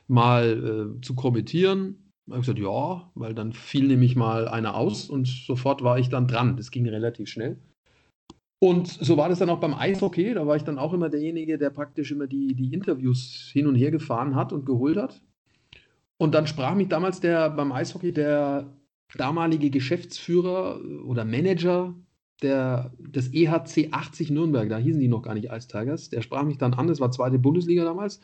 mal 0.07 0.97
äh, 0.97 1.01
zu 1.01 1.15
kommentieren? 1.15 1.97
habe 2.29 2.39
ich 2.39 2.47
gesagt, 2.47 2.59
ja, 2.59 3.11
weil 3.13 3.35
dann 3.35 3.53
fiel 3.53 3.87
nämlich 3.87 4.15
mal 4.15 4.47
einer 4.47 4.75
aus 4.75 5.09
und 5.09 5.27
sofort 5.27 5.83
war 5.83 5.99
ich 5.99 6.09
dann 6.09 6.27
dran. 6.27 6.57
Das 6.57 6.71
ging 6.71 6.87
relativ 6.87 7.29
schnell. 7.29 7.59
Und 8.59 8.87
so 8.87 9.15
war 9.17 9.29
das 9.29 9.39
dann 9.39 9.49
auch 9.49 9.59
beim 9.59 9.75
Eishockey. 9.75 10.33
Da 10.33 10.47
war 10.47 10.55
ich 10.55 10.63
dann 10.63 10.79
auch 10.79 10.93
immer 10.93 11.09
derjenige, 11.09 11.57
der 11.57 11.69
praktisch 11.69 12.11
immer 12.11 12.25
die, 12.25 12.55
die 12.55 12.73
Interviews 12.73 13.49
hin 13.53 13.67
und 13.67 13.75
her 13.75 13.91
gefahren 13.91 14.35
hat 14.35 14.53
und 14.53 14.65
geholt 14.65 14.97
hat. 14.97 15.21
Und 16.17 16.33
dann 16.33 16.47
sprach 16.47 16.73
mich 16.73 16.87
damals 16.87 17.19
der 17.19 17.49
beim 17.49 17.71
Eishockey 17.71 18.11
der 18.11 18.73
damalige 19.15 19.69
Geschäftsführer 19.69 20.81
oder 21.05 21.25
Manager 21.25 21.95
der, 22.41 22.91
des 22.99 23.33
EHC 23.33 23.89
80 23.91 24.29
Nürnberg, 24.31 24.69
da 24.69 24.77
hießen 24.77 24.99
die 24.99 25.07
noch 25.07 25.21
gar 25.21 25.35
nicht 25.35 25.49
Ice 25.51 25.67
Tigers, 25.67 26.09
der 26.09 26.21
sprach 26.21 26.43
mich 26.43 26.57
dann 26.57 26.73
an, 26.73 26.87
das 26.87 26.99
war 26.99 27.11
zweite 27.11 27.39
Bundesliga 27.39 27.83
damals, 27.83 28.19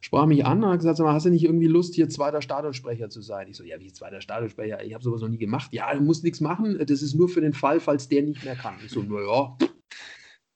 sprach 0.00 0.26
mich 0.26 0.44
an 0.44 0.62
und 0.62 0.70
hat 0.70 0.78
gesagt, 0.80 1.00
hast 1.00 1.26
du 1.26 1.30
nicht 1.30 1.44
irgendwie 1.44 1.66
Lust, 1.66 1.94
hier 1.94 2.08
zweiter 2.08 2.42
Stadionsprecher 2.42 3.08
zu 3.08 3.22
sein? 3.22 3.48
Ich 3.48 3.56
so, 3.56 3.64
ja, 3.64 3.80
wie 3.80 3.92
zweiter 3.92 4.20
Stadionsprecher? 4.20 4.84
Ich 4.84 4.94
habe 4.94 5.02
sowas 5.02 5.22
noch 5.22 5.28
nie 5.28 5.38
gemacht. 5.38 5.72
Ja, 5.72 5.94
du 5.94 6.02
musst 6.02 6.24
nichts 6.24 6.40
machen, 6.40 6.78
das 6.78 7.02
ist 7.02 7.14
nur 7.14 7.28
für 7.28 7.40
den 7.40 7.54
Fall, 7.54 7.80
falls 7.80 8.08
der 8.08 8.22
nicht 8.22 8.44
mehr 8.44 8.56
kann. 8.56 8.74
Ich 8.84 8.90
so, 8.90 9.02
naja, 9.02 9.56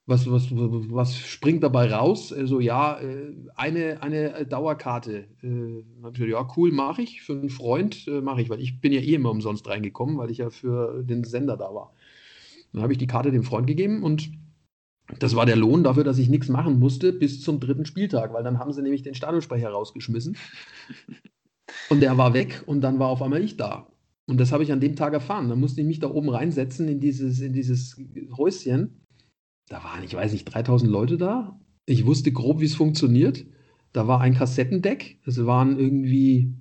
was, 0.07 0.29
was, 0.31 0.49
was 0.51 1.17
springt 1.17 1.63
dabei 1.63 1.93
raus? 1.93 2.33
Also 2.33 2.61
ja, 2.61 3.01
äh, 3.01 3.35
eine, 3.55 4.03
eine 4.03 4.47
Dauerkarte. 4.47 5.27
Äh, 5.43 6.27
ja, 6.27 6.49
cool, 6.57 6.73
mache 6.73 7.03
ich. 7.03 7.23
Für 7.23 7.35
einen 7.35 7.51
Freund 7.51 8.07
äh, 8.09 8.21
mache 8.21 8.43
ich, 8.43 8.51
weil 8.51 8.61
ich 8.61 8.81
bin 8.81 8.93
ja 8.93 9.01
eh 9.01 9.15
immer 9.15 9.31
umsonst 9.31 9.67
reingekommen, 9.69 10.19
weil 10.19 10.31
ich 10.31 10.39
ja 10.39 10.51
für 10.51 11.03
den 11.05 11.25
Sender 11.25 11.57
da 11.57 11.73
war. 11.73 11.95
Dann 12.73 12.83
habe 12.83 12.93
ich 12.93 12.99
die 12.99 13.07
Karte 13.07 13.31
dem 13.31 13.45
Freund 13.45 13.67
gegeben 13.67 14.03
und 14.03 14.33
das 15.19 15.37
war 15.37 15.47
der 15.47 15.57
Lohn 15.57 15.85
dafür, 15.85 16.05
dass 16.05 16.19
ich 16.19 16.29
nichts 16.29 16.49
machen 16.49 16.79
musste 16.79 17.13
bis 17.13 17.41
zum 17.43 17.61
dritten 17.61 17.85
Spieltag, 17.85 18.33
weil 18.33 18.45
dann 18.45 18.59
haben 18.59 18.73
sie 18.73 18.83
nämlich 18.83 19.03
den 19.03 19.15
Stadionsprecher 19.15 19.69
rausgeschmissen. 19.69 20.37
Und 21.91 22.01
der 22.01 22.17
war 22.17 22.35
weg 22.35 22.63
und 22.67 22.81
dann 22.81 22.99
war 22.99 23.09
auf 23.09 23.23
einmal 23.23 23.43
ich 23.43 23.57
da. 23.57 23.89
Und 24.27 24.39
das 24.39 24.53
habe 24.53 24.63
ich 24.63 24.73
an 24.73 24.81
dem 24.81 24.97
Tag 24.97 25.13
erfahren. 25.13 25.49
Dann 25.49 25.61
musste 25.61 25.81
ich 25.81 25.87
mich 25.87 25.99
da 25.99 26.09
oben 26.09 26.31
reinsetzen 26.31 26.89
in 26.89 27.01
dieses, 27.01 27.41
in 27.41 27.53
dieses 27.53 27.97
Häuschen. 28.37 29.02
Da 29.73 29.83
waren, 29.83 30.05
ich 30.05 30.15
weiß 30.15 30.33
nicht, 30.33 30.45
3000 30.45 30.91
Leute 30.91 31.17
da. 31.17 31.59
Ich 31.87 32.05
wusste 32.05 32.31
grob, 32.31 32.61
wie 32.61 32.67
es 32.67 32.75
funktioniert. 32.75 33.47
Da 33.95 34.07
war 34.07 34.21
ein 34.21 34.35
Kassettendeck. 34.35 35.19
Es 35.25 35.47
waren 35.47 35.79
irgendwie, 35.79 36.53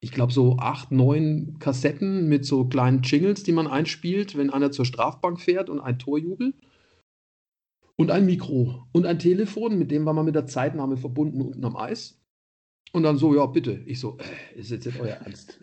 ich 0.00 0.10
glaube, 0.10 0.32
so 0.32 0.56
acht, 0.56 0.90
neun 0.90 1.60
Kassetten 1.60 2.28
mit 2.28 2.44
so 2.44 2.64
kleinen 2.64 3.02
Jingles, 3.02 3.44
die 3.44 3.52
man 3.52 3.68
einspielt, 3.68 4.36
wenn 4.36 4.50
einer 4.50 4.72
zur 4.72 4.84
Strafbank 4.84 5.40
fährt 5.40 5.70
und 5.70 5.78
ein 5.78 6.00
Torjubel. 6.00 6.54
Und 7.94 8.10
ein 8.10 8.26
Mikro 8.26 8.88
und 8.90 9.06
ein 9.06 9.20
Telefon, 9.20 9.78
mit 9.78 9.92
dem 9.92 10.04
war 10.04 10.12
man 10.12 10.24
mit 10.24 10.34
der 10.34 10.46
Zeitnahme 10.46 10.96
verbunden 10.96 11.42
unten 11.42 11.64
am 11.64 11.76
Eis. 11.76 12.20
Und 12.92 13.04
dann 13.04 13.16
so, 13.16 13.32
ja, 13.32 13.46
bitte. 13.46 13.80
Ich 13.86 14.00
so, 14.00 14.18
äh, 14.18 14.58
ist 14.58 14.72
jetzt 14.72 14.86
nicht 14.86 14.98
euer 14.98 15.14
Ernst. 15.14 15.60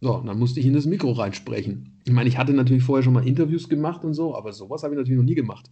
So, 0.00 0.16
und 0.16 0.26
dann 0.26 0.40
musste 0.40 0.58
ich 0.58 0.66
in 0.66 0.72
das 0.72 0.86
Mikro 0.86 1.12
reinsprechen. 1.12 2.00
Ich 2.04 2.12
meine, 2.12 2.28
ich 2.28 2.36
hatte 2.36 2.52
natürlich 2.52 2.82
vorher 2.82 3.04
schon 3.04 3.12
mal 3.12 3.28
Interviews 3.28 3.68
gemacht 3.68 4.02
und 4.02 4.14
so, 4.14 4.34
aber 4.34 4.52
sowas 4.52 4.82
habe 4.82 4.94
ich 4.94 4.98
natürlich 4.98 5.18
noch 5.18 5.26
nie 5.26 5.36
gemacht. 5.36 5.70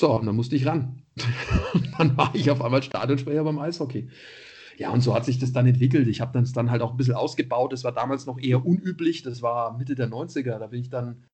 So, 0.00 0.18
und 0.18 0.24
dann 0.24 0.34
musste 0.34 0.56
ich 0.56 0.64
ran. 0.66 1.02
dann 1.98 2.16
war 2.16 2.34
ich 2.34 2.50
auf 2.50 2.62
einmal 2.62 2.82
Stadionsprecher 2.82 3.44
beim 3.44 3.58
Eishockey. 3.58 4.08
Ja, 4.78 4.92
und 4.92 5.02
so 5.02 5.14
hat 5.14 5.26
sich 5.26 5.38
das 5.38 5.52
dann 5.52 5.66
entwickelt. 5.66 6.08
Ich 6.08 6.22
habe 6.22 6.40
das 6.40 6.54
dann 6.54 6.70
halt 6.70 6.80
auch 6.80 6.92
ein 6.92 6.96
bisschen 6.96 7.16
ausgebaut. 7.16 7.74
Das 7.74 7.84
war 7.84 7.92
damals 7.92 8.24
noch 8.24 8.38
eher 8.38 8.64
unüblich. 8.64 9.22
Das 9.22 9.42
war 9.42 9.76
Mitte 9.76 9.94
der 9.94 10.08
90er. 10.08 10.58
Da 10.58 10.68
bin 10.68 10.80
ich 10.80 10.88
dann 10.88 11.26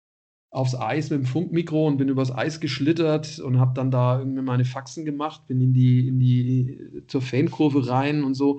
aufs 0.51 0.75
Eis 0.75 1.11
mit 1.11 1.21
dem 1.21 1.27
Funkmikro 1.27 1.87
und 1.87 1.97
bin 1.97 2.09
übers 2.09 2.35
Eis 2.35 2.59
geschlittert 2.59 3.39
und 3.39 3.61
habe 3.61 3.73
dann 3.75 3.93
da 3.93 4.19
irgendwie 4.19 4.43
meine 4.43 4.65
Faxen 4.65 5.05
gemacht, 5.05 5.47
bin 5.47 5.61
in 5.61 5.73
die, 5.73 6.09
in 6.09 6.19
die 6.19 7.05
zur 7.07 7.23
Fankurve 7.23 7.89
rein 7.89 8.25
und 8.25 8.35
so. 8.35 8.59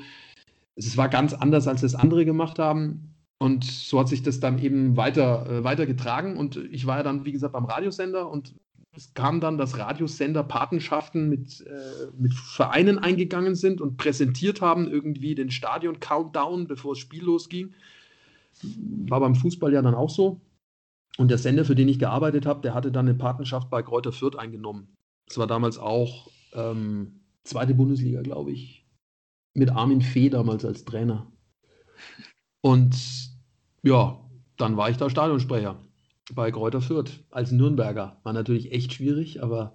Es 0.75 0.95
war 0.95 1.09
ganz 1.09 1.33
anders, 1.33 1.67
als 1.67 1.81
das 1.81 1.95
andere 1.95 2.23
gemacht 2.23 2.59
haben. 2.59 3.13
Und 3.39 3.65
so 3.65 3.99
hat 3.99 4.07
sich 4.07 4.23
das 4.23 4.39
dann 4.39 4.57
eben 4.57 4.95
weiter, 4.95 5.49
äh, 5.49 5.63
weiter 5.65 5.85
getragen. 5.85 6.37
Und 6.37 6.55
ich 6.71 6.85
war 6.85 6.95
ja 6.95 7.03
dann, 7.03 7.25
wie 7.25 7.33
gesagt, 7.33 7.51
beim 7.51 7.65
Radiosender 7.65 8.29
und 8.29 8.55
es 8.97 9.13
kam 9.13 9.39
dann, 9.39 9.59
dass 9.59 9.77
Radiosender 9.77 10.43
Patenschaften 10.43 11.29
mit, 11.29 11.61
äh, 11.61 12.07
mit 12.17 12.33
Vereinen 12.33 12.97
eingegangen 12.97 13.53
sind 13.53 13.79
und 13.79 13.97
präsentiert 13.97 14.59
haben, 14.59 14.89
irgendwie 14.89 15.35
den 15.35 15.51
Stadion-Countdown, 15.51 16.67
bevor 16.67 16.93
das 16.93 16.99
Spiel 16.99 17.23
losging. 17.23 17.75
War 19.07 19.19
beim 19.19 19.35
Fußball 19.35 19.71
ja 19.71 19.83
dann 19.83 19.93
auch 19.93 20.09
so. 20.09 20.41
Und 21.17 21.29
der 21.29 21.37
Sender, 21.37 21.63
für 21.63 21.75
den 21.75 21.87
ich 21.87 21.99
gearbeitet 21.99 22.47
habe, 22.47 22.61
der 22.61 22.73
hatte 22.73 22.91
dann 22.91 23.07
eine 23.07 23.17
Patenschaft 23.17 23.69
bei 23.69 23.83
Kräuter 23.83 24.11
Fürth 24.11 24.35
eingenommen. 24.35 24.93
Das 25.27 25.37
war 25.37 25.47
damals 25.47 25.77
auch 25.77 26.29
ähm, 26.53 27.21
zweite 27.43 27.75
Bundesliga, 27.75 28.21
glaube 28.23 28.51
ich, 28.51 28.83
mit 29.53 29.69
Armin 29.69 30.01
Fee 30.01 30.29
damals 30.29 30.65
als 30.65 30.85
Trainer. 30.85 31.31
Und 32.61 32.95
ja, 33.83 34.19
dann 34.57 34.75
war 34.75 34.89
ich 34.89 34.97
da 34.97 35.09
Stadionsprecher 35.09 35.79
bei 36.33 36.51
Kräuter 36.51 36.81
Fürth 36.81 37.23
als 37.31 37.51
Nürnberger. 37.51 38.17
War 38.23 38.33
natürlich 38.33 38.71
echt 38.71 38.93
schwierig, 38.93 39.41
aber 39.41 39.73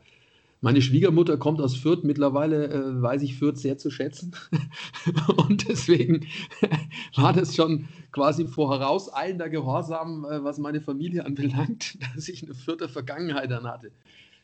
meine 0.60 0.80
Schwiegermutter 0.80 1.38
kommt 1.38 1.60
aus 1.60 1.76
Fürth. 1.76 2.04
Mittlerweile 2.04 2.68
äh, 2.68 3.02
weiß 3.02 3.22
ich 3.22 3.36
Fürth 3.36 3.58
sehr 3.58 3.78
zu 3.78 3.90
schätzen. 3.90 4.32
und 5.48 5.68
deswegen 5.68 6.26
war 7.16 7.32
das 7.32 7.56
schon 7.56 7.88
quasi 8.12 8.46
vorauseilender 8.46 9.48
Gehorsam, 9.48 10.24
äh, 10.24 10.44
was 10.44 10.58
meine 10.58 10.80
Familie 10.80 11.26
anbelangt, 11.26 11.98
dass 12.14 12.28
ich 12.28 12.44
eine 12.44 12.54
Fürther 12.54 12.88
Vergangenheit 12.88 13.50
dann 13.50 13.66
hatte. 13.66 13.90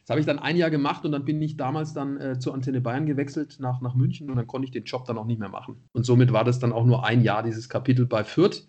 Das 0.03 0.11
habe 0.11 0.21
ich 0.21 0.27
dann 0.27 0.39
ein 0.39 0.57
Jahr 0.57 0.71
gemacht 0.71 1.05
und 1.05 1.13
dann 1.13 1.25
bin 1.25 1.41
ich 1.41 1.57
damals 1.57 1.93
dann 1.93 2.19
äh, 2.19 2.39
zur 2.39 2.55
Antenne 2.55 2.81
Bayern 2.81 3.07
gewechselt 3.07 3.59
nach, 3.61 3.81
nach 3.81 3.95
München 3.95 4.31
und 4.31 4.37
dann 4.37 4.47
konnte 4.47 4.65
ich 4.65 4.73
den 4.73 4.85
Job 4.85 5.05
dann 5.05 5.19
auch 5.19 5.27
nicht 5.27 5.39
mehr 5.39 5.51
machen. 5.51 5.77
Und 5.93 6.05
somit 6.05 6.33
war 6.33 6.45
das 6.45 6.59
dann 6.59 6.73
auch 6.73 6.85
nur 6.85 7.05
ein 7.05 7.23
Jahr, 7.23 7.43
dieses 7.43 7.69
Kapitel 7.69 8.07
bei 8.07 8.25
Fürth. 8.25 8.67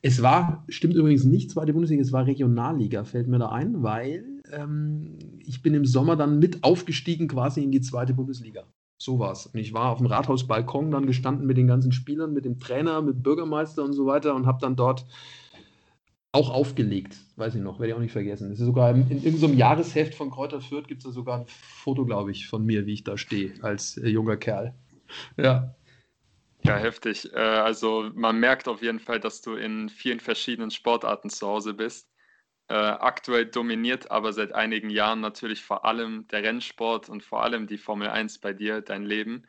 Es 0.00 0.22
war, 0.22 0.64
stimmt 0.68 0.94
übrigens 0.94 1.24
nicht 1.24 1.50
zweite 1.50 1.72
Bundesliga, 1.72 2.02
es 2.02 2.12
war 2.12 2.26
Regionalliga, 2.26 3.04
fällt 3.04 3.28
mir 3.28 3.38
da 3.38 3.48
ein, 3.48 3.82
weil 3.82 4.24
ähm, 4.52 5.18
ich 5.44 5.62
bin 5.62 5.74
im 5.74 5.84
Sommer 5.84 6.16
dann 6.16 6.38
mit 6.38 6.62
aufgestiegen 6.62 7.28
quasi 7.28 7.62
in 7.62 7.72
die 7.72 7.80
zweite 7.80 8.14
Bundesliga. 8.14 8.64
So 9.00 9.18
war 9.18 9.32
es. 9.32 9.46
Und 9.46 9.58
ich 9.58 9.72
war 9.72 9.90
auf 9.90 9.98
dem 9.98 10.06
Rathausbalkon 10.06 10.90
dann 10.90 11.06
gestanden 11.06 11.46
mit 11.46 11.56
den 11.56 11.66
ganzen 11.66 11.92
Spielern, 11.92 12.32
mit 12.32 12.44
dem 12.44 12.58
Trainer, 12.58 13.00
mit 13.02 13.22
Bürgermeister 13.22 13.84
und 13.84 13.92
so 13.92 14.06
weiter 14.06 14.34
und 14.34 14.46
habe 14.46 14.58
dann 14.60 14.76
dort 14.76 15.04
auch 16.32 16.50
aufgelegt. 16.50 17.16
Weiß 17.36 17.54
ich 17.54 17.62
noch, 17.62 17.78
werde 17.78 17.90
ich 17.90 17.94
auch 17.94 18.00
nicht 18.00 18.12
vergessen. 18.12 18.50
Das 18.50 18.60
ist 18.60 18.66
sogar 18.66 18.90
in, 18.90 19.08
in 19.10 19.22
irgendeinem 19.22 19.56
Jahresheft 19.56 20.14
von 20.14 20.30
Kräuter 20.30 20.60
Fürth 20.60 20.88
gibt 20.88 21.02
es 21.02 21.06
da 21.06 21.12
sogar 21.12 21.40
ein 21.40 21.46
Foto, 21.46 22.04
glaube 22.04 22.32
ich, 22.32 22.48
von 22.48 22.64
mir, 22.64 22.86
wie 22.86 22.92
ich 22.92 23.04
da 23.04 23.16
stehe, 23.16 23.52
als 23.62 23.96
äh, 23.96 24.08
junger 24.08 24.36
Kerl. 24.36 24.74
Ja. 25.36 25.74
Ja, 26.68 26.76
heftig. 26.76 27.32
Äh, 27.32 27.38
also 27.38 28.10
man 28.14 28.38
merkt 28.38 28.68
auf 28.68 28.82
jeden 28.82 29.00
Fall, 29.00 29.20
dass 29.20 29.40
du 29.40 29.54
in 29.54 29.88
vielen 29.88 30.20
verschiedenen 30.20 30.70
Sportarten 30.70 31.30
zu 31.30 31.46
Hause 31.46 31.72
bist. 31.74 32.10
Äh, 32.68 32.74
aktuell 32.74 33.46
dominiert 33.46 34.10
aber 34.10 34.32
seit 34.34 34.52
einigen 34.54 34.90
Jahren 34.90 35.20
natürlich 35.20 35.62
vor 35.64 35.84
allem 35.86 36.26
der 36.28 36.42
Rennsport 36.42 37.08
und 37.08 37.22
vor 37.24 37.42
allem 37.44 37.66
die 37.66 37.78
Formel 37.78 38.08
1 38.10 38.38
bei 38.40 38.52
dir, 38.52 38.82
dein 38.82 39.04
Leben. 39.04 39.48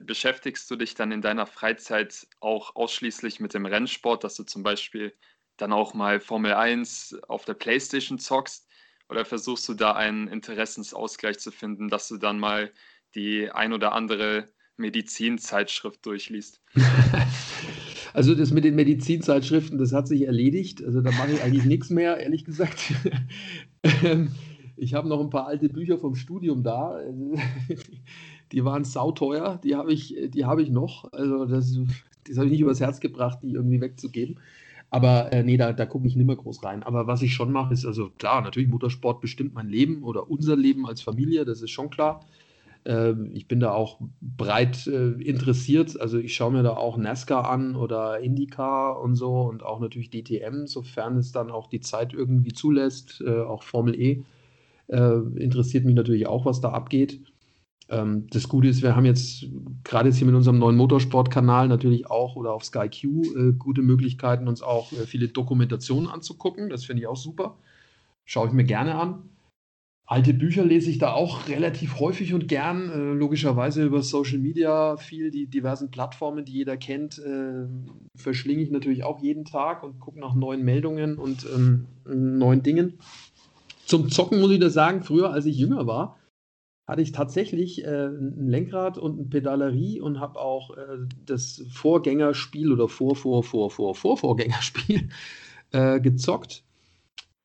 beschäftigst 0.00 0.70
du 0.70 0.76
dich 0.76 0.94
dann 0.94 1.12
in 1.12 1.22
deiner 1.22 1.46
Freizeit 1.46 2.26
auch 2.40 2.76
ausschließlich 2.76 3.40
mit 3.40 3.54
dem 3.54 3.66
Rennsport, 3.66 4.24
dass 4.24 4.36
du 4.36 4.44
zum 4.44 4.62
Beispiel 4.64 5.16
dann 5.58 5.72
auch 5.72 5.94
mal 5.94 6.20
Formel 6.20 6.54
1 6.54 7.16
auf 7.28 7.44
der 7.44 7.54
Playstation 7.54 8.18
zockst? 8.18 8.68
Oder 9.08 9.24
versuchst 9.24 9.68
du 9.68 9.74
da 9.74 9.92
einen 9.94 10.28
Interessensausgleich 10.28 11.38
zu 11.38 11.52
finden, 11.52 11.88
dass 11.88 12.08
du 12.08 12.18
dann 12.18 12.40
mal 12.40 12.72
die 13.14 13.50
ein 13.52 13.72
oder 13.72 13.92
andere 13.92 14.52
Medizinzeitschrift 14.76 16.04
durchliest? 16.04 16.60
Also 18.14 18.36
das 18.36 18.52
mit 18.52 18.62
den 18.62 18.76
Medizinzeitschriften, 18.76 19.76
das 19.76 19.92
hat 19.92 20.06
sich 20.06 20.22
erledigt. 20.22 20.84
Also 20.84 21.00
da 21.00 21.10
mache 21.10 21.32
ich 21.32 21.42
eigentlich 21.42 21.64
nichts 21.64 21.90
mehr, 21.90 22.16
ehrlich 22.18 22.44
gesagt. 22.44 22.94
Ähm, 24.02 24.30
ich 24.78 24.94
habe 24.94 25.08
noch 25.08 25.20
ein 25.20 25.28
paar 25.28 25.46
alte 25.46 25.68
Bücher 25.68 25.98
vom 25.98 26.14
Studium 26.14 26.62
da. 26.62 26.98
Die 28.52 28.64
waren 28.64 28.84
sauteuer, 28.84 29.60
die 29.62 29.76
habe 29.76 29.92
ich, 29.92 30.16
die 30.28 30.46
habe 30.46 30.62
ich 30.62 30.70
noch. 30.70 31.12
Also 31.12 31.44
das, 31.44 31.78
das 32.26 32.36
habe 32.36 32.46
ich 32.46 32.52
nicht 32.52 32.60
übers 32.62 32.80
Herz 32.80 33.00
gebracht, 33.00 33.40
die 33.42 33.52
irgendwie 33.52 33.82
wegzugeben. 33.82 34.40
Aber 34.90 35.32
äh, 35.32 35.42
nee, 35.42 35.56
da, 35.56 35.72
da 35.72 35.86
gucke 35.86 36.06
ich 36.06 36.16
nicht 36.16 36.26
mehr 36.26 36.36
groß 36.36 36.62
rein. 36.62 36.82
Aber 36.82 37.06
was 37.06 37.20
ich 37.20 37.34
schon 37.34 37.52
mache, 37.52 37.74
ist 37.74 37.84
also 37.84 38.10
klar, 38.16 38.42
natürlich 38.42 38.68
Motorsport 38.68 39.20
bestimmt 39.20 39.52
mein 39.52 39.68
Leben 39.68 40.02
oder 40.02 40.30
unser 40.30 40.56
Leben 40.56 40.86
als 40.86 41.02
Familie, 41.02 41.44
das 41.44 41.62
ist 41.62 41.70
schon 41.70 41.90
klar. 41.90 42.20
Ähm, 42.84 43.30
ich 43.32 43.48
bin 43.48 43.60
da 43.60 43.72
auch 43.72 44.00
breit 44.20 44.86
äh, 44.86 45.12
interessiert. 45.22 45.98
Also 46.00 46.18
ich 46.18 46.34
schaue 46.34 46.52
mir 46.52 46.62
da 46.62 46.76
auch 46.76 46.96
NASCAR 46.96 47.48
an 47.48 47.76
oder 47.76 48.20
IndyCar 48.20 49.00
und 49.00 49.16
so 49.16 49.42
und 49.42 49.62
auch 49.62 49.80
natürlich 49.80 50.10
DTM, 50.10 50.66
sofern 50.66 51.16
es 51.16 51.32
dann 51.32 51.50
auch 51.50 51.68
die 51.68 51.80
Zeit 51.80 52.12
irgendwie 52.12 52.52
zulässt. 52.52 53.22
Äh, 53.26 53.40
auch 53.40 53.62
Formel 53.62 53.98
E 53.98 54.24
äh, 54.88 55.18
interessiert 55.36 55.84
mich 55.84 55.94
natürlich 55.94 56.26
auch, 56.26 56.44
was 56.44 56.60
da 56.60 56.70
abgeht. 56.70 57.20
Ähm, 57.88 58.26
das 58.30 58.48
Gute 58.48 58.68
ist, 58.68 58.82
wir 58.82 58.96
haben 58.96 59.06
jetzt 59.06 59.46
gerade 59.82 60.08
jetzt 60.08 60.18
hier 60.18 60.26
mit 60.26 60.36
unserem 60.36 60.58
neuen 60.58 60.76
Motorsportkanal 60.76 61.68
natürlich 61.68 62.10
auch 62.10 62.36
oder 62.36 62.52
auf 62.52 62.64
Sky 62.64 62.88
Q 62.88 63.54
gute 63.58 63.82
Möglichkeiten, 63.82 64.48
uns 64.48 64.62
auch 64.62 64.92
viele 65.06 65.28
Dokumentationen 65.28 66.08
anzugucken. 66.08 66.68
Das 66.68 66.84
finde 66.84 67.02
ich 67.02 67.08
auch 67.08 67.16
super. 67.16 67.56
Schaue 68.26 68.48
ich 68.48 68.52
mir 68.54 68.64
gerne 68.64 68.94
an. 68.94 69.33
Alte 70.06 70.34
Bücher 70.34 70.64
lese 70.64 70.90
ich 70.90 70.98
da 70.98 71.12
auch 71.12 71.48
relativ 71.48 71.98
häufig 71.98 72.34
und 72.34 72.46
gern, 72.46 72.90
äh, 72.90 73.14
logischerweise 73.14 73.84
über 73.84 74.02
Social 74.02 74.38
Media, 74.38 74.98
viel 74.98 75.30
die 75.30 75.46
diversen 75.46 75.90
Plattformen, 75.90 76.44
die 76.44 76.52
jeder 76.52 76.76
kennt, 76.76 77.18
äh, 77.18 77.66
verschlinge 78.14 78.62
ich 78.62 78.70
natürlich 78.70 79.02
auch 79.02 79.22
jeden 79.22 79.46
Tag 79.46 79.82
und 79.82 80.00
gucke 80.00 80.20
nach 80.20 80.34
neuen 80.34 80.62
Meldungen 80.62 81.16
und 81.16 81.46
ähm, 81.54 81.86
neuen 82.04 82.62
Dingen. 82.62 82.98
Zum 83.86 84.10
Zocken 84.10 84.40
muss 84.40 84.50
ich 84.50 84.60
das 84.60 84.74
sagen, 84.74 85.02
früher, 85.02 85.30
als 85.30 85.46
ich 85.46 85.56
jünger 85.56 85.86
war, 85.86 86.18
hatte 86.86 87.00
ich 87.00 87.12
tatsächlich 87.12 87.82
äh, 87.84 88.08
ein 88.08 88.46
Lenkrad 88.46 88.98
und 88.98 89.18
eine 89.18 89.28
Pedalerie 89.28 90.02
und 90.02 90.20
habe 90.20 90.38
auch 90.38 90.76
äh, 90.76 90.98
das 91.24 91.64
Vorgängerspiel 91.72 92.72
oder 92.72 92.88
Vor, 92.88 93.16
Vor, 93.16 93.42
Vor, 93.42 93.70
Vor, 93.70 93.94
Vor, 93.94 94.18
Vorgängerspiel 94.18 95.08
äh, 95.72 95.98
gezockt 96.00 96.62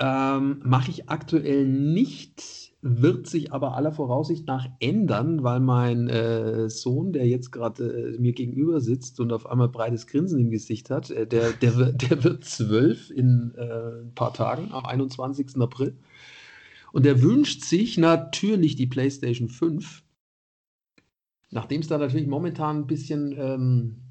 ähm, 0.01 0.61
Mache 0.63 0.91
ich 0.91 1.09
aktuell 1.09 1.67
nicht, 1.67 2.73
wird 2.81 3.27
sich 3.27 3.51
aber 3.51 3.75
aller 3.75 3.91
Voraussicht 3.91 4.47
nach 4.47 4.65
ändern, 4.79 5.43
weil 5.43 5.59
mein 5.59 6.07
äh, 6.07 6.69
Sohn, 6.69 7.11
der 7.11 7.27
jetzt 7.27 7.51
gerade 7.51 8.13
äh, 8.15 8.17
mir 8.17 8.31
gegenüber 8.31 8.79
sitzt 8.79 9.19
und 9.19 9.33
auf 9.33 9.45
einmal 9.45 9.67
breites 9.67 10.07
Grinsen 10.07 10.39
im 10.39 10.49
Gesicht 10.49 10.89
hat, 10.89 11.09
äh, 11.09 11.27
der, 11.27 11.51
der, 11.51 11.91
der 11.91 12.23
wird 12.23 12.45
zwölf 12.45 13.11
in 13.11 13.53
äh, 13.57 14.03
ein 14.03 14.15
paar 14.15 14.33
Tagen, 14.33 14.71
am 14.71 14.85
21. 14.85 15.57
April. 15.59 15.97
Und 16.93 17.05
der 17.05 17.21
wünscht 17.21 17.63
sich 17.63 17.97
natürlich 17.97 18.77
die 18.77 18.87
PlayStation 18.87 19.49
5. 19.49 20.03
Nachdem 21.51 21.81
es 21.81 21.87
da 21.87 21.97
natürlich 21.97 22.27
momentan 22.27 22.77
ein 22.77 22.87
bisschen 22.87 23.35
ähm, 23.37 24.08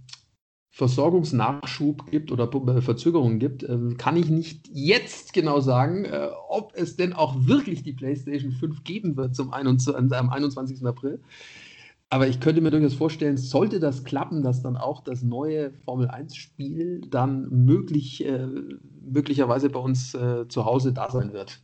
Versorgungsnachschub 0.70 2.10
gibt 2.10 2.30
oder 2.30 2.48
äh, 2.52 2.80
Verzögerungen 2.82 3.38
gibt, 3.38 3.62
ähm, 3.68 3.96
kann 3.96 4.16
ich 4.16 4.28
nicht 4.28 4.68
jetzt 4.72 5.32
genau 5.32 5.60
sagen, 5.60 6.04
äh, 6.04 6.28
ob 6.48 6.72
es 6.76 6.96
denn 6.96 7.12
auch 7.12 7.46
wirklich 7.46 7.82
die 7.82 7.94
PlayStation 7.94 8.52
5 8.52 8.84
geben 8.84 9.16
wird 9.16 9.34
zum 9.34 9.52
21, 9.52 10.16
am 10.16 10.30
21. 10.30 10.84
April. 10.86 11.20
Aber 12.10 12.26
ich 12.26 12.40
könnte 12.40 12.60
mir 12.60 12.70
durchaus 12.70 12.94
vorstellen, 12.94 13.36
sollte 13.36 13.80
das 13.80 14.04
klappen, 14.04 14.42
dass 14.42 14.62
dann 14.62 14.76
auch 14.76 15.02
das 15.02 15.22
neue 15.22 15.72
Formel 15.84 16.08
1-Spiel 16.08 17.02
dann 17.10 17.48
möglich, 17.50 18.24
äh, 18.24 18.46
möglicherweise 19.02 19.68
bei 19.70 19.80
uns 19.80 20.12
zu 20.12 20.64
Hause 20.64 20.92
da 20.92 21.10
sein 21.10 21.32
wird. 21.32 21.60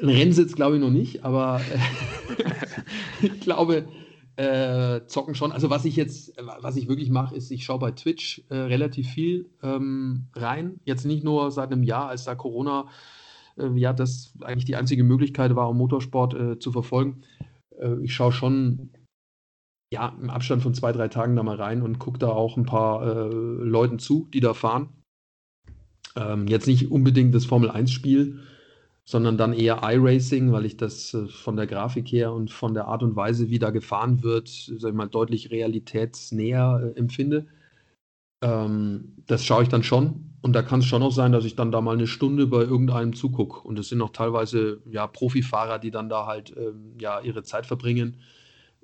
Ein 0.00 0.08
Rennsitz 0.10 0.54
glaube 0.54 0.76
ich 0.76 0.82
noch 0.82 0.90
nicht, 0.90 1.24
aber 1.24 1.60
ich 3.22 3.40
glaube, 3.40 3.86
äh, 4.36 5.06
zocken 5.06 5.34
schon. 5.34 5.52
Also 5.52 5.70
was 5.70 5.84
ich 5.84 5.96
jetzt, 5.96 6.32
was 6.38 6.76
ich 6.76 6.88
wirklich 6.88 7.10
mache, 7.10 7.34
ist, 7.34 7.50
ich 7.50 7.64
schaue 7.64 7.78
bei 7.78 7.92
Twitch 7.92 8.42
äh, 8.48 8.56
relativ 8.56 9.08
viel 9.08 9.50
ähm, 9.62 10.26
rein. 10.34 10.80
Jetzt 10.84 11.04
nicht 11.04 11.24
nur 11.24 11.50
seit 11.50 11.70
einem 11.70 11.82
Jahr, 11.82 12.08
als 12.08 12.24
da 12.24 12.34
Corona 12.34 12.88
äh, 13.56 13.68
ja 13.76 13.92
das 13.92 14.32
eigentlich 14.40 14.64
die 14.64 14.76
einzige 14.76 15.04
Möglichkeit 15.04 15.54
war, 15.54 15.68
um 15.68 15.78
Motorsport 15.78 16.34
äh, 16.34 16.58
zu 16.58 16.72
verfolgen. 16.72 17.22
Äh, 17.78 18.02
ich 18.02 18.14
schaue 18.14 18.32
schon 18.32 18.90
ja 19.92 20.14
im 20.20 20.30
Abstand 20.30 20.62
von 20.62 20.74
zwei, 20.74 20.92
drei 20.92 21.08
Tagen 21.08 21.36
da 21.36 21.42
mal 21.42 21.56
rein 21.56 21.82
und 21.82 21.98
gucke 21.98 22.18
da 22.18 22.28
auch 22.28 22.56
ein 22.56 22.66
paar 22.66 23.06
äh, 23.06 23.28
Leuten 23.28 23.98
zu, 23.98 24.28
die 24.32 24.40
da 24.40 24.54
fahren. 24.54 24.88
Ähm, 26.16 26.46
jetzt 26.46 26.66
nicht 26.66 26.90
unbedingt 26.90 27.34
das 27.34 27.44
Formel 27.44 27.70
1-Spiel, 27.70 28.40
sondern 29.04 29.36
dann 29.36 29.52
eher 29.52 29.80
iRacing, 29.82 30.50
weil 30.52 30.64
ich 30.64 30.76
das 30.76 31.12
äh, 31.14 31.26
von 31.28 31.56
der 31.56 31.66
Grafik 31.66 32.10
her 32.10 32.32
und 32.32 32.50
von 32.50 32.74
der 32.74 32.86
Art 32.86 33.02
und 33.02 33.16
Weise, 33.16 33.50
wie 33.50 33.58
da 33.58 33.70
gefahren 33.70 34.22
wird, 34.22 34.48
sag 34.48 34.90
ich 34.90 34.96
mal, 34.96 35.08
deutlich 35.08 35.50
realitätsnäher 35.50 36.92
äh, 36.94 36.98
empfinde. 36.98 37.46
Ähm, 38.42 39.14
das 39.26 39.44
schaue 39.44 39.62
ich 39.62 39.68
dann 39.68 39.82
schon. 39.82 40.30
Und 40.40 40.54
da 40.54 40.62
kann 40.62 40.80
es 40.80 40.86
schon 40.86 41.02
auch 41.02 41.12
sein, 41.12 41.32
dass 41.32 41.44
ich 41.44 41.56
dann 41.56 41.72
da 41.72 41.80
mal 41.80 41.94
eine 41.94 42.06
Stunde 42.06 42.46
bei 42.46 42.62
irgendeinem 42.62 43.14
zugucke. 43.14 43.60
Und 43.66 43.78
es 43.78 43.88
sind 43.88 44.02
auch 44.02 44.10
teilweise 44.10 44.82
ja, 44.90 45.06
Profifahrer, 45.06 45.78
die 45.78 45.90
dann 45.90 46.08
da 46.08 46.26
halt 46.26 46.54
ähm, 46.56 46.96
ja, 46.98 47.20
ihre 47.20 47.42
Zeit 47.42 47.66
verbringen. 47.66 48.18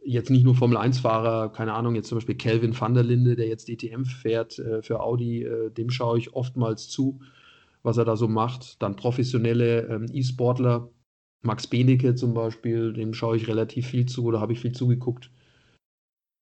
Jetzt 0.03 0.31
nicht 0.31 0.45
nur 0.45 0.55
Formel-1-Fahrer, 0.55 1.53
keine 1.53 1.75
Ahnung, 1.75 1.95
jetzt 1.95 2.09
zum 2.09 2.17
Beispiel 2.17 2.37
Kelvin 2.37 2.79
van 2.79 2.95
der 2.95 3.05
Linde, 3.05 3.37
der 3.37 3.49
jetzt 3.49 3.69
DTM 3.69 4.05
fährt 4.05 4.59
äh, 4.59 4.83
für 4.83 5.01
Audi, 5.01 5.43
äh, 5.45 5.71
dem 5.71 5.91
schaue 5.91 6.19
ich 6.19 6.33
oftmals 6.35 6.89
zu 6.89 7.21
was 7.82 7.97
er 7.97 8.05
da 8.05 8.16
so 8.16 8.28
macht. 8.28 8.82
Dann 8.82 8.97
professionelle 8.97 9.86
ähm, 9.89 10.07
E-Sportler, 10.12 10.90
Max 11.43 11.66
Benecke 11.66 12.15
zum 12.15 12.35
Beispiel, 12.35 12.93
dem 12.93 13.15
schaue 13.15 13.36
ich 13.36 13.48
relativ 13.48 13.86
viel 13.86 14.07
zu 14.07 14.24
oder 14.24 14.40
habe 14.40 14.52
ich 14.52 14.61
viel 14.61 14.73
zugeguckt. 14.73 15.31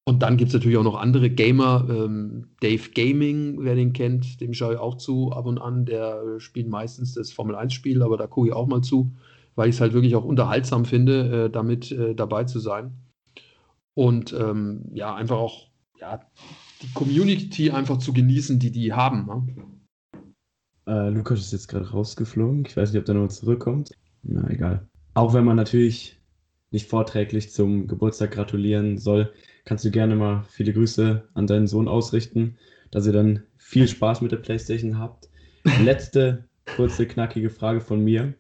Und 0.09 0.23
dann 0.23 0.39
gibt 0.39 0.49
es 0.49 0.55
natürlich 0.55 0.79
auch 0.79 0.85
noch 0.85 0.97
andere 0.97 1.29
Gamer. 1.29 1.87
Ähm, 1.91 2.49
Dave 2.61 2.91
Gaming, 2.95 3.59
wer 3.61 3.75
den 3.75 3.93
kennt, 3.93 4.41
dem 4.41 4.55
schaue 4.55 4.75
ich 4.75 4.81
auch 4.81 4.97
zu 4.97 5.33
ab 5.33 5.45
und 5.45 5.59
an. 5.59 5.85
Der 5.85 6.41
spielt 6.41 6.69
meistens 6.69 7.13
das 7.13 7.31
Formel-1-Spiel, 7.31 8.03
aber 8.03 8.17
da 8.17 8.27
gucke 8.27 8.49
ich 8.49 8.55
auch 8.55 8.67
mal 8.67 8.81
zu, 8.81 9.13
weil 9.55 9.69
ich 9.69 9.75
es 9.75 9.81
halt 9.83 9.93
wirklich 9.93 10.17
auch 10.17 10.25
unterhaltsam 10.25 10.87
finde, 10.87 11.45
äh, 11.45 11.51
damit 11.51 11.93
äh, 11.93 12.15
dabei 12.15 12.45
zu 12.45 12.59
sein. 12.59 12.95
Und 13.93 14.33
ähm, 14.33 14.87
ja, 14.95 15.15
einfach 15.15 15.37
auch 15.37 15.69
ja, 16.01 16.21
die 16.81 16.93
Community 16.95 17.71
einfach 17.71 17.99
zu 17.99 18.13
genießen, 18.13 18.59
die 18.59 18.71
die 18.71 18.95
haben. 18.95 19.27
Ne? 19.27 19.78
Äh, 20.89 21.11
Lukas 21.11 21.41
ist 21.41 21.53
jetzt 21.53 21.69
gerade 21.69 21.91
rausgeflogen. 21.91 22.65
Ich 22.67 22.77
weiß 22.77 22.93
nicht, 22.93 22.99
ob 22.99 23.05
der 23.05 23.15
noch 23.15 23.29
zurückkommt. 23.29 23.91
Na, 24.23 24.49
egal. 24.49 24.87
Auch 25.15 25.35
wenn 25.35 25.45
man 25.45 25.57
natürlich 25.57 26.19
nicht 26.71 26.89
vorträglich 26.89 27.53
zum 27.53 27.87
Geburtstag 27.87 28.31
gratulieren 28.31 28.97
soll, 28.99 29.33
kannst 29.65 29.85
du 29.85 29.91
gerne 29.91 30.17
mal 30.17 30.45
viele 30.49 30.73
Grüße 30.73 31.29
an 31.35 31.47
deinen 31.47 31.67
Sohn 31.67 31.89
ausrichten, 31.89 32.57
dass 32.91 33.07
ihr 33.07 33.13
dann 33.13 33.43
viel 33.57 33.87
Spaß 33.87 34.23
mit 34.23 34.33
der 34.33 34.39
Playstation 34.39 34.99
habt. 34.99 35.29
Letzte 35.83 36.45
kurze, 36.77 37.07
knackige 37.07 37.51
Frage 37.51 37.81
von 37.81 38.03
mir. 38.03 38.35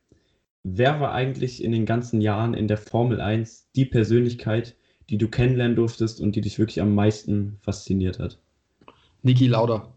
Wer 0.63 1.01
war 1.01 1.13
eigentlich 1.13 1.63
in 1.63 1.73
den 1.73 1.87
ganzen 1.87 2.21
Jahren 2.21 2.55
in 2.55 2.67
der 2.67 2.79
Formel 2.79 3.21
1 3.21 3.71
die 3.77 3.85
Persönlichkeit, 3.85 4.75
die 5.11 5.19
du 5.19 5.29
kennenlernen 5.29 5.77
durftest 5.77 6.21
und 6.21 6.35
die 6.35 6.41
dich 6.41 6.59
wirklich 6.59 6.81
am 6.81 6.95
meisten 6.95 7.59
fasziniert 7.61 8.19
hat? 8.19 8.39
Niki 9.23 9.47
Lauda. 9.47 9.93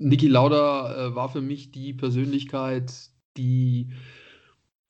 Niki 0.00 0.28
Lauda 0.28 1.08
äh, 1.08 1.14
war 1.14 1.28
für 1.28 1.42
mich 1.42 1.72
die 1.72 1.92
Persönlichkeit, 1.92 2.92
die 3.36 3.92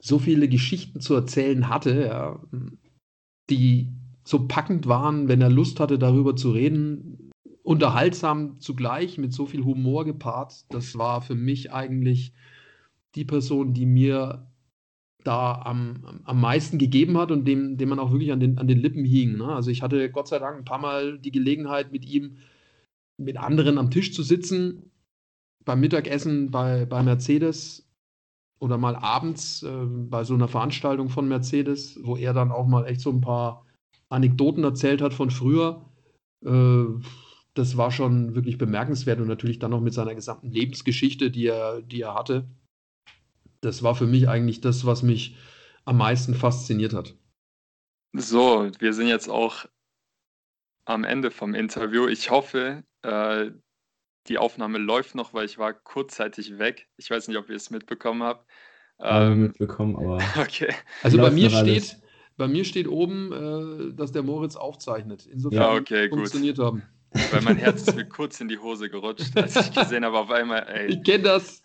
so 0.01 0.19
viele 0.19 0.49
Geschichten 0.49 1.01
zu 1.01 1.15
erzählen 1.15 1.69
hatte, 1.69 2.07
ja, 2.07 2.41
die 3.51 3.93
so 4.25 4.47
packend 4.47 4.87
waren, 4.87 5.29
wenn 5.29 5.41
er 5.41 5.51
Lust 5.51 5.81
hatte, 5.81 5.99
darüber 5.99 6.37
zu 6.37 6.53
reden, 6.53 7.33
unterhaltsam 7.63 8.61
zugleich, 8.61 9.19
mit 9.19 9.33
so 9.35 9.47
viel 9.47 9.65
Humor 9.65 10.05
gepaart. 10.05 10.65
Das 10.71 10.97
war 10.97 11.21
für 11.21 11.35
mich 11.35 11.73
eigentlich 11.73 12.33
die 13.17 13.25
Person, 13.25 13.75
die 13.75 13.87
mir 13.87 14.47
da 15.25 15.61
am, 15.61 16.23
am 16.25 16.41
meisten 16.41 16.79
gegeben 16.79 17.19
hat 17.19 17.31
und 17.31 17.45
dem, 17.47 17.77
dem 17.77 17.89
man 17.89 17.99
auch 17.99 18.13
wirklich 18.13 18.33
an 18.33 18.41
den, 18.41 18.59
an 18.59 18.69
den 18.69 18.79
Lippen 18.79 19.05
hing. 19.05 19.37
Ne? 19.37 19.47
Also 19.47 19.71
ich 19.71 19.83
hatte 19.83 20.09
Gott 20.11 20.29
sei 20.29 20.39
Dank 20.39 20.57
ein 20.57 20.65
paar 20.65 20.79
Mal 20.79 21.19
die 21.19 21.33
Gelegenheit, 21.33 21.93
mit 21.93 22.07
ihm, 22.07 22.37
mit 23.19 23.37
anderen 23.37 23.77
am 23.77 23.91
Tisch 23.91 24.15
zu 24.15 24.23
sitzen 24.23 24.90
beim 25.71 25.79
Mittagessen 25.79 26.51
bei, 26.51 26.85
bei 26.85 27.01
Mercedes 27.05 27.89
oder 28.59 28.77
mal 28.77 28.97
abends 28.97 29.63
äh, 29.63 29.87
bei 29.87 30.25
so 30.25 30.35
einer 30.35 30.49
Veranstaltung 30.49 31.11
von 31.11 31.29
Mercedes, 31.29 31.97
wo 32.03 32.17
er 32.17 32.33
dann 32.33 32.51
auch 32.51 32.67
mal 32.67 32.87
echt 32.87 33.01
so 33.01 33.11
ein 33.11 33.21
paar 33.21 33.65
Anekdoten 34.09 34.65
erzählt 34.65 35.01
hat 35.01 35.15
von 35.15 35.31
früher. 35.31 35.89
Äh, 36.45 36.87
das 37.55 37.77
war 37.77 37.93
schon 37.93 38.35
wirklich 38.35 38.59
bemerkenswert 38.59 39.21
und 39.21 39.29
natürlich 39.29 39.61
dann 39.61 39.71
noch 39.71 39.81
mit 39.81 39.95
seiner 39.95 40.17
gesamten 40.17 40.51
Lebensgeschichte, 40.51 41.31
die 41.31 41.47
er, 41.47 41.83
die 41.83 42.01
er 42.01 42.15
hatte. 42.15 42.49
Das 43.61 43.85
war 43.85 43.95
für 43.95 44.09
mich 44.09 44.29
eigentlich 44.29 44.61
das, 44.61 44.85
was 44.85 45.05
mich 45.05 45.37
am 45.85 45.99
meisten 45.99 46.35
fasziniert 46.35 46.95
hat. 46.95 47.15
So, 48.13 48.69
wir 48.81 48.93
sind 48.93 49.07
jetzt 49.07 49.29
auch 49.29 49.67
am 50.85 51.05
Ende 51.05 51.31
vom 51.31 51.55
Interview. 51.55 52.09
Ich 52.09 52.29
hoffe, 52.29 52.83
äh, 53.03 53.53
die 54.29 54.39
Aufnahme 54.39 54.79
läuft 54.79 55.15
noch, 55.15 55.35
weil 55.35 55.45
ich 55.47 55.59
war 55.59 55.73
kurzzeitig 55.73 56.59
weg. 56.59 56.89
Ich 56.97 57.11
weiß 57.11 57.29
nicht, 57.29 57.37
ob 57.37 57.49
ihr 57.49 57.57
es 57.57 57.71
mitbekommen 57.71 58.23
habt. 58.23 58.47
Ähm, 59.01 59.43
mitbekommen, 59.43 59.97
aber. 59.97 60.19
Okay. 60.39 60.73
Also 61.03 61.19
bei 61.19 61.31
mir 61.31 61.51
steht, 61.51 61.97
bei 62.37 62.49
mir 62.49 62.65
steht 62.65 62.89
oben, 62.89 63.33
äh, 63.33 63.95
dass 63.95 64.13
der 64.13 64.23
Moritz 64.23 64.57
aufzeichnet. 64.57 65.27
Insofern 65.27 65.61
ja, 65.61 65.75
okay, 65.75 66.09
funktioniert 66.09 66.57
gut. 66.57 66.67
haben. 66.67 66.83
Weil 67.13 67.43
mein 67.43 67.57
Herz 67.57 67.83
ist 67.83 67.97
mir 67.97 68.05
kurz 68.05 68.41
in 68.41 68.49
die 68.49 68.59
Hose 68.59 68.89
gerutscht, 68.89 69.37
als 69.37 69.57
ich 69.57 69.73
gesehen 69.73 70.05
habe, 70.05 70.19
auf 70.19 70.31
einmal, 70.31 70.65
ey. 70.69 70.87
Ich 70.87 71.03
kenne 71.03 71.25
das. 71.25 71.63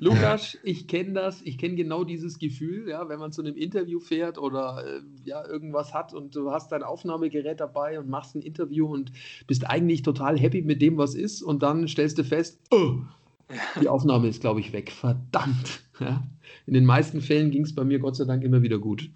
Lukas, 0.00 0.58
ich 0.64 0.88
kenne 0.88 1.12
das. 1.12 1.42
Ich 1.42 1.58
kenne 1.58 1.76
genau 1.76 2.02
dieses 2.02 2.38
Gefühl, 2.38 2.88
ja, 2.88 3.08
wenn 3.08 3.20
man 3.20 3.30
zu 3.30 3.42
einem 3.42 3.56
Interview 3.56 4.00
fährt 4.00 4.36
oder 4.36 4.84
äh, 4.84 5.00
ja, 5.24 5.46
irgendwas 5.46 5.94
hat 5.94 6.12
und 6.12 6.34
du 6.34 6.50
hast 6.50 6.72
dein 6.72 6.82
Aufnahmegerät 6.82 7.60
dabei 7.60 8.00
und 8.00 8.08
machst 8.08 8.34
ein 8.34 8.42
Interview 8.42 8.86
und 8.86 9.12
bist 9.46 9.68
eigentlich 9.68 10.02
total 10.02 10.38
happy 10.38 10.62
mit 10.62 10.82
dem, 10.82 10.96
was 10.96 11.14
ist 11.14 11.42
und 11.42 11.62
dann 11.62 11.86
stellst 11.86 12.18
du 12.18 12.24
fest, 12.24 12.60
oh, 12.72 12.96
die 13.80 13.88
Aufnahme 13.88 14.28
ist, 14.28 14.40
glaube 14.40 14.60
ich, 14.60 14.72
weg. 14.72 14.90
Verdammt. 14.90 15.82
Ja. 16.00 16.22
In 16.66 16.74
den 16.74 16.84
meisten 16.84 17.20
Fällen 17.20 17.50
ging 17.50 17.62
es 17.62 17.74
bei 17.74 17.84
mir 17.84 17.98
Gott 17.98 18.16
sei 18.16 18.24
Dank 18.24 18.42
immer 18.42 18.62
wieder 18.62 18.78
gut. 18.78 19.10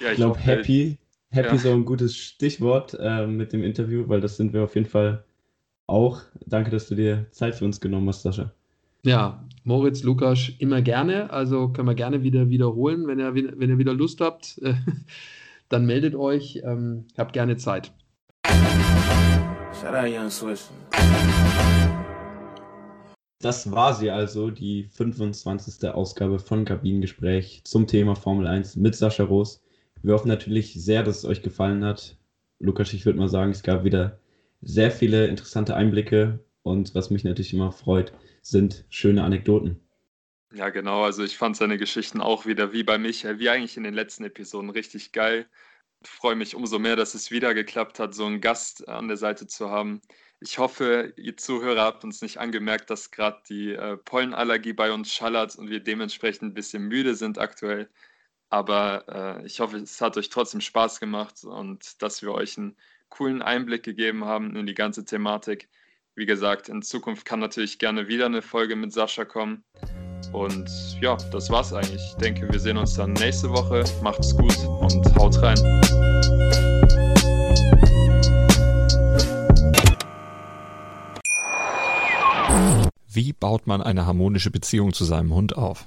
ja, 0.00 0.10
ich 0.10 0.16
glaube, 0.16 0.38
happy 0.38 0.98
Happy 1.30 1.56
ja. 1.56 1.70
auch 1.70 1.74
ein 1.74 1.84
gutes 1.84 2.16
Stichwort 2.16 2.96
äh, 2.98 3.26
mit 3.26 3.52
dem 3.52 3.62
Interview, 3.62 4.08
weil 4.08 4.20
das 4.20 4.38
sind 4.38 4.54
wir 4.54 4.64
auf 4.64 4.74
jeden 4.74 4.88
Fall 4.88 5.24
auch. 5.86 6.22
Danke, 6.46 6.70
dass 6.70 6.88
du 6.88 6.94
dir 6.94 7.26
Zeit 7.32 7.54
für 7.54 7.66
uns 7.66 7.80
genommen 7.80 8.08
hast, 8.08 8.22
Sascha. 8.22 8.52
Ja, 9.04 9.44
Moritz, 9.62 10.02
Lukas, 10.02 10.50
immer 10.58 10.80
gerne. 10.80 11.30
Also 11.30 11.68
können 11.68 11.88
wir 11.88 11.94
gerne 11.94 12.22
wieder 12.22 12.48
wiederholen. 12.48 13.06
Wenn 13.06 13.18
ihr, 13.18 13.34
wenn 13.34 13.68
ihr 13.68 13.78
wieder 13.78 13.92
Lust 13.92 14.20
habt, 14.20 14.58
äh, 14.62 14.74
dann 15.68 15.84
meldet 15.84 16.14
euch. 16.14 16.62
Ähm, 16.64 17.04
habt 17.16 17.34
gerne 17.34 17.58
Zeit. 17.58 17.92
Das 23.40 23.70
war 23.70 23.94
sie 23.94 24.10
also, 24.10 24.50
die 24.50 24.84
25. 24.84 25.90
Ausgabe 25.90 26.38
von 26.38 26.64
Kabinengespräch 26.64 27.62
zum 27.64 27.86
Thema 27.86 28.16
Formel 28.16 28.46
1 28.46 28.76
mit 28.76 28.96
Sascha 28.96 29.24
Roos. 29.24 29.62
Wir 30.02 30.14
hoffen 30.14 30.28
natürlich 30.28 30.74
sehr, 30.74 31.02
dass 31.02 31.18
es 31.18 31.24
euch 31.24 31.42
gefallen 31.42 31.84
hat. 31.84 32.16
Lukas, 32.58 32.92
ich 32.92 33.06
würde 33.06 33.18
mal 33.18 33.28
sagen, 33.28 33.50
es 33.50 33.62
gab 33.62 33.84
wieder 33.84 34.20
sehr 34.60 34.90
viele 34.90 35.26
interessante 35.26 35.76
Einblicke 35.76 36.44
und 36.62 36.94
was 36.94 37.10
mich 37.10 37.24
natürlich 37.24 37.54
immer 37.54 37.72
freut, 37.72 38.12
sind 38.42 38.84
schöne 38.88 39.22
Anekdoten. 39.22 39.80
Ja, 40.54 40.70
genau. 40.70 41.04
Also 41.04 41.24
ich 41.24 41.36
fand 41.36 41.56
seine 41.56 41.76
Geschichten 41.76 42.20
auch 42.20 42.46
wieder 42.46 42.72
wie 42.72 42.82
bei 42.82 42.98
Michael, 42.98 43.38
wie 43.38 43.50
eigentlich 43.50 43.76
in 43.76 43.84
den 43.84 43.94
letzten 43.94 44.24
Episoden, 44.24 44.70
richtig 44.70 45.12
geil. 45.12 45.46
Ich 46.02 46.08
freue 46.08 46.36
mich 46.36 46.54
umso 46.54 46.78
mehr, 46.78 46.96
dass 46.96 47.14
es 47.14 47.30
wieder 47.30 47.54
geklappt 47.54 47.98
hat, 47.98 48.14
so 48.14 48.24
einen 48.24 48.40
Gast 48.40 48.88
an 48.88 49.08
der 49.08 49.16
Seite 49.16 49.46
zu 49.46 49.70
haben. 49.70 50.00
Ich 50.40 50.58
hoffe, 50.58 51.12
ihr 51.16 51.36
Zuhörer 51.36 51.82
habt 51.82 52.04
uns 52.04 52.22
nicht 52.22 52.38
angemerkt, 52.38 52.88
dass 52.90 53.10
gerade 53.10 53.42
die 53.48 53.72
äh, 53.72 53.96
Pollenallergie 53.96 54.72
bei 54.72 54.92
uns 54.92 55.12
schallert 55.12 55.56
und 55.56 55.68
wir 55.68 55.80
dementsprechend 55.80 56.42
ein 56.44 56.54
bisschen 56.54 56.84
müde 56.84 57.14
sind 57.16 57.38
aktuell. 57.38 57.90
Aber 58.50 59.40
äh, 59.40 59.46
ich 59.46 59.60
hoffe, 59.60 59.76
es 59.78 60.00
hat 60.00 60.16
euch 60.16 60.30
trotzdem 60.30 60.60
Spaß 60.60 61.00
gemacht 61.00 61.44
und 61.44 62.02
dass 62.02 62.22
wir 62.22 62.32
euch 62.32 62.56
einen 62.56 62.76
coolen 63.10 63.42
Einblick 63.42 63.82
gegeben 63.82 64.24
haben 64.24 64.56
in 64.56 64.66
die 64.66 64.74
ganze 64.74 65.04
Thematik. 65.04 65.68
Wie 66.14 66.26
gesagt, 66.26 66.68
in 66.68 66.82
Zukunft 66.82 67.24
kann 67.24 67.40
natürlich 67.40 67.78
gerne 67.78 68.08
wieder 68.08 68.26
eine 68.26 68.42
Folge 68.42 68.74
mit 68.74 68.92
Sascha 68.92 69.24
kommen. 69.24 69.64
Und 70.32 70.68
ja, 71.00 71.16
das 71.30 71.50
war's 71.50 71.72
eigentlich. 71.72 72.02
Ich 72.10 72.16
denke, 72.16 72.50
wir 72.50 72.58
sehen 72.58 72.76
uns 72.76 72.94
dann 72.94 73.12
nächste 73.14 73.50
Woche. 73.50 73.84
Macht's 74.02 74.36
gut 74.36 74.56
und 74.80 75.16
haut 75.16 75.40
rein. 75.42 75.56
Wie 83.10 83.32
baut 83.32 83.66
man 83.66 83.82
eine 83.82 84.06
harmonische 84.06 84.50
Beziehung 84.50 84.92
zu 84.92 85.04
seinem 85.04 85.34
Hund 85.34 85.56
auf? 85.56 85.86